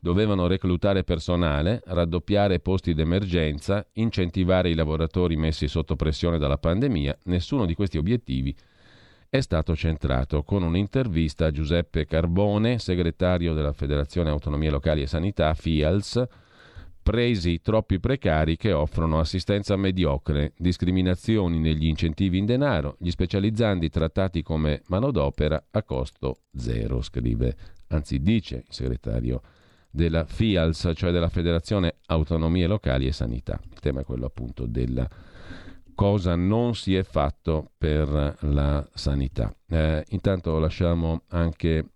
Dovevano 0.00 0.46
reclutare 0.46 1.04
personale, 1.04 1.82
raddoppiare 1.84 2.60
posti 2.60 2.94
d'emergenza, 2.94 3.86
incentivare 3.94 4.70
i 4.70 4.74
lavoratori 4.74 5.36
messi 5.36 5.68
sotto 5.68 5.94
pressione 5.94 6.38
dalla 6.38 6.56
pandemia. 6.56 7.18
Nessuno 7.24 7.66
di 7.66 7.74
questi 7.74 7.98
obiettivi 7.98 8.50
è 8.50 8.73
stato 9.40 9.74
centrato 9.74 10.42
con 10.42 10.62
un'intervista 10.62 11.46
a 11.46 11.50
Giuseppe 11.50 12.06
Carbone, 12.06 12.78
segretario 12.78 13.52
della 13.52 13.72
Federazione 13.72 14.30
Autonomie 14.30 14.70
Locali 14.70 15.02
e 15.02 15.06
Sanità, 15.06 15.52
FIALS, 15.54 16.22
presi 17.02 17.60
troppi 17.60 18.00
precari 18.00 18.56
che 18.56 18.72
offrono 18.72 19.18
assistenza 19.18 19.76
mediocre, 19.76 20.52
discriminazioni 20.56 21.58
negli 21.58 21.86
incentivi 21.86 22.38
in 22.38 22.46
denaro, 22.46 22.96
gli 22.98 23.10
specializzandi 23.10 23.90
trattati 23.90 24.42
come 24.42 24.82
manodopera 24.86 25.66
a 25.70 25.82
costo 25.82 26.38
zero, 26.56 27.02
scrive, 27.02 27.56
anzi 27.88 28.20
dice 28.20 28.56
il 28.66 28.72
segretario 28.72 29.42
della 29.90 30.24
FIALS, 30.24 30.92
cioè 30.94 31.12
della 31.12 31.28
Federazione 31.28 31.96
Autonomie 32.06 32.66
Locali 32.66 33.06
e 33.06 33.12
Sanità. 33.12 33.60
Il 33.70 33.80
tema 33.80 34.00
è 34.00 34.04
quello 34.04 34.26
appunto 34.26 34.66
della 34.66 35.08
cosa 35.94 36.34
non 36.34 36.74
si 36.74 36.94
è 36.94 37.02
fatto 37.02 37.70
per 37.76 38.36
la 38.40 38.86
sanità. 38.94 39.54
Eh, 39.68 40.04
intanto 40.08 40.58
lasciamo 40.58 41.22
anche 41.28 41.88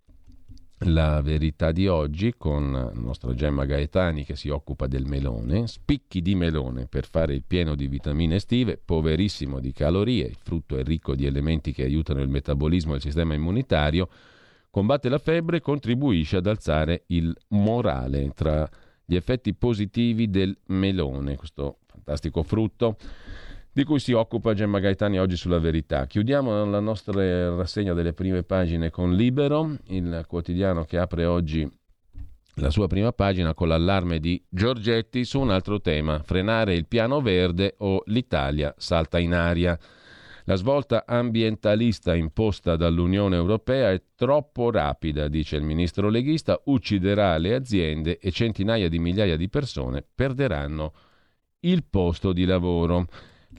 la 0.82 1.20
verità 1.22 1.72
di 1.72 1.88
oggi 1.88 2.34
con 2.36 2.72
la 2.72 2.92
nostra 2.94 3.34
Gemma 3.34 3.64
Gaetani 3.64 4.24
che 4.24 4.36
si 4.36 4.48
occupa 4.48 4.86
del 4.86 5.06
melone, 5.06 5.66
spicchi 5.66 6.22
di 6.22 6.36
melone 6.36 6.86
per 6.86 7.06
fare 7.06 7.34
il 7.34 7.42
pieno 7.44 7.74
di 7.74 7.88
vitamine 7.88 8.36
estive, 8.36 8.80
poverissimo 8.82 9.58
di 9.58 9.72
calorie, 9.72 10.26
il 10.26 10.36
frutto 10.40 10.76
è 10.76 10.84
ricco 10.84 11.16
di 11.16 11.26
elementi 11.26 11.72
che 11.72 11.82
aiutano 11.82 12.20
il 12.20 12.28
metabolismo 12.28 12.92
e 12.92 12.96
il 12.96 13.02
sistema 13.02 13.34
immunitario, 13.34 14.08
combatte 14.70 15.08
la 15.08 15.18
febbre 15.18 15.56
e 15.56 15.60
contribuisce 15.60 16.36
ad 16.36 16.46
alzare 16.46 17.04
il 17.08 17.36
morale 17.48 18.30
tra 18.34 18.68
gli 19.04 19.16
effetti 19.16 19.54
positivi 19.54 20.30
del 20.30 20.56
melone, 20.66 21.36
questo 21.36 21.78
fantastico 21.86 22.42
frutto 22.42 22.96
di 23.78 23.84
cui 23.84 24.00
si 24.00 24.12
occupa 24.12 24.54
Gemma 24.54 24.80
Gaetani 24.80 25.20
oggi 25.20 25.36
sulla 25.36 25.60
verità. 25.60 26.04
Chiudiamo 26.08 26.64
la 26.64 26.80
nostra 26.80 27.54
rassegna 27.54 27.92
delle 27.92 28.12
prime 28.12 28.42
pagine 28.42 28.90
con 28.90 29.14
Libero, 29.14 29.76
il 29.90 30.24
quotidiano 30.26 30.82
che 30.82 30.98
apre 30.98 31.24
oggi 31.26 31.64
la 32.54 32.70
sua 32.70 32.88
prima 32.88 33.12
pagina 33.12 33.54
con 33.54 33.68
l'allarme 33.68 34.18
di 34.18 34.44
Giorgetti 34.48 35.24
su 35.24 35.38
un 35.38 35.50
altro 35.50 35.80
tema, 35.80 36.20
frenare 36.24 36.74
il 36.74 36.86
piano 36.86 37.20
verde 37.20 37.76
o 37.78 38.02
l'Italia 38.06 38.74
salta 38.76 39.20
in 39.20 39.32
aria. 39.32 39.78
La 40.46 40.56
svolta 40.56 41.04
ambientalista 41.06 42.16
imposta 42.16 42.74
dall'Unione 42.74 43.36
Europea 43.36 43.92
è 43.92 44.02
troppo 44.16 44.72
rapida, 44.72 45.28
dice 45.28 45.54
il 45.54 45.62
ministro 45.62 46.08
leghista, 46.08 46.60
ucciderà 46.64 47.38
le 47.38 47.54
aziende 47.54 48.18
e 48.18 48.32
centinaia 48.32 48.88
di 48.88 48.98
migliaia 48.98 49.36
di 49.36 49.48
persone 49.48 50.04
perderanno 50.12 50.92
il 51.60 51.84
posto 51.88 52.32
di 52.32 52.44
lavoro. 52.44 53.06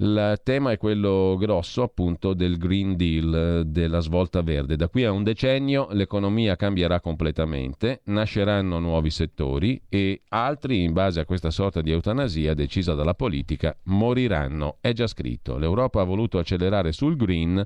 Il 0.01 0.39
tema 0.43 0.71
è 0.71 0.77
quello 0.77 1.35
grosso 1.37 1.81
appunto 1.81 2.33
del 2.33 2.57
Green 2.57 2.95
Deal, 2.95 3.63
della 3.65 3.99
svolta 3.99 4.41
verde. 4.41 4.77
Da 4.77 4.87
qui 4.87 5.03
a 5.03 5.11
un 5.11 5.23
decennio 5.23 5.89
l'economia 5.91 6.55
cambierà 6.55 7.01
completamente, 7.01 7.99
nasceranno 8.05 8.79
nuovi 8.79 9.09
settori 9.09 9.81
e 9.89 10.21
altri, 10.29 10.83
in 10.83 10.93
base 10.93 11.19
a 11.19 11.25
questa 11.25 11.51
sorta 11.51 11.81
di 11.81 11.91
eutanasia 11.91 12.53
decisa 12.53 12.93
dalla 12.93 13.13
politica, 13.13 13.77
moriranno. 13.83 14.77
È 14.79 14.93
già 14.93 15.05
scritto. 15.05 15.57
L'Europa 15.57 15.99
ha 15.99 16.05
voluto 16.05 16.37
accelerare 16.37 16.93
sul 16.93 17.17
green, 17.17 17.61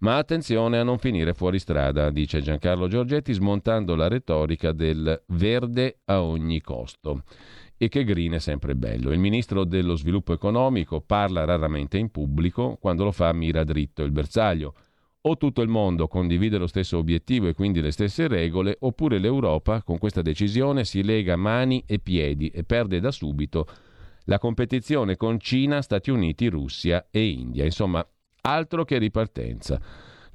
ma 0.00 0.18
attenzione 0.18 0.78
a 0.78 0.82
non 0.82 0.98
finire 0.98 1.32
fuori 1.32 1.58
strada, 1.58 2.10
dice 2.10 2.42
Giancarlo 2.42 2.86
Giorgetti, 2.86 3.32
smontando 3.32 3.94
la 3.94 4.08
retorica 4.08 4.72
del 4.72 5.22
verde 5.28 6.00
a 6.04 6.20
ogni 6.20 6.60
costo 6.60 7.22
e 7.78 7.88
che 7.88 8.04
green 8.04 8.32
è 8.32 8.38
sempre 8.38 8.74
bello. 8.74 9.12
Il 9.12 9.18
ministro 9.18 9.64
dello 9.64 9.96
sviluppo 9.96 10.32
economico 10.32 11.00
parla 11.00 11.44
raramente 11.44 11.98
in 11.98 12.10
pubblico, 12.10 12.76
quando 12.80 13.04
lo 13.04 13.12
fa 13.12 13.32
mira 13.32 13.64
dritto 13.64 14.02
il 14.02 14.12
bersaglio. 14.12 14.74
O 15.22 15.36
tutto 15.36 15.60
il 15.60 15.68
mondo 15.68 16.06
condivide 16.06 16.56
lo 16.56 16.68
stesso 16.68 16.98
obiettivo 16.98 17.48
e 17.48 17.54
quindi 17.54 17.80
le 17.80 17.90
stesse 17.90 18.28
regole, 18.28 18.76
oppure 18.80 19.18
l'Europa 19.18 19.82
con 19.82 19.98
questa 19.98 20.22
decisione 20.22 20.84
si 20.84 21.02
lega 21.02 21.34
mani 21.34 21.82
e 21.84 21.98
piedi 21.98 22.48
e 22.48 22.62
perde 22.62 23.00
da 23.00 23.10
subito 23.10 23.66
la 24.26 24.38
competizione 24.38 25.16
con 25.16 25.38
Cina, 25.40 25.82
Stati 25.82 26.10
Uniti, 26.10 26.46
Russia 26.46 27.08
e 27.10 27.28
India. 27.28 27.64
Insomma, 27.64 28.06
altro 28.42 28.84
che 28.84 28.98
ripartenza. 28.98 29.80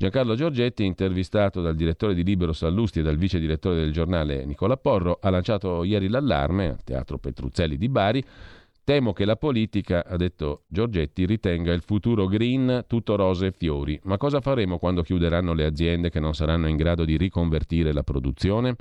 Giancarlo 0.01 0.33
Giorgetti, 0.33 0.83
intervistato 0.83 1.61
dal 1.61 1.75
direttore 1.75 2.15
di 2.15 2.23
Libero 2.23 2.53
Sallusti 2.53 2.97
e 2.97 3.01
dal 3.03 3.17
vice 3.17 3.37
direttore 3.37 3.75
del 3.75 3.91
giornale 3.91 4.45
Nicola 4.45 4.75
Porro, 4.75 5.19
ha 5.21 5.29
lanciato 5.29 5.83
ieri 5.83 6.07
l'allarme 6.07 6.69
al 6.69 6.83
Teatro 6.83 7.19
Petruzzelli 7.19 7.77
di 7.77 7.87
Bari. 7.87 8.23
Temo 8.83 9.13
che 9.13 9.25
la 9.25 9.35
politica, 9.35 10.03
ha 10.03 10.17
detto 10.17 10.63
Giorgetti, 10.69 11.27
ritenga 11.27 11.71
il 11.71 11.83
futuro 11.83 12.25
green 12.25 12.85
tutto 12.87 13.15
rose 13.15 13.45
e 13.45 13.51
fiori. 13.51 13.99
Ma 14.05 14.17
cosa 14.17 14.41
faremo 14.41 14.79
quando 14.79 15.03
chiuderanno 15.03 15.53
le 15.53 15.65
aziende 15.65 16.09
che 16.09 16.19
non 16.19 16.33
saranno 16.33 16.67
in 16.67 16.77
grado 16.77 17.05
di 17.05 17.15
riconvertire 17.15 17.93
la 17.93 18.01
produzione? 18.01 18.73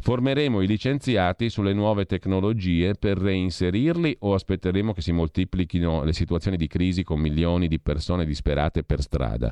Formeremo 0.00 0.60
i 0.60 0.66
licenziati 0.66 1.48
sulle 1.48 1.72
nuove 1.72 2.04
tecnologie 2.04 2.92
per 2.92 3.16
reinserirli 3.16 4.18
o 4.20 4.34
aspetteremo 4.34 4.92
che 4.92 5.00
si 5.00 5.12
moltiplichino 5.12 6.04
le 6.04 6.12
situazioni 6.12 6.58
di 6.58 6.66
crisi 6.66 7.04
con 7.04 7.20
milioni 7.20 7.68
di 7.68 7.80
persone 7.80 8.26
disperate 8.26 8.84
per 8.84 9.00
strada? 9.00 9.50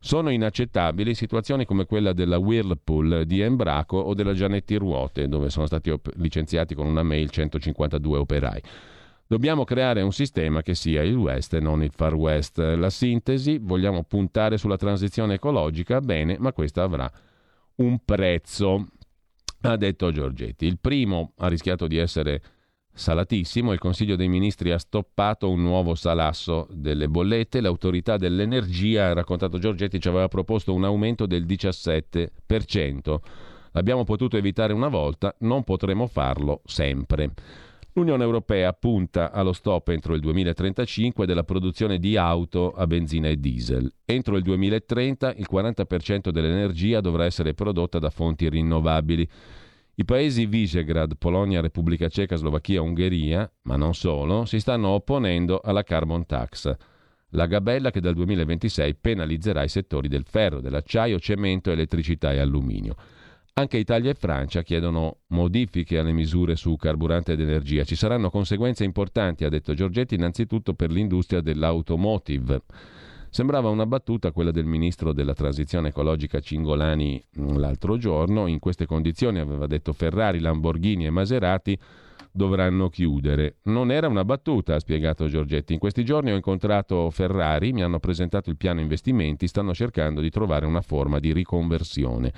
Sono 0.00 0.30
inaccettabili 0.30 1.14
situazioni 1.14 1.64
come 1.64 1.84
quella 1.84 2.12
della 2.12 2.38
Whirlpool 2.38 3.24
di 3.24 3.40
Embraco 3.40 3.96
o 3.96 4.14
della 4.14 4.32
Gianetti 4.32 4.76
Ruote, 4.76 5.28
dove 5.28 5.50
sono 5.50 5.66
stati 5.66 5.90
op- 5.90 6.12
licenziati 6.16 6.74
con 6.74 6.86
una 6.86 7.02
mail 7.02 7.30
152 7.30 8.18
operai. 8.18 8.62
Dobbiamo 9.26 9.64
creare 9.64 10.00
un 10.00 10.12
sistema 10.12 10.62
che 10.62 10.74
sia 10.74 11.02
il 11.02 11.16
West 11.16 11.52
e 11.52 11.60
non 11.60 11.82
il 11.82 11.92
Far 11.94 12.14
West. 12.14 12.58
La 12.58 12.88
sintesi, 12.88 13.58
vogliamo 13.58 14.04
puntare 14.04 14.56
sulla 14.56 14.78
transizione 14.78 15.34
ecologica, 15.34 16.00
bene, 16.00 16.36
ma 16.38 16.52
questa 16.52 16.82
avrà 16.82 17.10
un 17.76 17.98
prezzo, 18.04 18.86
ha 19.62 19.76
detto 19.76 20.10
Giorgetti. 20.12 20.64
Il 20.66 20.78
primo 20.78 21.32
ha 21.38 21.48
rischiato 21.48 21.86
di 21.86 21.98
essere 21.98 22.40
salatissimo, 22.98 23.72
il 23.72 23.78
Consiglio 23.78 24.16
dei 24.16 24.28
Ministri 24.28 24.72
ha 24.72 24.78
stoppato 24.78 25.48
un 25.48 25.62
nuovo 25.62 25.94
salasso 25.94 26.66
delle 26.70 27.08
bollette, 27.08 27.60
l'autorità 27.60 28.16
dell'energia, 28.16 29.06
ha 29.06 29.12
raccontato 29.12 29.58
Giorgetti, 29.58 30.00
ci 30.00 30.08
aveva 30.08 30.28
proposto 30.28 30.74
un 30.74 30.84
aumento 30.84 31.24
del 31.24 31.46
17%. 31.46 33.18
L'abbiamo 33.72 34.04
potuto 34.04 34.36
evitare 34.36 34.72
una 34.72 34.88
volta, 34.88 35.34
non 35.40 35.62
potremo 35.62 36.06
farlo 36.06 36.62
sempre. 36.64 37.32
L'Unione 37.92 38.22
Europea 38.22 38.72
punta 38.72 39.32
allo 39.32 39.52
stop 39.52 39.88
entro 39.88 40.14
il 40.14 40.20
2035 40.20 41.26
della 41.26 41.42
produzione 41.42 41.98
di 41.98 42.16
auto 42.16 42.72
a 42.72 42.86
benzina 42.86 43.28
e 43.28 43.36
diesel. 43.36 43.92
Entro 44.04 44.36
il 44.36 44.42
2030 44.42 45.34
il 45.36 45.46
40% 45.50 46.28
dell'energia 46.30 47.00
dovrà 47.00 47.24
essere 47.24 47.54
prodotta 47.54 47.98
da 47.98 48.10
fonti 48.10 48.48
rinnovabili. 48.48 49.28
I 50.00 50.04
paesi 50.04 50.46
Visegrad, 50.46 51.16
Polonia, 51.18 51.60
Repubblica 51.60 52.06
Ceca, 52.06 52.36
Slovacchia, 52.36 52.80
Ungheria, 52.80 53.50
ma 53.62 53.74
non 53.74 53.94
solo, 53.94 54.44
si 54.44 54.60
stanno 54.60 54.90
opponendo 54.90 55.58
alla 55.58 55.82
carbon 55.82 56.24
tax, 56.24 56.72
la 57.30 57.46
gabella 57.46 57.90
che 57.90 58.00
dal 58.00 58.14
2026 58.14 58.94
penalizzerà 58.94 59.64
i 59.64 59.68
settori 59.68 60.06
del 60.06 60.22
ferro, 60.24 60.60
dell'acciaio, 60.60 61.18
cemento, 61.18 61.72
elettricità 61.72 62.32
e 62.32 62.38
alluminio. 62.38 62.94
Anche 63.54 63.78
Italia 63.78 64.12
e 64.12 64.14
Francia 64.14 64.62
chiedono 64.62 65.22
modifiche 65.30 65.98
alle 65.98 66.12
misure 66.12 66.54
su 66.54 66.76
carburante 66.76 67.32
ed 67.32 67.40
energia. 67.40 67.82
Ci 67.82 67.96
saranno 67.96 68.30
conseguenze 68.30 68.84
importanti, 68.84 69.44
ha 69.44 69.48
detto 69.48 69.74
Giorgetti, 69.74 70.14
innanzitutto 70.14 70.74
per 70.74 70.92
l'industria 70.92 71.40
dell'automotive. 71.40 72.62
Sembrava 73.30 73.68
una 73.68 73.86
battuta 73.86 74.32
quella 74.32 74.50
del 74.50 74.64
ministro 74.64 75.12
della 75.12 75.34
transizione 75.34 75.88
ecologica 75.88 76.40
Cingolani 76.40 77.22
mm, 77.38 77.56
l'altro 77.56 77.98
giorno. 77.98 78.46
In 78.46 78.58
queste 78.58 78.86
condizioni, 78.86 79.38
aveva 79.38 79.66
detto 79.66 79.92
Ferrari, 79.92 80.40
Lamborghini 80.40 81.06
e 81.06 81.10
Maserati 81.10 81.78
dovranno 82.32 82.88
chiudere. 82.88 83.56
Non 83.64 83.90
era 83.90 84.08
una 84.08 84.24
battuta, 84.24 84.76
ha 84.76 84.80
spiegato 84.80 85.26
Giorgetti. 85.26 85.74
In 85.74 85.78
questi 85.78 86.04
giorni 86.04 86.32
ho 86.32 86.36
incontrato 86.36 87.10
Ferrari, 87.10 87.72
mi 87.72 87.82
hanno 87.82 87.98
presentato 87.98 88.48
il 88.48 88.56
piano 88.56 88.80
investimenti, 88.80 89.46
stanno 89.46 89.74
cercando 89.74 90.20
di 90.20 90.30
trovare 90.30 90.64
una 90.64 90.80
forma 90.80 91.18
di 91.18 91.32
riconversione. 91.32 92.32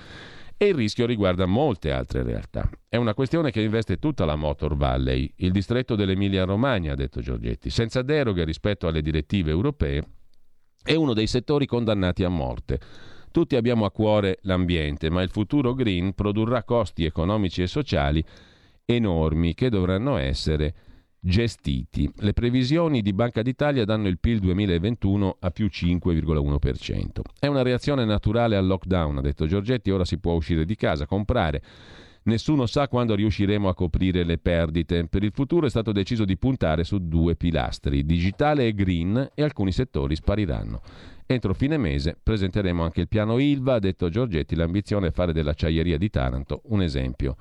E 0.57 0.67
il 0.67 0.75
rischio 0.75 1.07
riguarda 1.07 1.47
molte 1.47 1.91
altre 1.93 2.23
realtà. 2.23 2.69
È 2.89 2.97
una 2.97 3.15
questione 3.15 3.51
che 3.51 3.63
investe 3.63 3.99
tutta 3.99 4.25
la 4.25 4.37
Motor 4.37 4.77
Valley, 4.77 5.33
il 5.37 5.53
distretto 5.53 5.95
dell'Emilia 5.95 6.45
Romagna, 6.45 6.93
ha 6.93 6.97
detto 6.97 7.21
Giorgetti, 7.21 7.71
senza 7.71 8.03
deroghe 8.03 8.45
rispetto 8.45 8.87
alle 8.87 9.01
direttive 9.01 9.51
europee 9.51 10.05
è 10.83 10.95
uno 10.95 11.15
dei 11.15 11.27
settori 11.27 11.67
condannati 11.67 12.25
a 12.25 12.29
morte. 12.29 12.81
Tutti 13.31 13.55
abbiamo 13.55 13.85
a 13.85 13.91
cuore 13.91 14.39
l'ambiente, 14.43 15.09
ma 15.09 15.23
il 15.23 15.31
futuro 15.31 15.75
green 15.75 16.15
produrrà 16.15 16.65
costi 16.65 17.05
economici 17.05 17.63
e 17.63 17.67
sociali 17.67 18.25
enormi 18.85 19.55
che 19.55 19.69
dovranno 19.71 20.17
essere 20.17 20.75
gestiti. 21.21 22.11
Le 22.17 22.33
previsioni 22.33 23.03
di 23.03 23.13
Banca 23.13 23.43
d'Italia 23.43 23.85
danno 23.85 24.09
il 24.09 24.19
PIL 24.19 24.41
2021 24.41 25.37
a 25.39 25.51
più 25.51 25.67
5,1%. 25.67 27.21
È 27.39 27.47
una 27.47 27.63
reazione 27.63 28.05
naturale 28.05 28.57
al 28.57 28.67
lockdown, 28.67 29.19
ha 29.19 29.21
detto 29.21 29.47
Giorgetti, 29.47 29.91
ora 29.91 30.05
si 30.05 30.19
può 30.19 30.33
uscire 30.33 30.65
di 30.65 30.75
casa, 30.75 31.07
comprare, 31.07 31.63
Nessuno 32.23 32.67
sa 32.67 32.87
quando 32.87 33.15
riusciremo 33.15 33.69
a 33.69 33.75
coprire 33.75 34.25
le 34.25 34.37
perdite. 34.37 35.07
Per 35.07 35.23
il 35.23 35.33
futuro 35.33 35.67
è 35.67 35.71
stato 35.71 35.91
deciso 35.91 36.25
di 36.25 36.37
puntare 36.37 36.85
su 36.85 36.99
due 37.09 37.35
pilastri, 37.35 38.05
digitale 38.05 38.67
e 38.67 38.75
green, 38.75 39.31
e 39.35 39.43
alcuni 39.43 39.73
settori 39.73 40.15
spariranno. 40.15 40.83
Entro 41.27 41.55
fine 41.55 41.79
mese 41.79 42.19
presenteremo 42.21 42.83
anche 42.83 43.01
il 43.01 43.09
piano 43.09 43.39
ILVA, 43.39 43.75
ha 43.75 43.79
detto 43.79 44.09
Giorgetti, 44.09 44.55
l'ambizione 44.55 45.09
è 45.09 45.13
fare 45.13 45.33
dell'acciaieria 45.33 45.97
di 45.97 46.11
Taranto 46.11 46.63
un 46.65 46.83
esempio 46.83 47.37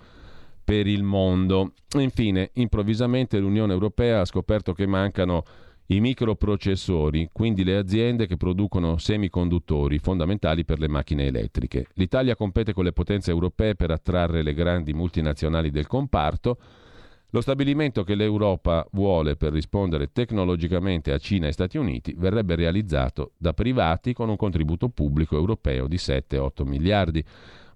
per 0.64 0.86
il 0.86 1.02
mondo. 1.02 1.74
Infine, 1.98 2.52
improvvisamente 2.54 3.40
l'Unione 3.40 3.74
Europea 3.74 4.22
ha 4.22 4.26
scoperto 4.26 4.74
che 4.74 4.86
mancano 4.86 5.44
i 5.92 6.00
microprocessori, 6.02 7.30
quindi 7.32 7.64
le 7.64 7.76
aziende 7.76 8.28
che 8.28 8.38
producono 8.38 8.98
semiconduttori 8.98 9.98
fondamentali 9.98 10.64
per 10.64 10.80
le 10.80 10.88
macchine 10.88 11.26
elettriche. 11.26 11.88
L'Italia 11.94 12.36
compete 12.36 12.74
con 12.74 12.84
le 12.84 12.94
potenze 12.94 13.32
europee 13.32 13.74
per 13.74 13.90
attrarre 13.90 14.44
le 14.44 14.54
grandi 14.54 14.94
multinazionali 14.94 15.72
del 15.72 15.88
comparto. 15.88 16.58
Lo 17.32 17.42
stabilimento 17.42 18.04
che 18.04 18.14
l'Europa 18.14 18.88
vuole 18.92 19.36
per 19.36 19.52
rispondere 19.52 20.12
tecnologicamente 20.12 21.12
a 21.12 21.18
Cina 21.18 21.48
e 21.48 21.52
Stati 21.52 21.78
Uniti 21.78 22.14
verrebbe 22.16 22.56
realizzato 22.56 23.32
da 23.38 23.54
privati 23.54 24.14
con 24.14 24.30
un 24.30 24.36
contributo 24.36 24.90
pubblico 24.90 25.36
europeo 25.36 25.88
di 25.88 25.98
7-8 25.98 26.68
miliardi 26.68 27.24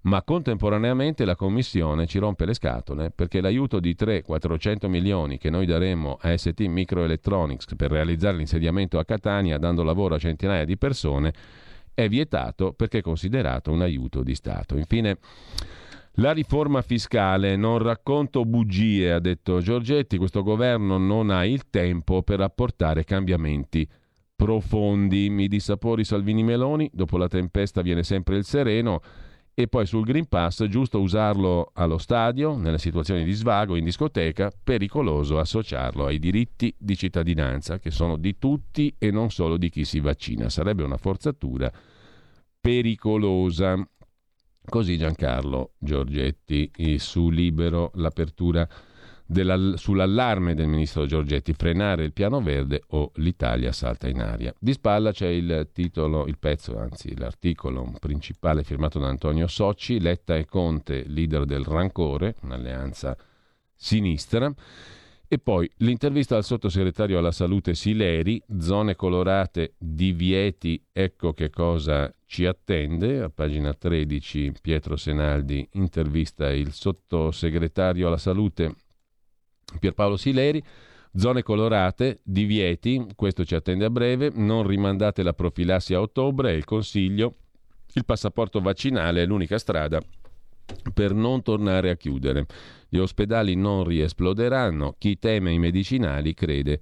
ma 0.04 0.22
contemporaneamente 0.22 1.24
la 1.24 1.36
Commissione 1.36 2.06
ci 2.06 2.18
rompe 2.18 2.44
le 2.44 2.54
scatole 2.54 3.10
perché 3.10 3.40
l'aiuto 3.40 3.80
di 3.80 3.94
3-400 3.98 4.88
milioni 4.88 5.38
che 5.38 5.50
noi 5.50 5.66
daremo 5.66 6.18
a 6.20 6.36
ST 6.36 6.60
Microelectronics 6.60 7.74
per 7.76 7.90
realizzare 7.90 8.36
l'insediamento 8.36 8.98
a 8.98 9.04
Catania 9.04 9.58
dando 9.58 9.82
lavoro 9.82 10.14
a 10.14 10.18
centinaia 10.18 10.64
di 10.64 10.76
persone 10.76 11.32
è 11.94 12.08
vietato 12.08 12.72
perché 12.72 12.98
è 12.98 13.02
considerato 13.02 13.70
un 13.70 13.80
aiuto 13.80 14.22
di 14.22 14.34
Stato. 14.34 14.76
Infine, 14.76 15.18
la 16.14 16.32
riforma 16.32 16.82
fiscale, 16.82 17.56
non 17.56 17.78
racconto 17.78 18.44
bugie, 18.44 19.12
ha 19.12 19.20
detto 19.20 19.60
Giorgetti, 19.60 20.18
questo 20.18 20.42
governo 20.42 20.98
non 20.98 21.30
ha 21.30 21.44
il 21.46 21.70
tempo 21.70 22.22
per 22.22 22.40
apportare 22.40 23.04
cambiamenti 23.04 23.88
profondi. 24.34 25.30
Mi 25.30 25.46
dissapori 25.46 26.04
Salvini 26.04 26.42
Meloni, 26.42 26.90
dopo 26.92 27.16
la 27.16 27.28
tempesta 27.28 27.80
viene 27.80 28.02
sempre 28.02 28.36
il 28.36 28.44
sereno. 28.44 29.00
E 29.56 29.68
poi 29.68 29.86
sul 29.86 30.04
Green 30.04 30.26
Pass, 30.26 30.64
giusto 30.64 31.00
usarlo 31.00 31.70
allo 31.74 31.96
stadio, 31.98 32.56
nelle 32.56 32.78
situazioni 32.78 33.22
di 33.22 33.30
svago, 33.30 33.76
in 33.76 33.84
discoteca, 33.84 34.50
pericoloso 34.50 35.38
associarlo 35.38 36.06
ai 36.06 36.18
diritti 36.18 36.74
di 36.76 36.96
cittadinanza, 36.96 37.78
che 37.78 37.92
sono 37.92 38.16
di 38.16 38.36
tutti 38.36 38.92
e 38.98 39.12
non 39.12 39.30
solo 39.30 39.56
di 39.56 39.70
chi 39.70 39.84
si 39.84 40.00
vaccina. 40.00 40.48
Sarebbe 40.48 40.82
una 40.82 40.96
forzatura 40.96 41.70
pericolosa. 42.60 43.76
Così 44.66 44.98
Giancarlo 44.98 45.74
Giorgetti 45.78 46.72
su 46.98 47.30
Libero 47.30 47.92
l'apertura 47.94 48.66
della, 49.26 49.76
sull'allarme 49.76 50.54
del 50.54 50.66
ministro 50.66 51.06
Giorgetti, 51.06 51.52
frenare 51.54 52.04
il 52.04 52.12
piano 52.12 52.40
verde 52.40 52.82
o 52.88 53.10
l'Italia 53.16 53.72
salta 53.72 54.08
in 54.08 54.20
aria. 54.20 54.54
Di 54.58 54.72
spalla 54.72 55.12
c'è 55.12 55.28
il 55.28 55.68
titolo, 55.72 56.26
il 56.26 56.38
pezzo, 56.38 56.78
anzi 56.78 57.16
l'articolo 57.16 57.92
principale 57.98 58.64
firmato 58.64 58.98
da 58.98 59.08
Antonio 59.08 59.46
Socci, 59.46 60.00
Letta 60.00 60.36
e 60.36 60.44
Conte, 60.44 61.04
leader 61.06 61.44
del 61.44 61.64
rancore, 61.64 62.34
un'alleanza 62.42 63.16
sinistra. 63.74 64.52
E 65.26 65.38
poi 65.38 65.68
l'intervista 65.78 66.36
al 66.36 66.44
sottosegretario 66.44 67.18
alla 67.18 67.32
salute 67.32 67.74
Sileri, 67.74 68.40
zone 68.60 68.94
colorate, 68.94 69.74
divieti, 69.78 70.80
ecco 70.92 71.32
che 71.32 71.50
cosa 71.50 72.14
ci 72.26 72.46
attende. 72.46 73.20
A 73.22 73.30
pagina 73.30 73.72
13 73.72 74.52
Pietro 74.60 74.96
Senaldi 74.96 75.66
intervista 75.72 76.52
il 76.52 76.72
sottosegretario 76.72 78.06
alla 78.06 78.18
salute 78.18 78.74
Pierpaolo 79.78 80.16
Sileri. 80.16 80.62
Zone 81.16 81.42
colorate, 81.42 82.20
divieti, 82.24 83.06
questo 83.14 83.44
ci 83.44 83.54
attende 83.54 83.84
a 83.84 83.90
breve, 83.90 84.32
non 84.34 84.66
rimandate 84.66 85.22
la 85.22 85.32
profilassi 85.32 85.94
a 85.94 86.00
ottobre, 86.00 86.50
è 86.50 86.54
il 86.54 86.64
consiglio. 86.64 87.36
Il 87.92 88.04
passaporto 88.04 88.60
vaccinale 88.60 89.22
è 89.22 89.26
l'unica 89.26 89.58
strada 89.58 90.00
per 90.92 91.14
non 91.14 91.42
tornare 91.42 91.90
a 91.90 91.96
chiudere. 91.96 92.46
Gli 92.88 92.98
ospedali 92.98 93.54
non 93.54 93.84
riesploderanno, 93.84 94.96
chi 94.98 95.18
teme 95.18 95.52
i 95.52 95.58
medicinali 95.58 96.34
crede 96.34 96.80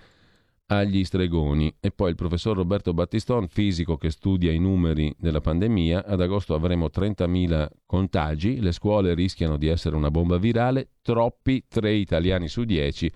agli 0.77 1.05
stregoni. 1.05 1.75
E 1.81 1.91
poi 1.91 2.11
il 2.11 2.17
professor 2.17 2.57
Roberto 2.57 2.93
Battiston, 2.95 3.49
fisico 3.49 3.97
che 3.97 4.11
studia 4.11 4.53
i 4.53 4.59
numeri 4.59 5.15
della 5.19 5.41
pandemia, 5.41 6.05
ad 6.05 6.21
agosto 6.21 6.55
avremo 6.55 6.89
30.000 6.93 7.69
contagi, 7.87 8.61
le 8.61 8.73
scuole 8.73 9.15
rischiano 9.15 9.57
di 9.57 9.69
essere 9.69 9.97
una 9.97 10.11
bomba 10.11 10.39
virale, 10.39 10.91
troppi, 11.03 11.65
3 11.69 11.93
italiani 11.93 12.49
su 12.49 12.65
10 12.65 13.13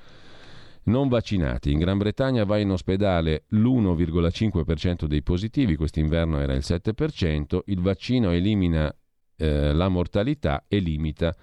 non 0.87 1.09
vaccinati. 1.09 1.73
In 1.73 1.79
Gran 1.79 1.99
Bretagna 1.99 2.45
va 2.45 2.59
in 2.59 2.71
ospedale 2.71 3.47
l'1,5% 3.49 5.07
dei 5.07 5.23
positivi, 5.23 5.75
quest'inverno 5.75 6.39
era 6.39 6.55
il 6.55 6.63
7%, 6.65 7.59
il 7.65 7.81
vaccino 7.81 8.31
elimina 8.31 8.95
eh, 9.37 9.73
la 9.73 9.89
mortalità 9.89 10.65
e 10.69 10.79
limita 10.79 11.35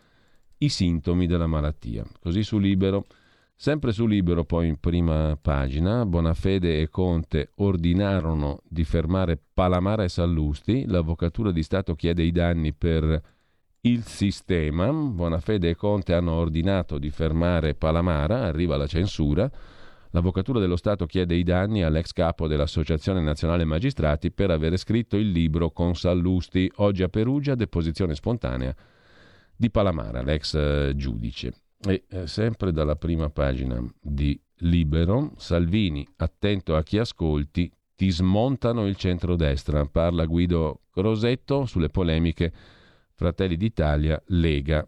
i 0.60 0.70
sintomi 0.70 1.28
della 1.28 1.48
malattia. 1.48 2.06
Così 2.22 2.44
su 2.44 2.58
Libero 2.58 3.06
Sempre 3.56 3.94
su 3.94 4.06
Libero, 4.06 4.44
poi 4.44 4.68
in 4.68 4.80
prima 4.80 5.38
pagina, 5.42 6.06
Bonafede 6.06 6.82
e 6.82 6.90
Conte 6.90 7.52
ordinarono 7.58 8.60
di 8.68 8.84
fermare 8.84 9.40
Palamara 9.54 10.04
e 10.04 10.10
Sallusti, 10.10 10.86
l'Avvocatura 10.86 11.52
di 11.52 11.64
Stato 11.64 11.96
chiede 11.96 12.24
i 12.24 12.32
danni 12.32 12.74
per 12.74 13.22
il 13.82 14.04
sistema, 14.04 14.92
Bonafede 14.92 15.70
e 15.70 15.76
Conte 15.76 16.14
hanno 16.14 16.34
ordinato 16.34 16.98
di 16.98 17.10
fermare 17.10 17.74
Palamara, 17.74 18.44
arriva 18.44 18.76
la 18.76 18.88
censura, 18.88 19.50
l'Avvocatura 20.12 20.60
dello 20.60 20.76
Stato 20.76 21.06
chiede 21.06 21.36
i 21.36 21.44
danni 21.44 21.84
all'ex 21.84 22.12
capo 22.12 22.48
dell'Associazione 22.48 23.22
Nazionale 23.22 23.64
Magistrati 23.64 24.32
per 24.32 24.52
aver 24.52 24.76
scritto 24.78 25.16
il 25.16 25.32
libro 25.32 25.72
con 25.72 25.96
Sallusti, 25.96 26.70
oggi 26.78 27.04
a 27.04 27.08
Perugia, 27.08 27.56
deposizione 27.56 28.16
spontanea 28.16 28.76
di 29.56 29.70
Palamara, 29.70 30.22
l'ex 30.22 30.54
eh, 30.56 30.94
giudice. 30.96 31.63
E 31.86 32.06
eh, 32.10 32.28
sempre 32.28 32.72
dalla 32.72 32.96
prima 32.96 33.30
pagina 33.30 33.84
di 34.00 34.40
Libero, 34.60 35.34
Salvini, 35.38 36.08
attento 36.18 36.76
a 36.76 36.84
chi 36.84 36.98
ascolti, 36.98 37.70
ti 37.96 38.10
smontano 38.10 38.88
il 38.88 38.96
centrodestra. 38.96 39.86
Parla 39.86 40.26
Guido 40.26 40.82
Crosetto 40.92 41.66
sulle 41.66 41.90
polemiche 41.90 42.54
Fratelli 43.14 43.58
d'Italia, 43.58 44.22
Lega, 44.28 44.86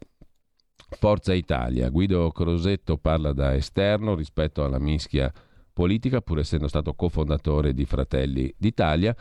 Forza 0.97 1.33
Italia. 1.33 1.89
Guido 1.89 2.31
Crosetto 2.31 2.97
parla 2.97 3.33
da 3.33 3.55
esterno 3.55 4.15
rispetto 4.15 4.63
alla 4.63 4.79
mischia 4.79 5.31
politica, 5.73 6.21
pur 6.21 6.39
essendo 6.39 6.67
stato 6.67 6.93
cofondatore 6.93 7.73
di 7.73 7.85
Fratelli 7.85 8.53
d'Italia. 8.57 9.15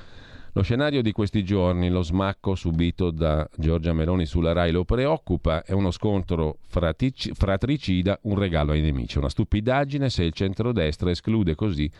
Lo 0.56 0.62
scenario 0.62 1.02
di 1.02 1.10
questi 1.10 1.42
giorni, 1.42 1.88
lo 1.88 2.02
smacco 2.02 2.54
subito 2.54 3.10
da 3.10 3.48
Giorgia 3.56 3.92
Meloni 3.92 4.24
sulla 4.24 4.52
RAI. 4.52 4.70
Lo 4.70 4.84
preoccupa, 4.84 5.64
è 5.64 5.72
uno 5.72 5.90
scontro 5.90 6.58
fratic- 6.68 7.32
fratricida, 7.34 8.20
un 8.22 8.38
regalo 8.38 8.70
ai 8.70 8.80
nemici, 8.80 9.18
una 9.18 9.28
stupidaggine 9.28 10.08
se 10.08 10.22
il 10.22 10.32
centrodestra 10.32 11.10
esclude 11.10 11.56
così 11.56 11.90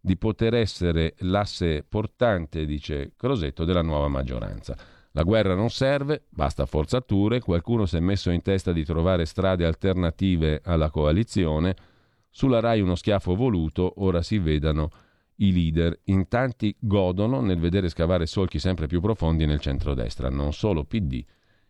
di 0.00 0.16
poter 0.16 0.54
essere 0.54 1.16
l'asse 1.18 1.84
portante, 1.86 2.64
dice 2.64 3.12
Crosetto, 3.14 3.66
della 3.66 3.82
nuova 3.82 4.08
maggioranza. 4.08 4.74
La 5.10 5.22
guerra 5.22 5.54
non 5.54 5.68
serve, 5.68 6.22
basta 6.30 6.64
forzature, 6.64 7.40
qualcuno 7.40 7.84
si 7.84 7.98
è 7.98 8.00
messo 8.00 8.30
in 8.30 8.40
testa 8.40 8.72
di 8.72 8.86
trovare 8.86 9.26
strade 9.26 9.66
alternative 9.66 10.62
alla 10.64 10.88
coalizione, 10.88 11.76
sulla 12.30 12.58
RAI 12.58 12.80
uno 12.80 12.94
schiaffo 12.94 13.34
voluto, 13.34 13.92
ora 13.98 14.22
si 14.22 14.38
vedano 14.38 14.90
i 15.42 15.52
leader. 15.52 15.98
In 16.04 16.28
tanti 16.28 16.74
godono 16.78 17.40
nel 17.40 17.58
vedere 17.58 17.88
scavare 17.88 18.26
solchi 18.26 18.58
sempre 18.58 18.86
più 18.86 19.00
profondi 19.00 19.44
nel 19.44 19.60
centrodestra, 19.60 20.30
non 20.30 20.52
solo 20.52 20.84
PD 20.84 21.24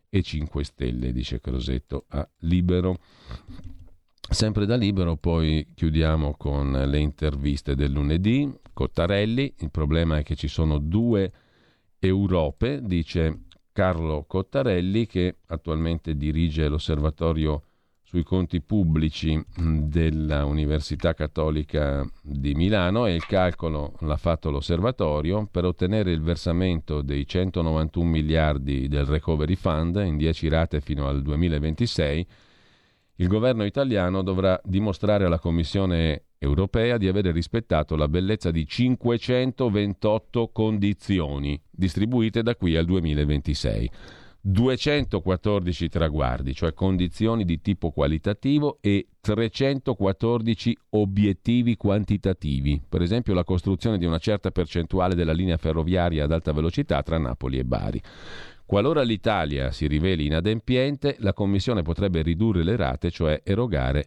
e 0.09 0.23
5 0.23 0.65
Stelle, 0.65 1.13
dice 1.13 1.41
Crosetto 1.41 2.05
a 2.09 2.29
Libero. 2.41 2.99
Sempre 4.29 4.67
da 4.67 4.77
Libero 4.77 5.17
poi 5.17 5.67
chiudiamo 5.75 6.35
con 6.37 6.71
le 6.73 6.99
interviste 6.99 7.75
del 7.75 7.93
lunedì. 7.93 8.51
Cottarelli, 8.73 9.55
il 9.59 9.71
problema 9.71 10.19
è 10.19 10.23
che 10.23 10.37
ci 10.37 10.49
sono 10.49 10.79
due 10.79 11.33
Europe, 11.99 12.81
dice 12.83 13.45
Carlo 13.73 14.25
Cottarelli 14.27 15.07
che 15.07 15.37
attualmente 15.47 16.17
dirige 16.17 16.69
l'osservatorio 16.69 17.63
sui 18.13 18.25
conti 18.25 18.61
pubblici 18.61 19.43
dell'Università 19.57 21.15
Cattolica 21.15 22.07
di 22.21 22.53
Milano 22.53 23.07
e 23.07 23.15
il 23.15 23.25
calcolo 23.25 23.95
l'ha 24.01 24.19
fatto 24.19 24.51
l'osservatorio 24.51 25.49
per 25.51 25.65
ottenere 25.65 26.13
il 26.13 26.21
versamento 26.21 27.01
dei 27.01 27.27
191 27.27 28.07
miliardi 28.07 28.87
del 28.87 29.07
Recovery 29.07 29.55
Fund 29.55 29.97
in 30.05 30.19
10 30.19 30.49
rate 30.49 30.83
fino 30.83 31.09
al 31.09 31.23
2026. 31.23 32.27
Il 33.15 33.29
governo 33.29 33.65
italiano 33.65 34.23
dovrà 34.23 34.61
dimostrare 34.63 35.25
alla 35.25 35.39
Commissione 35.39 36.25
europea 36.37 36.99
di 36.99 37.09
aver 37.09 37.25
rispettato 37.29 37.97
la 37.97 38.09
bellezza 38.09 38.51
di 38.51 38.67
528 38.67 40.51
condizioni 40.53 41.59
distribuite 41.71 42.43
da 42.43 42.57
qui 42.57 42.77
al 42.77 42.85
2026. 42.85 43.91
214 44.45 45.89
traguardi, 45.89 46.53
cioè 46.53 46.75
condizioni 46.75 47.45
di 47.45 47.61
tipo 47.61 47.93
qualitativo 47.93 48.79
e 48.81 49.07
314 49.21 50.77
obiettivi 50.91 51.77
quantitativi, 51.77 52.83
per 52.89 53.03
esempio 53.03 53.35
la 53.35 53.45
costruzione 53.45 53.99
di 53.99 54.05
una 54.05 54.19
certa 54.19 54.51
percentuale 54.51 55.15
della 55.15 55.33
linea 55.33 55.57
ferroviaria 55.59 56.25
ad 56.25 56.33
alta 56.33 56.53
velocità 56.53 57.05
tra 57.05 57.19
Napoli 57.19 57.59
e 57.59 57.65
Bari. 57.65 58.03
Qualora 58.67 59.03
l'Italia 59.03 59.71
si 59.71 59.87
riveli 59.87 60.27
inadempiente, 60.27 61.17
la 61.21 61.35
Commissione 61.35 61.83
potrebbe 61.83 62.23
ridurre 62.23 62.65
le 62.65 62.75
rate, 62.75 63.11
cioè 63.11 63.43
erogare 63.45 64.07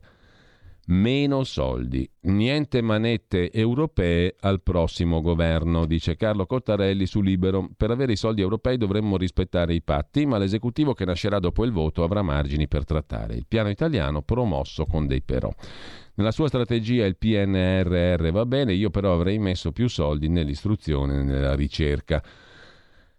meno 0.85 1.43
soldi. 1.43 2.09
Niente 2.21 2.81
manette 2.81 3.51
europee 3.51 4.35
al 4.41 4.61
prossimo 4.61 5.21
governo, 5.21 5.85
dice 5.85 6.15
Carlo 6.15 6.45
Cottarelli 6.45 7.05
su 7.05 7.21
Libero. 7.21 7.69
Per 7.75 7.91
avere 7.91 8.13
i 8.13 8.17
soldi 8.17 8.41
europei 8.41 8.77
dovremmo 8.77 9.17
rispettare 9.17 9.73
i 9.73 9.81
patti, 9.81 10.25
ma 10.25 10.37
l'esecutivo 10.37 10.93
che 10.93 11.05
nascerà 11.05 11.39
dopo 11.39 11.63
il 11.63 11.71
voto 11.71 12.03
avrà 12.03 12.21
margini 12.21 12.67
per 12.67 12.83
trattare. 12.83 13.35
Il 13.35 13.45
piano 13.47 13.69
italiano 13.69 14.21
promosso 14.21 14.85
con 14.85 15.07
dei 15.07 15.21
però. 15.21 15.51
Nella 16.15 16.31
sua 16.31 16.47
strategia 16.47 17.05
il 17.05 17.17
PNRR 17.17 18.31
va 18.31 18.45
bene, 18.45 18.73
io 18.73 18.89
però 18.89 19.13
avrei 19.13 19.37
messo 19.37 19.71
più 19.71 19.87
soldi 19.89 20.29
nell'istruzione 20.29 21.19
e 21.19 21.23
nella 21.23 21.55
ricerca. 21.55 22.23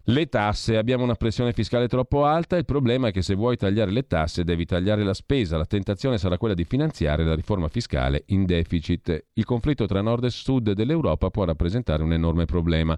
Le 0.09 0.29
tasse, 0.29 0.77
abbiamo 0.77 1.03
una 1.03 1.15
pressione 1.15 1.51
fiscale 1.51 1.89
troppo 1.89 2.23
alta, 2.23 2.55
il 2.55 2.63
problema 2.63 3.09
è 3.09 3.11
che 3.11 3.21
se 3.21 3.35
vuoi 3.35 3.57
tagliare 3.57 3.91
le 3.91 4.07
tasse 4.07 4.45
devi 4.45 4.63
tagliare 4.63 5.03
la 5.03 5.13
spesa, 5.13 5.57
la 5.57 5.65
tentazione 5.65 6.17
sarà 6.17 6.37
quella 6.37 6.53
di 6.53 6.63
finanziare 6.63 7.25
la 7.25 7.35
riforma 7.35 7.67
fiscale 7.67 8.23
in 8.27 8.45
deficit. 8.45 9.25
Il 9.33 9.43
conflitto 9.43 9.85
tra 9.85 9.99
nord 9.99 10.23
e 10.23 10.29
sud 10.29 10.71
dell'Europa 10.71 11.29
può 11.29 11.43
rappresentare 11.43 12.03
un 12.03 12.13
enorme 12.13 12.45
problema. 12.45 12.97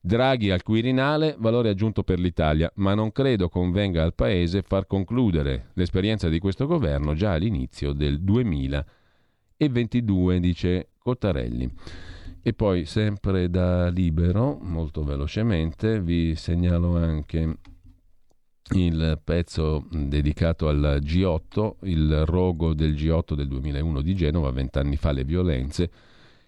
Draghi 0.00 0.50
al 0.50 0.64
Quirinale, 0.64 1.36
valore 1.38 1.68
aggiunto 1.68 2.02
per 2.02 2.18
l'Italia, 2.18 2.68
ma 2.76 2.94
non 2.94 3.12
credo 3.12 3.48
convenga 3.48 4.02
al 4.02 4.14
Paese 4.14 4.62
far 4.62 4.88
concludere 4.88 5.66
l'esperienza 5.74 6.28
di 6.28 6.40
questo 6.40 6.66
governo 6.66 7.14
già 7.14 7.34
all'inizio 7.34 7.92
del 7.92 8.20
2022, 8.22 10.40
dice 10.40 10.88
Cottarelli. 10.98 11.72
E 12.42 12.54
poi 12.54 12.86
sempre 12.86 13.50
da 13.50 13.88
libero, 13.88 14.58
molto 14.60 15.04
velocemente, 15.04 16.00
vi 16.00 16.34
segnalo 16.36 16.96
anche 16.96 17.56
il 18.72 19.20
pezzo 19.22 19.86
dedicato 19.90 20.68
al 20.68 21.00
G8, 21.02 21.72
il 21.82 22.24
rogo 22.24 22.72
del 22.72 22.94
G8 22.94 23.34
del 23.34 23.48
2001 23.48 24.00
di 24.00 24.14
Genova, 24.14 24.50
vent'anni 24.52 24.96
fa 24.96 25.12
le 25.12 25.24
violenze. 25.24 25.90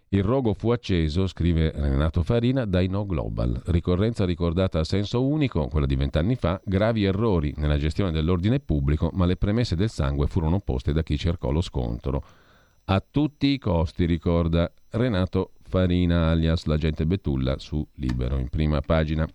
Il 0.09 0.23
rogo 0.23 0.55
fu 0.55 0.71
acceso, 0.71 1.27
scrive 1.27 1.73
Renato 1.75 2.23
Farina, 2.23 2.65
dai 2.65 2.87
No 2.87 3.05
Global. 3.05 3.61
Ricorrenza 3.67 4.25
ricordata 4.25 4.79
a 4.79 4.85
senso 4.85 5.27
unico, 5.27 5.69
quella 5.69 5.87
di 5.87 5.97
vent'anni 5.97 6.37
fa, 6.37 6.61
gravi 6.65 7.05
errori 7.05 7.53
nella 7.57 7.77
gestione 7.77 8.13
dell'ordine 8.13 8.61
pubblico, 8.61 9.11
ma 9.13 9.27
le 9.27 9.37
premesse 9.37 9.77
del 9.77 9.91
sangue 9.91 10.27
furono 10.27 10.61
poste 10.61 10.93
da 10.93 11.03
chi 11.03 11.19
cercò 11.19 11.51
lo 11.51 11.61
scontro. 11.61 12.25
A 12.85 13.03
tutti 13.09 13.49
i 13.49 13.59
costi, 13.59 14.05
ricorda 14.05 14.71
Renato 14.91 15.53
Farina 15.73 16.29
alias 16.29 16.67
l'agente 16.67 17.07
Betulla 17.07 17.59
su 17.59 17.83
Libero 17.95 18.37
in 18.37 18.51
prima 18.51 18.83
pagina. 18.83 19.27